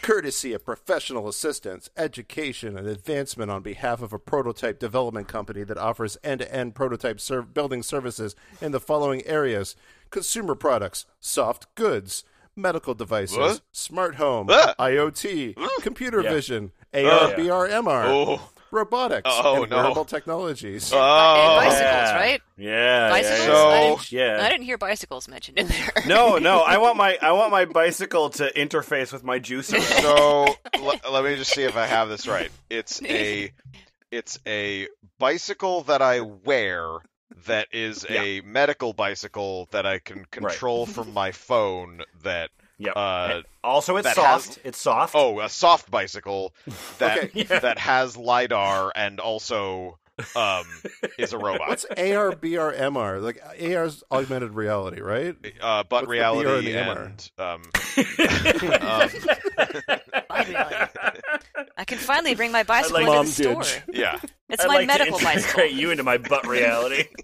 courtesy 0.03 0.53
of 0.53 0.65
professional 0.65 1.29
assistance, 1.29 1.89
education, 1.97 2.77
and 2.77 2.89
advancement 2.89 3.51
on 3.51 3.63
behalf 3.63 4.03
of 4.03 4.13
a 4.13 4.19
prototype 4.19 4.79
development 4.79 5.29
company 5.29 5.63
that 5.65 5.79
offers 5.79 6.17
end-to-end 6.25 6.75
prototype 6.75 7.21
ser- 7.21 7.43
building 7.43 7.83
services 7.83 8.35
in 8.61 8.73
the 8.73 8.81
following 8.81 9.25
areas: 9.27 9.77
consumer 10.11 10.55
products, 10.55 11.05
soft 11.21 11.73
goods. 11.75 12.25
Medical 12.59 12.95
devices, 12.95 13.37
What? 13.37 13.61
smart 13.71 14.15
home, 14.15 14.47
Ah. 14.51 14.75
IoT, 14.79 15.55
computer 15.83 16.23
Yeah. 16.23 16.31
vision, 16.33 16.73
Oh, 16.95 16.99
AR, 17.07 17.29
yeah. 17.29 17.37
VR, 17.37 17.69
MR, 17.69 18.05
Oh. 18.07 18.49
Robotics, 18.71 19.29
Oh, 19.33 19.63
and 19.63 19.71
no. 19.71 19.77
wearable 19.77 20.05
technologies. 20.05 20.93
Oh. 20.93 20.97
And 20.97 21.05
Oh. 21.05 21.57
bicycles, 21.57 21.81
Yeah. 21.81 22.15
right? 22.17 22.43
Yeah. 22.57 23.09
Bicycles? 23.11 23.39
Yeah. 23.41 23.47
So- 23.47 23.69
I, 23.71 23.81
didn't, 23.81 24.13
Yeah. 24.13 24.39
I 24.43 24.49
didn't 24.49 24.65
hear 24.65 24.79
bicycles 24.79 25.29
mentioned 25.29 25.59
in 25.59 25.67
there. 25.69 25.93
No, 26.07 26.39
no. 26.39 26.61
I 26.61 26.79
want 26.79 26.97
my 26.97 27.19
I 27.21 27.33
want 27.33 27.51
my 27.53 27.65
bicycle 27.65 28.31
to 28.31 28.53
interface 28.53 29.13
with 29.13 29.25
my 29.25 29.39
juicer. 29.41 29.81
So 30.03 30.47
l- 30.75 31.13
let 31.13 31.25
me 31.25 31.37
just 31.37 31.53
see 31.53 31.63
if 31.63 31.77
I 31.77 31.87
have 31.87 32.09
this 32.09 32.27
right. 32.27 32.51
It's 32.71 33.03
a 33.03 33.53
it's 34.11 34.39
a 34.47 34.89
bicycle 35.19 35.83
that 35.85 36.03
I 36.03 36.21
wear 36.21 36.99
that 37.47 37.69
is 37.73 38.07
a 38.09 38.41
medical 38.43 38.93
bicycle 38.93 39.69
that 39.73 39.85
I 39.87 39.99
can 39.99 40.25
control 40.31 40.87
from 40.87 41.13
my 41.13 41.33
phone 41.33 42.03
that 42.23 42.51
Yep. 42.79 42.93
uh 42.97 43.41
also, 43.65 43.97
it's 43.97 44.13
soft. 44.15 44.49
has- 44.49 44.59
It's 44.65 44.79
soft. 44.79 45.15
oh 45.17 45.41
a 45.41 45.49
soft 45.49 45.91
bicycle 45.91 46.53
that 46.99 47.19
Okay. 47.25 47.31
Yeah. 47.49 47.59
that 47.61 47.79
has 47.79 48.17
lidar 48.17 48.93
and 48.95 49.19
also 49.21 49.99
um 50.35 50.65
is 51.19 51.33
a 51.35 51.39
robot. 51.39 51.69
What's 51.69 51.85
AR, 51.87 52.33
VR, 52.33 52.75
MR? 52.79 53.21
Like 53.23 53.43
AR's 53.61 54.03
augmented 54.11 54.53
reality, 54.55 55.01
right? 55.01 55.37
uh, 55.61 55.85
but 55.89 56.03
what's 56.03 56.09
reality 56.11 56.73
and 56.75 56.89
the 56.91 57.01
MR? 57.01 57.07
and 57.07 57.31
um, 57.39 57.63
um, 58.83 59.11
I 61.79 61.85
can 61.87 61.99
finally 61.99 62.35
bring 62.35 62.53
my 62.53 62.63
bicycle 62.63 62.95
like 62.95 63.03
into 63.07 63.15
Mom 63.17 63.27
the 63.27 63.33
store. 63.33 63.63
did. 63.63 63.97
yeah 63.99 64.19
It's 64.49 64.63
I'd 64.65 64.69
my 64.69 64.75
like 64.77 64.87
medical 64.87 65.19
to 65.19 65.25
bicycle. 65.25 65.61
integrate 65.61 65.73
you 65.81 65.91
into 65.91 66.03
my 66.03 66.17
butt 66.19 66.47
reality. 66.47 67.05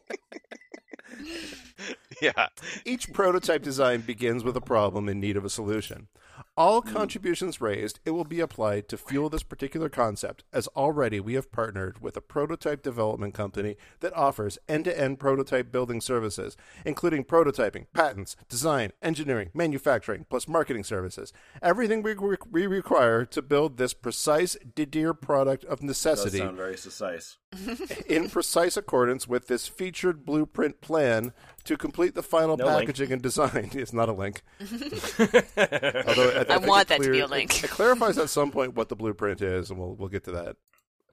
yeah 2.22 2.48
Each 2.84 3.12
prototype 3.12 3.62
design 3.62 4.02
begins 4.02 4.44
with 4.44 4.56
a 4.56 4.60
problem 4.60 5.08
in 5.08 5.20
need 5.20 5.36
of 5.36 5.44
a 5.44 5.50
solution. 5.50 6.08
All 6.56 6.82
hmm. 6.82 6.92
contributions 6.92 7.60
raised, 7.60 8.00
it 8.04 8.10
will 8.10 8.24
be 8.24 8.40
applied 8.40 8.88
to 8.88 8.96
fuel 8.96 9.28
this 9.28 9.42
particular 9.42 9.88
concept, 9.88 10.44
as 10.52 10.68
already 10.68 11.20
we 11.20 11.34
have 11.34 11.50
partnered 11.50 12.00
with 12.00 12.16
a 12.16 12.20
prototype 12.20 12.82
development 12.82 13.34
company 13.34 13.76
that 14.00 14.14
offers 14.14 14.58
end 14.68 14.84
to 14.84 14.98
end 14.98 15.18
prototype 15.18 15.72
building 15.72 16.00
services, 16.00 16.56
including 16.84 17.24
prototyping, 17.24 17.86
patents, 17.94 18.36
design, 18.48 18.92
engineering, 19.02 19.50
manufacturing, 19.54 20.26
plus 20.28 20.46
marketing 20.46 20.84
services. 20.84 21.32
Everything 21.62 22.02
we, 22.02 22.14
re- 22.14 22.36
we 22.50 22.66
require 22.66 23.24
to 23.24 23.42
build 23.42 23.76
this 23.76 23.94
precise 23.94 24.56
D'Deer 24.74 25.14
product 25.14 25.64
of 25.64 25.80
Does 25.80 25.86
necessity 25.86 26.38
sound 26.38 26.56
very 26.56 26.72
precise. 26.76 27.38
in 28.08 28.28
precise 28.30 28.76
accordance 28.76 29.28
with 29.28 29.46
this 29.46 29.68
featured 29.68 30.24
blueprint 30.24 30.80
plan 30.80 31.32
to 31.64 31.76
complete 31.76 32.14
the 32.14 32.22
final 32.22 32.56
No 32.56 32.66
link. 32.66 32.80
packaging 32.80 33.12
and 33.12 33.22
design. 33.22 33.70
It's 33.82 33.92
not 33.92 34.08
a 34.08 34.12
link. 34.12 34.42
Although 34.60 36.31
I, 36.36 36.40
I 36.40 36.44
think 36.44 36.66
want 36.66 36.82
it 36.82 36.88
that 36.88 37.02
to 37.02 37.10
be 37.10 37.20
a 37.20 37.26
link. 37.26 37.58
It, 37.58 37.64
it 37.64 37.70
clarifies 37.70 38.18
at 38.18 38.30
some 38.30 38.50
point 38.50 38.74
what 38.74 38.88
the 38.88 38.96
blueprint 38.96 39.40
is, 39.42 39.70
and 39.70 39.78
we'll 39.78 39.94
we'll 39.94 40.08
get 40.08 40.24
to 40.24 40.32
that. 40.32 40.56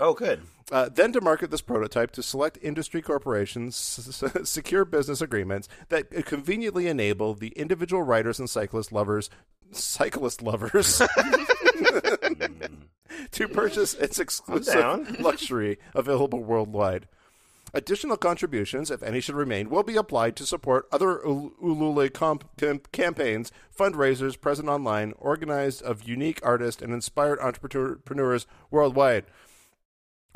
Oh, 0.02 0.14
good. 0.14 0.44
Uh, 0.72 0.88
then 0.88 1.12
to 1.12 1.20
market 1.20 1.52
this 1.52 1.60
prototype 1.62 2.12
to 2.12 2.24
select 2.24 2.58
industry 2.62 3.02
corporations, 3.02 3.76
s- 3.76 4.24
s- 4.24 4.50
secure 4.50 4.86
business 4.86 5.20
agreements 5.22 5.68
that 5.90 6.10
conveniently 6.26 6.88
enable 6.88 7.34
the 7.34 7.50
individual 7.50 8.02
riders 8.02 8.40
and 8.40 8.50
cyclist 8.50 8.94
lovers, 8.94 9.30
cyclist 9.72 10.42
lovers, 10.42 11.02
to 13.32 13.48
purchase 13.50 13.94
its 13.96 14.20
exclusive 14.20 15.20
luxury 15.20 15.80
available 15.94 16.44
worldwide. 16.44 17.08
Additional 17.74 18.18
contributions, 18.18 18.90
if 18.92 19.04
any 19.04 19.20
should 19.22 19.36
remain, 19.36 19.70
will 19.70 19.84
be 19.84 19.96
applied 19.96 20.36
to 20.38 20.46
support 20.46 20.88
other 20.92 21.26
Ul- 21.26 21.52
Ulule 21.62 22.12
comp- 22.14 22.50
cam- 22.58 22.82
campaigns, 22.92 23.52
fundraisers 23.78 24.40
present 24.40 24.68
online, 24.70 25.14
organized 25.18 25.82
of 25.84 26.04
unique 26.08 26.40
artists 26.44 26.82
and 26.82 26.94
inspired 26.94 27.40
entrepreneurs 27.40 28.48
worldwide. 28.72 29.26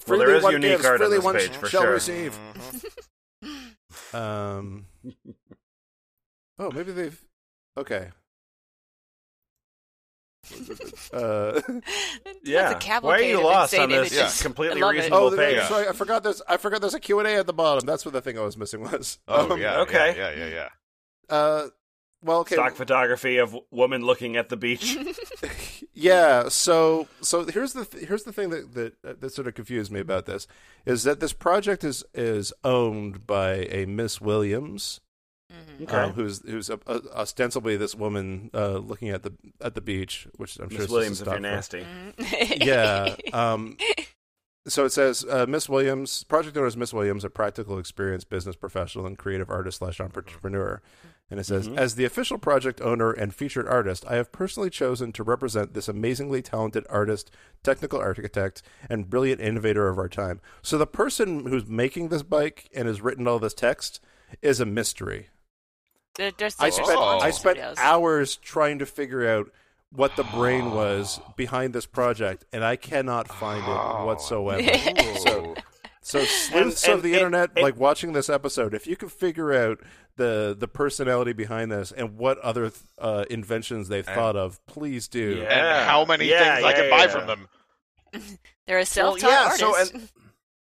Well, 0.08 0.18
there 0.20 0.28
Freely 0.28 0.38
is 0.38 0.44
one 0.44 0.54
unique 0.54 0.70
gives, 0.72 0.86
art 0.86 1.02
on 1.02 1.08
freely 1.08 1.18
this 1.18 1.26
one 1.26 1.36
page, 1.36 1.56
for 1.56 1.68
shall 1.68 1.82
sure. 1.84 1.92
receive. 1.92 2.40
Um. 4.14 4.86
Oh, 6.60 6.70
maybe 6.72 6.92
they've. 6.92 7.20
Okay. 7.78 8.10
Uh, 11.14 11.62
Yeah. 12.44 12.64
That's 12.74 12.76
a 12.76 12.88
cavalcade 12.88 13.04
Why 13.04 13.18
are 13.20 13.22
you 13.22 13.44
lost 13.44 13.74
insane 13.74 13.84
on 13.84 13.90
this 14.04 14.14
images. 14.14 14.42
completely 14.42 14.82
I 14.82 14.90
reasonable 14.90 15.18
oh, 15.18 15.30
page? 15.30 15.38
there- 15.56 15.66
sorry, 15.68 15.88
I 15.88 15.94
forgot. 15.94 16.24
There's 16.24 16.42
I 16.48 16.58
forgot. 16.58 16.82
There's 16.82 16.94
a 16.96 17.00
Q 17.00 17.20
and 17.20 17.28
A 17.28 17.36
at 17.36 17.48
the 17.48 17.54
bottom. 17.54 17.86
That's 17.86 18.04
what 18.06 18.14
the 18.14 18.22
thing 18.22 18.38
I 18.38 18.42
was 18.42 18.58
missing 18.58 18.82
was. 18.82 19.20
Oh 19.28 19.52
Um, 19.54 19.62
yeah. 19.62 19.80
okay. 19.82 20.14
Yeah. 20.18 20.32
Yeah. 20.32 20.46
Yeah. 20.48 20.54
yeah. 21.30 21.36
Uh, 21.36 21.68
well, 22.24 22.40
okay. 22.40 22.56
Stock 22.56 22.76
photography 22.76 23.38
of 23.38 23.56
woman 23.70 24.02
looking 24.04 24.36
at 24.38 24.50
the 24.50 24.58
beach. 24.58 24.98
Yeah. 25.96 26.50
So 26.50 27.08
so 27.22 27.46
here's 27.46 27.74
the 27.74 27.86
th- 27.86 28.08
here's 28.08 28.24
the 28.24 28.34
thing 28.34 28.50
that 28.50 28.74
that 28.74 28.94
uh, 29.08 29.14
that 29.20 29.30
sort 29.32 29.48
of 29.48 29.54
confused 29.54 29.92
me 29.92 30.00
about 30.00 30.26
this 30.26 30.48
is 30.88 31.04
that 31.04 31.20
this 31.20 31.34
project 31.34 31.84
is 31.84 32.04
is 32.16 32.52
owned 32.64 33.28
by 33.28 33.68
a 33.70 33.86
Miss 33.86 34.20
Williams. 34.20 35.02
Okay. 35.82 35.96
um, 35.96 36.14
who's 36.14 36.42
who's 36.48 36.70
uh, 36.70 36.78
uh, 36.88 37.00
ostensibly 37.16 37.78
this 37.78 37.96
woman 37.96 38.50
uh, 38.54 38.78
looking 38.78 39.10
at 39.10 39.24
the 39.24 39.34
at 39.62 39.76
the 39.76 39.82
beach, 39.82 40.28
which 40.38 40.60
I'm 40.60 40.70
sure 40.70 40.80
Miss 40.80 40.86
is 40.88 40.92
Williams, 40.92 41.20
just 41.20 41.22
if 41.22 41.42
you're 41.42 41.52
stock 41.52 41.86
nasty. 41.86 41.86
photo. 42.18 42.66
Yeah. 42.66 43.16
Um, 43.34 43.78
so 44.68 44.86
it 44.86 44.92
says 44.92 45.26
uh, 45.30 45.46
Miss 45.48 45.68
Williams, 45.68 46.24
project 46.24 46.56
owner 46.56 46.68
is 46.68 46.78
Miss 46.78 46.94
Williams, 46.94 47.26
a 47.26 47.30
practical, 47.30 47.78
experienced 47.78 48.30
business 48.30 48.56
professional 48.56 49.06
and 49.06 49.18
creative 49.18 49.50
artist 49.50 49.80
slash 49.80 50.00
entrepreneur. 50.00 50.82
And 51.30 51.40
it 51.40 51.46
says, 51.46 51.68
as 51.68 51.96
the 51.96 52.06
official 52.06 52.38
project 52.38 52.80
owner 52.80 53.12
and 53.12 53.34
featured 53.34 53.68
artist, 53.68 54.06
I 54.08 54.16
have 54.18 54.32
personally 54.32 54.70
chosen 54.70 55.12
to 55.14 55.24
represent 55.24 55.74
this 55.74 55.88
amazingly 55.88 56.44
talented 56.44 56.86
artist, 56.90 57.32
technical 57.64 58.00
architect, 58.00 58.62
and 58.88 59.10
brilliant 59.10 59.42
innovator 59.42 59.88
of 59.88 59.98
our 59.98 60.10
time. 60.10 60.42
So 60.62 60.78
the 60.78 60.86
person 60.86 61.48
who's 61.48 61.66
making 61.66 62.10
this 62.10 62.24
bike 62.24 62.70
and 62.76 62.88
has 62.88 63.02
written 63.02 63.28
all 63.28 63.40
this 63.40 63.56
text 63.56 64.00
is 64.44 64.60
a 64.60 64.66
mystery. 64.66 65.30
There- 66.16 66.32
There's 66.38 66.56
I 66.60 66.70
there's 66.70 66.76
spent 66.76 66.92
a 66.92 66.96
bunch 66.96 67.24
I 67.24 67.32
spent 67.32 67.60
hours 67.80 68.36
trying 68.38 68.80
to 68.80 68.86
figure 68.86 69.28
out 69.28 69.52
what 69.92 70.16
the 70.16 70.24
brain 70.24 70.72
was 70.72 71.20
behind 71.38 71.74
this 71.74 71.86
project, 71.86 72.46
and 72.52 72.64
I 72.64 72.76
cannot 72.76 73.28
find 73.28 73.62
it 73.64 74.06
whatsoever. 74.06 74.64
so, 75.20 75.56
so 76.02 76.24
sleuths 76.26 76.84
And- 76.86 76.94
of 76.94 77.04
the 77.04 77.10
and- 77.14 77.18
internet, 77.18 77.52
and- 77.56 77.64
like 77.64 77.78
watching 77.78 78.14
this 78.14 78.30
episode, 78.30 78.74
if 78.74 78.88
you 78.88 78.96
can 78.96 79.10
figure 79.10 79.54
out 79.54 79.80
the 80.16 80.56
the 80.58 80.68
personality 80.68 81.34
behind 81.34 81.72
this 81.72 81.92
and 81.92 82.18
what 82.18 82.38
other 82.40 82.72
uh, 83.00 83.26
inventions 83.32 83.88
they've 83.88 84.06
thought 84.06 84.36
of, 84.36 84.64
please 84.68 85.08
do. 85.08 85.38
Yeah. 85.42 85.46
And 85.80 85.90
how 85.90 86.06
many 86.06 86.26
Yeah, 86.30 86.56
things 86.56 86.66
I 86.66 86.70
yeah, 86.70 86.76
can 86.76 86.90
buy 86.92 87.04
yeah. 87.06 87.08
from 87.08 87.28
them? 87.28 87.48
They're 88.68 88.78
a 88.80 88.86
self-taught 88.86 89.28
yeah, 89.60 89.68
artist 89.74 89.92
so, 89.94 90.00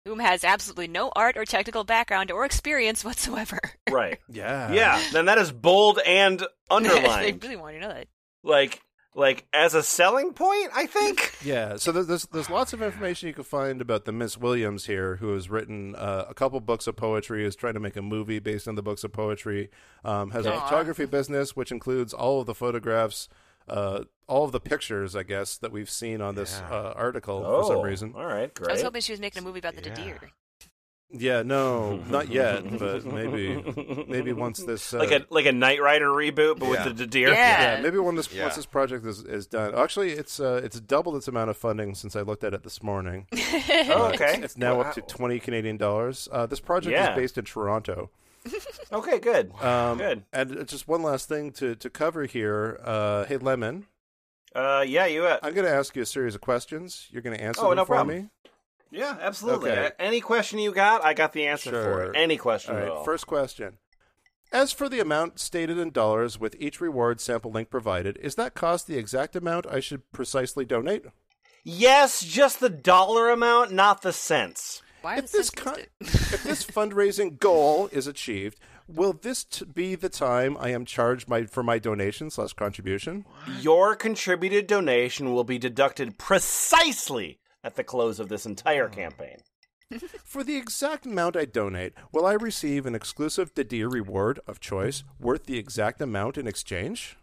whom 0.05 0.19
has 0.19 0.43
absolutely 0.43 0.87
no 0.87 1.11
art 1.15 1.35
or 1.35 1.45
technical 1.45 1.83
background 1.83 2.31
or 2.31 2.45
experience 2.45 3.03
whatsoever. 3.03 3.59
right. 3.89 4.19
Yeah, 4.29 4.71
Yeah. 4.71 5.01
Then 5.11 5.25
that 5.25 5.37
is 5.37 5.51
bold 5.51 5.99
and 6.05 6.45
underlined. 6.69 7.03
they 7.03 7.09
underlined. 7.09 7.43
really 7.43 7.55
want 7.55 7.73
you 7.73 7.81
to 7.81 7.87
know 7.87 7.93
that. 7.93 8.07
like, 8.43 8.81
like 9.15 9.45
as 9.53 9.73
a 9.73 9.81
selling 9.81 10.33
point, 10.33 10.69
I 10.75 10.85
think. 10.85 11.33
Yeah, 11.45 11.75
so 11.75 11.91
there's, 11.91 12.07
there's 12.07 12.25
there's 12.27 12.49
lots 12.49 12.73
of 12.73 12.81
information 12.81 13.27
you 13.27 13.33
can 13.33 13.43
find 13.43 13.79
about 13.79 14.05
the 14.05 14.11
Miss 14.11 14.35
Williams 14.35 14.87
here, 14.87 15.17
who 15.17 15.33
has 15.33 15.47
written 15.47 15.95
uh, 15.95 16.25
a 16.27 16.33
couple 16.33 16.59
books 16.59 16.87
of 16.87 16.95
poetry, 16.95 17.45
is 17.45 17.55
trying 17.55 17.75
to 17.75 17.79
make 17.79 17.95
a 17.95 18.01
movie 18.01 18.39
based 18.39 18.67
on 18.67 18.73
the 18.73 18.81
books 18.81 19.03
of 19.03 19.13
poetry, 19.13 19.69
um, 20.03 20.31
has 20.31 20.47
a 20.47 20.51
photography 20.51 21.05
business 21.05 21.55
which 21.55 21.71
includes 21.71 22.13
all 22.13 22.41
of 22.41 22.47
the 22.47 22.55
photographs, 22.55 23.29
uh, 23.67 24.03
all 24.27 24.45
of 24.45 24.51
the 24.51 24.59
pictures, 24.59 25.15
I 25.15 25.23
guess, 25.23 25.57
that 25.57 25.71
we've 25.71 25.89
seen 25.89 26.21
on 26.21 26.35
this 26.35 26.61
Yeah. 26.69 26.75
uh, 26.75 26.93
article 26.95 27.43
oh, 27.45 27.61
for 27.61 27.73
some 27.73 27.81
reason. 27.83 28.13
All 28.15 28.25
right, 28.25 28.53
great. 28.53 28.69
I 28.69 28.73
was 28.73 28.81
hoping 28.81 29.01
she 29.01 29.13
was 29.13 29.19
making 29.19 29.43
a 29.43 29.45
movie 29.45 29.59
about 29.59 29.75
the 29.75 29.87
Yeah. 29.89 29.95
deer. 29.95 30.19
Yeah, 31.11 31.43
no, 31.43 31.97
not 32.09 32.29
yet, 32.29 32.63
but 32.79 33.05
maybe 33.05 33.63
maybe 34.07 34.33
once 34.33 34.63
this 34.63 34.91
uh, 34.93 34.97
like 34.97 35.11
a 35.11 35.25
like 35.29 35.45
a 35.45 35.51
Knight 35.51 35.79
Rider 35.79 36.07
reboot, 36.09 36.57
but 36.59 36.69
Yeah. 36.71 36.85
with 36.87 36.97
the 36.97 37.05
deer. 37.05 37.29
Yeah. 37.29 37.75
Yeah, 37.75 37.81
maybe 37.81 37.99
when 37.99 38.15
this 38.15 38.33
Yeah. 38.33 38.43
once 38.43 38.55
this 38.55 38.65
project 38.65 39.05
is, 39.05 39.19
is 39.21 39.45
done. 39.45 39.75
Actually, 39.75 40.11
it's 40.13 40.39
uh, 40.39 40.59
it's 40.63 40.79
doubled 40.79 41.15
its 41.15 41.27
amount 41.27 41.51
of 41.51 41.57
funding 41.57 41.93
since 41.93 42.15
I 42.15 42.21
looked 42.21 42.43
at 42.43 42.53
it 42.55 42.63
this 42.63 42.81
morning. 42.81 43.27
Oh, 43.87 44.05
Uh, 44.07 44.11
okay. 44.13 44.33
it's, 44.33 44.43
it's 44.45 44.57
now 44.57 44.81
up 44.81 44.93
to 44.95 45.01
twenty 45.01 45.39
Canadian 45.39 45.77
dollars. 45.77 46.27
Uh, 46.31 46.47
this 46.47 46.59
project 46.59 46.91
Yeah. 46.93 47.11
is 47.11 47.15
based 47.15 47.37
in 47.37 47.45
Toronto. 47.45 48.09
Okay, 48.91 49.19
good. 49.19 49.51
Um, 49.61 49.97
Good. 49.97 50.23
And 50.31 50.67
just 50.67 50.87
one 50.87 51.01
last 51.01 51.27
thing 51.27 51.51
to 51.53 51.75
to 51.75 51.89
cover 51.89 52.25
here. 52.25 52.79
Uh, 52.83 53.25
hey, 53.25 53.37
Lemon, 53.37 53.85
Uh, 54.53 54.83
yeah, 54.87 55.05
you. 55.05 55.25
Uh, 55.25 55.39
I'm 55.43 55.53
going 55.53 55.65
to 55.67 55.73
ask 55.73 55.95
you 55.95 56.01
a 56.03 56.05
series 56.05 56.35
of 56.35 56.41
questions. 56.41 57.07
You're 57.11 57.21
going 57.23 57.35
to 57.37 57.43
answer 57.43 57.61
Oh, 57.63 57.69
them 57.69 57.77
no 57.77 57.85
for 57.85 57.95
problem. 57.95 58.17
me. 58.17 58.29
yeah, 58.91 59.17
absolutely. 59.19 59.71
Okay. 59.71 59.91
Any 59.99 60.21
question 60.21 60.59
you 60.59 60.71
got, 60.71 61.03
I 61.03 61.13
got 61.13 61.33
the 61.33 61.47
answer 61.47 61.71
for 61.71 61.75
Sure. 61.83 62.03
it. 62.03 62.15
Any 62.15 62.37
question 62.37 62.75
All 62.75 62.81
at 62.81 62.83
right. 62.87 62.91
all. 62.91 63.03
First 63.03 63.27
question. 63.27 63.79
As 64.53 64.71
for 64.71 64.87
the 64.87 64.99
amount 65.01 65.39
stated 65.39 65.77
in 65.77 65.89
dollars 65.91 66.39
with 66.39 66.55
each 66.59 66.79
reward 66.79 67.19
sample 67.19 67.51
link 67.51 67.69
provided, 67.69 68.17
is 68.21 68.35
that 68.35 68.53
cost 68.53 68.87
the 68.87 68.97
exact 68.97 69.35
amount 69.35 69.65
I 69.67 69.79
should 69.81 70.09
precisely 70.13 70.63
donate? 70.63 71.03
Yes, 71.63 72.23
just 72.23 72.59
the 72.59 72.69
dollar 72.69 73.29
amount, 73.31 73.73
not 73.73 74.03
the 74.03 74.13
cents. 74.13 74.83
Why 75.05 75.17
If 75.17 75.31
this 75.31 75.51
con- 75.51 75.75
if 76.01 76.43
this 76.43 76.65
fundraising 76.65 77.37
goal 77.37 77.89
is 77.91 78.07
achieved, 78.07 78.59
will 78.87 79.13
this 79.13 79.43
t- 79.43 79.63
be 79.63 79.93
the 79.93 80.09
time 80.09 80.57
I 80.59 80.69
am 80.69 80.83
charged 80.83 81.29
my 81.29 81.43
for 81.43 81.61
my 81.61 81.77
donation 81.77 82.31
slash 82.31 82.53
contribution? 82.53 83.23
Your 83.61 83.95
contributed 83.95 84.65
donation 84.65 85.31
will 85.31 85.43
be 85.43 85.59
deducted 85.59 86.17
precisely 86.17 87.37
at 87.63 87.75
the 87.75 87.83
close 87.83 88.19
of 88.19 88.29
this 88.29 88.47
entire 88.47 88.87
oh. 88.87 88.95
campaign. 88.95 89.37
For 90.23 90.43
the 90.43 90.57
exact 90.57 91.05
amount 91.05 91.37
I 91.37 91.45
donate, 91.45 91.93
will 92.11 92.25
I 92.25 92.33
receive 92.33 92.87
an 92.87 92.95
exclusive 92.95 93.53
D'Deer 93.53 93.87
reward 93.87 94.39
of 94.47 94.59
choice 94.59 95.03
worth 95.19 95.43
the 95.43 95.59
exact 95.59 96.01
amount 96.01 96.35
in 96.35 96.47
exchange? 96.47 97.15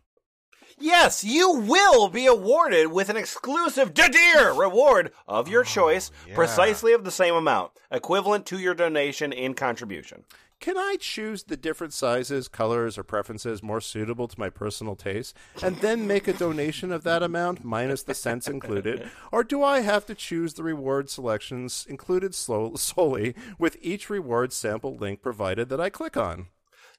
Yes, 0.79 1.25
you 1.25 1.53
will 1.53 2.09
be 2.09 2.27
awarded 2.27 2.89
with 2.89 3.09
an 3.09 3.17
exclusive 3.17 3.95
D'Deer 3.95 4.53
reward 4.53 5.13
of 5.27 5.49
your 5.49 5.63
oh, 5.63 5.65
choice, 5.65 6.11
yeah. 6.29 6.35
precisely 6.35 6.93
of 6.93 7.05
the 7.05 7.11
same 7.11 7.35
amount, 7.35 7.73
equivalent 7.91 8.47
to 8.47 8.59
your 8.59 8.75
donation 8.75 9.33
in 9.33 9.55
contribution. 9.55 10.25
Can 10.63 10.79
I 10.79 10.95
choose 11.01 11.43
the 11.43 11.57
different 11.57 11.93
sizes, 11.93 12.47
colors, 12.47 12.97
or 12.97 13.03
preferences 13.03 13.65
more 13.65 13.81
suitable 13.81 14.29
to 14.29 14.39
my 14.39 14.49
personal 14.49 14.95
taste, 14.95 15.37
and 15.61 15.77
then 15.79 16.07
make 16.07 16.29
a 16.29 16.33
donation 16.33 16.93
of 16.93 17.03
that 17.03 17.21
amount 17.21 17.65
minus 17.65 18.05
the 18.05 18.15
cents 18.15 18.47
included? 18.47 19.11
Or 19.33 19.43
do 19.43 19.65
I 19.65 19.81
have 19.81 20.07
to 20.07 20.15
choose 20.15 20.55
the 20.55 20.63
reward 20.63 21.11
selections 21.11 21.85
included 21.89 22.33
slow- 22.33 22.77
solely 22.77 23.35
with 23.59 23.77
each 23.81 24.09
reward 24.09 24.53
sample 24.53 24.95
link 24.95 25.21
provided 25.21 25.69
that 25.69 25.81
I 25.81 25.91
click 25.91 26.17
on? 26.17 26.47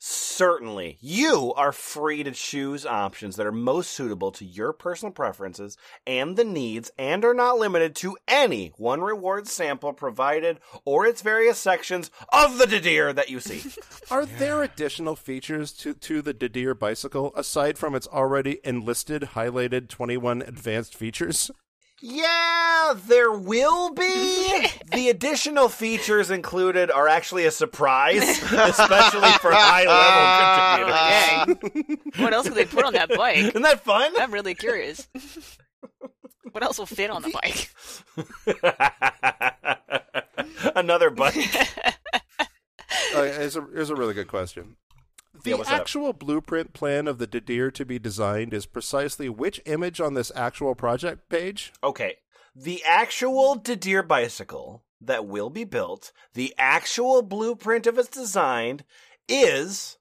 Certainly, 0.06 0.98
you 1.00 1.54
are 1.56 1.72
free 1.72 2.24
to 2.24 2.32
choose 2.32 2.86
options 2.86 3.38
that 3.38 3.46
are 3.46 3.54
most 3.54 3.92
suitable 3.92 4.34
to 4.34 4.44
your 4.44 4.74
personal 4.74 5.14
preferences 5.14 5.78
and 6.06 6.36
the 6.36 6.44
needs, 6.44 6.92
and 6.98 7.24
are 7.24 7.34
not 7.34 7.58
limited 7.58 7.96
to 7.96 8.18
any 8.28 8.74
one 8.76 9.00
reward 9.00 9.48
sample 9.48 9.94
provided 9.94 10.60
or 10.84 11.06
its 11.06 11.22
various 11.22 11.58
sections 11.58 12.12
of 12.34 12.58
the 12.58 12.68
D'Deer 12.68 13.14
that 13.14 13.30
you 13.30 13.40
see. 13.40 13.64
Are 14.12 14.26
there 14.26 14.62
additional 14.62 15.16
features 15.16 15.72
to, 15.72 15.94
to 15.94 16.22
the 16.22 16.34
D'Deer 16.34 16.76
bicycle 16.76 17.32
aside 17.34 17.78
from 17.78 17.96
its 17.96 18.08
already 18.08 18.60
enlisted 18.66 19.30
highlighted 19.36 19.88
21 19.88 20.42
advanced 20.42 20.96
features? 20.96 21.50
Yeah, 22.06 22.96
there 23.08 23.32
will 23.32 23.94
be. 23.94 24.68
the 24.92 25.08
additional 25.08 25.70
features 25.70 26.32
included 26.32 26.92
are 26.92 27.08
actually 27.08 27.46
a 27.46 27.52
surprise, 27.52 28.22
especially 28.28 29.32
for 29.40 29.54
high 29.54 29.86
level 31.46 31.56
contributors. 31.56 32.04
Dang. 32.16 32.24
what 32.26 32.34
else 32.34 32.50
could 32.50 32.58
they 32.58 32.66
put 32.66 32.84
on 32.84 32.92
that 32.92 33.08
bike? 33.08 33.38
Isn't 33.38 33.62
that 33.62 33.86
fun? 33.86 34.12
I'm 34.20 34.34
really 34.34 34.54
curious. 34.54 35.08
what 36.52 36.62
else 36.62 36.78
will 36.78 36.86
fit 36.86 37.10
on 37.10 37.22
the 37.22 37.32
bike? 37.32 37.72
Another 40.76 41.10
bike. 41.10 41.38
Uh, 43.16 43.24
here's, 43.24 43.56
a, 43.56 43.66
here's 43.74 43.90
a 43.92 43.96
really 43.96 44.14
good 44.14 44.28
question. 44.28 44.76
The 45.34 45.52
Yeah, 45.52 45.56
what's 45.58 45.70
up? 45.70 45.82
actual 45.82 46.14
blueprint 46.14 46.74
plan 46.74 47.08
of 47.08 47.18
the 47.18 47.28
D'Deer 47.28 47.72
to 47.72 47.86
be 47.86 47.98
designed 48.00 48.54
is 48.54 48.66
precisely 48.66 49.30
which 49.30 49.60
image 49.66 50.00
on 50.00 50.14
this 50.14 50.32
actual 50.36 50.76
project 50.76 51.28
page? 51.30 51.74
Okay. 51.84 52.18
The 52.56 52.84
actual 52.86 53.56
D'Deer 53.56 54.04
bicycle 54.04 54.84
that 55.02 55.26
will 55.26 55.50
be 55.50 55.64
built, 55.64 56.12
the 56.34 56.54
actual 56.58 57.22
blueprint 57.24 57.88
of 57.88 57.98
its 57.98 58.10
design 58.10 58.82
is 59.28 59.98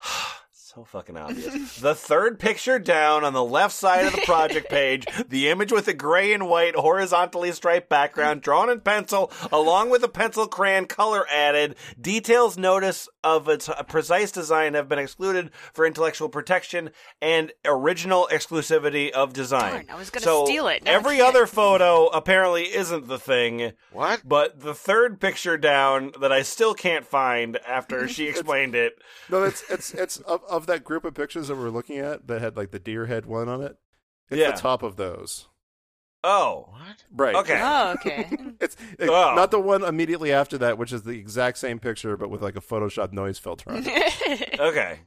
so 0.78 0.84
fucking 0.84 1.16
obvious. 1.16 1.76
the 1.80 1.94
third 1.94 2.38
picture 2.38 2.78
down 2.78 3.24
on 3.24 3.32
the 3.32 3.42
left 3.44 3.74
side 3.74 4.06
of 4.06 4.12
the 4.12 4.20
project 4.20 4.68
page, 4.70 5.06
the 5.28 5.48
image 5.48 5.72
with 5.72 5.86
the 5.86 5.94
gray 5.94 6.32
and 6.32 6.48
white 6.48 6.76
horizontally 6.76 7.50
striped 7.52 7.88
background 7.88 8.42
drawn 8.42 8.70
in 8.70 8.80
pencil 8.80 9.32
along 9.50 9.90
with 9.90 10.04
a 10.04 10.08
pencil 10.08 10.46
crayon 10.46 10.86
color 10.86 11.26
added. 11.32 11.74
Details 12.00 12.56
notice 12.56 13.08
of 13.24 13.48
its 13.48 13.68
precise 13.88 14.30
design 14.30 14.74
have 14.74 14.88
been 14.88 14.98
excluded 14.98 15.50
for 15.72 15.84
intellectual 15.84 16.28
protection 16.28 16.90
and 17.20 17.52
original 17.64 18.28
exclusivity 18.30 19.10
of 19.10 19.32
design. 19.32 19.72
Darn, 19.72 19.86
I 19.90 19.96
was 19.96 20.10
gonna 20.10 20.24
So 20.24 20.44
steal 20.44 20.68
it. 20.68 20.84
Now 20.84 20.92
Every 20.92 21.20
other 21.20 21.46
photo 21.46 22.06
apparently 22.06 22.64
isn't 22.74 23.08
the 23.08 23.18
thing. 23.18 23.72
What? 23.92 24.22
But 24.24 24.60
the 24.60 24.74
third 24.74 25.20
picture 25.20 25.56
down 25.56 26.12
that 26.20 26.30
I 26.30 26.42
still 26.42 26.74
can't 26.74 27.04
find 27.04 27.58
after 27.66 28.06
she 28.06 28.28
explained 28.28 28.76
it. 28.76 28.92
No, 29.28 29.42
it's 29.42 29.64
it's 29.68 29.92
it's 29.92 30.18
of, 30.18 30.42
of 30.48 30.67
that 30.68 30.84
group 30.84 31.04
of 31.04 31.14
pictures 31.14 31.48
that 31.48 31.56
we 31.56 31.62
were 31.64 31.70
looking 31.70 31.98
at 31.98 32.26
that 32.28 32.40
had 32.40 32.56
like 32.56 32.70
the 32.70 32.78
deer 32.78 33.06
head 33.06 33.26
one 33.26 33.48
on 33.48 33.60
it. 33.62 33.76
It's 34.30 34.38
Yeah. 34.40 34.52
the 34.52 34.56
top 34.58 34.82
of 34.82 34.96
those. 34.96 35.48
Oh, 36.24 36.68
What? 36.72 37.04
Right. 37.14 37.34
Okay. 37.36 37.60
Oh, 37.62 37.92
okay. 37.92 38.28
It's 38.60 38.76
it- 38.98 39.08
Oh. 39.08 39.34
not 39.34 39.50
the 39.50 39.60
one 39.60 39.82
immediately 39.84 40.32
after 40.32 40.56
that, 40.58 40.78
which 40.78 40.92
is 40.92 41.02
the 41.02 41.12
exact 41.18 41.58
same 41.58 41.78
picture 41.78 42.16
but 42.16 42.28
with 42.30 42.42
like 42.42 42.56
a 42.56 42.60
Photoshop 42.60 43.12
noise 43.12 43.38
filter 43.38 43.70
on 43.70 43.82
it. 43.86 44.54
okay. 44.60 45.00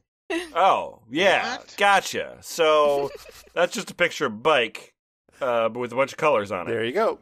Oh, 0.55 1.01
yeah, 1.09 1.57
What? 1.57 1.75
gotcha. 1.77 2.37
So 2.41 3.11
that's 3.53 3.73
just 3.73 3.91
a 3.91 3.93
picture 3.95 4.27
of 4.27 4.41
bike, 4.41 4.93
uh, 5.41 5.67
but 5.67 5.79
with 5.79 5.91
a 5.91 5.95
bunch 5.95 6.13
of 6.13 6.17
colors 6.17 6.51
on 6.53 6.67
it. 6.67 6.71
There 6.71 6.85
you 6.85 6.93
go. 6.93 7.19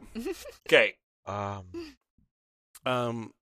Okay. 0.68 0.94
Um. 1.26 1.64
Um, 2.86 3.32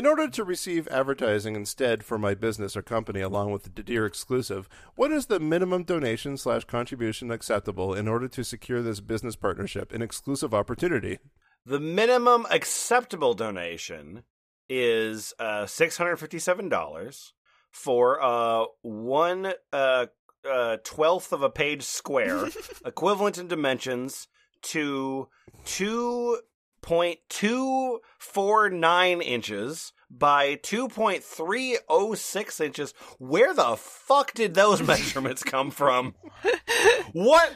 in 0.00 0.06
order 0.06 0.26
to 0.26 0.44
receive 0.44 0.88
advertising 0.88 1.54
instead 1.54 2.02
for 2.02 2.16
my 2.18 2.32
business 2.32 2.74
or 2.74 2.80
company 2.80 3.20
along 3.20 3.52
with 3.52 3.64
the 3.64 3.68
D'Deer 3.68 4.06
exclusive, 4.06 4.66
what 4.94 5.12
is 5.12 5.26
the 5.26 5.38
minimum 5.38 5.82
donation 5.82 6.38
slash 6.38 6.64
contribution 6.64 7.30
acceptable 7.30 7.92
in 7.92 8.08
order 8.08 8.26
to 8.26 8.42
secure 8.42 8.80
this 8.80 9.00
business 9.00 9.36
partnership 9.36 9.92
an 9.92 10.00
exclusive 10.00 10.54
opportunity? 10.54 11.18
The 11.66 11.80
minimum 11.80 12.46
acceptable 12.50 13.34
donation 13.34 14.22
is 14.70 15.34
uh, 15.38 15.66
six 15.66 15.98
hundred 15.98 16.16
fifty-seven 16.16 16.70
dollars 16.70 17.34
for 17.70 18.22
uh, 18.22 18.64
one 18.80 19.52
uh, 19.70 20.06
uh, 20.50 20.78
twelfth 20.82 21.30
of 21.30 21.42
a 21.42 21.50
page 21.50 21.82
square, 21.82 22.46
equivalent 22.86 23.36
in 23.36 23.48
dimensions 23.48 24.28
to 24.62 25.28
two 25.66 26.38
point 26.82 27.18
two 27.28 28.00
four 28.18 28.70
nine 28.70 29.20
inches 29.20 29.92
by 30.10 30.56
two 30.56 30.88
point 30.88 31.22
three 31.22 31.78
oh 31.88 32.14
six 32.14 32.60
inches. 32.60 32.92
Where 33.18 33.54
the 33.54 33.76
fuck 33.76 34.34
did 34.34 34.54
those 34.54 34.82
measurements 34.82 35.42
come 35.42 35.70
from? 35.70 36.14
What? 37.12 37.54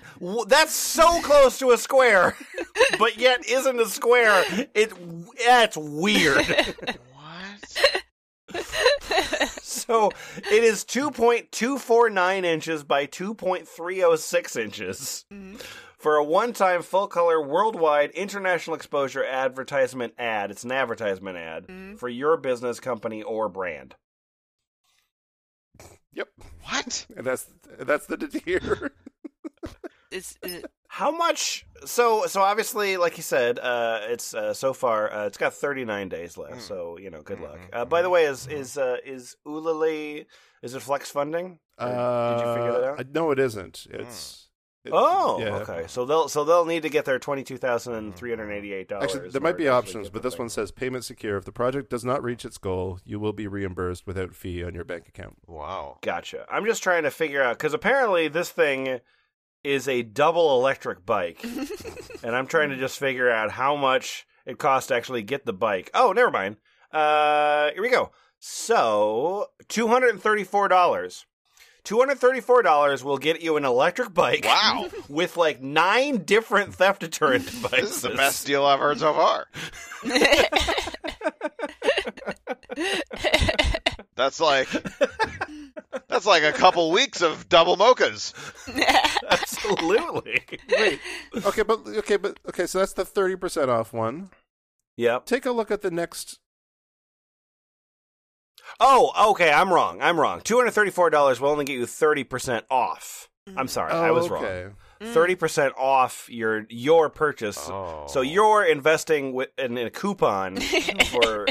That's 0.48 0.74
so 0.74 1.20
close 1.22 1.58
to 1.58 1.72
a 1.72 1.78
square, 1.78 2.36
but 2.98 3.16
yet 3.16 3.48
isn't 3.48 3.80
a 3.80 3.86
square. 3.86 4.44
It 4.74 4.92
that's 5.44 5.76
weird. 5.76 6.46
What? 7.14 8.62
So 9.62 10.10
it 10.36 10.64
is 10.64 10.84
2.249 10.84 12.44
inches 12.44 12.84
by 12.84 13.06
2.306 13.06 14.56
inches 14.60 15.24
mm-hmm. 15.32 15.56
For 16.04 16.16
a 16.16 16.22
one-time 16.22 16.82
full-color 16.82 17.40
worldwide 17.40 18.10
international 18.10 18.76
exposure 18.76 19.24
advertisement 19.24 20.12
ad. 20.18 20.50
It's 20.50 20.62
an 20.62 20.70
advertisement 20.70 21.38
ad 21.38 21.66
for 21.98 22.10
your 22.10 22.36
business, 22.36 22.78
company, 22.78 23.22
or 23.22 23.48
brand. 23.48 23.94
Yep, 26.12 26.28
What? 26.64 27.06
and 27.16 27.26
that's 27.26 27.46
that's 27.78 28.04
the 28.04 28.18
D'Deer. 28.18 28.92
Is, 30.10 30.36
is 30.42 30.56
it, 30.56 30.66
How 30.88 31.10
much? 31.10 31.64
So, 31.86 32.26
so 32.26 32.42
obviously, 32.42 32.98
like 32.98 33.16
you 33.16 33.22
said, 33.22 33.58
uh, 33.58 34.00
it's 34.02 34.34
uh, 34.34 34.52
so 34.52 34.74
far 34.74 35.10
uh, 35.10 35.24
it's 35.26 35.38
got 35.38 35.54
39 35.54 36.10
days 36.10 36.36
left. 36.36 36.60
So 36.60 36.98
you 36.98 37.08
know, 37.10 37.22
good 37.22 37.40
luck. 37.40 37.58
Uh, 37.72 37.86
by 37.86 38.02
the 38.02 38.10
way, 38.10 38.26
is 38.26 38.46
is 38.46 38.76
uh, 38.76 38.98
is 39.06 39.36
Ulali 39.46 40.26
is 40.62 40.74
it 40.74 40.82
flex 40.82 41.10
funding? 41.10 41.60
Or 41.78 41.86
did 42.36 42.46
you 42.46 42.54
figure 42.54 42.72
that 42.72 42.84
Uh, 42.84 42.96
out? 43.00 43.06
No, 43.14 43.30
it 43.30 43.38
isn't. 43.38 43.86
It's 43.90 44.42
it- 44.42 44.43
Oh, 44.92 45.40
yeah. 45.40 45.56
okay. 45.56 45.84
So 45.88 46.04
they'll 46.04 46.28
so 46.28 46.44
they'll 46.44 46.66
need 46.66 46.82
to 46.82 46.90
get 46.90 47.04
their 47.04 47.18
twenty 47.18 47.42
two 47.42 47.56
thousand 47.56 48.16
three 48.16 48.30
hundred 48.30 48.50
eighty 48.52 48.72
eight 48.72 48.88
dollars. 48.88 49.14
Actually, 49.14 49.30
there 49.30 49.40
might 49.40 49.56
be 49.56 49.68
options, 49.68 50.10
but 50.10 50.22
this 50.22 50.38
one 50.38 50.48
says 50.48 50.70
payment 50.70 51.04
secure. 51.04 51.36
If 51.36 51.44
the 51.44 51.52
project 51.52 51.90
does 51.90 52.04
not 52.04 52.22
reach 52.22 52.44
its 52.44 52.58
goal, 52.58 53.00
you 53.04 53.18
will 53.18 53.32
be 53.32 53.46
reimbursed 53.46 54.06
without 54.06 54.34
fee 54.34 54.62
on 54.62 54.74
your 54.74 54.84
bank 54.84 55.08
account. 55.08 55.38
Wow. 55.46 55.98
Gotcha. 56.02 56.44
I'm 56.50 56.66
just 56.66 56.82
trying 56.82 57.04
to 57.04 57.10
figure 57.10 57.42
out 57.42 57.56
because 57.56 57.72
apparently 57.72 58.28
this 58.28 58.50
thing 58.50 59.00
is 59.62 59.88
a 59.88 60.02
double 60.02 60.58
electric 60.58 61.06
bike, 61.06 61.42
and 62.22 62.36
I'm 62.36 62.46
trying 62.46 62.70
to 62.70 62.76
just 62.76 62.98
figure 62.98 63.30
out 63.30 63.52
how 63.52 63.76
much 63.76 64.26
it 64.44 64.58
costs 64.58 64.88
to 64.88 64.94
actually 64.94 65.22
get 65.22 65.46
the 65.46 65.54
bike. 65.54 65.90
Oh, 65.94 66.12
never 66.12 66.30
mind. 66.30 66.56
Uh, 66.92 67.70
here 67.72 67.82
we 67.82 67.90
go. 67.90 68.12
So 68.38 69.46
two 69.68 69.88
hundred 69.88 70.10
and 70.10 70.20
thirty 70.22 70.44
four 70.44 70.68
dollars. 70.68 71.24
Two 71.84 71.98
hundred 71.98 72.18
thirty-four 72.18 72.62
dollars 72.62 73.04
will 73.04 73.18
get 73.18 73.42
you 73.42 73.56
an 73.56 73.64
electric 73.64 74.14
bike. 74.14 74.44
Wow. 74.44 74.88
With 75.08 75.36
like 75.36 75.62
nine 75.62 76.24
different 76.24 76.74
theft 76.74 77.00
deterrent 77.00 77.44
devices. 77.44 77.80
This 77.80 77.96
is 77.96 78.02
the 78.02 78.10
best 78.10 78.46
deal 78.46 78.64
I've 78.64 78.80
heard 78.80 78.98
so 78.98 79.12
far. 79.12 79.46
That's 84.16 84.40
like 84.40 84.68
that's 86.08 86.26
like 86.26 86.42
a 86.44 86.52
couple 86.52 86.90
weeks 86.92 87.22
of 87.22 87.48
double 87.48 87.76
mochas. 87.76 88.32
Absolutely. 89.30 90.42
Wait, 90.70 91.00
okay, 91.44 91.62
but 91.62 91.80
okay, 91.86 92.16
but 92.16 92.38
okay, 92.48 92.66
so 92.66 92.78
that's 92.78 92.92
the 92.92 93.04
thirty 93.04 93.36
percent 93.36 93.70
off 93.70 93.92
one. 93.92 94.30
Yep. 94.96 95.26
Take 95.26 95.46
a 95.46 95.50
look 95.50 95.70
at 95.70 95.82
the 95.82 95.90
next. 95.90 96.38
Oh, 98.80 99.30
okay. 99.32 99.52
I'm 99.52 99.72
wrong. 99.72 100.00
I'm 100.02 100.18
wrong. 100.18 100.40
Two 100.42 100.56
hundred 100.58 100.72
thirty-four 100.72 101.10
dollars 101.10 101.40
will 101.40 101.50
only 101.50 101.64
get 101.64 101.74
you 101.78 101.86
thirty 101.86 102.24
percent 102.24 102.64
off. 102.70 103.28
I'm 103.56 103.68
sorry. 103.68 103.92
I 103.92 104.10
was 104.10 104.28
wrong. 104.30 104.44
Oh, 104.44 104.48
okay. 104.48 104.68
Thirty 105.12 105.34
percent 105.34 105.74
off 105.76 106.28
your 106.30 106.66
your 106.70 107.10
purchase. 107.10 107.58
Oh. 107.70 108.06
So 108.08 108.20
you're 108.22 108.64
investing 108.64 109.32
with 109.34 109.50
in 109.58 109.76
a 109.76 109.90
coupon 109.90 110.56
for 110.60 111.46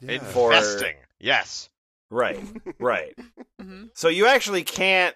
Yeah. 0.00 0.18
For- 0.20 0.52
Investing. 0.52 0.94
Yes. 1.20 1.68
right, 2.10 2.38
right. 2.78 3.14
Mhm. 3.60 3.90
So 3.94 4.08
you 4.08 4.26
actually 4.26 4.62
can't 4.62 5.14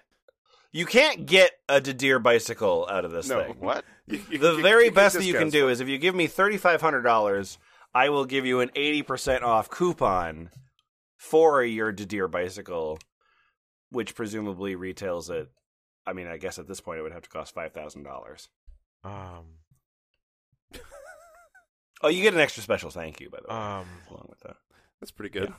you 0.73 0.85
can't 0.85 1.25
get 1.25 1.51
a 1.69 1.79
D'Deer 1.79 2.19
bicycle 2.19 2.85
out 2.91 3.05
of 3.05 3.11
this 3.11 3.29
No. 3.29 3.41
thing. 3.41 3.55
What? 3.59 3.85
You- 4.07 4.21
you- 4.29 4.37
The 4.37 4.55
you- 4.57 4.61
very 4.61 4.83
you 4.85 4.89
get 4.91 4.95
best 4.95 5.15
that 5.15 5.23
you 5.23 5.33
can 5.33 5.49
do 5.49 5.69
is 5.69 5.79
if 5.79 5.87
you 5.87 5.97
give 5.97 6.13
me 6.13 6.27
thirty 6.27 6.57
five 6.57 6.81
hundred 6.81 7.01
dollars, 7.03 7.57
I 7.95 8.09
will 8.09 8.25
give 8.25 8.45
you 8.45 8.59
an 8.59 8.69
eighty 8.75 9.01
percent 9.01 9.43
off 9.43 9.69
coupon 9.69 10.49
for 11.29 11.63
your 11.63 11.91
D'Deer 11.91 12.27
bicycle, 12.27 12.99
which 13.91 14.15
presumably 14.15 14.75
retails 14.75 15.29
at. 15.29 15.47
I 16.05 16.11
mean, 16.13 16.27
I 16.27 16.37
guess 16.37 16.59
at 16.59 16.67
this 16.67 16.81
point 16.81 16.99
it 16.99 17.03
would 17.03 17.13
have 17.13 17.21
to 17.23 17.29
cost 17.29 17.53
five 17.53 17.71
thousand 17.71 18.03
dollars. 18.03 18.49
Um. 19.03 19.45
Oh, 22.01 22.09
you 22.09 22.21
get 22.21 22.33
an 22.33 22.41
extra 22.41 22.61
special 22.61 22.89
thank 22.89 23.21
you 23.21 23.29
by 23.29 23.37
the 23.41 23.47
way, 23.47 23.55
Um. 23.59 23.87
along 24.09 24.27
with 24.29 24.39
that. 24.41 24.57
That's 24.99 25.11
pretty 25.11 25.29
good. 25.31 25.53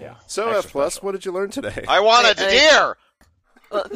Yeah. 0.00 0.14
So 0.28 0.44
Extra 0.50 0.58
F 0.58 0.72
plus, 0.72 0.94
special. 0.94 1.06
what 1.06 1.12
did 1.12 1.24
you 1.24 1.32
learn 1.32 1.50
today? 1.50 1.84
I 1.88 2.00
want 2.00 2.26
a 2.26 2.34
Wait, 2.42 2.50
deer. 2.50 2.96
well, 3.70 3.86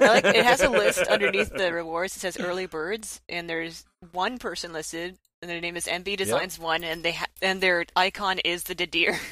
like, 0.00 0.24
it 0.24 0.44
has 0.44 0.60
a 0.62 0.70
list 0.70 1.00
underneath 1.00 1.50
the 1.52 1.72
rewards. 1.72 2.16
It 2.16 2.20
says 2.20 2.38
early 2.38 2.66
birds, 2.66 3.20
and 3.28 3.50
there's 3.50 3.84
one 4.12 4.38
person 4.38 4.72
listed, 4.72 5.18
and 5.42 5.50
their 5.50 5.60
name 5.60 5.76
is 5.76 5.86
MB 5.86 6.16
Designs 6.16 6.58
One, 6.58 6.84
and 6.84 7.02
they 7.04 7.12
ha- 7.12 7.26
and 7.42 7.60
their 7.60 7.84
icon 7.96 8.38
is 8.38 8.62
the 8.64 8.74
D'Deer. 8.76 9.18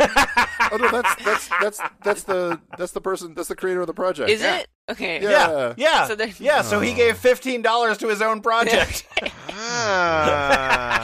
oh 0.00 0.76
no, 0.78 0.88
that's 0.90 1.14
that's 1.24 1.48
that's 1.60 1.80
that's 2.04 2.22
the 2.24 2.60
that's 2.78 2.92
the 2.92 3.00
person 3.00 3.34
that's 3.34 3.48
the 3.48 3.56
creator 3.56 3.80
of 3.80 3.86
the 3.86 3.94
project. 3.94 4.30
Is 4.30 4.40
Yeah. 4.40 4.58
it 4.60 4.68
okay? 4.90 5.20
Yeah. 5.22 5.30
Yeah, 5.30 5.74
yeah, 5.76 6.06
So 6.06 6.14
there- 6.14 6.32
yeah. 6.38 6.62
So 6.62 6.80
he 6.80 6.92
Oh. 6.92 6.96
gave 6.96 7.16
fifteen 7.18 7.62
dollars 7.62 7.98
to 7.98 8.08
his 8.08 8.20
own 8.22 8.40
project. 8.40 9.06
Ah. 9.56 11.00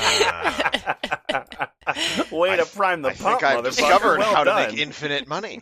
Way 2.30 2.56
to 2.56 2.64
prime 2.66 3.02
the 3.02 3.10
I 3.10 3.14
pump, 3.14 3.40
think 3.40 3.42
I've 3.42 3.59
motherfucker. 3.60 3.64
discovered 3.64 4.18
well 4.18 4.34
how 4.34 4.44
to 4.44 4.51
done. 4.51 4.70
make 4.70 4.78
infinite 4.80 5.26
money. 5.28 5.60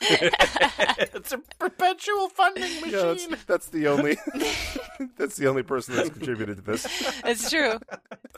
it's 0.00 1.32
a 1.32 1.38
perpetual 1.58 2.28
funding 2.30 2.62
machine. 2.80 2.90
Yeah, 2.92 3.14
that's, 3.28 3.44
that's 3.44 3.66
the 3.68 3.88
only 3.88 4.16
that's 5.16 5.36
the 5.36 5.46
only 5.48 5.62
person 5.62 5.96
that's 5.96 6.10
contributed 6.10 6.56
to 6.56 6.62
this. 6.62 6.86
It's 7.24 7.48
true. 7.50 7.78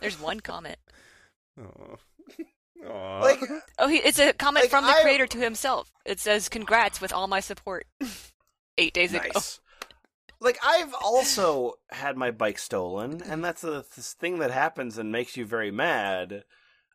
There's 0.01 0.21
one 0.21 0.41
comment. 0.41 0.79
Oh. 1.61 1.97
Aw. 2.89 3.21
Like, 3.21 3.41
Oh, 3.79 3.89
he, 3.89 3.97
it's 3.99 4.19
a 4.19 4.33
comment 4.33 4.65
Like, 4.65 4.71
from 4.71 4.85
the 4.85 4.91
I- 4.91 5.03
creator 5.03 5.27
to 5.27 5.39
himself. 5.39 5.91
It 6.05 6.19
says, 6.21 6.49
"Congrats 6.49 7.01
with 7.01 7.13
all 7.13 7.27
my 7.29 7.41
support." 7.41 7.87
Eight 8.79 8.95
days 8.95 9.13
ago. 9.15 9.29
Like 10.41 10.59
I've 10.65 10.93
also 10.95 11.75
had 11.91 12.17
my 12.17 12.31
bike 12.33 12.59
stolen, 12.59 13.23
and 13.23 13.45
that's 13.45 13.63
a 13.63 13.85
this 13.95 14.15
thing 14.15 14.39
that 14.41 14.51
happens 14.51 14.99
and 14.99 15.13
makes 15.13 15.37
you 15.37 15.45
very 15.47 15.71
mad. 15.71 16.43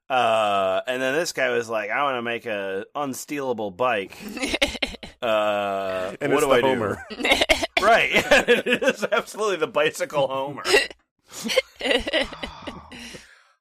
Uh, 0.09 0.81
and 0.87 1.01
then 1.01 1.13
this 1.13 1.31
guy 1.33 1.49
was 1.51 1.69
like, 1.69 1.89
"I 1.89 2.03
want 2.03 2.17
to 2.17 2.21
make 2.23 2.45
a 2.45 2.85
unstealable 2.95 3.75
bike." 3.75 4.17
Uh, 5.19 6.15
and 6.21 6.31
what 6.31 6.43
it's 6.43 6.53
do 6.53 6.61
the 6.61 6.67
I 6.67 6.69
Homer. 6.69 7.03
do? 7.09 7.83
Right, 7.83 8.11
it 8.47 8.83
is 8.83 9.03
absolutely 9.11 9.57
the 9.57 9.65
bicycle 9.67 10.27
Homer. 10.27 10.61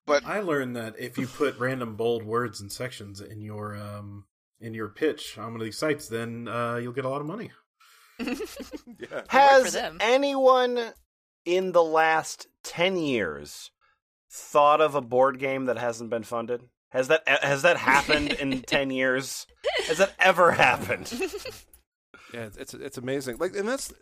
But 0.07 0.25
I 0.25 0.41
learned 0.41 0.77
that 0.77 0.99
if 0.99 1.19
you 1.19 1.27
put 1.27 1.59
random 1.59 1.97
bold 1.97 2.23
words 2.23 2.61
and 2.61 2.71
sections 2.71 3.21
in 3.21 3.41
your 3.41 3.77
um 3.77 4.25
in 4.61 4.73
your 4.73 4.89
pitch 4.89 5.37
on 5.37 5.53
one 5.53 5.61
of 5.61 5.65
these 5.65 5.79
sites, 5.79 6.09
then 6.09 6.49
uh, 6.49 6.77
you'll 6.77 6.93
get 6.93 7.05
a 7.05 7.09
lot 7.09 7.21
of 7.21 7.27
money. 7.27 7.51
Yeah. 8.99 9.23
Has 9.29 9.77
anyone 10.01 10.93
in 11.45 11.73
the 11.73 11.83
last 11.85 12.47
ten 12.65 12.97
years 12.97 13.71
thought 14.31 14.81
of 14.81 14.95
a 14.95 15.03
board 15.03 15.39
game 15.39 15.67
that 15.67 15.77
hasn't 15.77 16.09
been 16.09 16.23
funded? 16.23 16.63
Has 16.91 17.09
that 17.09 17.29
has 17.29 17.63
that 17.63 17.77
happened 17.77 18.33
in 18.33 18.63
ten 18.67 18.91
years? 18.91 19.47
Has 19.87 19.99
that 19.99 20.15
ever 20.19 20.53
happened? 20.53 21.13
Yeah, 22.35 22.47
it's 22.47 22.57
it's, 22.57 22.75
it's 22.75 22.99
amazing. 22.99 23.37
Like, 23.39 23.55
and 23.55 23.69
that's 23.69 23.93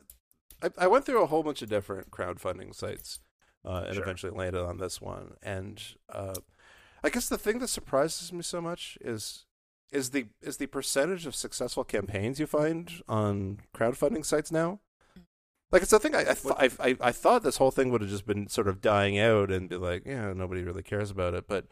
I, 0.63 0.71
I 0.79 0.87
went 0.87 1.05
through 1.05 1.23
a 1.23 1.27
whole 1.27 1.43
bunch 1.43 1.61
of 1.61 1.69
different 1.69 2.11
crowdfunding 2.11 2.75
sites, 2.75 3.21
uh, 3.65 3.85
and 3.87 3.95
Sure. 3.95 4.03
eventually 4.03 4.33
landed 4.33 4.63
on 4.63 4.79
this 4.79 5.01
one. 5.01 5.35
And 5.43 5.83
uh, 6.09 6.35
I 7.03 7.11
guess 7.11 7.29
the 7.29 7.39
thing 7.39 7.59
that 7.61 7.69
surprises 7.69 8.33
me 8.33 8.43
so 8.43 8.61
much 8.61 8.99
is 9.01 9.45
is 9.93 10.11
the 10.11 10.27
is 10.43 10.57
the 10.57 10.67
percentage 10.67 11.25
of 11.27 11.35
successful 11.35 11.85
campaigns 11.85 12.41
you 12.41 12.47
find 12.47 13.03
on 13.09 13.61
crowdfunding 13.77 14.25
sites 14.25 14.51
now. 14.51 14.81
Like 15.71 15.83
it's 15.83 15.91
the 15.91 15.99
thing 15.99 16.15
I 16.15 16.21
I, 16.21 16.35
th- 16.35 16.55
I, 16.59 16.71
I 16.91 16.97
I 17.01 17.13
thought 17.13 17.43
this 17.43 17.57
whole 17.59 17.71
thing 17.71 17.91
would 17.91 18.01
have 18.01 18.11
just 18.11 18.27
been 18.27 18.49
sort 18.49 18.69
of 18.69 18.81
dying 18.81 19.19
out 19.19 19.51
and 19.51 19.69
be 19.69 19.77
like, 19.77 20.03
yeah, 20.07 20.33
nobody 20.33 20.63
really 20.63 20.83
cares 20.83 21.11
about 21.11 21.35
it, 21.35 21.47
but. 21.49 21.67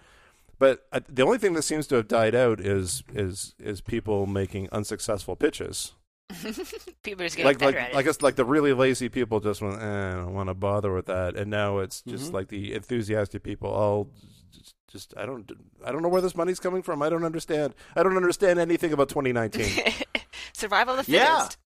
But 0.59 0.87
uh, 0.93 1.01
the 1.09 1.25
only 1.25 1.39
thing 1.39 1.55
that 1.55 1.63
seems 1.63 1.89
to 1.89 1.97
have 1.97 2.07
died 2.07 2.37
out 2.37 2.61
is 2.61 3.03
is 3.13 3.57
is 3.59 3.81
people 3.81 4.27
making 4.27 4.69
unsuccessful 4.71 5.35
pitches 5.35 5.95
People 7.03 7.23
are 7.23 7.27
just 7.27 7.37
getting 7.37 7.45
like 7.45 7.61
like 7.61 7.75
at 7.77 7.91
it. 7.91 7.97
I 7.97 8.03
guess 8.03 8.21
like 8.23 8.37
the 8.37 8.45
really 8.45 8.73
lazy 8.73 9.09
people 9.09 9.41
just 9.41 9.61
went, 9.63 9.81
eh, 9.81 10.11
I 10.13 10.15
don't 10.15 10.35
want 10.35 10.49
to 10.49 10.55
bother 10.55 10.93
with 10.93 11.07
that, 11.07 11.37
and 11.37 11.51
now 11.51 11.79
it's 11.79 12.03
just 12.03 12.27
Mm-hmm. 12.27 12.35
like 12.35 12.49
the 12.49 12.75
enthusiastic 12.75 13.43
people 13.43 13.71
all 13.71 14.09
just, 14.53 14.75
just 14.89 15.15
I 15.17 15.27
don't 15.27 15.51
I 15.85 15.93
don't 15.93 16.03
know 16.03 16.09
where 16.09 16.21
this 16.23 16.37
money's 16.37 16.61
coming 16.61 16.83
from. 16.83 17.03
I 17.03 17.09
don't 17.09 17.25
understand. 17.25 17.75
I 17.97 18.03
don't 18.03 18.17
understand 18.17 18.59
anything 18.59 18.93
about 18.93 19.09
2019. 19.09 19.93
Survival 20.53 20.99
of 20.99 21.07
the 21.07 21.13
Yeah. 21.13 21.41
fittest. 21.49 21.59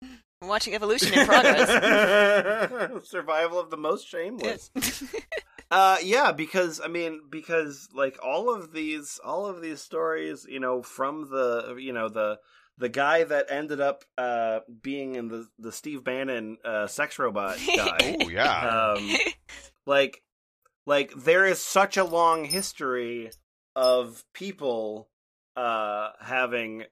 I'm 0.42 0.48
watching 0.48 0.74
evolution 0.74 1.18
in 1.18 1.26
progress. 1.26 3.02
Survival 3.08 3.58
of 3.58 3.70
the 3.70 3.76
most 3.78 4.06
shameless. 4.06 4.70
Uh, 5.70 5.96
yeah, 6.02 6.30
because 6.32 6.80
I 6.80 6.88
mean, 6.88 7.22
because 7.28 7.88
like 7.92 8.18
all 8.24 8.54
of 8.54 8.72
these, 8.72 9.18
all 9.24 9.46
of 9.46 9.60
these 9.62 9.80
stories, 9.80 10.46
you 10.48 10.60
know, 10.60 10.82
from 10.82 11.28
the, 11.30 11.76
you 11.78 11.92
know, 11.92 12.08
the 12.08 12.38
the 12.78 12.88
guy 12.88 13.24
that 13.24 13.46
ended 13.48 13.80
up 13.80 14.04
uh 14.18 14.60
being 14.82 15.14
in 15.14 15.28
the 15.28 15.48
the 15.58 15.72
Steve 15.72 16.04
Bannon 16.04 16.58
uh, 16.64 16.86
sex 16.86 17.18
robot 17.18 17.58
guy. 17.76 18.16
oh 18.20 18.28
yeah, 18.28 18.94
um, 18.96 19.10
like, 19.86 20.22
like 20.84 21.12
there 21.14 21.46
is 21.46 21.60
such 21.60 21.96
a 21.96 22.04
long 22.04 22.44
history 22.44 23.30
of 23.74 24.24
people 24.32 25.08
uh 25.56 26.10
having 26.20 26.84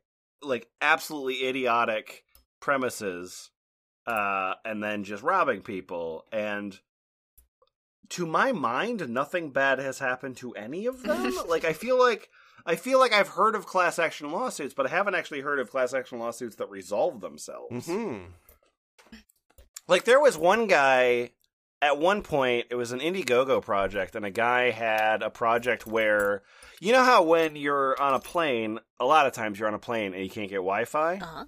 like 0.42 0.68
absolutely 0.80 1.46
idiotic 1.46 2.24
premises 2.60 3.50
uh 4.06 4.54
and 4.64 4.82
then 4.82 5.04
just 5.04 5.22
robbing 5.22 5.60
people. 5.62 6.24
And 6.32 6.78
to 8.10 8.26
my 8.26 8.52
mind 8.52 9.08
nothing 9.08 9.50
bad 9.50 9.78
has 9.78 9.98
happened 9.98 10.36
to 10.38 10.52
any 10.52 10.86
of 10.86 11.02
them. 11.02 11.34
Like 11.48 11.64
i 11.64 11.72
feel 11.72 11.98
like 11.98 12.28
i 12.66 12.74
feel 12.76 12.98
like 12.98 13.12
i've 13.12 13.28
heard 13.28 13.54
of 13.54 13.66
class 13.66 13.98
action 13.98 14.30
lawsuits 14.30 14.74
but 14.74 14.86
i 14.86 14.88
haven't 14.88 15.14
actually 15.14 15.40
heard 15.40 15.58
of 15.58 15.70
class 15.70 15.92
action 15.94 16.18
lawsuits 16.18 16.56
that 16.56 16.70
resolve 16.70 17.20
themselves. 17.20 17.86
Hmm 17.86 18.18
like 19.88 20.04
there 20.04 20.20
was 20.20 20.36
one 20.36 20.66
guy 20.66 21.30
at 21.82 21.98
one 21.98 22.22
point 22.22 22.66
it 22.70 22.76
was 22.76 22.92
an 22.92 23.00
Indiegogo 23.00 23.62
project 23.62 24.16
and 24.16 24.24
a 24.24 24.30
guy 24.30 24.70
had 24.70 25.22
a 25.22 25.30
project 25.30 25.86
where 25.86 26.42
you 26.80 26.92
know 26.92 27.04
how 27.04 27.22
when 27.22 27.56
you're 27.56 28.00
on 28.00 28.14
a 28.14 28.20
plane 28.20 28.78
a 28.98 29.04
lot 29.04 29.26
of 29.26 29.32
times 29.32 29.58
you're 29.58 29.68
on 29.68 29.74
a 29.74 29.78
plane 29.78 30.14
and 30.14 30.22
you 30.22 30.30
can't 30.30 30.48
get 30.48 30.56
Wi-Fi? 30.56 31.16
Uh-huh. 31.16 31.44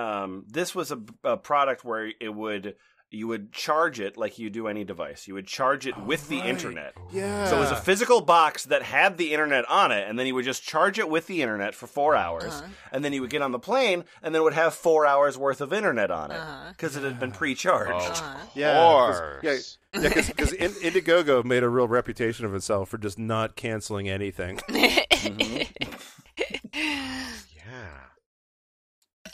um 0.00 0.44
this 0.48 0.74
was 0.74 0.90
a, 0.90 1.00
a 1.24 1.36
product 1.36 1.84
where 1.84 2.10
it 2.20 2.34
would 2.34 2.76
you 3.12 3.26
would 3.28 3.52
charge 3.52 4.00
it 4.00 4.16
like 4.16 4.38
you 4.38 4.48
do 4.50 4.66
any 4.68 4.84
device 4.84 5.26
you 5.28 5.34
would 5.34 5.46
charge 5.46 5.86
it 5.86 5.96
with 5.98 6.28
the 6.28 6.38
internet 6.38 6.94
Yeah. 7.12 7.46
so 7.48 7.56
it 7.56 7.60
was 7.60 7.70
a 7.70 7.76
physical 7.76 8.20
box 8.20 8.64
that 8.66 8.82
had 8.82 9.18
the 9.18 9.32
internet 9.32 9.64
on 9.68 9.92
it, 9.92 10.08
and 10.08 10.18
then 10.18 10.26
you 10.26 10.34
would 10.34 10.44
just 10.44 10.62
charge 10.62 10.98
it 10.98 11.08
with 11.08 11.26
the 11.26 11.42
internet 11.42 11.74
for 11.74 11.86
four 11.86 12.16
hours, 12.16 12.44
Uh-huh. 12.54 12.66
and 12.92 13.04
then 13.04 13.12
you 13.12 13.20
would 13.20 13.30
get 13.30 13.42
on 13.42 13.52
the 13.52 13.58
plane, 13.58 14.04
and 14.22 14.34
then 14.34 14.40
it 14.40 14.44
would 14.44 14.54
have 14.54 14.74
four 14.74 15.06
hours 15.06 15.36
worth 15.36 15.60
of 15.60 15.72
internet 15.72 16.10
on 16.10 16.30
it 16.30 16.36
Uh-huh. 16.38 16.70
because 16.70 16.96
it 16.96 17.02
had 17.02 17.20
been 17.20 17.32
pre-charged. 17.32 17.92
Uh-huh. 18.22 18.36
yeah, 18.54 18.74
'cause- 18.74 19.18
Course. 19.20 19.78
yeah, 19.94 20.00
yeah, 20.02 20.22
because 20.26 20.52
in, 20.52 20.70
Indiegogo 20.72 21.44
made 21.44 21.62
a 21.62 21.68
real 21.68 21.88
reputation 21.88 22.46
of 22.46 22.54
itself 22.54 22.88
for 22.88 22.98
just 22.98 23.18
not 23.18 23.56
canceling 23.56 24.08
anything. 24.08 24.58
yeah. 24.68 25.00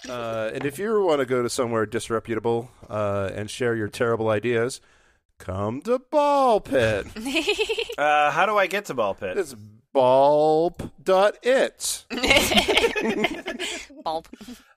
Uh, 0.08 0.50
and 0.54 0.64
if 0.64 0.78
you 0.78 1.02
want 1.02 1.20
to 1.20 1.26
go 1.26 1.42
to 1.42 1.50
somewhere 1.50 1.86
disreputable 1.86 2.70
uh, 2.88 3.30
and 3.34 3.50
share 3.50 3.74
your 3.74 3.88
terrible 3.88 4.28
ideas, 4.28 4.80
come 5.38 5.82
to 5.82 5.98
Ball 5.98 6.60
Pit. 6.60 7.06
Uh, 7.98 8.30
how 8.30 8.46
do 8.46 8.56
I 8.56 8.68
get 8.68 8.84
to 8.84 8.94
Ball 8.94 9.14
Pit? 9.14 9.36
It's 9.36 9.56
bulb.it. 9.92 10.78
Bulb. 14.04 14.28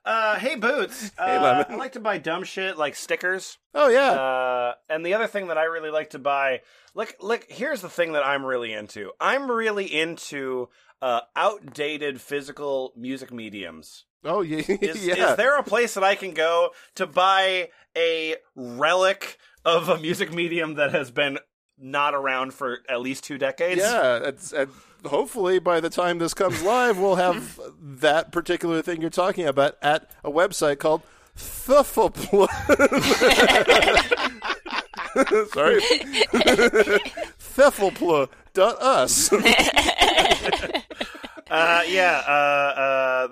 Uh, 0.04 0.38
hey 0.40 0.56
Boots. 0.56 1.12
Uh, 1.16 1.38
Lemon. 1.40 1.66
I 1.68 1.76
like 1.76 1.92
to 1.92 2.00
buy 2.00 2.18
dumb 2.18 2.42
shit 2.42 2.76
like 2.76 2.96
stickers. 2.96 3.58
Oh, 3.74 3.88
yeah. 3.88 4.10
Uh, 4.10 4.74
and 4.88 5.06
the 5.06 5.14
other 5.14 5.28
thing 5.28 5.46
that 5.46 5.56
I 5.58 5.64
really 5.64 5.90
like 5.90 6.10
to 6.10 6.18
buy, 6.18 6.62
look, 6.96 7.14
look. 7.20 7.46
Here's 7.48 7.80
the 7.80 7.88
thing 7.88 8.14
that 8.14 8.26
I'm 8.26 8.44
really 8.44 8.72
into. 8.72 9.12
I'm 9.20 9.48
really 9.48 9.84
into 9.86 10.68
uh, 11.00 11.20
outdated 11.36 12.20
physical 12.20 12.92
music 12.96 13.32
mediums. 13.32 14.04
Oh, 14.24 14.40
yeah. 14.42 14.58
Is, 14.68 15.06
yeah. 15.06 15.30
is 15.30 15.36
there 15.36 15.58
a 15.58 15.62
place 15.62 15.94
that 15.94 16.04
I 16.04 16.14
can 16.14 16.32
go 16.32 16.70
to 16.96 17.06
buy 17.06 17.70
a 17.96 18.36
relic 18.54 19.38
of 19.64 19.88
a 19.88 19.98
music 19.98 20.32
medium 20.32 20.74
that 20.74 20.92
has 20.92 21.10
been 21.10 21.38
not 21.78 22.14
around 22.14 22.54
for 22.54 22.78
at 22.88 23.00
least 23.00 23.24
two 23.24 23.38
decades? 23.38 23.80
Yeah, 23.80 24.28
it's, 24.28 24.52
and 24.52 24.70
hopefully 25.04 25.58
by 25.58 25.80
the 25.80 25.90
time 25.90 26.18
this 26.18 26.34
comes 26.34 26.62
live, 26.62 26.98
we'll 26.98 27.16
have 27.16 27.60
that 27.80 28.32
particular 28.32 28.82
thing 28.82 29.00
you're 29.00 29.10
talking 29.10 29.46
about 29.46 29.76
at 29.82 30.10
a 30.24 30.30
website 30.30 30.78
called 30.78 31.02
Thufflepl. 31.36 32.48
Sorry. 35.52 35.80
Thufflepl.us. 37.38 39.30
Uh, 41.52 41.82
yeah. 41.86 42.22
Uh, 42.26 42.30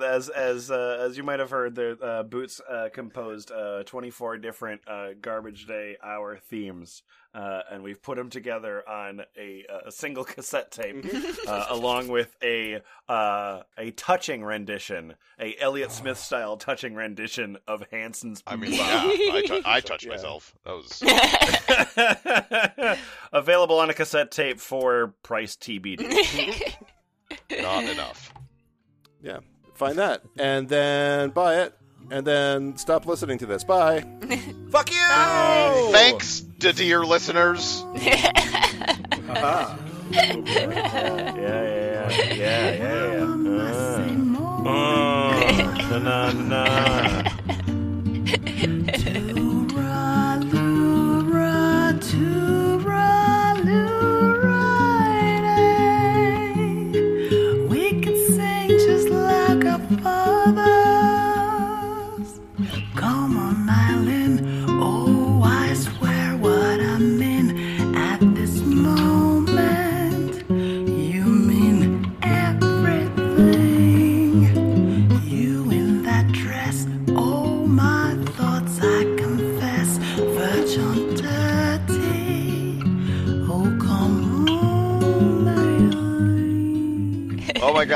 uh, 0.01 0.05
as 0.05 0.29
as 0.29 0.71
uh, 0.71 0.99
as 1.01 1.17
you 1.17 1.23
might 1.23 1.39
have 1.41 1.51
heard, 1.51 1.75
the 1.75 1.99
uh, 2.01 2.23
Boots 2.23 2.61
uh, 2.69 2.89
composed 2.93 3.51
uh, 3.51 3.83
24 3.85 4.39
different 4.39 4.83
uh, 4.87 5.09
Garbage 5.21 5.67
Day 5.67 5.97
Hour 6.03 6.37
themes, 6.37 7.03
uh, 7.35 7.61
and 7.71 7.83
we've 7.83 8.03
put 8.03 8.17
them 8.19 8.29
together 8.29 8.87
on 8.89 9.23
a, 9.39 9.65
a 9.87 9.91
single 9.91 10.25
cassette 10.35 10.71
tape, 10.71 11.05
uh, 11.49 11.67
along 11.71 12.09
with 12.09 12.37
a 12.43 12.83
uh, 13.09 13.63
a 13.79 13.91
touching 13.93 14.45
rendition, 14.45 15.15
a 15.41 15.57
Elliott 15.59 15.91
Smith 15.91 16.19
style 16.19 16.57
touching 16.59 16.95
rendition 16.95 17.57
of 17.67 17.83
Hanson's. 17.91 18.43
I 18.47 18.57
mean, 18.57 18.73
yeah, 18.75 18.83
I, 19.03 19.45
tou- 19.47 19.63
I 19.65 19.81
touched 19.91 20.05
Yeah. 20.05 20.11
myself. 20.13 20.55
That 20.65 20.75
was 20.75 21.03
Available 23.33 23.79
on 23.79 23.89
a 23.91 23.95
cassette 23.95 24.31
tape 24.31 24.61
for 24.61 25.15
price 25.23 25.57
TBD. 25.57 26.75
Not 27.61 27.85
enough. 27.85 28.33
yeah, 29.23 29.39
find 29.75 29.99
that. 29.99 30.23
And 30.39 30.69
then 30.69 31.31
buy 31.31 31.63
it. 31.63 31.75
And 32.11 32.27
then 32.27 32.77
stop 32.77 33.07
listening 33.07 33.39
to 33.39 33.47
this. 33.47 33.63
Bye. 33.63 34.01
Fuck 34.71 34.91
you! 34.91 35.93
Thanks, 35.93 36.41
to 36.61 36.73
dear 36.73 37.05
listeners. 37.05 37.85
Haha. 39.27 39.77
Yeah, 40.13 40.27
yeah, 40.27 42.11
yeah, 42.11 42.11
yeah, 42.11 42.35
yeah. 42.35 42.73
yeah. 42.75 43.51
Uh, 44.63 44.69
uh, 44.69 45.99
na, 45.99 46.33
na, 46.33 46.33
na. 46.33 47.30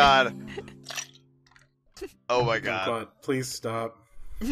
Oh 0.05 0.06
my 0.06 0.24
god. 0.24 0.36
Oh 2.28 2.44
my 2.44 2.59
god. 2.59 2.86
God, 2.86 3.09
please 3.22 3.48
stop. 3.48 3.97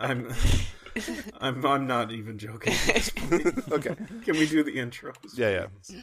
I'm, 0.00 0.32
I'm, 1.40 1.64
I'm 1.64 1.86
not 1.86 2.10
even 2.10 2.38
joking. 2.38 2.74
okay. 3.70 3.94
Can 4.24 4.36
we 4.36 4.46
do 4.46 4.64
the 4.64 4.76
intros? 4.76 5.14
Yeah, 5.36 5.66
yeah. 5.88 6.01